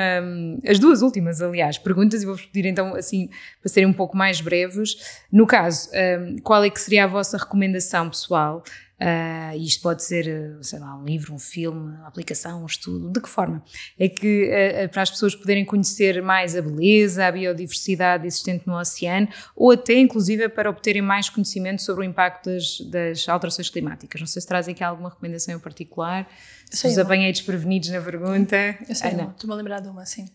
as 0.66 0.80
duas 0.80 1.02
últimas, 1.02 1.42
aliás, 1.42 1.78
perguntas 1.78 2.24
e 2.24 2.26
vou-vos 2.26 2.46
pedir 2.46 2.70
então, 2.70 2.96
assim, 2.96 3.30
para 3.62 3.70
serem 3.70 3.90
um 3.90 3.94
pouco 3.94 4.16
mais 4.16 4.40
breves. 4.40 5.20
No 5.30 5.46
caso, 5.46 5.90
um, 5.94 6.38
qual 6.38 6.64
é 6.64 6.70
que 6.70 6.80
seria 6.80 7.04
a 7.04 7.08
vossa 7.08 7.38
recomendação 7.38 8.10
pessoal? 8.10 8.64
Uh, 9.00 9.58
isto 9.58 9.82
pode 9.82 10.04
ser, 10.04 10.58
sei 10.62 10.80
lá, 10.80 10.96
um 10.96 11.04
livro, 11.04 11.34
um 11.34 11.40
filme, 11.40 11.98
uma 11.98 12.08
aplicação, 12.08 12.64
um 12.64 12.66
estudo, 12.66 13.10
de 13.10 13.20
que 13.20 13.28
forma? 13.28 13.64
É 14.00 14.08
que 14.08 14.50
uh, 14.50 14.90
para 14.90 15.02
as 15.02 15.10
pessoas 15.10 15.36
poderem 15.36 15.66
conhecer 15.66 16.22
mais 16.22 16.56
a 16.56 16.62
beleza, 16.62 17.26
a 17.26 17.32
biodiversidade 17.32 18.26
existente 18.26 18.66
no 18.68 18.78
oceano, 18.80 19.28
ou 19.56 19.72
até 19.72 19.96
inclusive 20.00 20.48
para 20.48 20.70
obterem 20.70 21.02
mais 21.02 21.28
conhecimento 21.28 21.82
sobre 21.82 22.06
o 22.06 22.08
impacto 22.08 22.50
das, 22.50 22.80
das 22.82 23.28
alterações 23.28 23.70
climáticas. 23.70 24.22
Não 24.22 24.28
sei 24.28 24.42
se 24.42 24.48
trazem 24.48 24.74
aqui 24.74 24.84
alguma 24.84 25.10
recomendação 25.10 25.56
em 25.56 25.60
particular, 25.60 26.30
se 26.70 26.88
os 26.88 26.98
apanhei 26.98 27.32
desprevenidos 27.32 27.90
na 27.90 28.02
pergunta. 28.02 28.56
Eu 28.88 28.96
sei, 28.96 29.12
ah, 29.12 29.32
estou-me 29.32 29.54
a 29.54 29.58
lembrar 29.58 29.80
de 29.80 29.90
uma, 29.90 30.06
sim. 30.06 30.30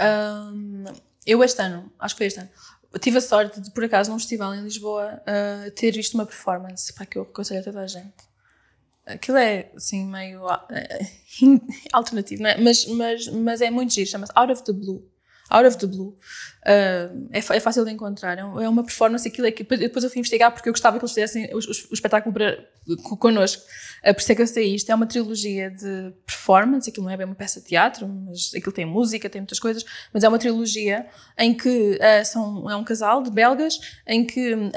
Um, 0.00 0.84
eu 1.26 1.42
este 1.42 1.60
ano, 1.62 1.90
acho 1.98 2.14
que 2.14 2.18
foi 2.18 2.26
este 2.26 2.40
ano, 2.40 2.50
tive 3.00 3.18
a 3.18 3.20
sorte 3.20 3.60
de, 3.60 3.70
por 3.70 3.84
acaso, 3.84 4.10
num 4.10 4.18
festival 4.18 4.54
em 4.54 4.62
Lisboa, 4.62 5.20
uh, 5.22 5.70
ter 5.72 5.92
visto 5.92 6.14
uma 6.14 6.26
performance 6.26 6.92
para 6.92 7.06
que 7.06 7.18
eu 7.18 7.22
aconselho 7.22 7.60
a 7.60 7.64
toda 7.64 7.80
a 7.80 7.86
gente. 7.86 8.14
Aquilo 9.06 9.36
é, 9.36 9.70
assim, 9.76 10.06
meio 10.06 10.46
uh, 10.46 10.58
alternativo, 11.92 12.46
é? 12.46 12.58
Mas, 12.58 12.86
mas, 12.86 13.28
mas 13.28 13.60
é 13.60 13.70
muito 13.70 13.92
giro, 13.92 14.08
chama-se 14.08 14.32
Out 14.34 14.52
of 14.52 14.64
the 14.64 14.72
Blue. 14.72 15.06
Out 15.54 15.68
of 15.68 15.78
the 15.78 15.86
Blue. 15.86 16.16
Uh, 16.64 17.28
é, 17.30 17.38
é, 17.38 17.60
fácil 17.60 17.84
de 17.84 17.92
encontrar. 17.92 18.38
É, 18.38 18.40
é 18.40 18.68
uma 18.68 18.82
performance, 18.82 19.28
aquilo 19.28 19.46
é 19.46 19.50
que 19.50 19.62
depois 19.62 20.02
eu 20.02 20.10
fui 20.10 20.18
investigar 20.18 20.50
porque 20.52 20.68
eu 20.68 20.72
gostava 20.72 20.98
que 20.98 21.04
eles 21.04 21.12
fizessem 21.12 21.44
o, 21.54 21.58
o, 21.58 21.90
o 21.90 21.94
espetáculo 21.94 22.32
para, 22.32 22.58
connosco. 23.18 23.62
Uh, 24.02 24.14
por 24.14 24.20
isso 24.20 24.32
é 24.32 24.34
que 24.34 24.42
eu 24.42 24.46
sei 24.46 24.74
isto. 24.74 24.90
É 24.90 24.94
uma 24.94 25.06
trilogia 25.06 25.70
de 25.70 26.12
performance, 26.26 26.88
aquilo 26.88 27.04
não 27.04 27.12
é 27.12 27.16
bem 27.16 27.26
uma 27.26 27.34
peça 27.34 27.60
de 27.60 27.66
teatro, 27.66 28.08
mas 28.08 28.52
aquilo 28.56 28.72
tem 28.72 28.84
música, 28.84 29.28
tem 29.28 29.40
muitas 29.40 29.58
coisas, 29.58 29.84
mas 30.12 30.24
é 30.24 30.28
uma 30.28 30.38
trilogia 30.38 31.06
em 31.38 31.54
que 31.54 31.98
uh, 31.98 32.24
são, 32.24 32.68
é 32.70 32.76
um 32.76 32.84
casal 32.84 33.22
de 33.22 33.30
belgas 33.30 33.78
em 34.06 34.24
que 34.24 34.54
um, 34.54 34.70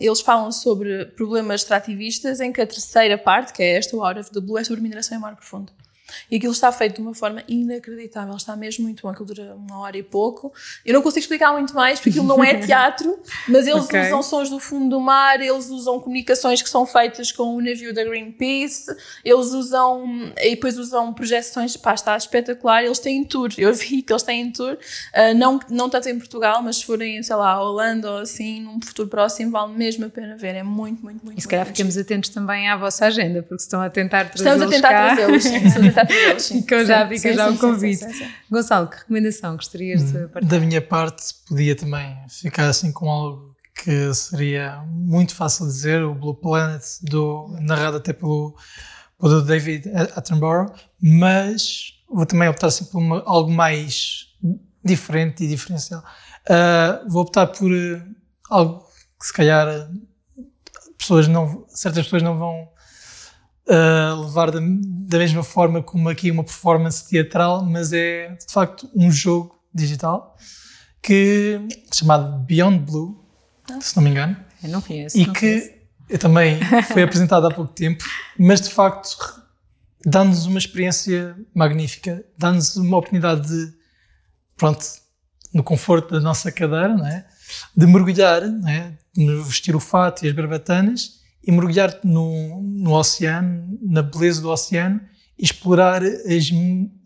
eles 0.00 0.20
falam 0.20 0.50
sobre 0.52 1.06
problemas 1.06 1.62
extrativistas, 1.62 2.40
em 2.40 2.52
que 2.52 2.60
a 2.60 2.66
terceira 2.66 3.18
parte, 3.18 3.52
que 3.52 3.62
é 3.62 3.76
esta, 3.76 3.96
o 3.96 4.04
Out 4.04 4.20
of 4.20 4.30
the 4.30 4.40
Blue, 4.40 4.56
é 4.56 4.64
sobre 4.64 4.80
mineração 4.80 5.18
em 5.18 5.20
mar 5.20 5.34
profundo. 5.36 5.72
E 6.30 6.36
aquilo 6.36 6.52
está 6.52 6.70
feito 6.70 6.96
de 6.96 7.00
uma 7.00 7.14
forma 7.14 7.42
inacreditável, 7.48 8.36
está 8.36 8.56
mesmo 8.56 8.84
muito 8.84 9.02
bom. 9.02 9.08
Aquilo 9.08 9.26
dura 9.26 9.54
uma 9.54 9.78
hora 9.78 9.96
e 9.96 10.02
pouco. 10.02 10.52
Eu 10.84 10.94
não 10.94 11.02
consigo 11.02 11.20
explicar 11.20 11.52
muito 11.52 11.74
mais, 11.74 11.98
porque 11.98 12.10
aquilo 12.10 12.26
não 12.26 12.42
é 12.42 12.54
teatro, 12.60 13.18
mas 13.48 13.66
eles 13.66 13.84
okay. 13.84 14.06
usam 14.06 14.22
sons 14.22 14.50
do 14.50 14.58
fundo 14.58 14.96
do 14.96 15.00
mar, 15.00 15.40
eles 15.40 15.68
usam 15.70 15.98
comunicações 16.00 16.62
que 16.62 16.68
são 16.68 16.86
feitas 16.86 17.32
com 17.32 17.56
o 17.56 17.60
navio 17.60 17.94
da 17.94 18.04
Greenpeace, 18.04 18.94
eles 19.24 19.52
usam, 19.52 20.32
e 20.38 20.50
depois 20.50 20.78
usam 20.78 21.12
projeções, 21.12 21.76
pá, 21.76 21.94
está 21.94 22.16
espetacular. 22.16 22.84
Eles 22.84 22.98
têm 22.98 23.24
tour, 23.24 23.50
eu 23.56 23.72
vi 23.74 24.02
que 24.02 24.12
eles 24.12 24.22
têm 24.22 24.50
tour, 24.50 24.74
uh, 24.74 25.34
não, 25.36 25.58
não 25.70 25.88
tanto 25.88 26.08
em 26.08 26.18
Portugal, 26.18 26.62
mas 26.62 26.76
se 26.76 26.84
forem, 26.84 27.22
sei 27.22 27.36
lá, 27.36 27.52
a 27.52 27.62
Holanda 27.62 28.10
ou 28.10 28.18
assim, 28.18 28.60
num 28.60 28.80
futuro 28.80 29.08
próximo, 29.08 29.50
vale 29.50 29.72
mesmo 29.72 30.06
a 30.06 30.10
pena 30.10 30.36
ver. 30.36 30.54
É 30.54 30.62
muito, 30.62 31.02
muito, 31.02 31.24
muito 31.24 31.38
E 31.38 31.42
se 31.42 31.48
calhar 31.48 31.66
ficamos 31.66 31.96
atentos 31.96 32.30
também 32.30 32.68
à 32.68 32.76
vossa 32.76 33.06
agenda, 33.06 33.42
porque 33.42 33.62
estão 33.62 33.80
a 33.80 33.90
tentar 33.90 34.30
trazê-los 34.30 34.62
Estamos 34.62 34.62
a 34.62 34.76
tentar 34.76 35.14
trazê-los. 35.16 35.44
Fica 36.40 36.84
já, 36.84 37.08
fica 37.08 37.32
já 37.32 37.50
o 37.50 37.58
convite. 37.58 38.04
Sim, 38.04 38.12
sim, 38.12 38.30
Gonçalo, 38.50 38.88
que 38.88 38.96
recomendação 38.98 39.56
gostarias 39.56 40.12
de 40.12 40.28
partilhar? 40.28 40.50
Da 40.50 40.60
minha 40.60 40.82
parte, 40.82 41.34
podia 41.48 41.76
também 41.76 42.16
ficar 42.28 42.68
assim 42.68 42.92
com 42.92 43.08
algo 43.08 43.54
que 43.74 44.14
seria 44.14 44.82
muito 44.86 45.34
fácil 45.34 45.66
dizer, 45.66 46.02
o 46.02 46.14
Blue 46.14 46.34
Planet, 46.34 46.82
do, 47.02 47.56
narrado 47.60 47.96
até 47.96 48.12
pelo, 48.12 48.56
pelo 49.18 49.42
David 49.42 49.90
Attenborough, 50.14 50.72
mas 51.00 51.94
vou 52.08 52.24
também 52.24 52.48
optar 52.48 52.68
assim 52.68 52.84
por 52.84 52.98
uma, 52.98 53.22
algo 53.26 53.50
mais 53.50 54.28
diferente 54.84 55.44
e 55.44 55.48
diferencial. 55.48 56.04
Uh, 56.48 57.08
vou 57.10 57.22
optar 57.22 57.46
por 57.48 57.70
uh, 57.70 58.02
algo 58.48 58.84
que 59.18 59.26
se 59.26 59.32
calhar 59.32 59.88
pessoas 60.96 61.26
não, 61.26 61.64
certas 61.68 62.04
pessoas 62.04 62.22
não 62.22 62.38
vão 62.38 62.68
uh, 63.68 64.20
levar 64.22 64.50
da, 64.50 64.60
da, 64.60 65.18
mesma 65.18 65.42
forma 65.42 65.82
como 65.82 66.08
aqui 66.08 66.30
uma 66.30 66.44
performance 66.44 67.08
teatral, 67.08 67.64
mas 67.64 67.92
é 67.92 68.28
de 68.28 68.52
facto 68.52 68.88
um 68.94 69.10
jogo 69.10 69.58
digital 69.72 70.36
que 71.02 71.60
chamado 71.92 72.38
Beyond 72.44 72.78
Blue, 72.78 73.24
ah. 73.70 73.80
se 73.80 73.96
não 73.96 74.02
me 74.02 74.10
engano. 74.10 74.36
Eu 74.62 74.70
não 74.70 74.80
conheço. 74.80 75.18
E 75.18 75.26
não 75.26 75.32
que 75.34 75.40
conheço. 75.40 75.70
eu 76.08 76.18
também 76.18 76.58
foi 76.92 77.02
apresentado 77.02 77.46
há 77.46 77.50
pouco 77.50 77.72
tempo, 77.72 78.04
mas 78.38 78.60
de 78.60 78.70
facto 78.70 79.16
dá-nos 80.06 80.46
uma 80.46 80.58
experiência 80.58 81.36
magnífica, 81.54 82.24
dá-nos 82.36 82.76
uma 82.76 82.96
oportunidade 82.96 83.48
de, 83.48 83.72
pronto, 84.56 84.84
no 85.52 85.62
conforto 85.62 86.12
da 86.14 86.20
nossa 86.20 86.50
cadeira, 86.50 86.94
não 86.94 87.06
é? 87.06 87.26
de 87.76 87.86
mergulhar, 87.86 88.42
não 88.42 88.68
é? 88.68 88.96
de 89.14 89.36
vestir 89.42 89.76
o 89.76 89.80
fato 89.80 90.24
e 90.24 90.28
as 90.28 90.34
barbatanas 90.34 91.23
e 91.46 91.52
mergulhar 91.52 91.98
no, 92.02 92.62
no 92.62 92.92
oceano, 92.92 93.78
na 93.82 94.02
beleza 94.02 94.40
do 94.40 94.50
oceano 94.50 95.00
e 95.38 95.44
explorar 95.44 96.02
as 96.02 96.50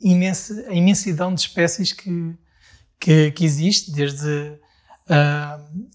imensa, 0.01 0.67
a 0.69 0.75
imensidão 0.75 1.35
de 1.35 1.41
espécies 1.41 1.93
que, 1.93 2.37
que, 3.01 3.31
que 3.33 3.45
existe, 3.45 3.91
desde 3.91 4.53
uh, 5.09 5.89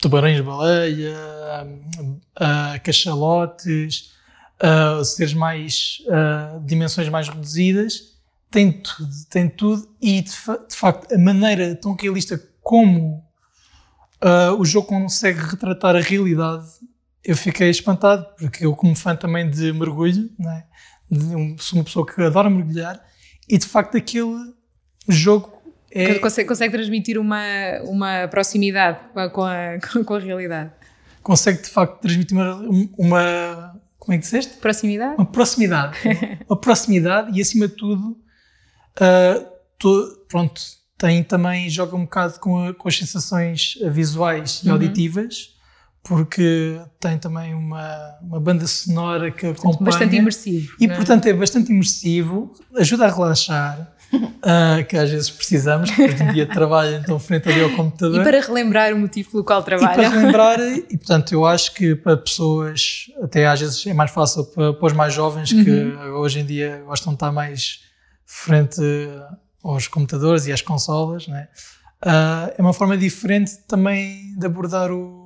tubarões-baleia, 0.00 1.16
uh, 2.36 2.82
cachalotes, 2.82 4.12
uh, 4.62 5.04
seres 5.04 5.34
mais, 5.34 5.98
uh, 6.06 6.60
dimensões 6.64 7.08
mais 7.08 7.28
reduzidas, 7.28 8.16
tem 8.50 8.72
tudo, 8.72 9.10
tem 9.28 9.48
tudo 9.48 9.88
e 10.00 10.22
de, 10.22 10.30
fa 10.30 10.56
de 10.58 10.74
facto 10.74 11.12
a 11.12 11.18
maneira 11.18 11.74
tão 11.74 11.94
realista 11.94 12.40
como 12.62 13.24
uh, 14.22 14.58
o 14.58 14.64
jogo 14.64 14.88
consegue 14.88 15.40
retratar 15.40 15.96
a 15.96 16.00
realidade, 16.00 16.66
eu 17.26 17.36
fiquei 17.36 17.68
espantado, 17.68 18.26
porque 18.38 18.64
eu 18.64 18.74
como 18.74 18.94
fã 18.94 19.16
também 19.16 19.50
de 19.50 19.72
mergulho, 19.72 20.30
é? 20.40 20.64
de, 21.10 21.62
sou 21.62 21.78
uma 21.78 21.84
pessoa 21.84 22.06
que 22.06 22.22
adora 22.22 22.48
mergulhar, 22.48 23.04
e 23.48 23.58
de 23.58 23.66
facto 23.66 23.96
aquele 23.96 24.54
jogo 25.08 25.56
é... 25.90 26.18
Consegue, 26.18 26.48
consegue 26.48 26.72
transmitir 26.72 27.18
uma, 27.18 27.42
uma 27.84 28.28
proximidade 28.28 28.98
com 29.32 29.42
a, 29.42 29.78
com 30.04 30.14
a 30.14 30.18
realidade. 30.20 30.70
Consegue 31.22 31.62
de 31.62 31.70
facto 31.70 32.00
transmitir 32.00 32.36
uma, 32.36 32.54
uma 32.98 33.80
como 33.98 34.14
é 34.14 34.18
que 34.18 34.22
disseste? 34.22 34.58
Proximidade? 34.58 35.16
Uma 35.16 35.26
proximidade. 35.26 35.98
uma 36.48 36.60
proximidade 36.60 37.36
e, 37.36 37.42
acima 37.42 37.66
de 37.66 37.74
tudo, 37.74 38.10
uh, 39.00 39.46
to, 39.78 40.24
pronto, 40.28 40.60
tem 40.96 41.24
também, 41.24 41.68
joga 41.68 41.96
um 41.96 42.04
bocado 42.04 42.38
com, 42.38 42.68
a, 42.68 42.74
com 42.74 42.88
as 42.88 42.96
sensações 42.96 43.76
visuais 43.90 44.60
e 44.62 44.68
uhum. 44.68 44.74
auditivas, 44.74 45.55
porque 46.06 46.80
tem 47.00 47.18
também 47.18 47.52
uma, 47.52 48.16
uma 48.22 48.38
banda 48.38 48.64
sonora 48.66 49.30
que 49.30 49.46
acompanha. 49.46 49.90
Bastante 49.90 50.16
imersivo. 50.16 50.76
E, 50.80 50.86
é? 50.86 50.94
portanto, 50.94 51.26
é 51.26 51.32
bastante 51.32 51.72
imersivo, 51.72 52.52
ajuda 52.76 53.06
a 53.06 53.10
relaxar 53.10 53.92
uh, 54.14 54.84
que 54.86 54.96
às 54.96 55.10
vezes 55.10 55.30
precisamos, 55.30 55.90
porque 55.90 56.22
em 56.22 56.32
dia 56.32 56.46
trabalha 56.46 56.96
então 57.02 57.18
frente 57.18 57.48
ali 57.48 57.60
ao 57.60 57.70
computador. 57.70 58.20
E 58.20 58.24
para 58.24 58.40
relembrar 58.40 58.94
o 58.94 58.98
motivo 58.98 59.32
pelo 59.32 59.44
qual 59.44 59.64
trabalha. 59.64 59.92
E 59.92 59.94
para 59.96 60.08
relembrar, 60.08 60.60
e 60.88 60.96
portanto 60.96 61.32
eu 61.32 61.44
acho 61.44 61.74
que 61.74 61.96
para 61.96 62.16
pessoas, 62.16 63.06
até 63.20 63.46
às 63.48 63.60
vezes 63.60 63.84
é 63.84 63.92
mais 63.92 64.12
fácil 64.12 64.44
para, 64.44 64.74
para 64.74 64.86
os 64.86 64.92
mais 64.92 65.12
jovens 65.12 65.52
que 65.52 65.70
uhum. 65.70 66.20
hoje 66.20 66.38
em 66.38 66.46
dia 66.46 66.84
gostam 66.86 67.14
de 67.14 67.16
estar 67.16 67.32
mais 67.32 67.80
frente 68.24 68.80
aos 69.62 69.88
computadores 69.88 70.46
e 70.46 70.52
às 70.52 70.62
consolas, 70.62 71.26
né? 71.26 71.48
Uh, 72.04 72.52
é 72.56 72.62
uma 72.62 72.74
forma 72.74 72.96
diferente 72.96 73.52
também 73.66 74.36
de 74.38 74.46
abordar 74.46 74.92
o, 74.92 75.25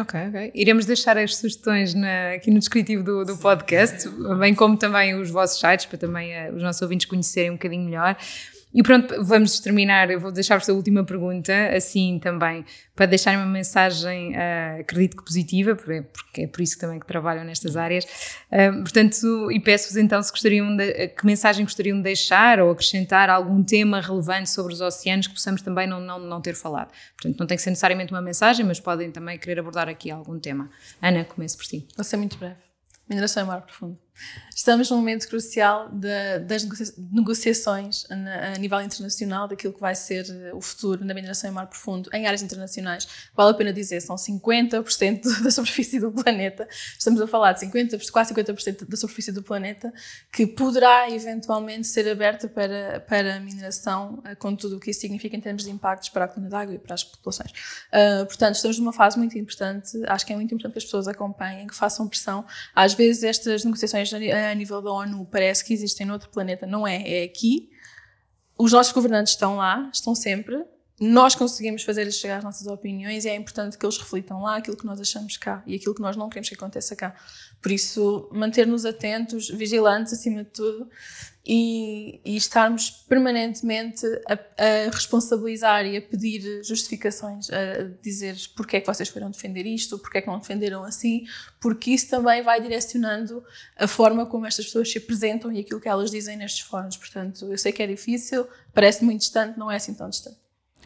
Ok, 0.00 0.20
ok. 0.28 0.52
Iremos 0.54 0.86
deixar 0.86 1.18
as 1.18 1.36
sugestões 1.36 1.94
na, 1.94 2.32
aqui 2.32 2.50
no 2.50 2.58
descritivo 2.58 3.02
do, 3.02 3.24
do 3.24 3.36
podcast, 3.36 4.08
bem 4.38 4.54
como 4.54 4.76
também 4.76 5.14
os 5.14 5.30
vossos 5.30 5.58
sites, 5.58 5.86
para 5.86 5.98
também 5.98 6.32
uh, 6.32 6.54
os 6.54 6.62
nossos 6.62 6.80
ouvintes 6.82 7.06
conhecerem 7.06 7.50
um 7.50 7.54
bocadinho 7.54 7.84
melhor. 7.84 8.16
E 8.74 8.82
pronto, 8.82 9.22
vamos 9.24 9.60
terminar. 9.60 10.10
Eu 10.10 10.18
vou 10.18 10.32
deixar-vos 10.32 10.68
a 10.68 10.72
última 10.72 11.04
pergunta, 11.04 11.52
assim 11.74 12.18
também, 12.18 12.64
para 12.94 13.06
deixar 13.06 13.36
uma 13.36 13.46
mensagem, 13.46 14.32
uh, 14.32 14.80
acredito 14.80 15.16
que 15.16 15.24
positiva, 15.24 15.74
porque 15.74 16.42
é 16.42 16.46
por 16.46 16.62
isso 16.62 16.78
também 16.78 16.98
que 16.98 17.06
trabalham 17.06 17.44
nestas 17.44 17.76
áreas. 17.76 18.04
Uh, 18.50 18.80
portanto, 18.82 19.50
e 19.50 19.60
peço-vos 19.60 19.96
então 19.96 20.22
se 20.22 20.30
gostariam 20.30 20.74
de, 20.74 21.08
que 21.08 21.26
mensagem 21.26 21.64
gostariam 21.64 21.98
de 21.98 22.02
deixar 22.02 22.60
ou 22.60 22.70
acrescentar 22.70 23.28
algum 23.28 23.62
tema 23.62 24.00
relevante 24.00 24.48
sobre 24.48 24.72
os 24.72 24.80
oceanos 24.80 25.26
que 25.26 25.34
possamos 25.34 25.60
também 25.60 25.86
não, 25.86 26.00
não, 26.00 26.18
não 26.18 26.40
ter 26.40 26.54
falado. 26.54 26.90
Portanto, 27.16 27.38
não 27.38 27.46
tem 27.46 27.56
que 27.56 27.62
ser 27.62 27.70
necessariamente 27.70 28.12
uma 28.12 28.22
mensagem, 28.22 28.64
mas 28.64 28.80
podem 28.80 29.10
também 29.10 29.38
querer 29.38 29.60
abordar 29.60 29.88
aqui 29.88 30.10
algum 30.10 30.38
tema. 30.38 30.70
Ana, 31.00 31.24
comece 31.24 31.56
por 31.56 31.66
si. 31.66 31.86
Vou 31.94 32.04
ser 32.04 32.16
muito 32.16 32.38
breve. 32.38 32.56
Mineração 33.08 33.42
em 33.42 33.46
mar 33.46 33.60
profundo. 33.60 33.98
Estamos 34.54 34.90
num 34.90 34.98
momento 34.98 35.26
crucial 35.28 35.88
de, 35.88 36.38
das 36.40 36.64
negociações 37.10 38.04
a, 38.10 38.58
nível 38.58 38.80
internacional 38.82 39.48
daquilo 39.48 39.72
que 39.72 39.80
vai 39.80 39.94
ser 39.94 40.26
eh, 40.28 40.52
o 40.54 40.60
futuro 40.60 41.04
na 41.04 41.14
mineração 41.14 41.48
em 41.48 41.52
mar 41.52 41.66
profundo 41.66 42.10
em 42.12 42.26
áreas 42.26 42.42
internacionais. 42.42 43.08
Vale 43.34 43.50
a 43.50 43.54
pena 43.54 43.72
dizer, 43.72 44.00
são 44.02 44.14
50% 44.14 45.22
da 45.42 45.50
superfície 45.50 45.98
do 45.98 46.12
planeta. 46.12 46.68
Estamos 46.98 47.20
a 47.20 47.26
falar 47.26 47.54
de 47.54 47.60
50, 47.60 47.98
quase 48.12 48.34
50% 48.34 48.86
da 48.86 48.96
superfície 48.96 49.32
do 49.32 49.42
planeta 49.42 49.92
que 50.30 50.46
poderá 50.46 51.10
eventualmente 51.10 51.86
ser 51.86 52.08
aberta 52.08 52.46
para, 52.46 53.00
para 53.00 53.36
a 53.36 53.40
mineração, 53.40 54.22
eh, 54.24 54.34
com 54.34 54.54
tudo 54.54 54.76
o 54.76 54.80
que 54.80 54.90
isso 54.90 55.00
significa 55.00 55.34
em 55.34 55.40
termos 55.40 55.64
de 55.64 55.70
impactos 55.70 56.10
para 56.10 56.26
a 56.26 56.28
coluna 56.28 56.50
d'água 56.50 56.74
e 56.74 56.78
para 56.78 56.94
as 56.94 57.02
populações. 57.02 57.50
Uh, 57.88 58.26
portanto, 58.26 58.56
estamos 58.56 58.78
numa 58.78 58.92
fase 58.92 59.18
muito 59.18 59.36
importante. 59.38 59.98
Acho 60.06 60.26
que 60.26 60.32
é 60.32 60.36
muito 60.36 60.54
importante 60.54 60.72
que 60.74 60.78
as 60.78 60.84
pessoas 60.84 61.08
acompanhem, 61.08 61.66
que 61.66 61.74
façam 61.74 62.06
pressão. 62.06 62.44
Às 62.74 62.94
vezes 62.94 63.24
estas 63.24 63.64
negociações 63.64 64.11
a 64.16 64.54
nível 64.54 64.82
da 64.82 64.90
ONU 64.90 65.26
parece 65.26 65.64
que 65.64 65.72
existem 65.72 66.06
noutro 66.06 66.30
planeta, 66.30 66.66
não 66.66 66.86
é, 66.86 67.22
é 67.22 67.24
aqui. 67.24 67.70
Os 68.58 68.72
nossos 68.72 68.92
governantes 68.92 69.32
estão 69.32 69.56
lá, 69.56 69.90
estão 69.92 70.14
sempre. 70.14 70.64
Nós 71.00 71.34
conseguimos 71.34 71.82
fazer-lhes 71.82 72.16
chegar 72.16 72.38
as 72.38 72.44
nossas 72.44 72.66
opiniões 72.66 73.24
e 73.24 73.28
é 73.28 73.34
importante 73.34 73.76
que 73.76 73.84
eles 73.84 73.98
reflitam 73.98 74.42
lá 74.42 74.56
aquilo 74.56 74.76
que 74.76 74.86
nós 74.86 75.00
achamos 75.00 75.36
cá 75.36 75.62
e 75.66 75.74
aquilo 75.74 75.94
que 75.94 76.02
nós 76.02 76.16
não 76.16 76.28
queremos 76.28 76.48
que 76.48 76.54
aconteça 76.54 76.94
cá. 76.94 77.14
Por 77.60 77.72
isso, 77.72 78.28
manter-nos 78.32 78.84
atentos, 78.84 79.48
vigilantes 79.48 80.12
acima 80.12 80.44
de 80.44 80.50
tudo 80.50 80.88
e, 81.44 82.20
e 82.24 82.36
estarmos 82.36 82.90
permanentemente 82.90 84.06
a, 84.28 84.34
a, 84.34 84.90
responsabilizar 84.90 85.84
e 85.86 85.96
a 85.96 86.02
pedir 86.02 86.62
justificações, 86.62 87.48
a 87.50 87.84
dizer 88.00 88.36
porque 88.54 88.76
é 88.76 88.80
que 88.80 88.86
vocês 88.86 89.08
foram 89.08 89.30
defender 89.30 89.66
isto, 89.66 89.98
porque 89.98 90.18
é 90.18 90.20
que 90.20 90.28
não 90.28 90.38
defenderam 90.38 90.84
assim, 90.84 91.24
porque 91.60 91.90
isso 91.90 92.08
também 92.08 92.42
vai 92.42 92.60
direcionando 92.60 93.42
a 93.76 93.88
forma 93.88 94.26
como 94.26 94.46
estas 94.46 94.66
pessoas 94.66 94.90
se 94.90 94.98
apresentam 94.98 95.50
e 95.50 95.60
aquilo 95.60 95.80
que 95.80 95.88
elas 95.88 96.10
dizem 96.10 96.36
nestes 96.36 96.60
fóruns. 96.60 96.96
Portanto, 96.96 97.46
eu 97.50 97.58
sei 97.58 97.72
que 97.72 97.82
é 97.82 97.86
difícil, 97.86 98.46
parece 98.72 99.04
muito 99.04 99.20
distante, 99.20 99.58
não 99.58 99.70
é 99.70 99.76
assim 99.76 99.94
tão 99.94 100.08
distante. 100.08 100.41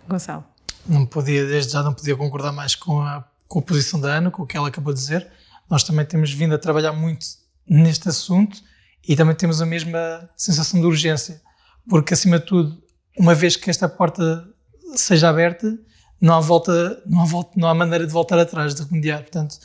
Gonçalo. 0.08 0.44
Não 0.86 1.04
podia, 1.04 1.44
desde 1.46 1.72
já 1.72 1.82
não 1.82 1.92
podia 1.92 2.16
concordar 2.16 2.52
mais 2.52 2.74
com 2.74 3.00
a, 3.00 3.24
com 3.48 3.58
a 3.58 3.62
posição 3.62 4.00
da 4.00 4.14
Ana, 4.14 4.30
com 4.30 4.42
o 4.42 4.46
que 4.46 4.56
ela 4.56 4.68
acabou 4.68 4.92
de 4.92 5.00
dizer. 5.00 5.28
Nós 5.68 5.82
também 5.82 6.04
temos 6.04 6.32
vindo 6.32 6.54
a 6.54 6.58
trabalhar 6.58 6.92
muito 6.92 7.26
neste 7.68 8.08
assunto 8.08 8.58
e 9.06 9.16
também 9.16 9.34
temos 9.34 9.60
a 9.60 9.66
mesma 9.66 10.28
sensação 10.36 10.80
de 10.80 10.86
urgência, 10.86 11.40
porque 11.88 12.14
acima 12.14 12.38
de 12.38 12.46
tudo, 12.46 12.82
uma 13.18 13.34
vez 13.34 13.56
que 13.56 13.70
esta 13.70 13.88
porta 13.88 14.48
seja 14.94 15.28
aberta, 15.28 15.76
não 16.20 16.34
há 16.34 16.40
volta, 16.40 17.02
não 17.06 17.22
há 17.22 17.24
volta, 17.24 17.50
não 17.56 17.68
há 17.68 17.74
maneira 17.74 18.06
de 18.06 18.12
voltar 18.12 18.38
atrás, 18.38 18.74
de 18.74 18.82
remediar. 18.82 19.22
Portanto, 19.22 19.58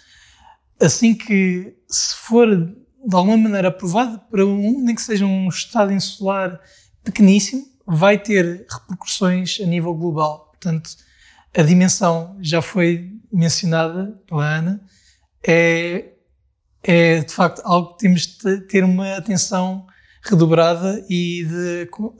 assim 0.79 1.13
que 1.13 1.75
se 1.87 2.15
for 2.15 2.47
de 2.47 3.15
alguma 3.15 3.37
maneira 3.37 3.69
aprovado 3.69 4.19
para 4.29 4.45
um, 4.45 4.83
nem 4.83 4.93
que 4.93 5.01
seja 5.01 5.25
um 5.25 5.47
estado 5.47 5.91
insular 5.91 6.59
pequeníssimo, 7.03 7.65
vai 7.91 8.17
ter 8.17 8.65
repercussões 8.69 9.59
a 9.61 9.65
nível 9.65 9.93
global. 9.93 10.49
Portanto, 10.51 10.89
a 11.55 11.61
dimensão 11.61 12.37
já 12.41 12.61
foi 12.61 13.11
mencionada 13.31 14.19
pela 14.27 14.45
Ana, 14.45 14.81
é 15.45 16.11
é 16.83 17.19
de 17.19 17.33
facto 17.33 17.61
algo 17.63 17.93
que 17.93 17.99
temos 17.99 18.25
de 18.37 18.61
ter 18.61 18.83
uma 18.83 19.15
atenção 19.15 19.85
redobrada 20.23 21.03
e 21.09 21.45
de, 21.45 21.89
uh, 21.99 22.11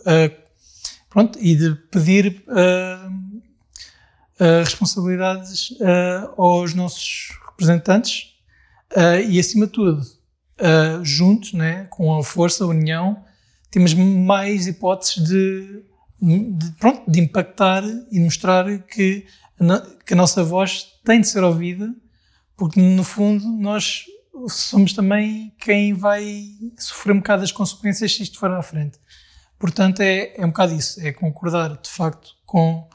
pronto, 1.10 1.40
e 1.40 1.56
de 1.56 1.76
pedir 1.92 2.44
uh, 2.48 3.10
uh, 4.40 4.64
responsabilidades 4.64 5.78
aos 6.38 6.74
nossos 6.74 7.30
representantes 7.50 8.30
e, 9.30 9.40
acima 9.40 9.68
de 9.68 9.72
tudo, 9.72 10.02
juntos, 11.02 11.54
né, 11.54 11.86
com 11.90 12.14
a 12.18 12.22
força, 12.22 12.66
a 12.66 12.68
união, 12.68 13.24
temos 13.72 13.94
mais 13.94 14.68
hipóteses 14.68 15.24
de, 15.24 15.84
de, 16.22 16.72
pronto, 16.78 17.10
de 17.10 17.20
impactar 17.20 17.84
e 18.12 18.20
mostrar 18.20 18.80
que 18.84 19.26
que 20.06 20.14
a 20.14 20.18
nossa 20.18 20.44
voz 20.44 20.88
tem 21.04 21.22
de 21.22 21.28
ser 21.28 21.44
ouvida, 21.44 21.94
porque 22.58 22.82
no 22.82 23.04
fundo 23.04 23.46
nós 23.46 24.06
somos 24.48 24.94
também 24.94 25.54
quem 25.60 25.94
vai 25.94 26.46
sofrer 26.78 27.14
um 27.14 27.18
bocado 27.18 27.44
as 27.44 27.52
consequências 27.52 28.16
se 28.16 28.24
isto 28.24 28.40
for 28.40 28.52
à 28.52 28.62
frente. 28.62 28.98
Portanto, 29.60 30.02
é, 30.02 30.34
é 30.36 30.46
um 30.46 30.50
bocado 30.50 30.74
isso, 30.74 31.00
é 31.02 31.12
concordar 31.12 31.80
de 31.80 31.90
facto 31.90 32.32
com, 32.46 32.90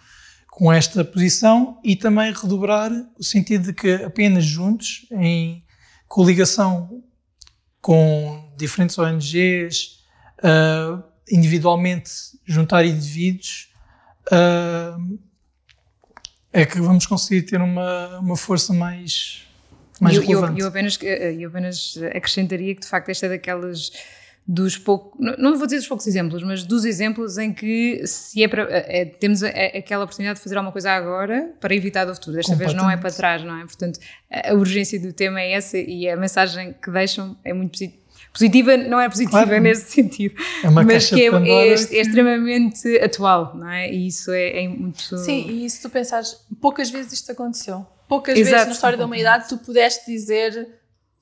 com 0.50 0.72
esta 0.72 1.04
posição 1.04 1.80
e 1.84 1.94
também 1.94 2.32
redobrar 2.32 2.90
o 3.16 3.22
sentido 3.22 3.66
de 3.66 3.72
que 3.72 3.92
apenas 4.04 4.44
juntos, 4.44 5.06
em 5.12 5.64
coligação 6.08 7.02
com 7.80 8.52
diferentes 8.56 8.98
ONGs, 8.98 9.95
uh, 10.46 11.02
individualmente 11.30 12.10
juntar 12.44 12.84
indivíduos, 12.84 13.72
uh, 14.30 15.18
é 16.52 16.64
que 16.64 16.80
vamos 16.80 17.06
conseguir 17.06 17.42
ter 17.42 17.60
uma, 17.60 18.18
uma 18.18 18.36
força 18.36 18.72
mais, 18.72 19.46
mais 20.00 20.16
eu, 20.16 20.22
relevante. 20.22 20.60
Eu, 20.60 20.64
eu, 20.64 20.68
apenas, 20.68 20.98
eu 21.02 21.48
apenas 21.48 21.98
acrescentaria 22.14 22.74
que 22.74 22.80
de 22.80 22.86
facto 22.86 23.08
esta 23.10 23.26
é 23.26 23.30
daquelas 23.30 23.90
dos 24.48 24.78
poucos, 24.78 25.18
não 25.38 25.56
vou 25.56 25.66
dizer 25.66 25.78
dos 25.78 25.88
poucos 25.88 26.06
exemplos, 26.06 26.40
mas 26.44 26.62
dos 26.62 26.84
exemplos 26.84 27.36
em 27.36 27.52
que 27.52 28.06
se 28.06 28.44
é 28.44 28.46
para, 28.46 28.62
é, 28.70 29.04
temos 29.04 29.42
a, 29.42 29.48
a, 29.48 29.78
aquela 29.78 30.04
oportunidade 30.04 30.38
de 30.38 30.44
fazer 30.44 30.56
alguma 30.56 30.70
coisa 30.70 30.92
agora 30.92 31.52
para 31.60 31.74
evitar 31.74 32.04
do 32.04 32.14
futuro. 32.14 32.36
Desta 32.36 32.54
vez 32.54 32.72
não 32.72 32.88
é 32.88 32.96
para 32.96 33.10
trás, 33.10 33.42
não 33.42 33.58
é? 33.58 33.64
Portanto, 33.64 33.98
a, 34.30 34.50
a, 34.50 34.54
urgência 34.54 35.00
do 35.00 35.12
tema 35.12 35.40
é 35.40 35.52
essa 35.52 35.76
e 35.76 36.08
a 36.08 36.16
mensagem 36.16 36.72
que 36.80 36.90
deixam 36.92 37.36
é 37.44 37.52
muito 37.52 37.72
positiva. 37.72 38.05
Positiva 38.36 38.76
não 38.76 39.00
é 39.00 39.08
positiva 39.08 39.46
claro. 39.46 39.60
nesse 39.60 39.92
sentido, 39.92 40.34
é 40.62 40.68
uma 40.68 40.82
mas 40.82 41.08
que 41.08 41.22
é, 41.22 41.28
é, 41.28 41.68
é, 41.68 41.72
extremamente 41.72 42.98
atual, 42.98 43.56
não 43.56 43.68
é? 43.68 43.90
E 43.90 44.06
isso 44.06 44.30
é, 44.30 44.64
é, 44.64 44.68
muito. 44.68 45.16
Sim, 45.18 45.64
e 45.64 45.70
se 45.70 45.80
tu 45.80 45.88
pensares, 45.88 46.36
poucas 46.60 46.90
vezes 46.90 47.12
isto 47.12 47.32
aconteceu. 47.32 47.86
Poucas 48.08 48.38
Exato. 48.38 48.54
vezes 48.54 48.66
na 48.66 48.72
história 48.72 48.98
da 48.98 49.04
humanidade 49.04 49.48
tu 49.48 49.58
pudeste 49.58 50.06
dizer 50.10 50.68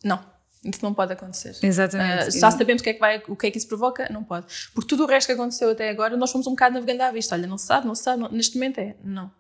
não 0.05 0.35
isso 0.65 0.81
não 0.83 0.95
pode 0.95 1.13
acontecer. 1.13 1.57
Exatamente. 1.63 2.29
Uh, 2.29 2.41
já 2.41 2.51
sabemos 2.51 2.81
o 2.81 2.85
que, 2.85 2.91
é 2.91 2.95
que 2.95 3.01
vai, 3.01 3.23
o 3.29 3.37
que 3.37 3.47
é 3.47 3.51
que 3.51 3.59
isso 3.59 3.69
provoca? 3.69 4.09
Não 4.11 4.25
pode. 4.25 4.47
Porque 4.75 4.89
tudo 4.89 5.05
o 5.05 5.07
resto 5.07 5.27
que 5.27 5.33
aconteceu 5.33 5.71
até 5.71 5.91
agora, 5.91 6.17
nós 6.17 6.33
fomos 6.33 6.47
um 6.47 6.51
bocado 6.51 6.75
navegando 6.75 7.03
à 7.03 7.11
vista. 7.11 7.35
Olha, 7.35 7.47
não 7.47 7.59
se 7.59 7.67
sabe, 7.67 7.87
não 7.87 7.95
se 7.95 8.03
sabe, 8.03 8.23
não, 8.23 8.31
neste 8.31 8.57
momento 8.57 8.79
é. 8.79 8.97
Não. 9.05 9.31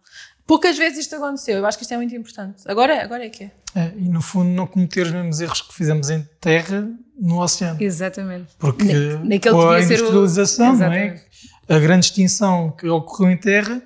Poucas 0.46 0.76
vezes 0.76 0.98
isto 0.98 1.16
aconteceu. 1.16 1.58
Eu 1.58 1.66
acho 1.66 1.78
que 1.78 1.84
isto 1.84 1.94
é 1.94 1.96
muito 1.96 2.14
importante. 2.14 2.62
Agora, 2.66 3.02
agora 3.02 3.24
é 3.24 3.30
que 3.30 3.44
é. 3.44 3.50
é. 3.74 3.92
E 3.96 4.08
no 4.08 4.20
fundo, 4.20 4.50
não 4.50 4.66
cometer 4.66 5.02
os 5.02 5.12
mesmos 5.12 5.40
erros 5.40 5.62
que 5.62 5.74
fizemos 5.74 6.10
em 6.10 6.22
terra 6.40 6.88
no 7.18 7.40
oceano. 7.40 7.82
Exatamente. 7.82 8.48
Porque 8.58 8.84
Na, 8.84 9.38
com 9.38 9.70
a 9.70 9.80
industrialização, 9.80 10.74
o... 10.74 10.76
não 10.76 10.92
é? 10.92 11.24
a 11.68 11.78
grande 11.78 12.06
extinção 12.06 12.70
que 12.72 12.86
ocorreu 12.86 13.32
em 13.32 13.36
terra, 13.36 13.82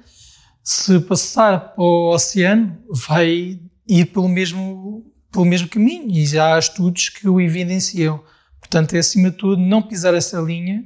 se 0.64 0.98
passar 1.00 1.74
para 1.74 1.84
o 1.84 2.12
oceano, 2.12 2.76
vai 2.90 3.60
ir 3.86 4.06
pelo 4.06 4.28
mesmo 4.28 5.04
pelo 5.30 5.44
mesmo 5.44 5.68
caminho 5.68 6.10
e 6.10 6.26
já 6.26 6.54
há 6.54 6.58
estudos 6.58 7.10
que 7.10 7.28
o 7.28 7.40
evidenciam. 7.40 8.22
Portanto, 8.58 8.94
é 8.94 8.98
acima 8.98 9.30
de 9.30 9.36
tudo 9.36 9.60
não 9.60 9.82
pisar 9.82 10.14
essa 10.14 10.40
linha 10.40 10.84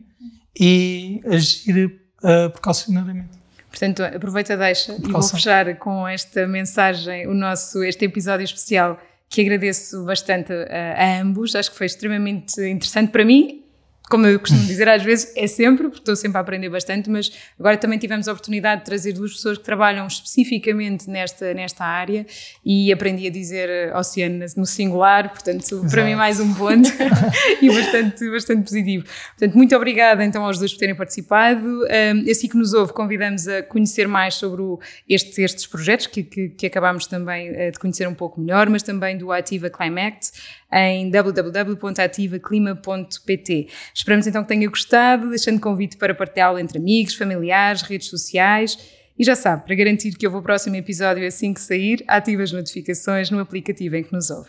e 0.58 1.20
agir 1.26 2.00
uh, 2.18 2.50
precaucionadamente. 2.50 3.41
Portanto, 3.72 4.02
aproveita, 4.02 4.54
deixa 4.54 4.92
e 4.92 5.10
vou 5.10 5.22
fechar 5.22 5.76
com 5.78 6.06
esta 6.06 6.46
mensagem 6.46 7.26
o 7.26 7.32
nosso 7.32 7.82
este 7.82 8.04
episódio 8.04 8.44
especial 8.44 9.00
que 9.30 9.40
agradeço 9.40 10.04
bastante 10.04 10.52
a, 10.52 10.92
a 11.02 11.20
ambos. 11.22 11.56
Acho 11.56 11.70
que 11.70 11.78
foi 11.78 11.86
extremamente 11.86 12.60
interessante 12.60 13.10
para 13.10 13.24
mim 13.24 13.61
como 14.08 14.26
eu 14.26 14.38
costumo 14.38 14.64
dizer 14.66 14.88
às 14.88 15.02
vezes, 15.02 15.32
é 15.36 15.46
sempre, 15.46 15.84
porque 15.84 15.98
estou 15.98 16.16
sempre 16.16 16.38
a 16.38 16.40
aprender 16.40 16.68
bastante, 16.68 17.08
mas 17.08 17.32
agora 17.58 17.76
também 17.76 17.98
tivemos 17.98 18.28
a 18.28 18.32
oportunidade 18.32 18.80
de 18.80 18.86
trazer 18.86 19.12
duas 19.12 19.32
pessoas 19.32 19.58
que 19.58 19.64
trabalham 19.64 20.06
especificamente 20.06 21.08
nesta, 21.08 21.54
nesta 21.54 21.84
área 21.84 22.26
e 22.64 22.92
aprendi 22.92 23.26
a 23.26 23.30
dizer 23.30 23.68
eh, 23.68 23.96
oceano 23.96 24.44
no 24.56 24.66
singular, 24.66 25.30
portanto, 25.30 25.62
Exato. 25.62 25.90
para 25.90 26.04
mim 26.04 26.14
mais 26.14 26.40
um 26.40 26.52
ponto 26.54 26.88
e 27.62 27.68
bastante, 27.68 28.30
bastante 28.30 28.62
positivo. 28.64 29.04
Portanto, 29.38 29.56
muito 29.56 29.74
obrigada 29.74 30.24
então 30.24 30.44
aos 30.44 30.58
dois 30.58 30.72
por 30.72 30.78
terem 30.78 30.94
participado. 30.94 31.82
Assim 32.30 32.48
que 32.48 32.56
nos 32.56 32.72
ouve, 32.74 32.92
convidamos 32.92 33.48
a 33.48 33.62
conhecer 33.62 34.06
mais 34.08 34.34
sobre 34.34 34.62
o, 34.62 34.80
este, 35.08 35.42
estes 35.42 35.66
projetos 35.66 36.06
que, 36.06 36.22
que, 36.22 36.48
que 36.50 36.66
acabámos 36.66 37.06
também 37.06 37.48
eh, 37.48 37.70
de 37.70 37.78
conhecer 37.78 38.06
um 38.08 38.14
pouco 38.14 38.40
melhor, 38.40 38.68
mas 38.68 38.82
também 38.82 39.16
do 39.16 39.32
Ativa 39.32 39.70
Climact 39.70 40.32
em 40.72 41.10
www.ativaclima.pt. 41.10 43.68
Esperamos 43.94 44.26
então 44.26 44.42
que 44.42 44.48
tenha 44.48 44.68
gostado, 44.68 45.28
deixando 45.28 45.60
convite 45.60 45.96
para 45.96 46.12
partilhá-lo 46.14 46.58
entre 46.58 46.78
amigos, 46.78 47.14
familiares, 47.14 47.82
redes 47.82 48.08
sociais. 48.08 48.78
E 49.18 49.24
já 49.24 49.36
sabe, 49.36 49.66
para 49.66 49.74
garantir 49.74 50.16
que 50.16 50.26
houve 50.26 50.38
o 50.38 50.42
próximo 50.42 50.76
episódio 50.76 51.26
assim 51.26 51.52
que 51.52 51.60
sair, 51.60 52.02
ative 52.08 52.42
as 52.42 52.52
notificações 52.52 53.30
no 53.30 53.38
aplicativo 53.38 53.96
em 53.96 54.02
que 54.02 54.12
nos 54.12 54.30
ouve. 54.30 54.48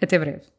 Até 0.00 0.18
breve. 0.18 0.51